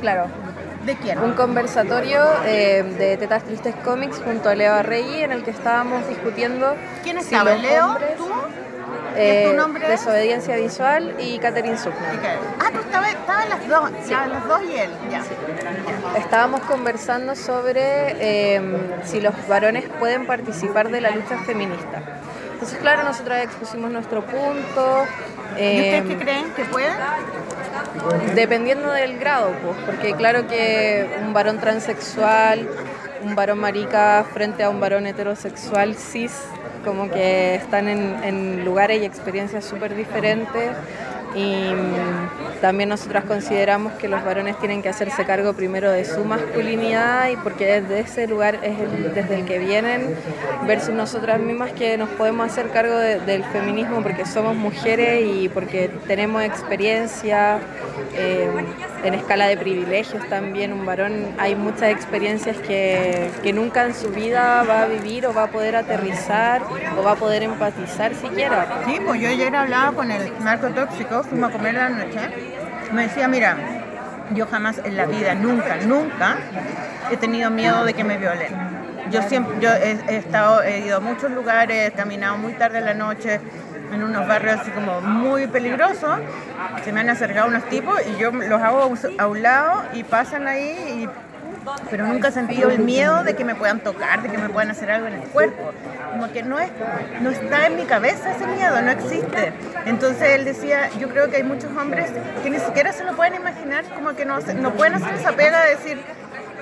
claro, 0.00 0.26
de 0.84 0.96
quién? 0.96 1.18
un 1.18 1.32
conversatorio 1.32 2.22
eh, 2.44 2.82
de 2.98 3.16
Tetas 3.16 3.44
Tristes 3.44 3.74
Comics 3.84 4.20
junto 4.24 4.48
a 4.48 4.54
Leo 4.54 4.74
Arregui 4.74 5.22
en 5.22 5.32
el 5.32 5.44
que 5.44 5.50
estábamos 5.50 6.08
discutiendo 6.08 6.74
¿Quién 7.02 7.18
si 7.18 7.34
estaba? 7.34 7.52
los 7.52 7.62
¿Leo? 7.62 7.86
hombres, 7.86 8.16
¿Tú? 8.16 8.28
Eh, 9.16 9.44
¿Y 9.46 9.50
tu 9.50 9.56
nombre 9.56 9.84
es? 9.84 10.00
Desobediencia 10.00 10.56
Visual 10.56 11.14
y 11.18 11.38
Catherine 11.38 11.76
Zuckman. 11.76 12.20
Ah, 12.58 12.70
tú 12.72 12.80
estabas, 12.80 13.10
estaban 13.10 13.48
las 13.48 13.68
dos, 13.68 13.90
estaban 14.00 14.30
las 14.30 14.48
dos 14.48 14.62
y 14.62 14.76
él, 14.76 14.90
ya. 15.10 15.22
Estábamos 16.18 16.60
conversando 16.62 17.34
sobre 17.34 18.16
eh, 18.20 18.62
si 19.04 19.20
los 19.20 19.34
varones 19.48 19.84
pueden 19.98 20.26
participar 20.26 20.90
de 20.90 21.00
la 21.00 21.10
lucha 21.10 21.38
feminista. 21.38 22.02
Entonces, 22.52 22.78
claro, 22.78 23.02
nosotras 23.02 23.42
expusimos 23.44 23.90
nuestro 23.90 24.24
punto. 24.24 25.04
¿Y 25.58 25.80
ustedes 25.80 26.04
qué 26.06 26.16
creen 26.16 26.50
que 26.54 26.64
pueden? 26.64 26.92
Dependiendo 28.34 28.90
del 28.92 29.18
grado, 29.18 29.52
pues, 29.62 29.76
porque 29.84 30.14
claro 30.14 30.46
que 30.46 31.18
un 31.20 31.32
varón 31.32 31.58
transexual, 31.58 32.68
un 33.22 33.34
varón 33.34 33.58
marica 33.58 34.24
frente 34.32 34.62
a 34.62 34.70
un 34.70 34.80
varón 34.80 35.06
heterosexual 35.06 35.96
cis, 35.96 36.32
como 36.84 37.10
que 37.10 37.54
están 37.56 37.88
en, 37.88 38.16
en 38.24 38.64
lugares 38.64 39.00
y 39.02 39.04
experiencias 39.04 39.64
súper 39.64 39.94
diferentes. 39.94 40.70
Y 41.34 41.72
mm, 41.72 42.60
también 42.60 42.90
nosotras 42.90 43.24
consideramos 43.24 43.94
que 43.94 44.06
los 44.06 44.22
varones 44.22 44.58
tienen 44.58 44.82
que 44.82 44.90
hacerse 44.90 45.24
cargo 45.24 45.54
primero 45.54 45.90
de 45.90 46.04
su 46.04 46.26
masculinidad 46.26 47.30
y 47.30 47.36
porque 47.36 47.80
desde 47.80 48.00
ese 48.00 48.26
lugar 48.26 48.58
es 48.62 48.78
el- 48.78 49.14
desde 49.14 49.36
el 49.36 49.46
que 49.46 49.58
vienen, 49.58 50.14
versus 50.66 50.94
nosotras 50.94 51.40
mismas 51.40 51.72
que 51.72 51.96
nos 51.96 52.10
podemos 52.10 52.50
hacer 52.50 52.68
cargo 52.68 52.96
de- 52.98 53.18
del 53.20 53.44
feminismo 53.44 54.02
porque 54.02 54.26
somos 54.26 54.54
mujeres 54.56 55.24
y 55.26 55.48
porque 55.48 55.90
tenemos 56.06 56.42
experiencia. 56.42 57.60
Eh, 58.14 58.50
en 59.04 59.14
escala 59.14 59.46
de 59.46 59.56
privilegios 59.56 60.28
también. 60.28 60.72
Un 60.72 60.86
varón, 60.86 61.34
hay 61.38 61.54
muchas 61.54 61.90
experiencias 61.90 62.56
que, 62.58 63.30
que 63.42 63.52
nunca 63.52 63.84
en 63.84 63.94
su 63.94 64.10
vida 64.10 64.64
va 64.68 64.82
a 64.82 64.86
vivir 64.86 65.26
o 65.26 65.34
va 65.34 65.44
a 65.44 65.46
poder 65.48 65.76
aterrizar 65.76 66.62
o 66.98 67.02
va 67.02 67.12
a 67.12 67.16
poder 67.16 67.42
empatizar 67.42 68.14
siquiera. 68.14 68.82
Sí, 68.86 68.98
pues 69.04 69.20
yo 69.20 69.28
ayer 69.28 69.54
hablaba 69.54 69.92
con 69.92 70.10
el 70.10 70.32
narcotóxico, 70.42 71.22
fuimos 71.24 71.50
a 71.50 71.52
comer 71.52 71.74
la 71.74 71.88
noche, 71.88 72.20
me 72.92 73.02
decía, 73.02 73.28
mira, 73.28 73.56
yo 74.34 74.46
jamás 74.46 74.80
en 74.84 74.96
la 74.96 75.06
vida, 75.06 75.34
nunca, 75.34 75.76
nunca 75.76 76.36
he 77.10 77.16
tenido 77.16 77.50
miedo 77.50 77.84
de 77.84 77.94
que 77.94 78.04
me 78.04 78.18
violen. 78.18 78.72
Yo 79.10 79.20
siempre, 79.22 79.56
yo 79.60 79.70
he, 79.70 79.98
he 80.08 80.16
estado, 80.16 80.62
he 80.62 80.80
ido 80.86 80.96
a 80.96 81.00
muchos 81.00 81.30
lugares, 81.30 81.88
he 81.88 81.92
caminado 81.92 82.38
muy 82.38 82.52
tarde 82.54 82.78
en 82.78 82.84
la 82.86 82.94
noche, 82.94 83.40
en 83.92 84.02
unos 84.02 84.26
barrios 84.26 84.60
así 84.60 84.70
como 84.70 85.00
muy 85.00 85.46
peligrosos, 85.46 86.18
se 86.84 86.92
me 86.92 87.00
han 87.00 87.10
acercado 87.10 87.48
unos 87.48 87.64
tipos 87.64 88.00
y 88.06 88.16
yo 88.20 88.30
los 88.32 88.60
hago 88.62 88.82
a 89.18 89.26
un- 89.26 89.42
lado 89.42 89.82
y 89.92 90.04
pasan 90.04 90.46
ahí, 90.48 91.08
pero 91.90 92.06
nunca 92.06 92.28
he 92.28 92.32
sentido 92.32 92.70
el 92.70 92.78
miedo 92.80 93.22
de 93.24 93.34
que 93.34 93.44
me 93.44 93.54
puedan 93.54 93.80
tocar, 93.80 94.22
de 94.22 94.28
que 94.28 94.38
me 94.38 94.48
puedan 94.48 94.70
hacer 94.70 94.90
algo 94.90 95.06
en 95.06 95.14
el 95.14 95.22
cuerpo. 95.28 95.72
Como 96.12 96.30
que 96.32 96.42
no, 96.42 96.58
es, 96.58 96.70
no 97.20 97.30
está 97.30 97.66
en 97.66 97.76
mi 97.76 97.84
cabeza 97.84 98.32
ese 98.32 98.46
miedo, 98.46 98.80
no 98.82 98.90
existe. 98.90 99.52
Entonces 99.86 100.30
él 100.30 100.44
decía, 100.44 100.90
yo 100.98 101.08
creo 101.08 101.30
que 101.30 101.36
hay 101.38 101.42
muchos 101.42 101.70
hombres 101.76 102.10
que 102.42 102.50
ni 102.50 102.58
siquiera 102.58 102.92
se 102.92 103.04
lo 103.04 103.14
pueden 103.14 103.34
imaginar, 103.34 103.84
como 103.94 104.14
que 104.14 104.24
no, 104.24 104.38
no 104.40 104.72
pueden 104.72 104.94
hacer 104.94 105.14
esa 105.14 105.32
pega 105.32 105.62
de 105.64 105.70
decir, 105.76 106.00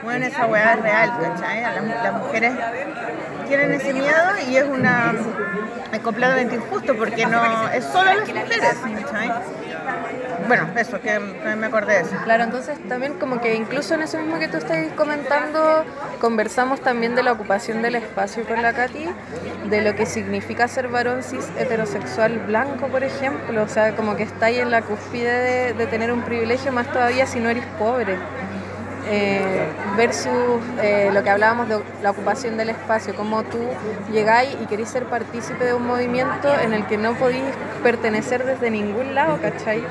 bueno, 0.02 0.26
esa 0.26 0.46
weá 0.46 0.74
es 0.74 0.80
real, 0.82 1.12
¿cachai? 1.20 1.62
Las, 1.62 2.12
mujeres 2.14 2.52
tienen 3.46 3.72
ese 3.72 3.92
miedo 3.92 4.38
y 4.48 4.56
es 4.56 4.64
una 4.64 5.14
es 5.92 6.00
completamente 6.00 6.54
injusto 6.54 6.96
porque 6.96 7.26
no 7.26 7.68
es 7.68 7.84
solo 7.84 8.14
las 8.14 8.28
mujeres, 8.28 8.76
¿cachai? 9.02 9.30
Bueno, 10.46 10.68
eso, 10.76 11.00
que, 11.00 11.18
me 11.18 11.66
acordé 11.66 11.94
de 11.94 12.00
eso. 12.00 12.16
Claro, 12.24 12.44
entonces 12.44 12.76
también 12.88 13.14
como 13.14 13.40
que 13.40 13.54
incluso 13.54 13.94
en 13.94 14.02
eso 14.02 14.18
mismo 14.18 14.38
que 14.38 14.48
tú 14.48 14.56
estás 14.56 14.78
comentando, 14.96 15.84
conversamos 16.20 16.80
también 16.80 17.14
de 17.14 17.22
la 17.22 17.32
ocupación 17.32 17.82
del 17.82 17.96
espacio 17.96 18.44
con 18.44 18.60
la 18.60 18.72
Katy, 18.72 19.06
de 19.68 19.82
lo 19.82 19.94
que 19.94 20.06
significa 20.06 20.66
ser 20.66 20.88
varón 20.88 21.22
cis 21.22 21.46
heterosexual 21.56 22.38
blanco, 22.40 22.88
por 22.88 23.04
ejemplo, 23.04 23.62
o 23.62 23.68
sea, 23.68 23.94
como 23.94 24.16
que 24.16 24.24
está 24.24 24.50
en 24.50 24.70
la 24.70 24.82
cúspide 24.82 25.30
de, 25.30 25.72
de 25.74 25.86
tener 25.86 26.10
un 26.10 26.22
privilegio, 26.22 26.72
más 26.72 26.90
todavía 26.92 27.26
si 27.26 27.38
no 27.38 27.48
eres 27.48 27.64
pobre. 27.78 28.16
Eh, 29.08 29.66
versus 29.96 30.60
eh, 30.82 31.10
lo 31.12 31.22
que 31.22 31.30
hablábamos 31.30 31.68
de 31.68 31.80
la 32.02 32.10
ocupación 32.10 32.56
del 32.56 32.70
espacio, 32.70 33.14
como 33.14 33.42
tú 33.44 33.58
llegáis 34.12 34.56
y 34.62 34.66
queréis 34.66 34.88
ser 34.90 35.04
partícipe 35.04 35.64
de 35.64 35.74
un 35.74 35.86
movimiento 35.86 36.48
en 36.60 36.72
el 36.72 36.86
que 36.86 36.96
no 36.96 37.14
podéis 37.14 37.44
pertenecer 37.82 38.44
desde 38.44 38.70
ningún 38.70 39.14
lado, 39.14 39.38
¿cachai? 39.40 39.82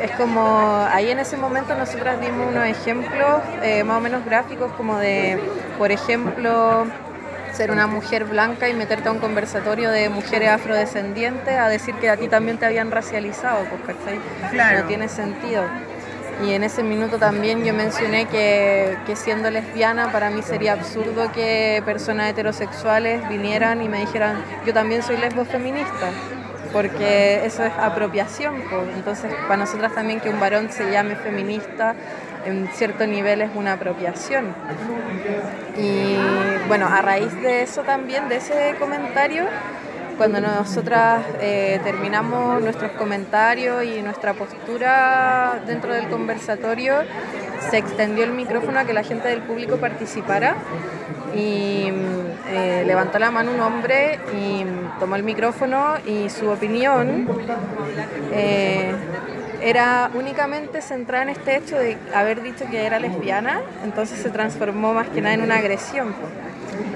Es 0.00 0.10
como, 0.12 0.86
ahí 0.90 1.10
en 1.10 1.18
ese 1.18 1.36
momento 1.36 1.74
nosotras 1.74 2.20
dimos 2.20 2.48
unos 2.48 2.66
ejemplos 2.66 3.40
eh, 3.62 3.82
más 3.82 3.98
o 3.98 4.00
menos 4.00 4.24
gráficos 4.24 4.70
como 4.72 4.98
de, 4.98 5.38
por 5.78 5.90
ejemplo, 5.90 6.86
ser 7.52 7.70
una 7.70 7.86
mujer 7.86 8.24
blanca 8.24 8.68
y 8.68 8.74
meterte 8.74 9.08
a 9.08 9.12
un 9.12 9.18
conversatorio 9.18 9.90
de 9.90 10.10
mujeres 10.10 10.50
afrodescendientes 10.50 11.58
a 11.58 11.68
decir 11.68 11.94
que 11.94 12.10
a 12.10 12.16
ti 12.16 12.28
también 12.28 12.58
te 12.58 12.66
habían 12.66 12.90
racializado, 12.90 13.64
pues, 13.64 13.96
¿cachai? 13.98 14.20
Claro. 14.50 14.80
No 14.80 14.86
tiene 14.86 15.08
sentido. 15.08 15.64
Y 16.44 16.52
en 16.52 16.64
ese 16.64 16.82
minuto 16.82 17.18
también 17.18 17.64
yo 17.64 17.72
mencioné 17.72 18.26
que, 18.26 18.96
siendo 19.14 19.50
lesbiana 19.50 20.12
para 20.12 20.28
mí 20.28 20.42
sería 20.42 20.74
absurdo 20.74 21.32
que 21.32 21.82
personas 21.84 22.30
heterosexuales 22.30 23.26
vinieran 23.28 23.80
y 23.80 23.88
me 23.88 24.00
dijeran 24.00 24.36
yo 24.66 24.74
también 24.74 25.02
soy 25.02 25.16
lesbo 25.16 25.46
feminista, 25.46 26.10
porque 26.72 27.44
eso 27.46 27.64
es 27.64 27.72
apropiación. 27.72 28.62
Entonces 28.94 29.32
para 29.48 29.56
nosotras 29.56 29.94
también 29.94 30.20
que 30.20 30.28
un 30.28 30.38
varón 30.38 30.70
se 30.70 30.90
llame 30.90 31.16
feminista 31.16 31.94
en 32.44 32.68
cierto 32.74 33.06
nivel 33.06 33.40
es 33.40 33.50
una 33.54 33.72
apropiación. 33.72 34.54
Y 35.76 36.16
bueno, 36.68 36.86
a 36.86 37.00
raíz 37.02 37.34
de 37.40 37.62
eso 37.62 37.82
también, 37.82 38.28
de 38.28 38.36
ese 38.36 38.76
comentario, 38.78 39.46
cuando 40.16 40.40
nosotras 40.40 41.24
eh, 41.40 41.80
terminamos 41.84 42.62
nuestros 42.62 42.92
comentarios 42.92 43.84
y 43.84 44.02
nuestra 44.02 44.34
postura 44.34 45.60
dentro 45.66 45.92
del 45.92 46.08
conversatorio, 46.08 46.94
se 47.70 47.78
extendió 47.78 48.24
el 48.24 48.32
micrófono 48.32 48.80
a 48.80 48.84
que 48.84 48.92
la 48.92 49.02
gente 49.02 49.28
del 49.28 49.42
público 49.42 49.76
participara 49.76 50.56
y 51.34 51.90
mm, 51.90 52.48
eh, 52.48 52.84
levantó 52.86 53.18
la 53.18 53.30
mano 53.30 53.52
un 53.52 53.60
hombre 53.60 54.18
y 54.32 54.64
mm, 54.64 54.98
tomó 54.98 55.16
el 55.16 55.22
micrófono 55.22 55.96
y 56.06 56.30
su 56.30 56.48
opinión 56.48 57.28
eh, 58.32 58.92
era 59.62 60.10
únicamente 60.14 60.80
centrada 60.80 61.24
en 61.24 61.30
este 61.30 61.56
hecho 61.56 61.76
de 61.76 61.96
haber 62.14 62.42
dicho 62.42 62.66
que 62.70 62.86
era 62.86 62.98
lesbiana, 62.98 63.60
entonces 63.84 64.18
se 64.18 64.30
transformó 64.30 64.94
más 64.94 65.08
que 65.08 65.20
nada 65.20 65.34
en 65.34 65.42
una 65.42 65.56
agresión. 65.56 66.14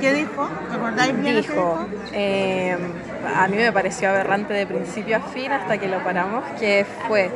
¿Qué 0.00 0.12
dijo? 0.12 0.48
¿Recordáis 0.70 1.20
bien 1.20 1.36
lo 1.36 1.42
que 1.42 1.48
Dijo, 1.48 1.86
eh, 2.12 2.76
a 3.36 3.48
mí 3.48 3.56
me 3.56 3.72
pareció 3.72 4.10
aberrante 4.10 4.52
de 4.54 4.66
principio 4.66 5.16
a 5.16 5.20
fin 5.20 5.52
hasta 5.52 5.78
que 5.78 5.88
lo 5.88 6.02
paramos, 6.02 6.44
que 6.58 6.86
fue 7.06 7.30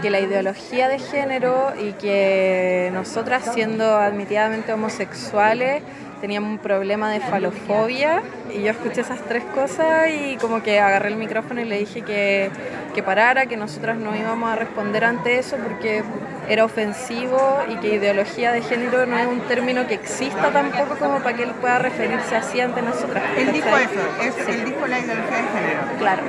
que 0.00 0.10
la 0.10 0.20
ideología 0.20 0.88
de 0.88 0.98
género 0.98 1.72
y 1.78 1.92
que 1.92 2.90
nosotras 2.92 3.50
siendo 3.52 3.96
admitidamente 3.96 4.72
homosexuales 4.72 5.82
teníamos 6.20 6.50
un 6.50 6.58
problema 6.58 7.10
de 7.10 7.20
falofobia 7.20 8.22
y 8.54 8.62
yo 8.62 8.70
escuché 8.70 9.00
esas 9.00 9.20
tres 9.22 9.42
cosas 9.54 10.08
y 10.08 10.36
como 10.36 10.62
que 10.62 10.78
agarré 10.78 11.08
el 11.08 11.16
micrófono 11.16 11.60
y 11.60 11.64
le 11.64 11.78
dije 11.78 12.02
que, 12.02 12.50
que 12.94 13.02
parara, 13.02 13.46
que 13.46 13.56
nosotras 13.56 13.96
no 13.96 14.14
íbamos 14.14 14.50
a 14.50 14.56
responder 14.56 15.04
ante 15.04 15.38
eso 15.38 15.56
porque 15.56 16.02
era 16.48 16.64
ofensivo 16.64 17.60
y 17.68 17.76
que 17.76 17.94
ideología 17.94 18.52
de 18.52 18.62
género 18.62 19.06
no 19.06 19.16
es 19.18 19.26
un 19.26 19.40
término 19.42 19.86
que 19.86 19.94
exista 19.94 20.50
tampoco 20.50 20.96
como 20.98 21.18
para 21.20 21.36
que 21.36 21.44
él 21.44 21.52
pueda 21.60 21.78
referirse 21.78 22.34
así 22.36 22.60
ante 22.60 22.82
nosotras. 22.82 23.22
Él 23.38 23.52
dijo 23.52 23.68
eso, 23.68 24.00
es- 24.22 24.34
Sí. 24.44 24.50
él 24.52 24.64
dijo 24.64 24.86
la 24.86 24.98
ideología 24.98 25.36
de 25.36 25.42
género. 25.42 25.80
Claro. 25.98 26.22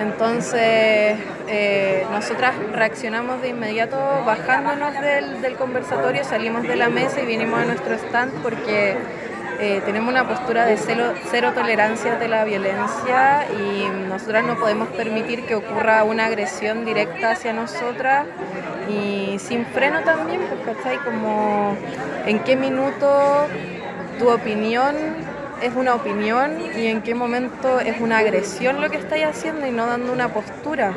Entonces, 0.00 1.16
eh, 1.48 2.06
nosotras 2.12 2.54
reaccionamos 2.72 3.42
de 3.42 3.48
inmediato 3.48 3.96
bajándonos 4.24 4.92
del, 5.00 5.42
del 5.42 5.54
conversatorio, 5.56 6.22
salimos 6.24 6.62
de 6.62 6.76
la 6.76 6.88
mesa 6.88 7.20
y 7.20 7.26
vinimos 7.26 7.58
a 7.60 7.64
nuestro 7.64 7.94
stand 7.94 8.32
porque 8.42 8.96
eh, 9.60 9.82
tenemos 9.84 10.08
una 10.08 10.26
postura 10.28 10.66
de 10.66 10.76
cero, 10.76 11.14
cero 11.30 11.52
tolerancia 11.54 12.12
ante 12.12 12.28
la 12.28 12.44
violencia 12.44 13.46
y 13.50 13.88
nosotras 14.08 14.44
no 14.44 14.56
podemos 14.56 14.88
permitir 14.88 15.46
que 15.46 15.56
ocurra 15.56 16.04
una 16.04 16.26
agresión 16.26 16.84
directa 16.84 17.32
hacia 17.32 17.52
nosotras 17.52 18.26
y 18.88 19.38
sin 19.38 19.66
freno 19.66 20.02
también, 20.02 20.42
pues, 20.48 20.76
¿cachai? 20.76 20.98
Como 20.98 21.76
en 22.26 22.38
qué 22.40 22.54
minuto 22.56 23.46
tu 24.18 24.30
opinión 24.30 24.94
es 25.60 25.74
una 25.74 25.94
opinión 25.94 26.52
y 26.76 26.86
en 26.86 27.02
qué 27.02 27.14
momento 27.14 27.80
es 27.80 28.00
una 28.00 28.18
agresión 28.18 28.80
lo 28.80 28.90
que 28.90 28.98
estáis 28.98 29.24
haciendo 29.26 29.66
y 29.66 29.72
no 29.72 29.86
dando 29.86 30.12
una 30.12 30.28
postura. 30.28 30.92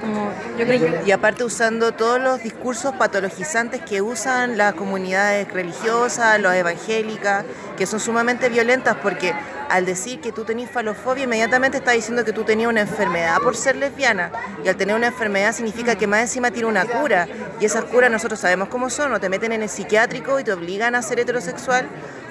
Como, 0.00 0.30
yo 0.58 0.66
creo 0.66 0.80
que 0.80 1.08
Y 1.08 1.12
aparte 1.12 1.44
usando 1.44 1.92
todos 1.92 2.20
los 2.20 2.42
discursos 2.42 2.94
patologizantes 2.94 3.80
que 3.82 4.02
usan 4.02 4.58
las 4.58 4.74
comunidades 4.74 5.50
religiosas, 5.52 6.40
las 6.40 6.56
evangélicas, 6.56 7.44
que 7.76 7.86
son 7.86 8.00
sumamente 8.00 8.48
violentas 8.48 8.96
porque 9.02 9.34
al 9.68 9.86
decir 9.86 10.20
que 10.20 10.32
tú 10.32 10.44
tenés 10.44 10.70
falofobia, 10.70 11.24
inmediatamente 11.24 11.78
está 11.78 11.92
diciendo 11.92 12.24
que 12.24 12.32
tú 12.32 12.44
tenías 12.44 12.68
una 12.68 12.82
enfermedad 12.82 13.38
por 13.38 13.56
ser 13.56 13.76
lesbiana. 13.76 14.30
Y 14.64 14.68
al 14.68 14.76
tener 14.76 14.94
una 14.94 15.08
enfermedad 15.08 15.52
significa 15.52 15.96
que 15.96 16.06
más 16.06 16.20
encima 16.20 16.50
tiene 16.50 16.68
una 16.68 16.84
cura. 16.84 17.26
Y 17.60 17.64
esas 17.64 17.84
curas 17.84 18.10
nosotros 18.10 18.40
sabemos 18.40 18.68
cómo 18.68 18.90
son, 18.90 19.12
o 19.12 19.20
te 19.20 19.28
meten 19.28 19.52
en 19.52 19.62
el 19.62 19.68
psiquiátrico 19.68 20.38
y 20.38 20.44
te 20.44 20.52
obligan 20.52 20.94
a 20.94 21.02
ser 21.02 21.20
heterosexual, 21.20 21.86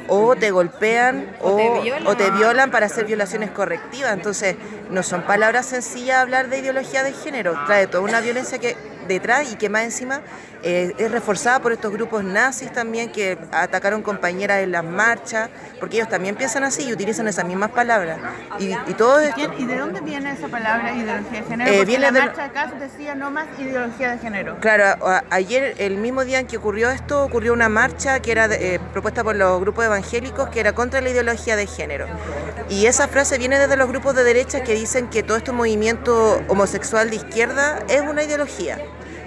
o 0.08 0.36
te 0.36 0.52
golpean, 0.52 1.36
O 1.42 1.54
o, 1.54 1.58
te 1.58 1.82
violan. 1.82 2.08
o 2.08 2.18
te 2.18 2.30
violan 2.32 2.72
para 2.72 2.86
hacer 2.86 3.06
violaciones 3.06 3.52
correctivas. 3.52 4.14
Entonces, 4.14 4.56
no 4.90 5.02
son 5.04 5.24
palabras 5.24 5.66
sencillas 5.66 6.20
hablar 6.22 6.50
de 6.50 6.60
ideología 6.60 7.04
de 7.04 7.14
género. 7.14 7.58
Trae 7.66 7.88
toda 7.88 8.04
una 8.04 8.22
violencia 8.22 8.60
que 8.60 8.76
detrás 9.08 9.52
y 9.52 9.56
que 9.56 9.70
más 9.70 9.84
encima 9.84 10.22
eh, 10.64 10.94
es 10.98 11.12
reforzada 11.12 11.60
por 11.62 11.72
estos 11.74 11.92
grupos 11.92 12.24
nazis 12.24 12.72
también 12.72 13.12
que 13.12 13.38
atacaron 13.52 14.02
compañeras 14.02 14.60
en 14.64 14.72
las 14.72 14.84
marchas, 14.84 15.50
porque 15.80 15.98
ellos 15.98 16.08
también 16.10 16.36
piensan 16.36 16.64
así 16.64 16.84
y 16.88 16.94
utilizan 16.94 17.28
esas 17.28 17.44
mismas 17.46 17.72
palabras. 17.72 18.18
Y, 18.60 18.72
y 18.72 18.94
todo 18.96 19.20
esto... 19.20 19.36
¿Quién- 19.36 19.54
¿Y 19.58 19.66
de 19.66 19.78
dónde 19.78 20.00
viene 20.02 20.32
esa 20.32 20.48
palabra 20.48 20.94
ideología 20.94 21.42
de 21.42 21.48
género? 21.48 21.70
Eh, 21.70 21.74
Porque 21.74 21.86
viene 21.86 22.06
la 22.06 22.12
de- 22.12 22.20
marcha 22.22 22.46
acá 22.46 22.72
decía 22.80 23.14
no 23.16 23.30
más 23.30 23.48
ideología 23.60 24.12
de 24.12 24.18
género. 24.20 24.58
Claro, 24.62 25.06
a- 25.06 25.24
ayer, 25.32 25.76
el 25.80 25.98
mismo 25.98 26.24
día 26.24 26.40
en 26.40 26.48
que 26.48 26.58
ocurrió 26.58 26.90
esto, 26.92 27.24
ocurrió 27.26 27.52
una 27.54 27.68
marcha 27.68 28.22
que 28.22 28.32
era 28.32 28.48
de- 28.48 28.76
eh, 28.76 28.80
propuesta 28.94 29.24
por 29.24 29.36
los 29.36 29.60
grupos 29.60 29.84
evangélicos 29.86 30.48
que 30.50 30.62
era 30.62 30.72
contra 30.74 31.02
la 31.02 31.10
ideología 31.10 31.56
de 31.58 31.68
género. 31.68 32.08
Y 32.70 32.86
esa 32.86 33.10
frase 33.10 33.38
viene 33.38 33.60
desde 33.60 33.76
los 33.76 33.90
grupos 33.90 34.16
de 34.16 34.24
derecha 34.24 34.64
que 34.64 34.74
dicen 34.76 35.10
que 35.10 35.24
todo 35.24 35.36
este 35.38 35.52
movimiento 35.52 36.42
homosexual 36.48 37.10
de 37.10 37.18
izquierda 37.18 37.80
es 37.90 38.02
una 38.02 38.24
ideología. 38.24 38.78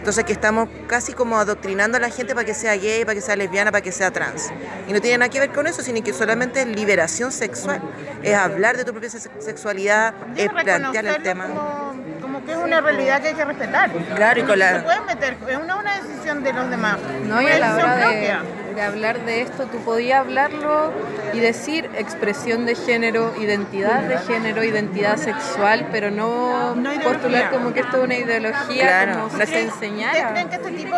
Entonces 0.06 0.22
que 0.24 0.34
estamos 0.34 0.68
casi 0.86 1.14
como 1.14 1.36
adoctrinando 1.36 1.96
a 1.96 2.00
la 2.00 2.10
gente 2.10 2.32
para 2.32 2.46
que 2.46 2.54
sea 2.54 2.76
gay, 2.76 3.04
para 3.04 3.16
que 3.16 3.20
sea 3.20 3.34
lesbiana, 3.34 3.72
para 3.72 3.82
que 3.82 3.90
sea 3.90 4.12
trans. 4.12 4.52
Y 4.86 4.92
no 4.92 5.00
tiene 5.00 5.18
nada 5.18 5.28
que 5.28 5.40
ver 5.40 5.50
con 5.50 5.66
eso, 5.66 5.82
sino 5.82 6.00
que 6.04 6.12
solamente 6.12 6.60
es 6.60 6.66
liberación 6.68 7.32
sexual. 7.32 7.82
Es 8.22 8.32
hablar 8.36 8.76
de 8.76 8.84
tu 8.84 8.92
propia 8.92 9.10
se- 9.10 9.18
sexualidad, 9.40 10.14
es 10.36 10.48
plantear 10.48 11.06
el 11.06 11.22
tema. 11.24 11.48
Como, 11.48 11.94
como 12.36 12.46
que 12.46 12.52
es 12.52 12.58
una 12.58 12.80
realidad 12.80 13.20
que 13.22 13.28
hay 13.28 13.34
que 13.34 13.44
respetar. 13.44 13.90
Claro, 14.14 14.40
y 14.40 14.42
con 14.44 14.58
No 14.58 14.64
se 14.66 14.72
la... 14.74 14.84
pueden 14.84 15.06
meter, 15.06 15.36
es 15.48 15.56
una, 15.56 15.76
una 15.76 15.94
decisión 16.00 16.42
de 16.42 16.52
los 16.52 16.68
demás. 16.70 16.98
No, 17.24 17.40
y 17.40 17.46
a 17.46 17.58
la 17.58 17.66
decisión 17.74 17.92
hora 17.92 18.08
de, 18.10 18.74
de 18.74 18.82
hablar 18.82 19.20
de 19.24 19.42
esto, 19.42 19.66
tú 19.66 19.78
podías 19.78 20.20
hablarlo 20.20 20.92
y 21.32 21.40
decir 21.40 21.88
expresión 21.96 22.66
de 22.66 22.74
género, 22.74 23.32
identidad 23.38 24.02
de 24.02 24.18
género, 24.18 24.62
identidad 24.64 25.16
sexual, 25.16 25.88
pero 25.90 26.10
no, 26.10 26.74
postular 27.02 27.50
como 27.50 27.72
que 27.72 27.80
esto 27.80 27.98
es 27.98 28.04
una 28.04 28.14
ideología, 28.16 28.82
Claro, 28.86 29.12
como 29.14 29.30
si 29.30 29.36
se 29.36 29.42
¿Ustedes 29.44 29.64
enseñara. 29.72 30.30
creen 30.32 30.48
que 30.48 30.56
este 30.56 30.70
tipo 30.72 30.96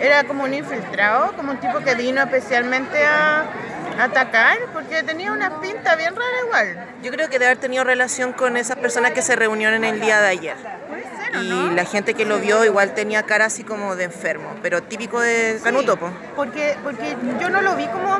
era 0.00 0.24
como 0.24 0.42
un 0.44 0.54
infiltrado? 0.54 1.32
Como 1.36 1.52
un 1.52 1.58
tipo 1.58 1.78
que 1.80 1.94
vino 1.94 2.20
especialmente 2.20 3.04
a 3.06 3.44
atacar? 3.98 4.58
Porque 4.72 5.02
tenía 5.02 5.32
una 5.32 5.60
pinta 5.60 5.96
bien 5.96 6.14
rara 6.14 6.40
igual. 6.46 6.86
Yo 7.02 7.10
creo 7.10 7.28
que 7.28 7.34
debe 7.34 7.46
haber 7.46 7.58
tenido 7.58 7.84
relación 7.84 8.32
con 8.32 8.56
esas 8.56 8.76
personas 8.76 9.12
que 9.12 9.22
se 9.22 9.36
reunieron 9.36 9.84
el 9.84 10.00
día 10.00 10.20
de 10.20 10.28
ayer. 10.28 10.56
Puede 10.88 11.02
ser, 11.02 11.36
¿o 11.36 11.42
Y 11.42 11.48
no? 11.48 11.70
la 11.72 11.84
gente 11.84 12.14
que 12.14 12.24
lo 12.24 12.38
vio 12.38 12.64
igual 12.64 12.94
tenía 12.94 13.22
cara 13.24 13.46
así 13.46 13.64
como 13.64 13.96
de 13.96 14.04
enfermo, 14.04 14.54
pero 14.62 14.82
típico 14.82 15.20
de 15.20 15.60
Canuto, 15.62 15.96
po. 15.96 16.10
Porque, 16.36 16.76
porque 16.82 17.16
yo 17.40 17.50
no 17.50 17.60
lo 17.60 17.76
vi 17.76 17.86
como, 17.86 18.18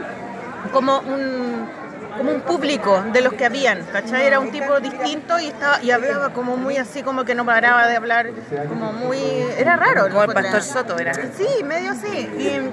como 0.72 0.98
un 1.00 1.84
como 2.16 2.30
un 2.30 2.40
público 2.42 3.02
de 3.12 3.20
los 3.22 3.32
que 3.32 3.44
habían, 3.44 3.84
¿cachai? 3.92 4.26
Era 4.26 4.38
un 4.38 4.50
tipo 4.50 4.78
distinto 4.80 5.38
y 5.40 5.48
estaba 5.48 5.82
y 5.82 5.90
hablaba 5.90 6.32
como 6.32 6.56
muy 6.56 6.76
así, 6.76 7.02
como 7.02 7.24
que 7.24 7.34
no 7.34 7.44
paraba 7.44 7.88
de 7.88 7.96
hablar, 7.96 8.30
como 8.68 8.92
muy... 8.92 9.18
Era 9.58 9.76
raro. 9.76 10.08
Como 10.08 10.22
el 10.22 10.32
pastor 10.32 10.62
Soto 10.62 10.98
era. 10.98 11.14
Sí, 11.14 11.64
medio 11.64 11.92
así. 11.92 12.06
Y 12.08 12.70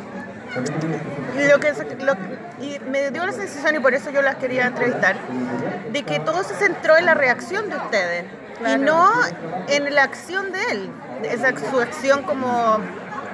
lo 0.55 1.59
que, 1.59 1.73
lo- 2.05 2.17
y 2.63 2.79
me 2.89 3.11
dio 3.11 3.25
la 3.25 3.31
sensación, 3.31 3.75
y 3.75 3.79
por 3.79 3.93
eso 3.93 4.09
yo 4.11 4.21
las 4.21 4.35
quería 4.35 4.67
entrevistar, 4.67 5.15
de 5.91 6.03
que 6.03 6.19
todo 6.19 6.43
se 6.43 6.55
centró 6.55 6.97
en 6.97 7.05
la 7.05 7.13
reacción 7.13 7.69
de 7.69 7.77
ustedes 7.77 8.25
y 8.67 8.77
no 8.77 9.11
en 9.67 9.93
la 9.95 10.03
acción 10.03 10.51
de 10.51 10.59
él. 10.71 10.89
Esa 11.23 11.51
su 11.69 11.79
acción 11.79 12.23
como 12.23 12.79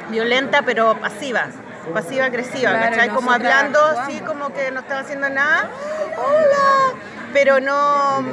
violenta 0.09 0.61
pero 0.63 0.97
pasiva. 0.99 1.47
Pasiva 1.93 2.25
agresiva, 2.25 2.71
Claro, 2.71 2.89
¿cachai? 2.91 3.09
Como 3.09 3.31
hablando 3.31 3.79
así 3.81 4.19
como 4.19 4.53
que 4.53 4.71
no 4.71 4.81
estaba 4.81 5.01
haciendo 5.01 5.29
nada. 5.29 5.69
Hola. 6.17 6.99
Pero 7.33 7.59
no, 7.59 8.23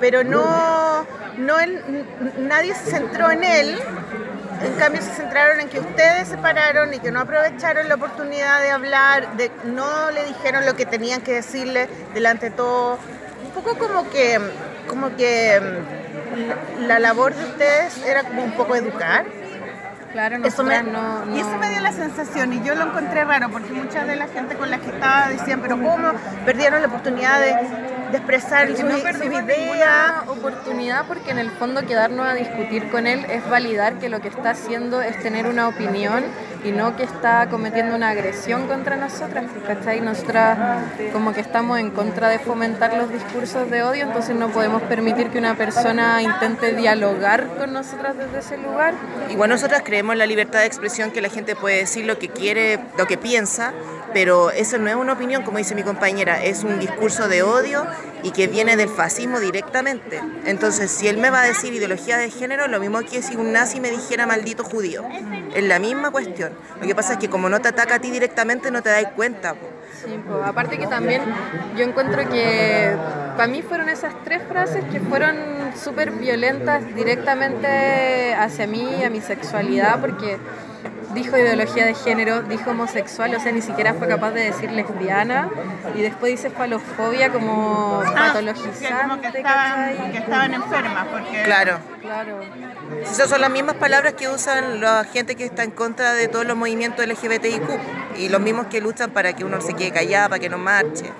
pero 0.00 0.22
no, 0.24 1.04
no 1.36 1.60
en- 1.60 2.06
nadie 2.48 2.74
se 2.74 2.90
centró 2.92 3.30
en 3.30 3.44
él. 3.44 3.78
En 4.62 4.74
cambio 4.74 5.00
se 5.00 5.10
centraron 5.10 5.60
en 5.60 5.68
que 5.68 5.80
ustedes 5.80 6.28
se 6.28 6.36
pararon 6.36 6.92
y 6.92 6.98
que 6.98 7.10
no 7.10 7.20
aprovecharon 7.20 7.88
la 7.88 7.94
oportunidad 7.94 8.60
de 8.60 8.70
hablar, 8.70 9.28
no 9.64 10.10
le 10.10 10.24
dijeron 10.26 10.66
lo 10.66 10.76
que 10.76 10.84
tenían 10.84 11.22
que 11.22 11.32
decirle 11.32 11.88
delante 12.12 12.50
de 12.50 12.56
todo. 12.56 12.98
Un 13.42 13.50
poco 13.52 13.78
como 13.78 14.10
que, 14.10 14.38
como 14.86 15.16
que 15.16 15.60
mm, 15.60 16.82
la 16.86 16.98
labor 16.98 17.34
de 17.34 17.44
ustedes 17.44 18.04
era 18.06 18.22
como 18.22 18.44
un 18.44 18.52
poco 18.52 18.76
educar. 18.76 19.24
Claro, 20.12 20.38
Eso 20.44 20.64
me, 20.64 20.82
no, 20.82 21.24
no- 21.24 21.36
Y 21.36 21.40
eso 21.40 21.56
me 21.58 21.70
dio 21.70 21.80
la 21.80 21.92
sensación 21.92 22.52
y 22.52 22.60
yo 22.64 22.74
lo 22.74 22.82
encontré 22.86 23.24
raro 23.24 23.48
porque 23.50 23.72
mucha 23.72 24.04
de 24.04 24.16
la 24.16 24.26
gente 24.26 24.56
con 24.56 24.68
la 24.70 24.78
que 24.78 24.90
estaba 24.90 25.28
decían, 25.28 25.60
pero 25.60 25.76
¿cómo 25.80 26.12
perdieron 26.44 26.80
la 26.82 26.88
oportunidad 26.88 27.38
de, 27.40 27.54
de 28.10 28.16
expresar 28.16 28.68
sus, 28.70 28.80
no 28.82 28.98
perdimos 28.98 29.44
ninguna 29.44 30.24
oportunidad 30.26 31.04
porque 31.06 31.30
en 31.30 31.38
el 31.38 31.50
fondo 31.52 31.86
quedarnos 31.86 32.26
a 32.26 32.34
discutir 32.34 32.90
con 32.90 33.06
él 33.06 33.24
es 33.30 33.48
validar 33.48 33.94
que 34.00 34.08
lo 34.08 34.20
que 34.20 34.28
está 34.28 34.50
haciendo 34.50 35.00
es 35.00 35.16
tener 35.22 35.46
una 35.46 35.68
opinión 35.68 36.24
y 36.64 36.72
no 36.72 36.96
que 36.96 37.04
está 37.04 37.48
cometiendo 37.48 37.94
una 37.96 38.10
agresión 38.10 38.66
contra 38.66 38.96
nosotras, 38.96 39.46
¿cachai? 39.66 40.00
Nosotras 40.00 40.58
como 41.12 41.32
que 41.32 41.40
estamos 41.40 41.78
en 41.78 41.90
contra 41.90 42.28
de 42.28 42.38
fomentar 42.38 42.96
los 42.96 43.10
discursos 43.10 43.70
de 43.70 43.82
odio, 43.82 44.04
entonces 44.04 44.36
no 44.36 44.48
podemos 44.48 44.82
permitir 44.82 45.30
que 45.30 45.38
una 45.38 45.56
persona 45.56 46.22
intente 46.22 46.74
dialogar 46.74 47.46
con 47.58 47.72
nosotras 47.72 48.16
desde 48.16 48.38
ese 48.38 48.56
lugar. 48.58 48.94
Igual 49.30 49.50
nosotras 49.50 49.82
creemos 49.84 50.12
en 50.14 50.18
la 50.18 50.26
libertad 50.26 50.60
de 50.60 50.66
expresión, 50.66 51.10
que 51.10 51.20
la 51.20 51.28
gente 51.28 51.56
puede 51.56 51.78
decir 51.78 52.04
lo 52.04 52.18
que 52.18 52.28
quiere, 52.28 52.78
lo 52.98 53.06
que 53.06 53.16
piensa, 53.16 53.72
pero 54.12 54.50
eso 54.50 54.78
no 54.78 54.88
es 54.88 54.96
una 54.96 55.12
opinión, 55.12 55.42
como 55.42 55.58
dice 55.58 55.74
mi 55.74 55.82
compañera, 55.82 56.42
es 56.42 56.64
un 56.64 56.78
discurso 56.78 57.28
de 57.28 57.42
odio 57.42 57.86
y 58.22 58.30
que 58.32 58.46
viene 58.46 58.76
del 58.76 58.88
fascismo 58.88 59.40
directamente. 59.40 60.20
Entonces, 60.44 60.90
si 60.90 61.08
él 61.08 61.18
me 61.18 61.30
va 61.30 61.42
a 61.42 61.44
decir 61.44 61.72
ideología 61.72 62.16
de 62.16 62.30
género, 62.30 62.68
lo 62.68 62.80
mismo 62.80 63.00
que 63.00 63.22
si 63.22 63.36
un 63.36 63.52
nazi 63.52 63.80
me 63.80 63.90
dijera 63.90 64.26
maldito 64.26 64.64
judío. 64.64 65.04
Es 65.54 65.64
la 65.64 65.78
misma 65.78 66.10
cuestión. 66.10 66.52
Lo 66.80 66.86
que 66.86 66.94
pasa 66.94 67.14
es 67.14 67.18
que 67.18 67.28
como 67.28 67.48
no 67.48 67.60
te 67.60 67.68
ataca 67.68 67.96
a 67.96 67.98
ti 67.98 68.10
directamente, 68.10 68.70
no 68.70 68.82
te 68.82 68.90
das 68.90 69.04
cuenta. 69.16 69.54
po. 69.54 69.66
Sí, 70.04 70.18
po. 70.26 70.42
aparte 70.42 70.78
que 70.78 70.86
también 70.86 71.22
yo 71.76 71.84
encuentro 71.84 72.26
que 72.28 72.96
para 73.36 73.48
mí 73.48 73.60
fueron 73.62 73.88
esas 73.88 74.14
tres 74.24 74.42
frases 74.48 74.84
que 74.90 75.00
fueron 75.00 75.36
súper 75.76 76.10
violentas 76.12 76.94
directamente 76.94 78.34
hacia 78.34 78.66
mí, 78.66 79.04
a 79.04 79.10
mi 79.10 79.20
sexualidad, 79.20 80.00
porque 80.00 80.38
dijo 81.14 81.36
ideología 81.36 81.86
de 81.86 81.94
género, 81.94 82.42
dijo 82.42 82.70
homosexual, 82.70 83.34
o 83.34 83.40
sea, 83.40 83.52
ni 83.52 83.62
siquiera 83.62 83.94
fue 83.94 84.08
capaz 84.08 84.30
de 84.30 84.42
decir 84.44 84.70
lesbiana, 84.70 85.48
y 85.94 86.02
después 86.02 86.32
dice 86.32 86.50
falofobia 86.50 87.30
como 87.30 88.02
Ah, 88.04 88.08
que 88.08 88.14
patologizante, 88.14 89.02
como 89.08 89.20
que 89.20 89.26
estaban, 89.28 89.96
¿cachai? 89.96 90.12
que 90.12 90.18
estaban 90.18 90.54
enfermas 90.54 91.06
porque 91.08 91.42
Claro. 91.44 91.78
Claro. 92.00 92.40
Esas 93.02 93.28
son 93.28 93.40
las 93.40 93.50
mismas 93.50 93.76
palabras 93.76 94.14
que 94.14 94.28
usan 94.28 94.80
la 94.80 95.04
gente 95.04 95.36
que 95.36 95.44
está 95.44 95.64
en 95.64 95.70
contra 95.70 96.12
de 96.14 96.28
todos 96.28 96.46
los 96.46 96.56
movimientos 96.56 97.06
LGBTIQ 97.06 97.62
y 98.16 98.28
los 98.28 98.40
mismos 98.40 98.66
que 98.66 98.80
luchan 98.80 99.10
para 99.10 99.32
que 99.32 99.44
uno 99.44 99.60
se 99.60 99.74
quede 99.74 99.92
callado, 99.92 100.30
para 100.30 100.40
que 100.40 100.48
no 100.48 100.58
marche. 100.58 101.12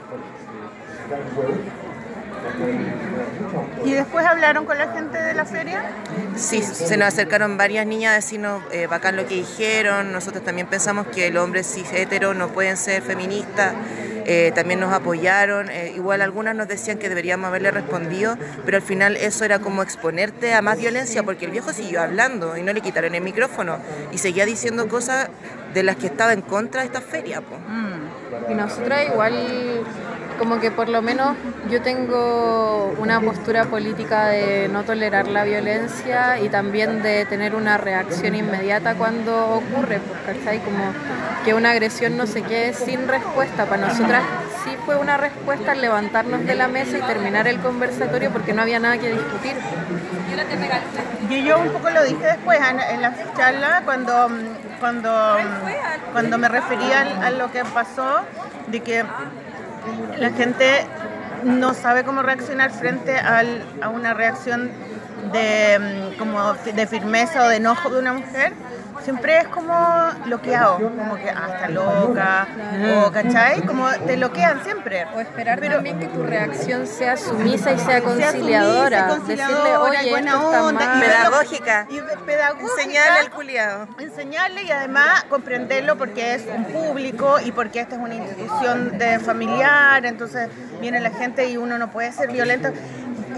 Y 3.85 3.93
después 3.93 4.25
hablaron 4.27 4.67
con 4.67 4.79
la 4.79 4.93
gente 4.93 5.19
de 5.19 5.35
la 5.35 5.45
feria 5.45 5.83
Sí, 6.37 6.63
se 6.63 6.97
nos 6.97 7.09
acercaron 7.09 7.57
varias 7.57 7.87
niñas 7.87 8.13
a 8.13 8.15
decirnos 8.15 8.63
eh, 8.73 8.87
bacán 8.87 9.17
lo 9.17 9.27
que 9.27 9.35
dijeron. 9.35 10.13
Nosotros 10.13 10.43
también 10.45 10.67
pensamos 10.67 11.07
que 11.09 11.31
los 11.31 11.45
hombres 11.45 11.67
cis 11.67 11.93
hetero 11.93 12.35
no 12.35 12.49
pueden 12.49 12.77
ser 12.77 13.03
feministas. 13.03 13.75
Eh, 14.25 14.53
también 14.55 14.81
nos 14.81 14.93
apoyaron. 14.93 15.71
Eh, 15.71 15.93
igual 15.95 16.23
algunas 16.23 16.55
nos 16.55 16.69
decían 16.69 16.99
que 16.99 17.09
deberíamos 17.09 17.49
haberle 17.49 17.71
respondido, 17.71 18.37
pero 18.65 18.77
al 18.77 18.83
final 18.83 19.17
eso 19.17 19.45
era 19.45 19.59
como 19.59 19.83
exponerte 19.83 20.55
a 20.55 20.63
más 20.63 20.79
violencia 20.79 21.23
porque 21.23 21.47
el 21.47 21.51
viejo 21.51 21.73
siguió 21.73 22.01
hablando 22.01 22.57
y 22.57 22.63
no 22.63 22.73
le 22.73 22.81
quitaron 22.81 23.15
el 23.15 23.23
micrófono 23.23 23.79
y 24.13 24.19
seguía 24.19 24.47
diciendo 24.47 24.89
cosas 24.89 25.29
de 25.75 25.83
las 25.83 25.97
que 25.97 26.07
estaba 26.07 26.33
en 26.33 26.43
contra 26.43 26.81
de 26.81 26.87
esta 26.87 27.01
feria. 27.01 27.41
po. 27.41 27.57
Y 28.49 28.55
nosotras 28.55 29.07
igual, 29.07 29.35
como 30.39 30.61
que 30.61 30.71
por 30.71 30.89
lo 30.89 31.03
menos 31.03 31.37
yo 31.71 31.83
tengo 31.83 32.95
una 32.99 33.21
postura 33.21 33.65
política 33.67 34.29
de 34.29 34.69
no 34.69 34.83
tolerar 34.85 35.29
la 35.29 35.45
violencia 35.45 36.41
y 36.41 36.49
también 36.49 37.03
de 37.03 37.25
tener 37.27 37.55
una 37.55 37.79
reacción 37.79 38.35
inmediata 38.35 38.95
cuando 38.95 39.57
ocurre, 39.57 40.01
¿cachai? 40.27 40.61
Como 40.61 40.93
que 41.45 41.55
una 41.55 41.71
agresión 41.71 42.17
no 42.17 42.27
se 42.27 42.43
quede 42.43 42.73
sin 42.73 43.07
respuesta. 43.07 43.67
Para 43.67 43.89
nosotras 43.89 44.23
sí 44.65 44.71
fue 44.85 44.97
una 44.97 45.17
respuesta 45.17 45.73
al 45.73 45.81
levantarnos 45.81 46.45
de 46.45 46.55
la 46.55 46.69
mesa 46.69 46.99
y 46.99 47.03
terminar 47.03 47.47
el 47.47 47.61
conversatorio 47.61 48.31
porque 48.31 48.53
no 48.53 48.63
había 48.63 48.81
nada 48.81 48.99
que 48.99 49.11
discutir. 49.11 49.55
Y 51.29 51.45
yo 51.45 51.61
un 51.61 51.69
poco 51.69 51.91
lo 51.91 52.03
dije 52.03 52.25
después 52.25 52.59
en, 52.59 52.81
en 52.81 53.03
la 53.03 53.15
charla 53.37 53.83
cuando, 53.85 54.29
mm, 54.29 54.70
cuando, 54.81 55.37
cuando 56.13 56.39
me 56.39 56.49
refería 56.49 57.03
a 57.27 57.31
lo 57.31 57.53
que 57.53 57.65
pasó, 57.65 58.21
de 58.69 58.81
que 58.81 59.05
la 60.19 60.31
gente 60.31 60.87
no 61.45 61.75
sabe 61.75 62.05
cómo 62.05 62.23
reaccionar 62.23 62.71
frente 62.71 63.17
al- 63.17 63.65
a 63.83 63.89
una 63.89 64.13
reacción 64.15 64.71
de, 65.33 65.79
mm, 66.15 66.19
como 66.19 66.55
de 66.55 66.87
firmeza 66.87 67.45
o 67.45 67.49
de 67.49 67.57
enojo 67.57 67.91
de 67.91 67.99
una 68.01 68.13
mujer. 68.15 68.53
Siempre 69.11 69.39
es 69.39 69.49
como 69.49 69.75
bloqueado, 70.25 70.77
como 70.79 71.17
que 71.17 71.31
ah, 71.31 71.49
está 71.55 71.69
loca, 71.69 72.47
o 73.05 73.11
¿cachai? 73.11 73.61
Como 73.63 73.91
te 74.07 74.15
bloquean 74.15 74.63
siempre. 74.63 75.05
O 75.17 75.19
esperar 75.21 75.59
Pero- 75.59 75.75
también 75.75 75.99
que 75.99 76.07
tu 76.07 76.23
reacción 76.23 76.87
sea 76.87 77.17
sumisa 77.17 77.73
y 77.73 77.79
sea 77.81 77.87
Sea 77.87 78.03
conciliadora. 78.03 79.09
sumisa, 79.11 79.27
Decirle, 79.27 79.43
conciliadora, 79.43 79.81
oye, 80.01 80.11
buena 80.11 80.31
esto 80.35 80.47
está 80.47 80.65
onda, 80.65 80.87
mal. 80.87 81.01
Pedagógica. 81.01 81.87
Y 81.91 82.01
pedagógica. 82.25 82.71
Enseñarle 82.83 83.19
al 83.19 83.31
culiado. 83.31 83.89
enseñarle 83.99 84.63
y 84.63 84.71
además 84.71 85.25
comprenderlo 85.29 85.97
porque 85.97 86.35
es 86.35 86.45
un 86.47 86.65
público 86.67 87.41
y 87.45 87.51
porque 87.51 87.81
esta 87.81 87.97
es 87.97 88.01
una 88.01 88.15
institución 88.15 88.97
de 88.97 89.19
familiar, 89.19 90.07
entonces 90.07 90.49
viene 90.81 91.01
la 91.01 91.11
gente 91.11 91.49
y 91.49 91.57
uno 91.57 91.79
no 91.79 91.91
puede 91.91 92.13
ser 92.13 92.31
violento. 92.31 92.69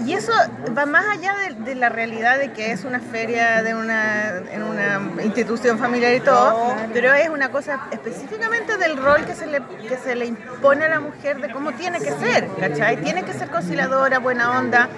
Y 0.05 0.13
eso 0.13 0.33
va 0.77 0.85
más 0.85 1.05
allá 1.07 1.35
de, 1.35 1.53
de 1.63 1.75
la 1.75 1.89
realidad 1.89 2.39
de 2.39 2.51
que 2.51 2.71
es 2.71 2.83
una 2.83 2.99
feria 2.99 3.61
de 3.63 3.73
una, 3.73 4.37
en 4.51 4.63
una 4.63 5.23
institución 5.23 5.79
familiar 5.79 6.13
y 6.13 6.19
todo, 6.19 6.75
pero 6.93 7.13
es 7.13 7.29
una 7.29 7.49
cosa 7.49 7.87
específicamente 7.91 8.77
del 8.77 8.97
rol 8.97 9.25
que 9.25 9.35
se, 9.35 9.47
le, 9.47 9.61
que 9.87 9.97
se 9.97 10.15
le 10.15 10.25
impone 10.25 10.85
a 10.85 10.89
la 10.89 10.99
mujer 10.99 11.39
de 11.39 11.51
cómo 11.51 11.71
tiene 11.73 11.99
que 11.99 12.11
ser, 12.11 12.47
¿cachai? 12.59 12.97
Tiene 12.97 13.23
que 13.23 13.33
ser 13.33 13.49
conciliadora, 13.49 14.19
buena 14.19 14.59
onda, 14.59 14.89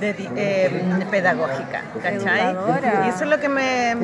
de, 0.00 0.14
eh, 0.36 0.82
pedagógica, 1.10 1.82
¿cachai? 2.02 2.50
Educadora. 2.50 3.02
Y 3.06 3.08
eso 3.08 3.24
es 3.24 3.30
lo 3.30 3.40
que 3.40 3.48
me, 3.48 3.94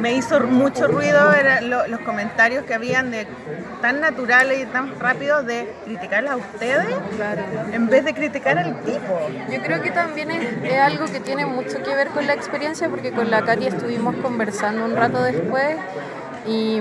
me 0.00 0.12
hizo 0.14 0.40
mucho 0.40 0.86
ruido, 0.88 1.32
eran 1.32 1.70
lo- 1.70 1.86
los 1.86 2.00
comentarios 2.00 2.64
que 2.64 2.74
habían 2.74 3.10
de 3.10 3.26
tan 3.80 4.00
naturales 4.00 4.60
y 4.60 4.66
tan 4.66 4.98
rápidos 4.98 5.46
de 5.46 5.72
criticarlas 5.84 6.32
a 6.32 6.36
ustedes 6.36 6.86
en 7.72 7.86
vez 7.88 8.04
de 8.04 8.14
criticar 8.14 8.58
al 8.58 8.80
tipo. 8.80 9.20
Yo 9.50 9.62
creo 9.62 9.82
que 9.82 9.90
también 9.90 10.30
es, 10.30 10.44
es 10.64 10.78
algo 10.78 11.06
que 11.06 11.20
tiene 11.20 11.46
mucho 11.46 11.82
que 11.82 11.94
ver 11.94 12.08
con 12.08 12.26
la 12.26 12.34
experiencia, 12.34 12.88
porque 12.88 13.12
con 13.12 13.30
la 13.30 13.42
Katy 13.42 13.66
estuvimos 13.68 14.16
conversando 14.16 14.84
un 14.84 14.96
rato 14.96 15.22
después 15.22 15.76
y, 16.46 16.80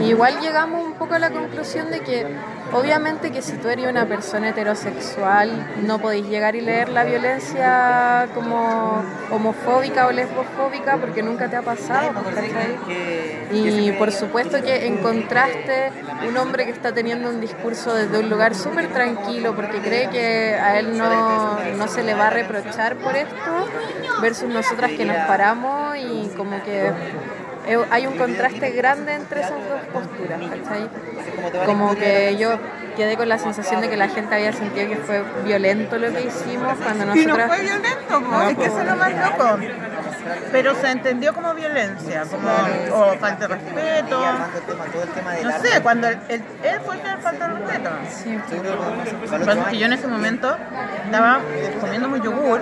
y 0.00 0.04
igual 0.04 0.40
llegamos 0.40 0.84
un 0.84 0.94
poco 0.94 1.14
a 1.14 1.18
la 1.18 1.30
conclusión 1.30 1.90
de 1.90 2.00
que 2.00 2.26
obviamente 2.72 3.30
que 3.30 3.42
si 3.42 3.52
tú 3.54 3.68
eres 3.68 3.86
una 3.86 4.06
persona 4.06 4.50
heterosexual 4.50 5.74
no 5.84 5.98
podéis 5.98 6.26
llegar 6.26 6.56
y 6.56 6.60
leer 6.60 6.88
la 6.88 7.04
violencia 7.04 8.28
como 8.34 9.02
homofóbica 9.30 10.06
o 10.06 10.12
lesbofóbica 10.12 10.96
porque 10.98 11.22
nunca 11.22 11.48
te 11.48 11.56
ha 11.56 11.62
pasado. 11.62 12.12
Y 13.52 13.92
por 13.92 14.12
supuesto 14.12 14.62
que 14.62 14.86
encontraste 14.86 15.92
un 16.28 16.36
hombre 16.36 16.64
que 16.64 16.70
está 16.70 16.92
teniendo 16.92 17.30
un 17.30 17.40
discurso 17.40 17.94
desde 17.94 18.18
un 18.18 18.28
lugar 18.28 18.54
súper 18.54 18.88
tranquilo 18.88 19.54
porque 19.54 19.78
cree 19.78 20.08
que 20.10 20.54
a 20.54 20.78
él 20.78 20.96
no, 20.96 21.58
no 21.76 21.88
se 21.88 22.02
le 22.02 22.14
va 22.14 22.28
a 22.28 22.30
reprochar 22.30 22.96
por 22.96 23.16
esto, 23.16 23.68
versus 24.20 24.48
nosotras 24.48 24.92
que 24.92 25.04
nos 25.04 25.16
paramos 25.26 25.96
y 25.96 26.30
como 26.36 26.62
que 26.62 26.90
hay 27.90 28.06
un 28.06 28.16
contraste 28.16 28.70
grande 28.70 29.14
entre 29.14 29.40
esas 29.40 29.52
dos 29.68 29.80
posturas, 29.92 30.40
¿cachai? 30.40 30.88
Como 31.66 31.94
que 31.96 32.36
yo 32.38 32.58
quedé 32.96 33.16
con 33.16 33.28
la 33.28 33.38
sensación 33.38 33.80
de 33.80 33.90
que 33.90 33.96
la 33.96 34.08
gente 34.08 34.34
había 34.34 34.52
sentido 34.52 34.88
que 34.88 34.96
fue 34.96 35.22
violento 35.44 35.98
lo 35.98 36.12
que 36.12 36.22
hicimos 36.22 36.74
cuando 36.82 37.16
Y 37.16 37.26
no 37.26 37.36
fue 37.36 37.60
violento, 37.60 38.22
po, 38.22 38.42
es 38.42 38.56
que 38.56 38.64
eso 38.64 38.80
es 38.80 38.86
lo 38.86 38.96
más 38.96 39.12
loco. 39.12 39.58
Pero 40.50 40.74
se 40.74 40.90
entendió 40.90 41.32
como 41.34 41.54
violencia, 41.54 42.24
como 42.24 42.48
o 42.92 43.14
falta 43.18 43.46
de 43.46 43.54
respeto. 43.54 44.20
No 45.42 45.60
sé, 45.60 45.80
cuando 45.82 46.08
él, 46.08 46.18
él, 46.28 46.42
él 46.64 46.80
fue 46.84 46.96
el 46.96 47.02
que 47.02 47.16
falta 47.22 47.48
de 47.48 47.54
respeto. 47.54 47.90
Lo 49.30 49.38
que 49.38 49.44
pasa 49.44 49.60
es 49.60 49.66
que 49.68 49.78
yo 49.78 49.86
en 49.86 49.92
ese 49.92 50.06
momento 50.06 50.56
estaba 51.04 51.40
comiendo 51.80 52.08
mi 52.08 52.20
yogur. 52.20 52.60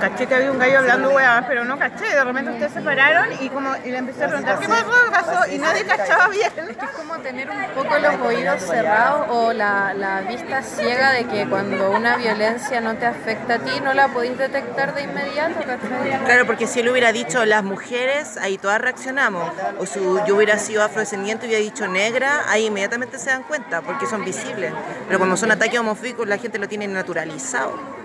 Caché 0.00 0.26
que 0.26 0.34
había 0.34 0.50
un 0.50 0.58
gallo 0.58 0.78
hablando 0.78 1.10
weá, 1.10 1.44
pero 1.46 1.64
no 1.64 1.78
caché. 1.78 2.06
De 2.06 2.24
repente 2.24 2.50
ustedes 2.50 2.72
se 2.72 2.80
pararon 2.80 3.28
y 3.40 3.48
como 3.50 3.70
y 3.84 3.90
le 3.90 3.98
empecé 3.98 4.24
a 4.24 4.28
preguntar 4.28 4.58
qué 4.58 4.68
pasó, 4.68 4.84
qué 5.04 5.10
pasó, 5.10 5.50
y 5.52 5.58
nadie 5.58 5.84
cachaba 5.84 6.28
bien. 6.28 6.50
Es 6.56 6.76
que 6.76 6.84
es 6.84 6.90
como 6.90 7.18
tener 7.18 7.48
un 7.48 7.64
poco 7.74 7.98
los 7.98 8.14
oídos 8.20 8.62
cerrados 8.62 9.26
o 9.30 9.52
la, 9.52 9.94
la 9.94 10.22
vista 10.22 10.62
ciega 10.62 11.12
de 11.12 11.26
que 11.26 11.48
cuando 11.48 11.90
una 11.92 12.16
violencia 12.16 12.80
no 12.80 12.96
te 12.96 13.06
afecta 13.06 13.54
a 13.54 13.58
ti, 13.58 13.80
no 13.82 13.94
la 13.94 14.08
podéis 14.08 14.38
detectar 14.38 14.94
de 14.94 15.02
inmediato, 15.02 15.60
¿cachai? 15.60 16.24
Claro, 16.24 16.46
porque 16.46 16.66
si 16.66 16.80
él 16.80 16.88
hubiera 16.88 17.12
dicho 17.12 17.44
las 17.44 17.62
mujeres, 17.62 18.36
ahí 18.38 18.58
todas 18.58 18.80
reaccionamos. 18.80 19.52
O 19.78 19.86
si 19.86 20.00
yo 20.26 20.36
hubiera 20.36 20.58
sido 20.58 20.82
afrodescendiente 20.82 21.46
y 21.46 21.50
hubiera 21.50 21.62
dicho 21.62 21.86
negra, 21.86 22.42
ahí 22.48 22.66
inmediatamente 22.66 23.18
se 23.18 23.30
dan 23.30 23.44
cuenta, 23.44 23.82
porque 23.82 24.06
son 24.06 24.24
visibles. 24.24 24.72
Pero 25.06 25.18
como 25.18 25.36
son 25.36 25.52
ataques 25.52 25.78
homofóbicos, 25.78 26.26
la 26.26 26.38
gente 26.38 26.58
lo 26.58 26.68
tiene 26.68 26.88
naturalizado. 26.88 28.01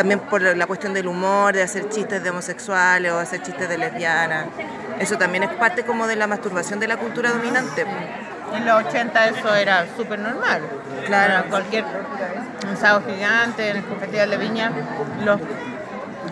También 0.00 0.20
por 0.20 0.40
la 0.40 0.66
cuestión 0.66 0.94
del 0.94 1.08
humor, 1.08 1.52
de 1.52 1.62
hacer 1.62 1.90
chistes 1.90 2.22
de 2.22 2.30
homosexuales 2.30 3.12
o 3.12 3.18
hacer 3.18 3.42
chistes 3.42 3.68
de 3.68 3.76
lesbianas. 3.76 4.46
Eso 4.98 5.18
también 5.18 5.42
es 5.42 5.50
parte 5.50 5.84
como 5.84 6.06
de 6.06 6.16
la 6.16 6.26
masturbación 6.26 6.80
de 6.80 6.88
la 6.88 6.96
cultura 6.96 7.28
dominante. 7.32 7.84
En 8.54 8.64
los 8.64 8.82
80 8.86 9.26
eso 9.28 9.54
era 9.54 9.84
súper 9.98 10.18
normal. 10.18 10.62
Claro. 11.04 11.32
Era 11.34 11.42
cualquier 11.42 11.84
un 12.66 12.76
sábado 12.78 13.02
gigante, 13.06 13.68
en 13.68 13.76
el 13.76 13.82
Festival 14.00 14.30
de 14.30 14.36
Viña, 14.38 14.72
los, 15.22 15.38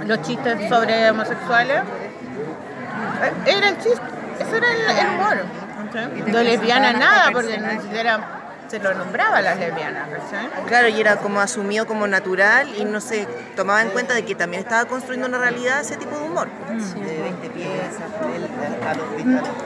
los 0.07 0.23
chistes 0.23 0.67
sobre 0.71 1.11
homosexuales. 1.11 1.83
eh, 3.23 3.33
Era 3.55 3.69
el 3.69 3.77
chiste, 3.81 4.01
ese 4.41 4.57
era 4.57 4.67
el, 4.73 4.99
el 4.99 5.07
humor. 5.15 5.45
¿cachai? 5.93 6.23
De 6.23 6.45
lesbiana 6.45 6.93
nada, 6.95 7.31
porque 7.35 7.59
ni 7.59 7.83
siquiera 7.83 8.38
se 8.69 8.79
lo 8.79 8.95
nombraba 8.95 9.39
a 9.39 9.43
las 9.43 9.59
lesbianas. 9.59 10.09
¿cachai? 10.09 10.65
Claro, 10.67 10.89
y 10.89 11.01
era 11.01 11.17
como 11.17 11.41
asumido 11.41 11.87
como 11.87 12.07
natural 12.07 12.69
y 12.77 12.85
no 12.85 13.01
se 13.01 13.27
tomaba 13.57 13.83
en 13.83 13.91
cuenta 13.91 14.15
de 14.15 14.25
que 14.25 14.35
también 14.35 14.63
estaba 14.63 14.85
construyendo 14.85 15.29
una 15.29 15.39
realidad 15.39 15.81
ese 15.81 15.97
tipo 15.97 16.17
de 16.19 16.25
humor. 16.25 16.49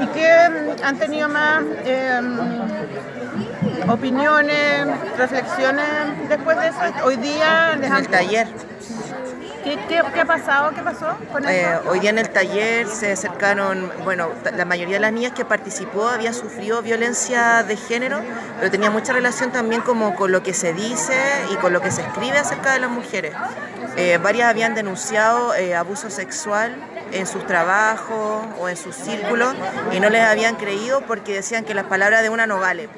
¿Y 0.01 0.07
qué 0.09 0.49
mm, 0.49 0.85
han 0.85 0.99
tenido 0.99 1.29
más 1.29 1.63
eh, 1.85 2.21
opiniones, 3.89 4.87
reflexiones 5.19 6.29
después 6.29 6.57
de 6.59 6.69
eso? 6.69 6.79
Hoy 7.05 7.17
día 7.17 7.77
les 7.77 7.87
En 7.87 7.93
han... 7.93 7.99
el 8.03 8.09
taller. 8.09 8.49
¿Qué, 9.63 9.79
qué, 9.89 10.03
qué 10.13 10.21
ha 10.21 10.25
pasado? 10.25 10.73
¿Qué 10.75 10.83
pasó 10.83 11.17
con 11.31 11.49
Eh, 11.49 11.67
hoy 11.89 12.01
día 12.01 12.11
en 12.11 12.19
el 12.19 12.31
taller 12.31 12.87
se 12.89 13.13
acercaron, 13.13 13.93
bueno, 14.05 14.29
la 14.57 14.65
mayoría 14.65 14.97
de 14.97 15.01
las 15.01 15.13
niñas 15.13 15.33
que 15.33 15.45
participó 15.45 16.09
había 16.09 16.33
sufrido 16.33 16.83
violencia 16.83 17.63
de 17.63 17.77
género, 17.77 18.21
pero 18.59 18.71
tenía 18.71 18.91
mucha 18.91 19.13
relación 19.13 19.53
también 19.53 19.83
como 19.83 20.15
con 20.15 20.33
lo 20.33 20.43
que 20.43 20.53
se 20.55 20.73
dice 20.73 21.15
y 21.53 21.57
con 21.57 21.73
lo 21.73 21.81
que 21.81 21.91
se 21.91 22.03
escribe 22.03 22.39
acerca 22.39 22.73
de 22.73 22.81
las 22.81 22.91
mujeres. 22.91 23.35
Eh, 23.97 24.19
varias 24.23 24.49
habían 24.49 24.75
denunciado 24.75 25.55
eh, 25.55 25.75
abuso 25.75 26.11
sexual 26.11 26.75
en 27.13 27.27
sus 27.27 27.47
trabajos 27.47 28.47
o 28.59 28.69
en 28.69 28.77
sus 28.77 28.97
círculos 28.97 29.55
y 29.93 30.01
no 30.01 30.09
les 30.09 30.23
habían 30.23 30.57
creído 30.57 31.03
porque 31.03 31.35
decían 31.35 31.65
que 31.65 31.75
las 31.75 31.85
palabras 31.85 32.23
de 32.23 32.31
una 32.31 32.47
no 32.47 32.59
valen. 32.59 32.89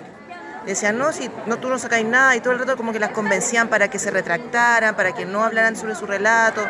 Decían, 0.66 0.96
no, 0.96 1.12
si 1.12 1.30
no, 1.46 1.58
tú 1.58 1.68
no 1.68 1.78
sacáis 1.78 2.06
nada 2.06 2.34
y 2.36 2.40
todo 2.40 2.52
el 2.54 2.58
rato 2.58 2.76
como 2.76 2.92
que 2.92 2.98
las 2.98 3.10
convencían 3.10 3.68
para 3.68 3.88
que 3.88 3.98
se 3.98 4.10
retractaran, 4.10 4.94
para 4.96 5.12
que 5.12 5.26
no 5.26 5.44
hablaran 5.44 5.76
sobre 5.76 5.94
su 5.94 6.06
relato, 6.06 6.62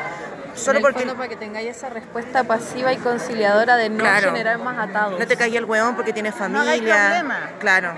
solo 0.55 0.73
en 0.73 0.77
el 0.79 0.83
porque 0.83 0.99
fondo 1.01 1.15
para 1.17 1.29
que 1.29 1.37
tengáis 1.37 1.69
esa 1.77 1.91
respuesta 1.91 2.43
pasiva 2.45 2.93
y 2.93 2.97
conciliadora 2.97 3.77
de 3.77 3.91
no 3.91 3.99
Claro. 3.99 4.29
generar 4.31 4.59
más 4.59 4.79
atados. 4.89 5.19
no 5.19 5.27
te 5.27 5.37
caía 5.37 5.59
el 5.61 5.65
huevón 5.65 5.95
porque 5.95 6.13
tienes 6.13 6.33
No 6.35 6.39
familia. 6.41 6.95
problema. 6.97 7.39
claro. 7.61 7.93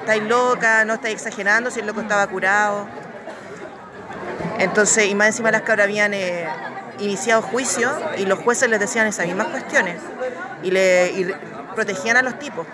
Estáis 0.00 0.22
loca, 0.22 0.84
no 0.84 0.94
estáis 0.94 1.14
exagerando 1.16 1.70
si 1.72 1.80
el 1.80 1.86
loco 1.88 2.00
estaba 2.00 2.24
curado. 2.28 2.86
Entonces, 4.58 5.06
y 5.06 5.14
más 5.14 5.28
encima 5.28 5.50
las 5.50 5.62
cabras 5.62 5.84
habían 5.84 6.14
eh, 6.14 6.46
iniciado 7.00 7.42
juicio 7.42 7.92
y 8.16 8.24
los 8.26 8.38
jueces 8.38 8.68
les 8.70 8.80
decían 8.80 9.06
esas 9.06 9.26
mismas 9.26 9.48
cuestiones 9.48 9.96
y, 10.62 10.70
le, 10.70 11.08
y 11.10 11.34
protegían 11.76 12.16
a 12.16 12.22
los 12.22 12.36
tipos. 12.40 12.66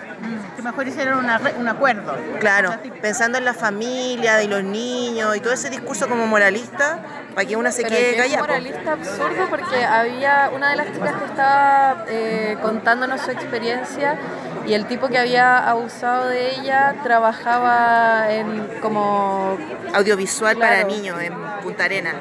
Que 0.55 0.61
mejor 0.63 0.87
hicieron 0.87 1.19
una 1.19 1.39
un 1.59 1.67
acuerdo. 1.67 2.15
Claro, 2.39 2.71
pensando 3.01 3.37
en 3.37 3.45
la 3.45 3.53
familia 3.53 4.41
y 4.41 4.47
los 4.47 4.63
niños 4.63 5.35
y 5.37 5.39
todo 5.39 5.53
ese 5.53 5.69
discurso 5.69 6.07
como 6.09 6.25
moralista 6.25 6.99
para 7.35 7.47
que 7.47 7.55
una 7.55 7.71
se 7.71 7.83
Pero 7.83 7.95
quede 7.95 8.03
que 8.03 8.15
es 8.15 8.21
callada. 8.23 8.39
po. 8.41 8.47
moralista 8.47 8.91
absurdo 8.93 9.47
porque 9.49 9.83
había 9.85 10.49
una 10.55 10.69
de 10.71 10.75
las 10.77 10.87
chicas 10.93 11.13
que 11.15 11.25
estaba 11.25 12.05
eh, 12.07 12.57
contándonos 12.61 13.21
su 13.21 13.31
experiencia 13.31 14.17
y 14.65 14.73
el 14.73 14.85
tipo 14.87 15.09
que 15.09 15.17
había 15.19 15.57
abusado 15.69 16.27
de 16.29 16.51
ella 16.55 16.95
trabajaba 17.03 18.31
en 18.31 18.79
como 18.81 19.57
Audiovisual 19.93 20.55
para 20.57 20.75
Claro. 20.81 20.87
niños 20.89 21.21
en 21.21 21.33
Punta 21.61 21.83
Arena. 21.85 22.13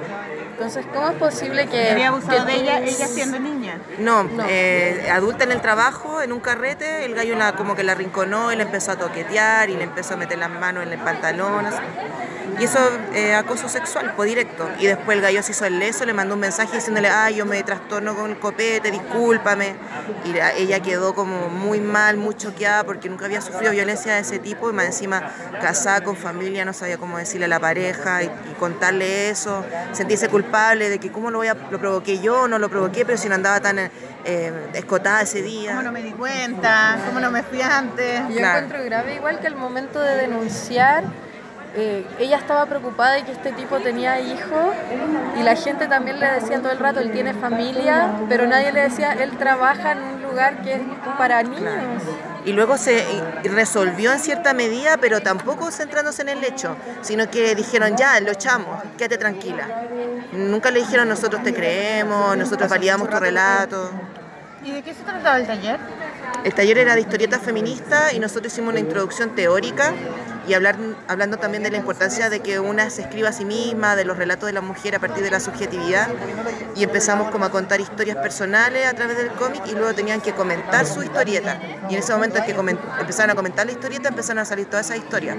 entonces 0.52 0.84
cómo 0.92 1.08
es 1.10 1.14
posible 1.16 1.66
que 1.68 1.90
Había 1.90 2.08
abusado 2.08 2.44
que 2.46 2.52
de 2.52 2.58
ella, 2.60 2.78
ella 2.80 3.06
siendo 3.06 3.38
niña. 3.38 3.61
No, 3.98 4.24
No. 4.24 4.44
eh, 4.48 5.08
adulta 5.12 5.44
en 5.44 5.52
el 5.52 5.60
trabajo, 5.60 6.22
en 6.22 6.32
un 6.32 6.40
carrete, 6.40 7.04
el 7.04 7.14
gallo 7.14 7.36
la, 7.36 7.54
como 7.54 7.74
que 7.76 7.82
la 7.84 7.94
rinconó 7.94 8.52
y 8.52 8.56
le 8.56 8.62
empezó 8.62 8.92
a 8.92 8.96
toquetear 8.96 9.70
y 9.70 9.76
le 9.76 9.84
empezó 9.84 10.14
a 10.14 10.16
meter 10.16 10.38
las 10.38 10.50
manos 10.50 10.84
en 10.84 10.92
el 10.92 10.98
pantalón. 10.98 11.66
así. 11.66 11.78
Y 12.58 12.64
eso 12.64 12.78
eh, 13.14 13.34
acoso 13.34 13.68
sexual, 13.68 14.12
pues 14.14 14.28
directo. 14.28 14.68
Y 14.78 14.86
después 14.86 15.16
el 15.16 15.22
gallo 15.22 15.42
se 15.42 15.52
hizo 15.52 15.64
el 15.64 15.78
leso, 15.78 16.04
le 16.04 16.12
mandó 16.12 16.34
un 16.34 16.40
mensaje 16.40 16.76
diciéndole, 16.76 17.08
ay, 17.08 17.36
yo 17.36 17.46
me 17.46 17.62
trastorno 17.62 18.14
con 18.14 18.30
el 18.30 18.38
copete, 18.38 18.90
discúlpame. 18.90 19.74
Y 20.26 20.32
la- 20.34 20.52
ella 20.52 20.80
quedó 20.80 21.14
como 21.14 21.48
muy 21.48 21.80
mal, 21.80 22.18
muy 22.18 22.34
choqueada 22.36 22.84
porque 22.84 23.08
nunca 23.08 23.24
había 23.24 23.40
sufrido 23.40 23.72
violencia 23.72 24.14
de 24.14 24.20
ese 24.20 24.38
tipo 24.38 24.68
y 24.68 24.72
más 24.74 24.84
encima 24.86 25.32
casada 25.60 26.02
con 26.02 26.14
familia, 26.16 26.64
no 26.64 26.72
sabía 26.74 26.98
cómo 26.98 27.16
decirle 27.18 27.46
a 27.46 27.48
la 27.48 27.58
pareja 27.60 28.22
y, 28.22 28.26
y 28.26 28.54
contarle 28.58 29.30
eso, 29.30 29.64
sentirse 29.92 30.28
culpable 30.28 30.90
de 30.90 30.98
que 30.98 31.10
cómo 31.10 31.30
lo 31.30 31.38
voy 31.38 31.48
a, 31.48 31.54
lo 31.54 31.78
provoqué 31.78 32.20
yo, 32.20 32.48
no 32.48 32.58
lo 32.58 32.68
provoqué, 32.68 33.04
pero 33.06 33.16
si 33.16 33.28
no 33.28 33.34
andaba 33.34 33.60
tan 33.60 33.71
eh, 33.78 34.52
escotada 34.74 35.22
ese 35.22 35.42
día. 35.42 35.70
¿Cómo 35.72 35.82
no 35.82 35.92
me 35.92 36.02
di 36.02 36.12
cuenta? 36.12 36.98
¿Cómo 37.06 37.20
no 37.20 37.30
me 37.30 37.42
fui 37.42 37.60
antes? 37.62 38.20
Yo 38.28 38.36
Claro. 38.36 38.58
encuentro 38.64 38.84
grave 38.84 39.14
igual 39.16 39.40
que 39.40 39.46
al 39.46 39.56
momento 39.56 40.00
de 40.00 40.16
denunciar, 40.16 41.04
eh, 41.74 42.06
ella 42.18 42.36
estaba 42.36 42.66
preocupada 42.66 43.12
de 43.14 43.24
que 43.24 43.32
este 43.32 43.52
tipo 43.52 43.78
tenía 43.80 44.20
hijos 44.20 44.74
y 45.38 45.42
la 45.42 45.56
gente 45.56 45.86
también 45.86 46.20
le 46.20 46.26
decía 46.32 46.60
todo 46.60 46.70
el 46.70 46.78
rato, 46.78 47.00
él 47.00 47.12
tiene 47.12 47.32
familia, 47.32 48.12
pero 48.28 48.46
nadie 48.46 48.72
le 48.72 48.82
decía, 48.82 49.12
él 49.12 49.38
trabaja 49.38 49.92
en 49.92 49.98
un 50.02 50.22
lugar 50.22 50.62
que 50.62 50.74
es 50.74 50.82
para 51.16 51.42
niños. 51.42 52.02
Y 52.44 52.52
luego 52.52 52.76
se 52.76 53.04
resolvió 53.44 54.12
en 54.12 54.18
cierta 54.18 54.52
medida, 54.52 54.98
pero 54.98 55.22
tampoco 55.22 55.70
centrándose 55.70 56.22
en 56.22 56.30
el 56.30 56.44
hecho, 56.44 56.76
sino 57.00 57.30
que 57.30 57.54
dijeron, 57.54 57.96
ya, 57.96 58.20
lo 58.20 58.32
echamos, 58.32 58.82
quédate 58.98 59.16
tranquila. 59.16 59.66
Nunca 60.32 60.70
le 60.70 60.80
dijeron, 60.80 61.08
nosotros 61.08 61.42
te 61.42 61.54
creemos, 61.54 62.36
nosotros 62.36 62.68
validamos 62.68 63.08
tu 63.08 63.16
relato. 63.16 63.90
¿Y 64.62 64.72
de 64.72 64.82
qué 64.82 64.92
se 64.92 65.02
trataba 65.04 65.38
el 65.38 65.46
taller? 65.46 65.78
El 66.44 66.54
taller 66.54 66.78
era 66.78 66.94
de 66.94 67.00
historieta 67.00 67.38
feminista 67.38 68.12
y 68.12 68.18
nosotros 68.18 68.52
hicimos 68.52 68.70
una 68.70 68.80
introducción 68.80 69.30
teórica 69.34 69.92
y 70.46 70.54
hablar, 70.54 70.76
hablando 71.08 71.36
también 71.36 71.62
de 71.62 71.70
la 71.70 71.76
importancia 71.76 72.30
de 72.30 72.40
que 72.40 72.58
una 72.58 72.90
se 72.90 73.02
escriba 73.02 73.28
a 73.28 73.32
sí 73.32 73.44
misma, 73.44 73.96
de 73.96 74.04
los 74.04 74.16
relatos 74.16 74.46
de 74.46 74.52
la 74.52 74.60
mujer 74.60 74.94
a 74.94 74.98
partir 74.98 75.22
de 75.22 75.30
la 75.30 75.40
subjetividad. 75.40 76.08
Y 76.74 76.84
empezamos 76.84 77.30
como 77.30 77.44
a 77.44 77.50
contar 77.50 77.80
historias 77.80 78.16
personales 78.16 78.86
a 78.86 78.94
través 78.94 79.16
del 79.16 79.30
cómic 79.32 79.62
y 79.66 79.72
luego 79.72 79.94
tenían 79.94 80.20
que 80.20 80.32
comentar 80.32 80.86
su 80.86 81.02
historieta. 81.02 81.58
Y 81.88 81.94
en 81.94 82.00
ese 82.00 82.12
momento 82.12 82.38
en 82.38 82.44
que 82.44 82.52
empezaron 83.00 83.30
a 83.30 83.34
comentar 83.34 83.66
la 83.66 83.72
historieta 83.72 84.08
empezaron 84.08 84.40
a 84.40 84.44
salir 84.44 84.66
todas 84.66 84.86
esas 84.86 84.98
historias. 84.98 85.36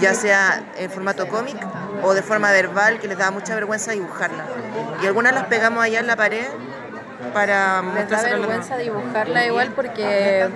Ya 0.00 0.14
sea 0.14 0.62
en 0.76 0.90
formato 0.90 1.28
cómic 1.28 1.56
o 2.02 2.14
de 2.14 2.22
forma 2.22 2.50
verbal 2.50 2.98
que 2.98 3.08
les 3.08 3.18
daba 3.18 3.30
mucha 3.30 3.54
vergüenza 3.54 3.92
dibujarla. 3.92 4.44
Y 5.02 5.06
algunas 5.06 5.34
las 5.34 5.44
pegamos 5.44 5.82
allá 5.82 6.00
en 6.00 6.06
la 6.06 6.16
pared 6.16 6.46
para 7.32 7.82
Les 7.94 8.08
da 8.08 8.22
vergüenza 8.22 8.76
dibujarla 8.76 9.46
igual 9.46 9.72
porque 9.74 10.48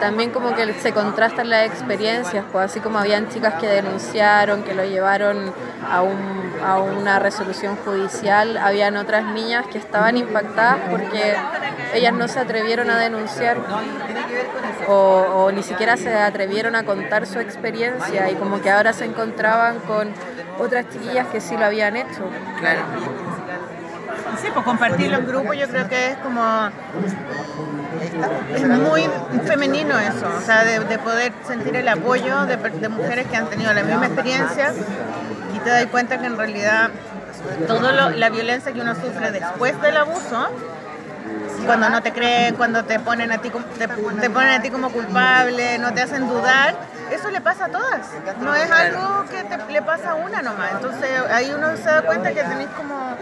también 0.00 0.30
como 0.30 0.54
que 0.54 0.72
se 0.74 0.92
contrastan 0.92 1.50
las 1.50 1.66
experiencias, 1.66 2.44
pues 2.52 2.64
así 2.66 2.80
como 2.80 2.98
habían 2.98 3.28
chicas 3.28 3.54
que 3.54 3.66
denunciaron, 3.66 4.62
que 4.62 4.74
lo 4.74 4.84
llevaron 4.84 5.52
a, 5.90 6.02
un- 6.02 6.52
a 6.64 6.78
una 6.78 7.18
resolución 7.18 7.76
judicial, 7.84 8.56
habían 8.58 8.96
otras 8.96 9.24
niñas 9.24 9.66
que 9.70 9.78
estaban 9.78 10.16
impactadas 10.16 10.78
porque 10.90 11.36
ellas 11.94 12.12
no 12.12 12.28
se 12.28 12.40
atrevieron 12.40 12.90
a 12.90 12.98
denunciar 12.98 13.58
o, 14.88 14.92
o 15.46 15.52
ni 15.52 15.62
siquiera 15.62 15.96
se 15.96 16.14
atrevieron 16.14 16.76
a 16.76 16.84
contar 16.84 17.26
su 17.26 17.38
experiencia 17.40 18.30
y 18.30 18.34
como 18.34 18.60
que 18.60 18.70
ahora 18.70 18.92
se 18.92 19.04
encontraban 19.04 19.78
con 19.80 20.12
otras 20.58 20.88
chiquillas 20.90 21.26
que 21.28 21.40
sí 21.40 21.56
lo 21.56 21.64
habían 21.66 21.96
hecho. 21.96 22.22
Claro. 22.58 22.80
Sí, 24.40 24.48
pues 24.52 24.64
compartirlo 24.64 25.18
en 25.18 25.26
grupo 25.26 25.54
yo 25.54 25.68
creo 25.68 25.88
que 25.88 26.12
es 26.12 26.18
como... 26.18 26.70
Es 28.54 28.68
muy 28.68 29.08
femenino 29.46 29.98
eso, 29.98 30.26
o 30.36 30.40
sea, 30.40 30.64
de, 30.64 30.80
de 30.80 30.98
poder 30.98 31.32
sentir 31.46 31.74
el 31.76 31.88
apoyo 31.88 32.44
de, 32.46 32.56
de 32.56 32.88
mujeres 32.88 33.26
que 33.26 33.36
han 33.36 33.48
tenido 33.48 33.72
la 33.72 33.82
misma 33.82 34.06
experiencia 34.06 34.72
y 35.54 35.58
te 35.60 35.70
das 35.70 35.86
cuenta 35.86 36.18
que 36.18 36.26
en 36.26 36.36
realidad 36.36 36.90
toda 37.66 38.10
la 38.10 38.30
violencia 38.30 38.72
que 38.72 38.80
uno 38.80 38.94
sufre 38.94 39.32
después 39.32 39.80
del 39.80 39.96
abuso, 39.96 40.48
cuando 41.64 41.88
no 41.88 42.02
te 42.02 42.12
creen, 42.12 42.54
cuando 42.54 42.84
te 42.84 43.00
ponen 43.00 43.32
a 43.32 43.38
ti 43.38 43.50
te, 43.78 43.88
te 43.88 44.30
ponen 44.30 44.60
a 44.60 44.62
ti 44.62 44.70
como 44.70 44.90
culpable, 44.90 45.78
no 45.78 45.92
te 45.92 46.02
hacen 46.02 46.28
dudar, 46.28 46.76
eso 47.10 47.30
le 47.30 47.40
pasa 47.40 47.66
a 47.66 47.68
todas. 47.68 48.00
No 48.40 48.54
es 48.54 48.70
algo 48.70 49.24
que 49.30 49.42
te- 49.44 49.72
le 49.72 49.82
pasa 49.82 50.10
a 50.12 50.14
una 50.14 50.42
nomás. 50.42 50.72
Entonces 50.72 51.10
ahí 51.32 51.52
uno 51.54 51.76
se 51.76 51.82
da 51.84 52.02
cuenta 52.02 52.32
que 52.32 52.42
tenéis 52.42 52.68
como 52.76 53.16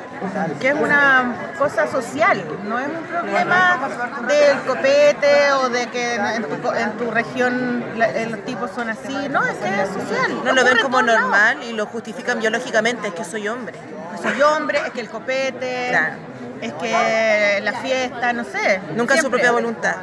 que 0.61 0.69
es 0.69 0.75
una 0.75 1.35
cosa 1.59 1.87
social, 1.87 2.45
no 2.65 2.79
es 2.79 2.87
un 2.89 3.05
problema 3.05 3.79
del 4.27 4.59
copete 4.61 5.53
o 5.53 5.69
de 5.69 5.87
que 5.89 6.15
en 6.15 6.43
tu, 6.45 6.71
en 6.73 6.93
tu 6.93 7.11
región 7.11 7.85
los 8.31 8.45
tipos 8.45 8.71
son 8.75 8.89
así, 8.91 9.29
no, 9.31 9.45
es 9.45 9.57
que 9.59 9.83
es 9.83 9.89
social. 9.89 10.43
No 10.45 10.53
lo 10.53 10.65
ven 10.65 10.77
en 10.79 10.83
como 10.83 11.03
lados. 11.03 11.21
normal 11.21 11.63
y 11.65 11.73
lo 11.73 11.87
justifican 11.87 12.39
biológicamente, 12.41 13.09
es 13.09 13.15
que 13.15 13.25
soy 13.25 13.49
hombre. 13.49 13.79
Soy 14.23 14.41
hombre, 14.43 14.79
es 14.87 14.93
que 14.93 15.01
el 15.01 15.11
copete, 15.11 15.89
Claro. 15.91 16.15
es 16.63 16.73
que 16.75 17.61
la 17.63 17.73
fiesta, 17.75 18.33
no 18.33 18.45
sé. 18.45 18.81
Nunca 18.95 19.17
su 19.19 19.29
propia 19.29 19.53
voluntad. 19.53 19.97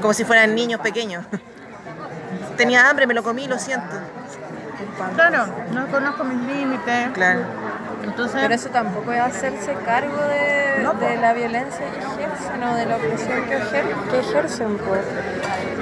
Como 0.00 0.12
si 0.14 0.24
fueran 0.24 0.54
niños 0.54 0.80
pequeños. 0.80 1.24
Tenía 2.56 2.88
hambre, 2.88 3.06
me 3.06 3.14
lo 3.14 3.22
comí, 3.22 3.46
lo 3.46 3.58
siento. 3.58 3.96
Claro, 5.16 5.46
no 5.72 5.86
conozco 5.88 6.24
mis 6.24 6.46
límites. 6.46 7.10
Claro. 7.14 7.40
Entonces, 8.04 8.38
Pero 8.42 8.54
eso 8.54 8.68
tampoco 8.68 9.12
es 9.12 9.20
hacerse 9.20 9.74
cargo 9.84 10.16
de, 10.28 11.06
de 11.06 11.16
la 11.20 11.32
violencia 11.32 11.80
que 11.90 11.98
ejercen 12.00 12.62
o 12.62 12.74
de 12.74 12.86
la 12.86 12.96
opresión 12.96 13.44
que, 13.46 13.56
ejer- 13.58 14.10
que 14.10 14.18
ejercen. 14.20 14.76
Pues. 14.76 15.00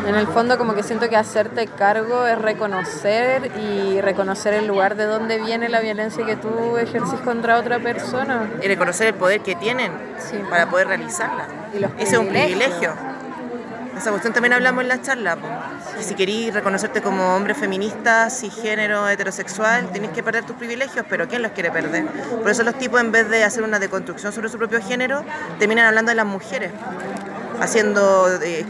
En 0.06 0.14
el 0.14 0.26
fondo 0.28 0.56
como 0.56 0.74
que 0.74 0.82
siento 0.82 1.08
que 1.08 1.16
hacerte 1.16 1.66
cargo 1.66 2.26
es 2.26 2.38
reconocer 2.38 3.50
y 3.58 4.00
reconocer 4.00 4.54
el 4.54 4.66
lugar 4.66 4.94
de 4.96 5.04
donde 5.06 5.38
viene 5.38 5.68
la 5.68 5.80
violencia 5.80 6.24
que 6.24 6.36
tú 6.36 6.76
ejerces 6.78 7.20
contra 7.20 7.58
otra 7.58 7.80
persona. 7.80 8.48
Y 8.62 8.68
reconocer 8.68 9.08
el 9.08 9.14
poder 9.14 9.40
que 9.40 9.54
tienen 9.56 9.92
Sí. 10.18 10.40
para 10.48 10.66
poder 10.70 10.86
realizarla. 10.88 11.44
Y 11.74 11.80
los 11.80 11.90
Ese 11.98 12.12
es 12.14 12.18
un 12.18 12.28
privilegio. 12.28 12.92
Esa 13.96 14.10
cuestión 14.10 14.32
también 14.32 14.52
hablamos 14.52 14.82
en 14.82 14.88
la 14.88 15.00
charla. 15.00 15.36
Que 15.96 16.02
si 16.02 16.14
querís 16.14 16.52
reconocerte 16.52 17.02
como 17.02 17.36
hombre 17.36 17.54
feminista, 17.54 18.30
cisgénero, 18.30 19.08
heterosexual, 19.08 19.90
tenés 19.92 20.10
que 20.10 20.22
perder 20.22 20.44
tus 20.44 20.56
privilegios, 20.56 21.04
pero 21.08 21.28
¿quién 21.28 21.42
los 21.42 21.52
quiere 21.52 21.70
perder? 21.70 22.06
Por 22.06 22.50
eso 22.50 22.62
los 22.62 22.76
tipos, 22.78 23.00
en 23.00 23.12
vez 23.12 23.28
de 23.28 23.44
hacer 23.44 23.62
una 23.62 23.78
deconstrucción 23.78 24.32
sobre 24.32 24.48
su 24.48 24.58
propio 24.58 24.80
género, 24.82 25.24
terminan 25.58 25.86
hablando 25.86 26.10
de 26.10 26.16
las 26.16 26.26
mujeres. 26.26 26.72
Haciendo 27.60 28.28
eh, 28.42 28.66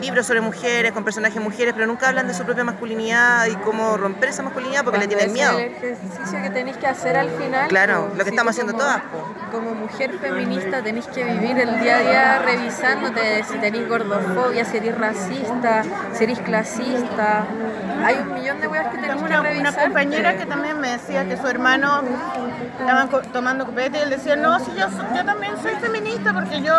libros 0.00 0.26
sobre 0.26 0.40
mujeres, 0.40 0.92
con 0.92 1.02
personajes 1.04 1.40
mujeres, 1.40 1.72
pero 1.74 1.86
nunca 1.86 2.08
hablan 2.08 2.26
de 2.28 2.34
su 2.34 2.44
propia 2.44 2.64
masculinidad 2.64 3.46
y 3.46 3.54
cómo 3.56 3.96
romper 3.96 4.28
esa 4.30 4.42
masculinidad 4.42 4.84
porque 4.84 4.98
le 4.98 5.06
Cuando 5.06 5.16
tienen 5.16 5.36
ese 5.36 5.52
miedo. 5.52 5.58
es 5.58 5.82
el 5.82 5.92
ejercicio 5.94 6.42
que 6.42 6.50
tenéis 6.50 6.76
que 6.76 6.86
hacer 6.86 7.16
al 7.16 7.30
final. 7.30 7.68
Claro, 7.68 8.08
po. 8.08 8.16
lo 8.16 8.18
que 8.18 8.24
Si 8.24 8.30
estamos 8.30 8.50
haciendo 8.50 8.72
como- 8.72 8.84
todas. 8.84 9.02
Como 9.50 9.74
mujer 9.74 10.18
feminista 10.20 10.82
tenéis 10.82 11.06
que 11.06 11.22
vivir 11.24 11.58
el 11.58 11.80
día 11.80 11.96
a 11.96 12.00
día 12.00 12.38
revisándote 12.40 13.44
si 13.44 13.56
tenéis 13.58 13.88
gordofobia, 13.88 14.64
si 14.64 14.76
eres 14.78 14.98
racista, 14.98 15.84
si 16.12 16.24
eres 16.24 16.40
clasista. 16.40 17.44
Hay 18.04 18.16
un 18.16 18.34
millón 18.34 18.60
de 18.60 18.66
weas 18.68 18.86
que 18.88 18.98
tenéis 18.98 19.12
Tengo 19.14 19.26
que 19.26 19.32
una, 19.32 19.42
revisar. 19.42 19.72
una 19.74 19.82
compañera 19.84 20.36
que 20.36 20.46
también 20.46 20.80
me 20.80 20.90
decía 20.90 21.24
que 21.26 21.36
su 21.36 21.46
hermano 21.46 22.02
estaban 22.80 23.08
tomando 23.32 23.64
copete 23.64 23.98
y 23.98 24.02
él 24.02 24.10
decía, 24.10 24.36
no, 24.36 24.58
si 24.58 24.72
yo, 24.74 24.86
yo 25.14 25.24
también 25.24 25.54
soy 25.62 25.74
feminista 25.76 26.32
porque 26.34 26.60
yo, 26.60 26.74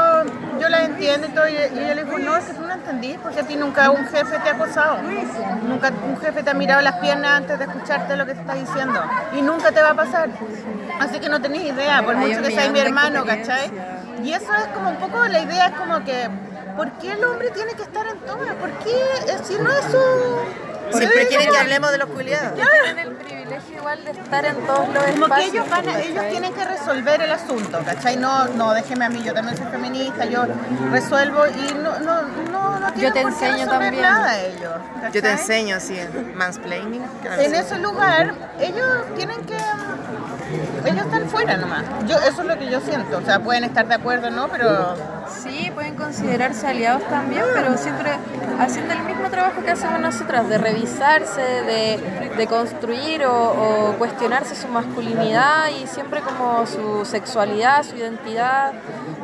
yo 0.59 0.69
la 0.69 0.83
entiendo 0.83 1.27
y 1.27 1.31
todo. 1.31 1.45
Y, 1.55 1.75
y 1.77 1.83
ella 1.83 1.95
le 1.95 2.03
dijo, 2.05 2.17
no, 2.19 2.35
es 2.35 2.45
que 2.45 2.53
tú 2.53 2.61
no 2.61 2.73
entendís 2.73 3.17
porque 3.21 3.39
a 3.39 3.43
ti 3.43 3.55
nunca 3.55 3.89
un 3.91 4.05
jefe 4.07 4.37
te 4.39 4.49
ha 4.49 4.53
acosado. 4.53 4.97
Nunca 5.67 5.91
un 6.05 6.17
jefe 6.19 6.43
te 6.43 6.49
ha 6.49 6.53
mirado 6.53 6.81
las 6.81 6.95
piernas 6.95 7.31
antes 7.37 7.57
de 7.59 7.65
escucharte 7.65 8.15
lo 8.17 8.25
que 8.25 8.33
te 8.33 8.41
está 8.41 8.53
diciendo. 8.55 9.01
Y 9.33 9.41
nunca 9.41 9.71
te 9.71 9.81
va 9.81 9.91
a 9.91 9.95
pasar. 9.95 10.29
Así 10.99 11.19
que 11.19 11.29
no 11.29 11.41
tenés 11.41 11.63
idea, 11.63 12.03
por 12.03 12.15
mucho 12.15 12.41
que 12.41 12.51
seas 12.51 12.71
mi 12.71 12.79
hermano, 12.79 13.25
¿cachai? 13.25 13.71
Y 14.23 14.33
eso 14.33 14.53
es 14.53 14.67
como 14.73 14.89
un 14.89 14.95
poco, 14.97 15.25
la 15.25 15.39
idea 15.41 15.67
es 15.67 15.73
como 15.75 16.03
que, 16.03 16.29
¿por 16.75 16.91
qué 16.93 17.11
el 17.13 17.23
hombre 17.23 17.51
tiene 17.51 17.73
que 17.73 17.83
estar 17.83 18.05
en 18.07 18.17
todo? 18.19 18.37
¿Por 18.59 18.71
qué? 18.83 18.91
Eh, 19.27 19.37
Si 19.43 19.55
no 19.57 19.69
es 19.71 19.85
su... 19.91 19.97
Siempre 20.93 21.27
quieren 21.27 21.47
como- 21.47 21.51
que 21.53 21.59
hablemos 21.59 21.91
de 21.91 21.97
los 21.97 22.09
culiados. 22.09 22.53
Tienen 22.55 22.99
el 22.99 23.15
privilegio 23.15 23.77
igual 23.77 24.03
de 24.05 24.11
estar 24.11 24.45
en 24.45 24.55
todos 24.65 24.87
los 24.89 25.03
Como 25.03 25.15
que 25.15 25.21
espacios. 25.23 25.53
ellos 25.53 25.69
van 25.69 25.79
a- 25.79 25.91
¿cachai? 25.93 26.11
ellos 26.11 26.23
tienen 26.29 26.53
que 26.53 26.65
resolver 26.65 27.21
el 27.21 27.31
asunto, 27.31 27.79
¿cachai? 27.85 28.17
No, 28.17 28.45
no, 28.49 28.73
déjeme 28.73 29.05
a 29.05 29.09
mí, 29.09 29.21
yo 29.23 29.33
también 29.33 29.57
soy 29.57 29.67
feminista, 29.67 30.25
yo 30.25 30.43
resuelvo 30.91 31.45
y 31.47 31.73
no, 31.75 31.99
no, 31.99 32.21
no, 32.51 32.79
no 32.79 32.93
tienen 32.93 33.13
te 33.13 33.21
por 33.21 33.37
qué 33.37 33.45
enseño 33.47 33.67
también. 33.69 34.01
nada 34.01 34.39
ellos. 34.41 34.71
Yo 35.13 35.21
te 35.21 35.31
enseño, 35.31 35.79
sí, 35.79 35.99
mansplaining. 36.35 37.03
En 37.37 37.55
ese 37.55 37.77
lugar, 37.79 38.33
ellos 38.59 39.05
tienen 39.15 39.41
que. 39.45 39.57
Ellos 40.85 41.05
están 41.05 41.27
fuera 41.29 41.57
nomás. 41.57 41.83
Yo, 42.07 42.17
eso 42.19 42.41
es 42.41 42.47
lo 42.47 42.57
que 42.57 42.69
yo 42.69 42.79
siento. 42.81 43.17
O 43.17 43.21
sea, 43.21 43.39
pueden 43.39 43.63
estar 43.63 43.87
de 43.87 43.95
acuerdo, 43.95 44.29
¿no? 44.31 44.47
Pero. 44.47 44.95
Sí, 45.43 45.71
pueden 45.73 45.95
considerarse 45.95 46.67
aliados 46.67 47.03
también, 47.09 47.43
pero 47.53 47.77
siempre 47.77 48.11
haciendo 48.59 48.93
el 48.93 49.03
mismo 49.03 49.29
trabajo 49.29 49.61
que 49.63 49.71
hacemos 49.71 49.99
nosotras, 49.99 50.47
de 50.49 50.57
revisarse, 50.57 51.41
de, 51.41 52.29
de 52.37 52.47
construir 52.47 53.25
o, 53.25 53.33
o 53.91 53.93
cuestionarse 53.97 54.55
su 54.55 54.67
masculinidad 54.67 55.69
y 55.69 55.87
siempre 55.87 56.21
como 56.21 56.65
su 56.67 57.05
sexualidad, 57.05 57.83
su 57.83 57.95
identidad. 57.95 58.73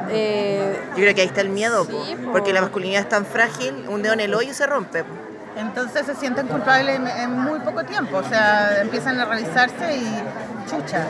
eh, 0.09 0.79
Yo 0.91 0.95
creo 0.97 1.15
que 1.15 1.21
ahí 1.21 1.27
está 1.27 1.41
el 1.41 1.49
miedo, 1.49 1.85
Sí, 1.85 1.91
po, 2.17 2.25
po. 2.25 2.31
porque 2.33 2.53
la 2.53 2.61
masculinidad 2.61 3.01
es 3.03 3.09
tan 3.09 3.25
frágil, 3.25 3.85
un 3.87 4.01
dedo 4.01 4.13
en 4.13 4.19
el 4.21 4.33
hoyo 4.33 4.51
y 4.51 4.53
se 4.53 4.65
rompe. 4.67 5.03
po. 5.03 5.09
Entonces 5.55 6.05
se 6.05 6.15
sienten 6.15 6.47
culpables 6.47 6.95
en, 6.95 7.07
en 7.07 7.31
muy 7.39 7.59
poco 7.59 7.83
tiempo. 7.83 8.17
O 8.17 8.23
sea, 8.27 8.79
empiezan 8.81 9.19
a 9.19 9.25
revisarse 9.25 9.97
y. 9.97 10.23
chucha. 10.69 11.05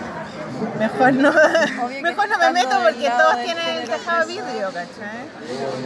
Mejor 0.77 1.13
no, 1.13 1.31
mejor 2.03 2.29
no 2.29 2.37
me 2.37 2.51
meto 2.51 2.75
porque 2.83 3.09
todos 3.09 3.35
tienen 3.43 3.67
el 3.81 3.89
tejado 3.89 4.27
vidrio, 4.27 4.67
¿cachai? 4.67 5.25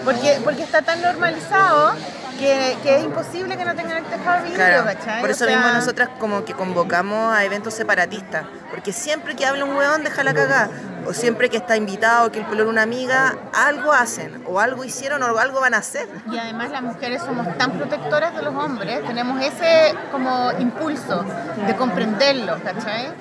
Porque, 0.03 0.41
porque 0.44 0.64
está 0.64 0.82
tan 0.82 1.02
normalizado 1.02 1.94
que, 2.38 2.77
que 2.84 2.98
es 2.98 3.03
imposible 3.06 3.56
que 3.57 3.64
no 3.64 3.73
tengan 3.73 3.98
el 3.99 4.03
tejado 4.03 4.44
vidrio, 4.44 4.57
Claro. 4.57 4.84
¿cachai? 4.84 5.22
Por 5.22 5.30
O 5.30 5.32
eso 5.32 5.45
sea, 5.45 5.56
mismo 5.57 5.72
nosotras 5.72 6.10
como 6.19 6.44
que 6.44 6.53
convocamos 6.53 7.34
a 7.34 7.45
eventos 7.45 7.73
separatistas, 7.73 8.44
porque 8.69 8.91
siempre 8.91 9.34
que 9.38 9.45
habla 9.45 9.64
un 9.64 9.77
hueón 9.77 10.03
deja 10.03 10.23
la 10.26 10.34
cagada, 10.34 10.69
o 11.06 11.14
siempre 11.14 11.49
que 11.49 11.57
está 11.57 11.76
invitado, 11.77 12.32
que 12.32 12.40
el 12.40 12.45
pelor 12.45 12.68
una 12.68 12.82
amiga, 12.84 13.36
algo 13.53 13.91
hacen, 13.94 14.44
o 14.48 14.60
algo 14.60 14.84
hicieron, 14.84 15.22
o 15.23 15.38
algo 15.38 15.60
van 15.61 15.73
a 15.73 15.77
hacer. 15.77 16.07
Y 16.32 16.38
además 16.38 16.72
las 16.72 16.82
mujeres 16.82 17.22
somos 17.22 17.57
tan 17.57 17.72
protectoras 17.72 18.36
de 18.36 18.41
los 18.41 18.53
hombres, 18.56 19.06
tenemos 19.06 19.41
ese 19.44 19.94
como 20.11 20.52
impulso 20.60 21.26
de 21.68 21.76
comprenderlos, 21.76 22.60
¿cachai? 22.61 23.14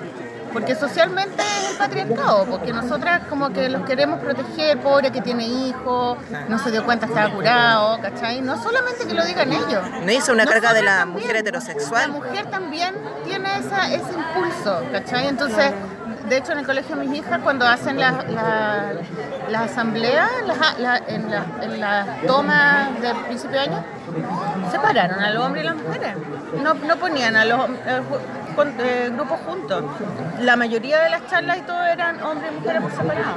Porque 0.53 0.73
socialmente 0.73 1.43
es 1.43 1.71
el 1.71 1.77
patriarcado, 1.77 2.45
porque 2.45 2.71
nosotras 2.71 3.23
como 3.29 3.51
que 3.51 3.67
los 3.67 3.81
queremos 3.85 4.21
proteger, 4.21 4.79
pobre 4.79 5.11
que 5.11 5.19
tiene 5.19 5.45
hijos, 5.45 6.17
no 6.47 6.57
se 6.59 6.71
dio 6.71 6.85
cuenta, 6.85 7.07
estaba 7.07 7.29
curado, 7.33 7.99
¿cachai? 8.01 8.39
No 8.41 8.61
solamente 8.63 9.05
que 9.05 9.13
lo 9.13 9.25
digan 9.25 9.51
ellos. 9.51 9.81
No 10.05 10.11
hizo 10.13 10.31
una 10.31 10.45
carga 10.45 10.73
de 10.73 10.81
la 10.81 11.05
Nosotras 11.05 11.07
mujer 11.07 11.25
también. 11.27 11.45
heterosexual. 11.47 12.01
La 12.03 12.07
mujer 12.19 12.45
también 12.45 12.95
tiene 13.25 13.57
esa, 13.59 13.87
ese 13.93 14.13
impulso, 14.13 14.81
¿cachai? 14.93 15.27
Entonces, 15.27 15.73
de 16.27 16.37
hecho 16.37 16.51
en 16.53 16.59
el 16.59 16.65
colegio 16.65 16.95
de 16.95 17.05
mis 17.05 17.19
hijas 17.19 17.39
cuando 17.43 17.67
hacen 17.67 17.99
las 17.99 18.27
la, 18.29 18.93
la 19.49 19.59
asambleas 19.61 20.29
la- 20.79 20.97
en 21.07 21.29
las 21.31 21.45
en 21.61 21.79
las 21.79 22.21
tomas 22.25 22.99
de 23.01 23.13
principio 23.27 23.57
de 23.57 23.63
año, 23.63 23.83
separaron 24.71 25.19
a 25.23 25.29
los 25.31 25.43
hombres 25.45 25.63
y 25.63 25.67
las 25.67 25.75
mujeres. 25.75 26.13
No, 26.61 26.73
no 26.73 26.95
ponían 26.97 27.35
a 27.35 27.45
los 27.45 27.69
eh, 27.69 28.01
eh, 28.79 29.09
grupos 29.13 29.39
juntos. 29.45 29.83
La 30.39 30.55
mayoría 30.55 30.99
de 31.01 31.09
las 31.09 31.27
charlas 31.27 31.57
y 31.57 31.61
todo 31.61 31.83
eran 31.85 32.21
hombres 32.23 32.51
y 32.51 32.59
mujeres 32.59 32.81
por 32.81 32.91
separado. 32.91 33.35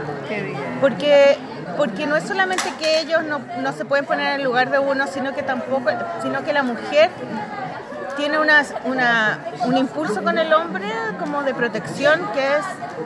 Porque, 0.81 1.36
porque 1.77 2.06
no 2.06 2.16
es 2.16 2.24
solamente 2.24 2.73
que 2.78 3.01
ellos 3.01 3.23
no, 3.24 3.40
no 3.60 3.73
se 3.73 3.85
pueden 3.85 4.05
poner 4.06 4.28
en 4.28 4.35
el 4.40 4.44
lugar 4.44 4.70
de 4.70 4.78
uno, 4.78 5.06
sino 5.09 5.35
que 5.35 5.43
tampoco, 5.43 5.90
sino 6.23 6.44
que 6.44 6.52
la 6.52 6.62
mujer 6.62 7.10
tiene 8.19 8.39
una, 8.39 8.62
una- 8.85 9.39
un 9.65 9.77
impulso 9.78 10.23
con 10.23 10.36
el 10.36 10.53
hombre 10.53 10.86
como 11.19 11.43
de 11.45 11.55
protección 11.55 12.20
que 12.35 12.57
es 12.57 12.65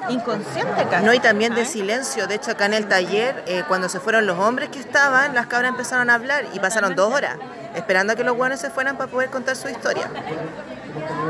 inconsciente 0.09 0.85
casi. 0.91 1.05
No, 1.05 1.13
y 1.15 1.21
también 1.21 1.55
de 1.55 1.65
silencio. 1.67 2.27
De 2.27 2.35
hecho, 2.35 2.51
acá 2.51 2.67
en 2.67 2.75
el 2.75 2.89
taller, 2.89 3.45
eh, 3.47 3.63
cuando 3.69 3.89
se 3.89 4.01
fueron 4.01 4.27
los 4.27 4.39
hombres 4.39 4.71
que 4.71 4.81
estaban, 4.81 5.35
las 5.35 5.47
cabras 5.47 5.71
empezaron 5.71 6.11
a 6.11 6.15
hablar 6.15 6.47
y 6.53 6.59
pasaron 6.59 6.97
dos 6.97 7.13
horas 7.13 7.37
esperando 7.75 8.13
a 8.15 8.17
que 8.17 8.25
los 8.25 8.37
buenos 8.37 8.59
se 8.61 8.69
fueran 8.71 8.97
para 8.97 9.11
poder 9.11 9.31
contar 9.31 9.55
su 9.57 9.69
historia. 9.69 10.09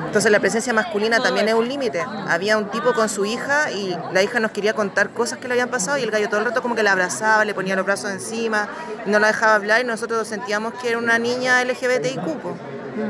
Entonces 0.06 0.30
la 0.32 0.40
presencia 0.40 0.72
masculina 0.72 1.20
también 1.20 1.48
es 1.48 1.54
un 1.54 1.68
límite. 1.68 2.04
Había 2.28 2.58
un 2.58 2.70
tipo 2.70 2.92
con 2.94 3.08
su 3.08 3.24
hija 3.24 3.70
y 3.70 3.96
la 4.12 4.22
hija 4.22 4.40
nos 4.40 4.50
quería 4.50 4.74
contar 4.74 5.10
cosas 5.10 5.38
que 5.38 5.46
le 5.48 5.54
habían 5.54 5.68
pasado 5.68 5.98
y 5.98 6.02
el 6.02 6.10
gallo 6.10 6.28
todo 6.28 6.40
el 6.40 6.46
rato 6.46 6.62
como 6.62 6.74
que 6.74 6.82
la 6.82 6.92
abrazaba, 6.92 7.44
le 7.44 7.54
ponía 7.54 7.76
los 7.76 7.84
brazos 7.86 8.10
encima, 8.10 8.68
no 9.06 9.18
la 9.18 9.28
dejaba 9.28 9.54
hablar 9.54 9.80
y 9.80 9.84
nosotros 9.84 10.26
sentíamos 10.26 10.74
que 10.74 10.88
era 10.90 10.98
una 10.98 11.18
niña 11.18 11.62
LGBTIQ, 11.64 12.20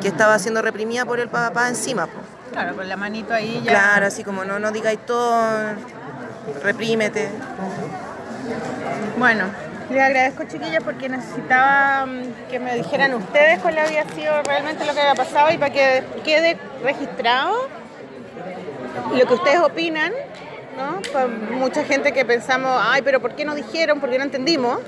que 0.01 0.09
estaba 0.09 0.39
siendo 0.39 0.63
reprimida 0.63 1.05
por 1.05 1.21
el 1.21 1.29
papá 1.29 1.69
encima. 1.69 2.07
po. 2.07 2.21
Claro, 2.53 2.77
con 2.77 2.89
la 2.89 2.97
manito 2.97 3.33
ahí 3.33 3.63
ya. 3.65 3.71
Claro, 3.73 4.07
así 4.07 4.23
como 4.25 4.45
no, 4.45 4.59
no 4.59 4.71
digáis 4.71 4.99
todo, 5.07 5.43
reprímete. 6.63 7.31
Bueno, 9.17 9.45
les 9.91 10.03
agradezco 10.03 10.45
chiquillas 10.45 10.83
porque 10.83 11.09
necesitaba 11.09 12.07
mm, 12.07 12.49
que 12.51 12.59
me 12.59 12.75
dijeran 12.75 13.15
ustedes 13.15 13.61
cuál 13.61 13.79
había 13.79 14.09
sido 14.11 14.43
realmente 14.43 14.85
lo 14.85 14.93
que 14.95 15.01
había 15.01 15.15
pasado 15.15 15.51
y 15.53 15.59
para 15.59 15.73
que 15.73 16.03
quede 16.25 16.59
registrado 16.83 17.69
lo 19.13 19.27
que 19.27 19.35
ustedes 19.35 19.61
opinan, 19.61 20.13
¿no? 20.77 21.01
Mucha 21.57 21.85
gente 21.85 22.13
que 22.13 22.25
pensamos, 22.25 22.71
ay, 22.83 23.03
pero 23.03 23.21
¿por 23.21 23.35
qué 23.35 23.45
no 23.45 23.55
dijeron? 23.55 24.01
¿Por 24.01 24.11
qué 24.11 24.19
no 24.19 24.25
entendimos? 24.25 24.79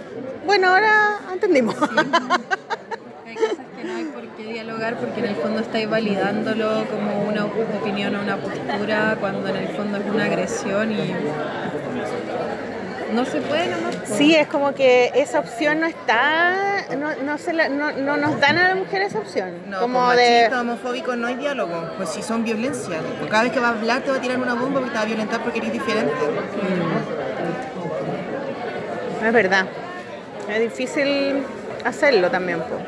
Bueno, 0.47 0.69
ahora 0.69 1.19
entendimos. 1.33 1.75
Hay 3.37 3.49
cosas 3.49 3.67
que 3.77 3.85
no 3.85 3.97
hay 3.97 4.05
por 4.05 4.23
qué 4.37 4.45
dialogar 4.45 4.97
porque 4.97 5.21
en 5.21 5.27
el 5.27 5.35
fondo 5.37 5.61
estáis 5.61 5.89
validándolo 5.91 6.85
como 6.89 7.23
una 7.29 7.45
opinión 7.47 8.15
o 8.15 8.21
una 8.23 8.37
postura 8.37 9.17
cuando 9.19 9.49
en 9.49 9.57
el 9.57 9.69
fondo 9.69 9.99
es 9.99 10.05
una 10.09 10.25
agresión 10.27 10.93
y 10.93 11.15
no 13.13 13.25
se 13.25 13.41
puede 13.41 13.69
nomás. 13.69 13.97
po. 13.97 14.15
Sí, 14.17 14.35
es 14.35 14.47
como 14.49 14.75
que 14.75 15.11
esa 15.15 15.39
opción 15.41 15.81
no 15.81 15.87
está, 15.87 16.85
no, 16.97 17.15
no, 17.25 17.39
se 17.39 17.53
la- 17.53 17.69
no, 17.69 17.93
no 17.93 18.17
nos 18.17 18.39
dan 18.41 18.59
a 18.59 18.69
la 18.71 18.75
mujer 18.77 19.03
esa 19.03 19.19
opción. 19.19 19.51
No, 19.69 19.81
como 19.81 20.01
con 20.07 20.17
de... 20.17 20.23
machista, 20.43 20.61
homofóbico 20.61 21.17
no 21.17 21.27
hay 21.29 21.35
diálogo. 21.37 21.91
Pues 21.97 22.11
si 22.11 22.23
son 22.23 22.45
violencia. 22.45 22.99
Pues 23.19 23.31
cada 23.31 23.45
vez 23.45 23.53
que 23.53 23.61
va 23.61 23.69
a 23.69 23.71
hablar 23.73 24.03
te 24.03 24.11
va 24.11 24.17
a 24.17 24.21
tirar 24.21 24.39
una 24.39 24.55
bomba 24.55 24.81
porque 24.81 24.91
te 24.91 24.97
va 24.97 25.03
a 25.03 25.07
violentar 25.07 25.41
porque 25.43 25.59
eres 25.59 25.73
diferente. 25.73 26.13
Es 29.25 29.33
verdad. 29.33 29.67
Es 30.49 30.61
difícil 30.61 31.43
hacerlo 31.85 32.31
también. 32.31 32.59
po. 32.61 32.79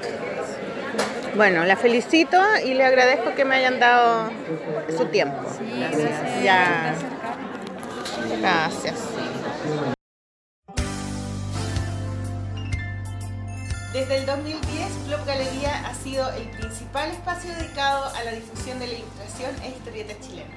Bueno, 1.37 1.67
la 1.67 1.77
felicito 1.77 2.41
y 2.65 2.73
le 2.73 2.83
agradezco 2.83 3.35
que 3.35 3.45
me 3.45 3.57
hayan 3.57 3.79
dado 3.79 4.31
su 4.97 5.05
tiempo. 5.07 5.43
gracias. 5.61 6.43
Ya. 6.43 6.95
Gracias. 8.41 8.95
Desde 13.93 14.17
el 14.17 14.27
2010, 14.27 14.63
Club 15.07 15.27
Galería 15.27 15.87
ha 15.87 15.95
sido 15.95 16.27
el 16.33 16.49
principal 16.57 17.11
espacio 17.11 17.55
dedicado 17.55 18.07
a 18.15 18.25
la 18.25 18.33
difusión 18.33 18.79
de 18.79 18.87
la 18.87 18.95
ilustración 18.95 19.51
e 19.63 19.69
historieta 19.69 20.15
chilena. 20.21 20.55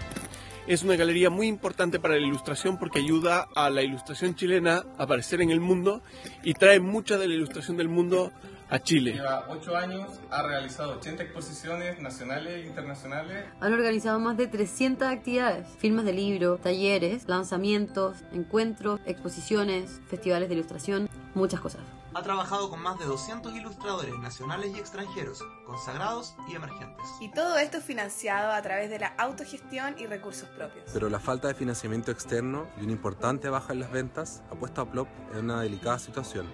Es 0.65 0.83
una 0.83 0.95
galería 0.95 1.29
muy 1.29 1.47
importante 1.47 1.99
para 1.99 2.15
la 2.15 2.25
ilustración 2.25 2.77
porque 2.77 2.99
ayuda 2.99 3.47
a 3.55 3.69
la 3.69 3.81
ilustración 3.81 4.35
chilena 4.35 4.83
a 4.97 5.03
aparecer 5.03 5.41
en 5.41 5.49
el 5.51 5.59
mundo 5.59 6.01
y 6.43 6.53
trae 6.53 6.79
mucha 6.79 7.17
de 7.17 7.27
la 7.27 7.33
ilustración 7.33 7.75
del 7.75 7.89
mundo 7.89 8.31
a 8.69 8.79
Chile. 8.79 9.13
Lleva 9.13 9.45
ocho 9.49 9.75
años, 9.75 10.19
ha 10.29 10.43
realizado 10.43 10.93
80 10.97 11.23
exposiciones 11.23 11.99
nacionales 11.99 12.63
e 12.63 12.67
internacionales. 12.67 13.45
Han 13.59 13.73
organizado 13.73 14.19
más 14.19 14.37
de 14.37 14.47
300 14.47 15.07
actividades, 15.07 15.67
firmas 15.77 16.05
de 16.05 16.13
libro, 16.13 16.57
talleres, 16.57 17.27
lanzamientos, 17.27 18.17
encuentros, 18.31 18.99
exposiciones, 19.05 19.99
festivales 20.07 20.49
de 20.49 20.55
ilustración, 20.55 21.09
muchas 21.33 21.59
cosas. 21.59 21.81
Ha 22.13 22.23
trabajado 22.23 22.69
con 22.69 22.81
más 22.81 22.97
de 22.97 23.05
200 23.05 23.55
ilustradores 23.55 24.17
nacionales 24.17 24.75
y 24.75 24.79
extranjeros, 24.79 25.43
consagrados 25.65 26.35
y 26.47 26.55
emergentes. 26.55 27.05
Y 27.21 27.31
todo 27.31 27.57
esto 27.57 27.81
financiado 27.81 28.51
a 28.51 28.61
través 28.61 28.89
de 28.89 28.99
la 28.99 29.07
autogestión 29.17 29.95
y 29.97 30.07
recursos 30.07 30.49
propios. 30.49 30.85
Pero 30.91 31.09
la 31.09 31.19
falta 31.19 31.47
de 31.47 31.53
financiamiento 31.53 32.11
externo 32.11 32.67
y 32.79 32.83
una 32.83 32.93
importante 32.93 33.49
baja 33.49 33.73
en 33.73 33.79
las 33.81 33.91
ventas 33.91 34.41
ha 34.51 34.55
puesto 34.55 34.81
a 34.81 34.89
Plop 34.89 35.07
en 35.33 35.45
una 35.45 35.61
delicada 35.61 35.99
situación 35.99 36.47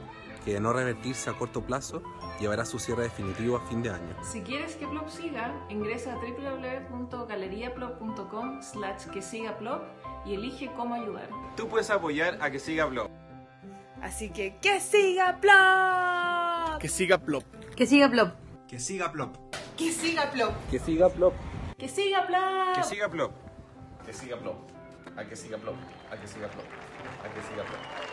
que 0.46 0.54
de 0.54 0.62
no 0.62 0.72
revertirse 0.72 1.30
a 1.30 1.34
corto 1.34 1.62
plazo 1.62 2.02
llevará 2.40 2.64
a 2.64 2.66
su 2.66 2.80
cierre 2.80 3.04
definitivo 3.04 3.58
a 3.58 3.68
fin 3.68 3.82
de 3.82 3.90
año. 3.90 4.16
Si 4.24 4.40
quieres 4.42 4.76
que 4.76 4.88
Plop 4.88 5.10
siga, 5.10 5.54
ingresa 5.70 6.14
a 6.14 6.18
www.galeriaplop.com 6.18 8.62
slash 8.62 9.08
que 9.08 9.22
siga 9.24 9.58
Plop 9.58 9.82
y 10.26 10.36
elige 10.36 10.72
cómo 10.76 10.96
ayudar. 10.96 11.28
Tú 11.58 11.68
puedes 11.68 11.90
apoyar 11.90 12.38
a 12.42 12.50
que 12.52 12.60
siga 12.60 12.86
Blog. 12.86 13.10
Así 14.02 14.30
que 14.30 14.56
¡que 14.62 14.80
siga 14.80 15.40
Plop! 15.42 16.80
Que 16.80 16.88
siga 16.88 17.18
Plop. 17.18 17.44
Que 17.76 17.86
siga 17.88 18.10
Plop. 18.12 18.34
Que 18.68 18.80
siga 18.80 19.12
Plop. 19.12 19.34
Que 19.76 19.90
siga 19.90 20.32
Plop. 20.32 20.54
Que 20.70 20.80
siga 20.80 21.10
Plop. 21.10 21.34
¡Que 21.78 21.90
siga 21.90 22.26
Plop! 22.28 22.76
Que 22.78 22.84
siga 22.84 23.08
Blog. 23.08 23.32
Que 24.06 24.14
siga 24.14 24.36
Blog. 24.38 24.56
A 25.18 25.26
que 25.26 25.36
siga 25.36 25.58
Blog. 25.58 25.76
A 26.12 26.18
que 26.18 26.28
siga 26.28 26.48
Blog. 26.48 26.66
A 27.24 27.30
que 27.34 27.42
siga 27.42 27.64
Blog. 27.64 28.05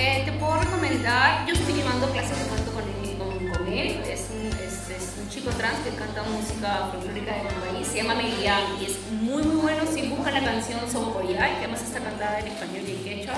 Eh, 0.00 0.22
te 0.24 0.30
puedo 0.30 0.54
recomendar, 0.54 1.44
yo 1.44 1.54
estoy 1.54 1.74
llevando 1.74 2.08
clases 2.12 2.38
de 2.38 2.46
canto 2.46 2.70
con 2.70 2.84
él, 2.84 3.18
con, 3.18 3.50
con 3.50 3.66
él. 3.66 4.00
Es, 4.06 4.28
un, 4.30 4.46
es, 4.46 4.88
es 4.90 5.18
un 5.20 5.28
chico 5.28 5.50
trans 5.50 5.80
que 5.80 5.90
canta 5.90 6.22
música 6.22 6.88
folclórica 6.92 7.34
de 7.34 7.42
mi 7.42 7.48
país, 7.66 7.88
se 7.88 7.96
llama 7.96 8.14
Melian 8.14 8.62
y 8.80 8.84
es 8.84 8.96
muy 9.10 9.42
muy 9.42 9.56
bueno 9.56 9.82
si 9.92 10.02
buscan 10.02 10.34
la 10.34 10.44
canción 10.44 10.78
Sopoyay, 10.88 11.58
que 11.58 11.64
además 11.64 11.82
está 11.82 11.98
cantada 11.98 12.38
en 12.38 12.46
español 12.46 12.84
y 12.86 12.92
en 12.92 13.02
quechua, 13.02 13.34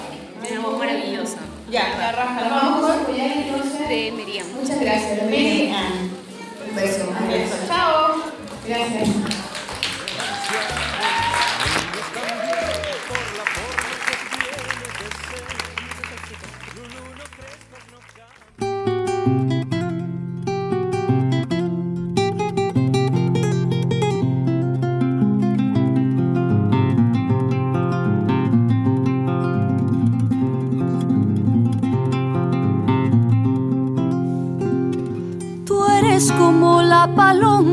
voz 0.62 0.78
maravillosa. 0.78 1.38
Ya, 1.70 1.96
la 1.98 2.12
raja. 2.12 2.48
Vamos 2.50 3.04
con 3.06 3.14
entonces. 3.16 3.88
De 3.88 4.12
Miriam. 4.12 4.46
Muchas 4.52 4.80
gracias. 4.80 5.22
Miriam. 5.30 6.10
Un 6.68 6.76
beso. 6.76 7.08
Un 7.08 7.28
beso. 7.28 7.56
Chao. 7.68 8.16
Gracias. 8.68 9.08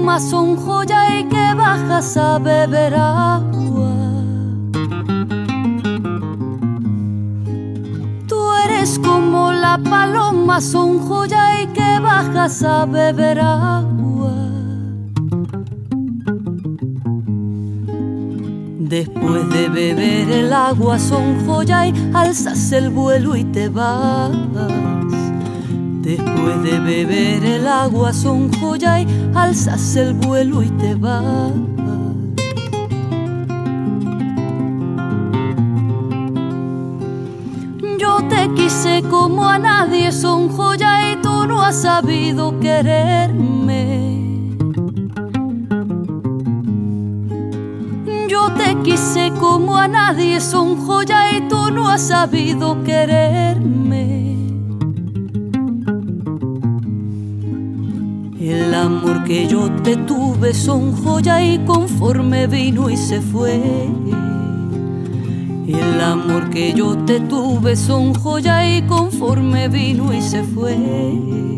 Paloma, 0.08 0.20
son 0.20 0.56
joya 0.56 1.20
y 1.20 1.24
que 1.26 1.54
bajas 1.54 2.16
a 2.16 2.40
beber 2.40 2.96
agua. 2.96 3.92
Tú 8.28 8.54
eres 8.66 9.00
como 9.00 9.52
la 9.52 9.78
paloma, 9.78 10.62
son 10.62 11.00
joya 11.00 11.62
y 11.62 11.68
que 11.68 12.00
bajas 12.00 12.64
a 12.64 12.86
beber 12.86 13.40
agua. 13.42 14.32
Después 18.80 19.50
de 19.50 19.68
beber 19.68 20.30
el 20.30 20.54
agua, 20.54 20.98
son 21.00 21.46
joya 21.46 21.88
y 21.88 22.12
alzas 22.14 22.72
el 22.72 22.90
vuelo 22.90 23.36
y 23.36 23.44
te 23.44 23.68
vas. 23.68 24.32
Después 26.08 26.64
de 26.64 26.80
beber 26.80 27.44
el 27.44 27.68
agua 27.68 28.14
son 28.14 28.50
joya 28.54 29.02
y 29.02 29.08
alzas 29.36 29.94
el 29.98 30.14
vuelo 30.14 30.64
y 30.64 30.70
te 30.70 30.96
vas. 30.96 31.52
Yo 38.00 38.20
te 38.30 38.54
quise 38.56 39.04
como 39.10 39.50
a 39.50 39.60
nadie 39.60 40.14
son 40.14 40.48
joya 40.48 41.12
y 41.12 41.18
tú 41.18 41.46
no 41.46 41.62
has 41.62 41.82
sabido 41.82 42.58
quererme. 42.62 44.14
Yo 48.30 48.54
te 48.54 48.78
quise 48.86 49.34
como 49.42 49.76
a 49.76 49.90
nadie 49.90 50.40
son 50.40 50.78
joya 50.78 51.36
y 51.36 51.50
tú 51.50 51.70
no 51.70 51.90
has 51.90 52.04
sabido 52.04 52.82
quererme. 52.86 53.97
El 58.50 58.74
amor 58.74 59.26
que 59.26 59.46
yo 59.46 59.70
te 59.84 59.98
tuve 59.98 60.54
son 60.54 60.94
joya 60.94 61.44
y 61.44 61.60
conforme 61.66 62.48
vino 62.48 62.90
y 62.90 62.96
se 62.96 63.20
fue. 63.20 63.56
El 65.68 66.02
amor 66.02 66.50
que 66.50 66.72
yo 66.72 66.96
te 67.00 67.20
tuve 67.20 67.76
son 67.76 68.14
joya 68.14 68.78
y 68.78 68.84
conforme 68.84 69.68
vino 69.68 70.14
y 70.14 70.22
se 70.22 70.44
fue. 70.44 71.57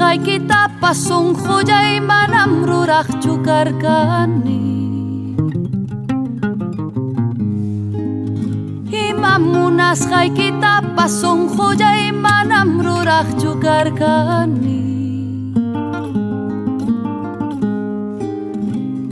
Hai 0.00 0.16
kita 0.16 0.80
pasung 0.80 1.36
hujai 1.36 2.00
mana 2.00 2.48
manam 2.48 2.64
rurak 2.64 3.20
cukarkani 3.20 4.64
Imam 8.88 9.42
munas 9.44 10.00
jai 10.08 10.32
kitapasung 10.32 11.52
khujai 11.52 12.16
manam 12.16 12.80
rurak 12.80 13.28
cukarkani 13.36 14.88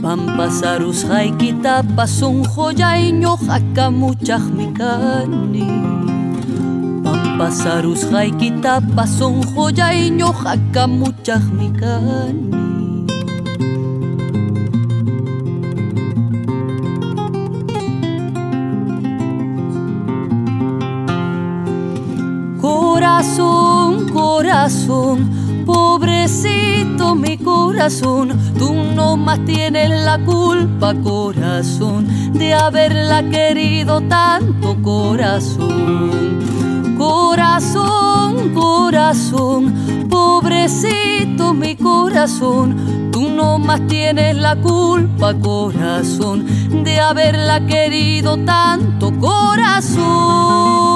Pampasarus 0.01 1.05
pasung 1.93 2.41
hujai 2.49 3.13
khujai 3.13 3.13
nyok 3.13 3.45
akamuchak 3.45 4.41
kani. 4.73 5.98
Pampasarus 7.23 8.03
haikita 8.11 8.81
pason 8.95 9.43
joya 9.53 9.93
iñohaka 9.93 10.87
muchahmikani 10.87 12.59
Corazón, 22.61 24.09
corazón, 24.09 25.29
pobrecito 25.65 27.15
mi 27.15 27.37
corazón, 27.37 28.37
tú 28.57 28.73
no 28.95 29.17
más 29.17 29.43
tienes 29.45 29.89
la 29.89 30.17
culpa, 30.19 30.93
corazón, 30.95 32.07
de 32.33 32.53
haberla 32.53 33.23
querido 33.29 34.01
tanto, 34.01 34.75
corazón. 34.81 36.28
Corazón, 37.49 38.53
corazón, 38.53 40.07
pobrecito 40.07 41.51
mi 41.51 41.75
corazón, 41.75 43.09
tú 43.11 43.27
no 43.27 43.57
más 43.57 43.85
tienes 43.87 44.37
la 44.37 44.55
culpa, 44.55 45.33
corazón, 45.33 46.45
de 46.83 46.99
haberla 46.99 47.65
querido 47.65 48.37
tanto, 48.45 49.11
corazón. 49.19 50.88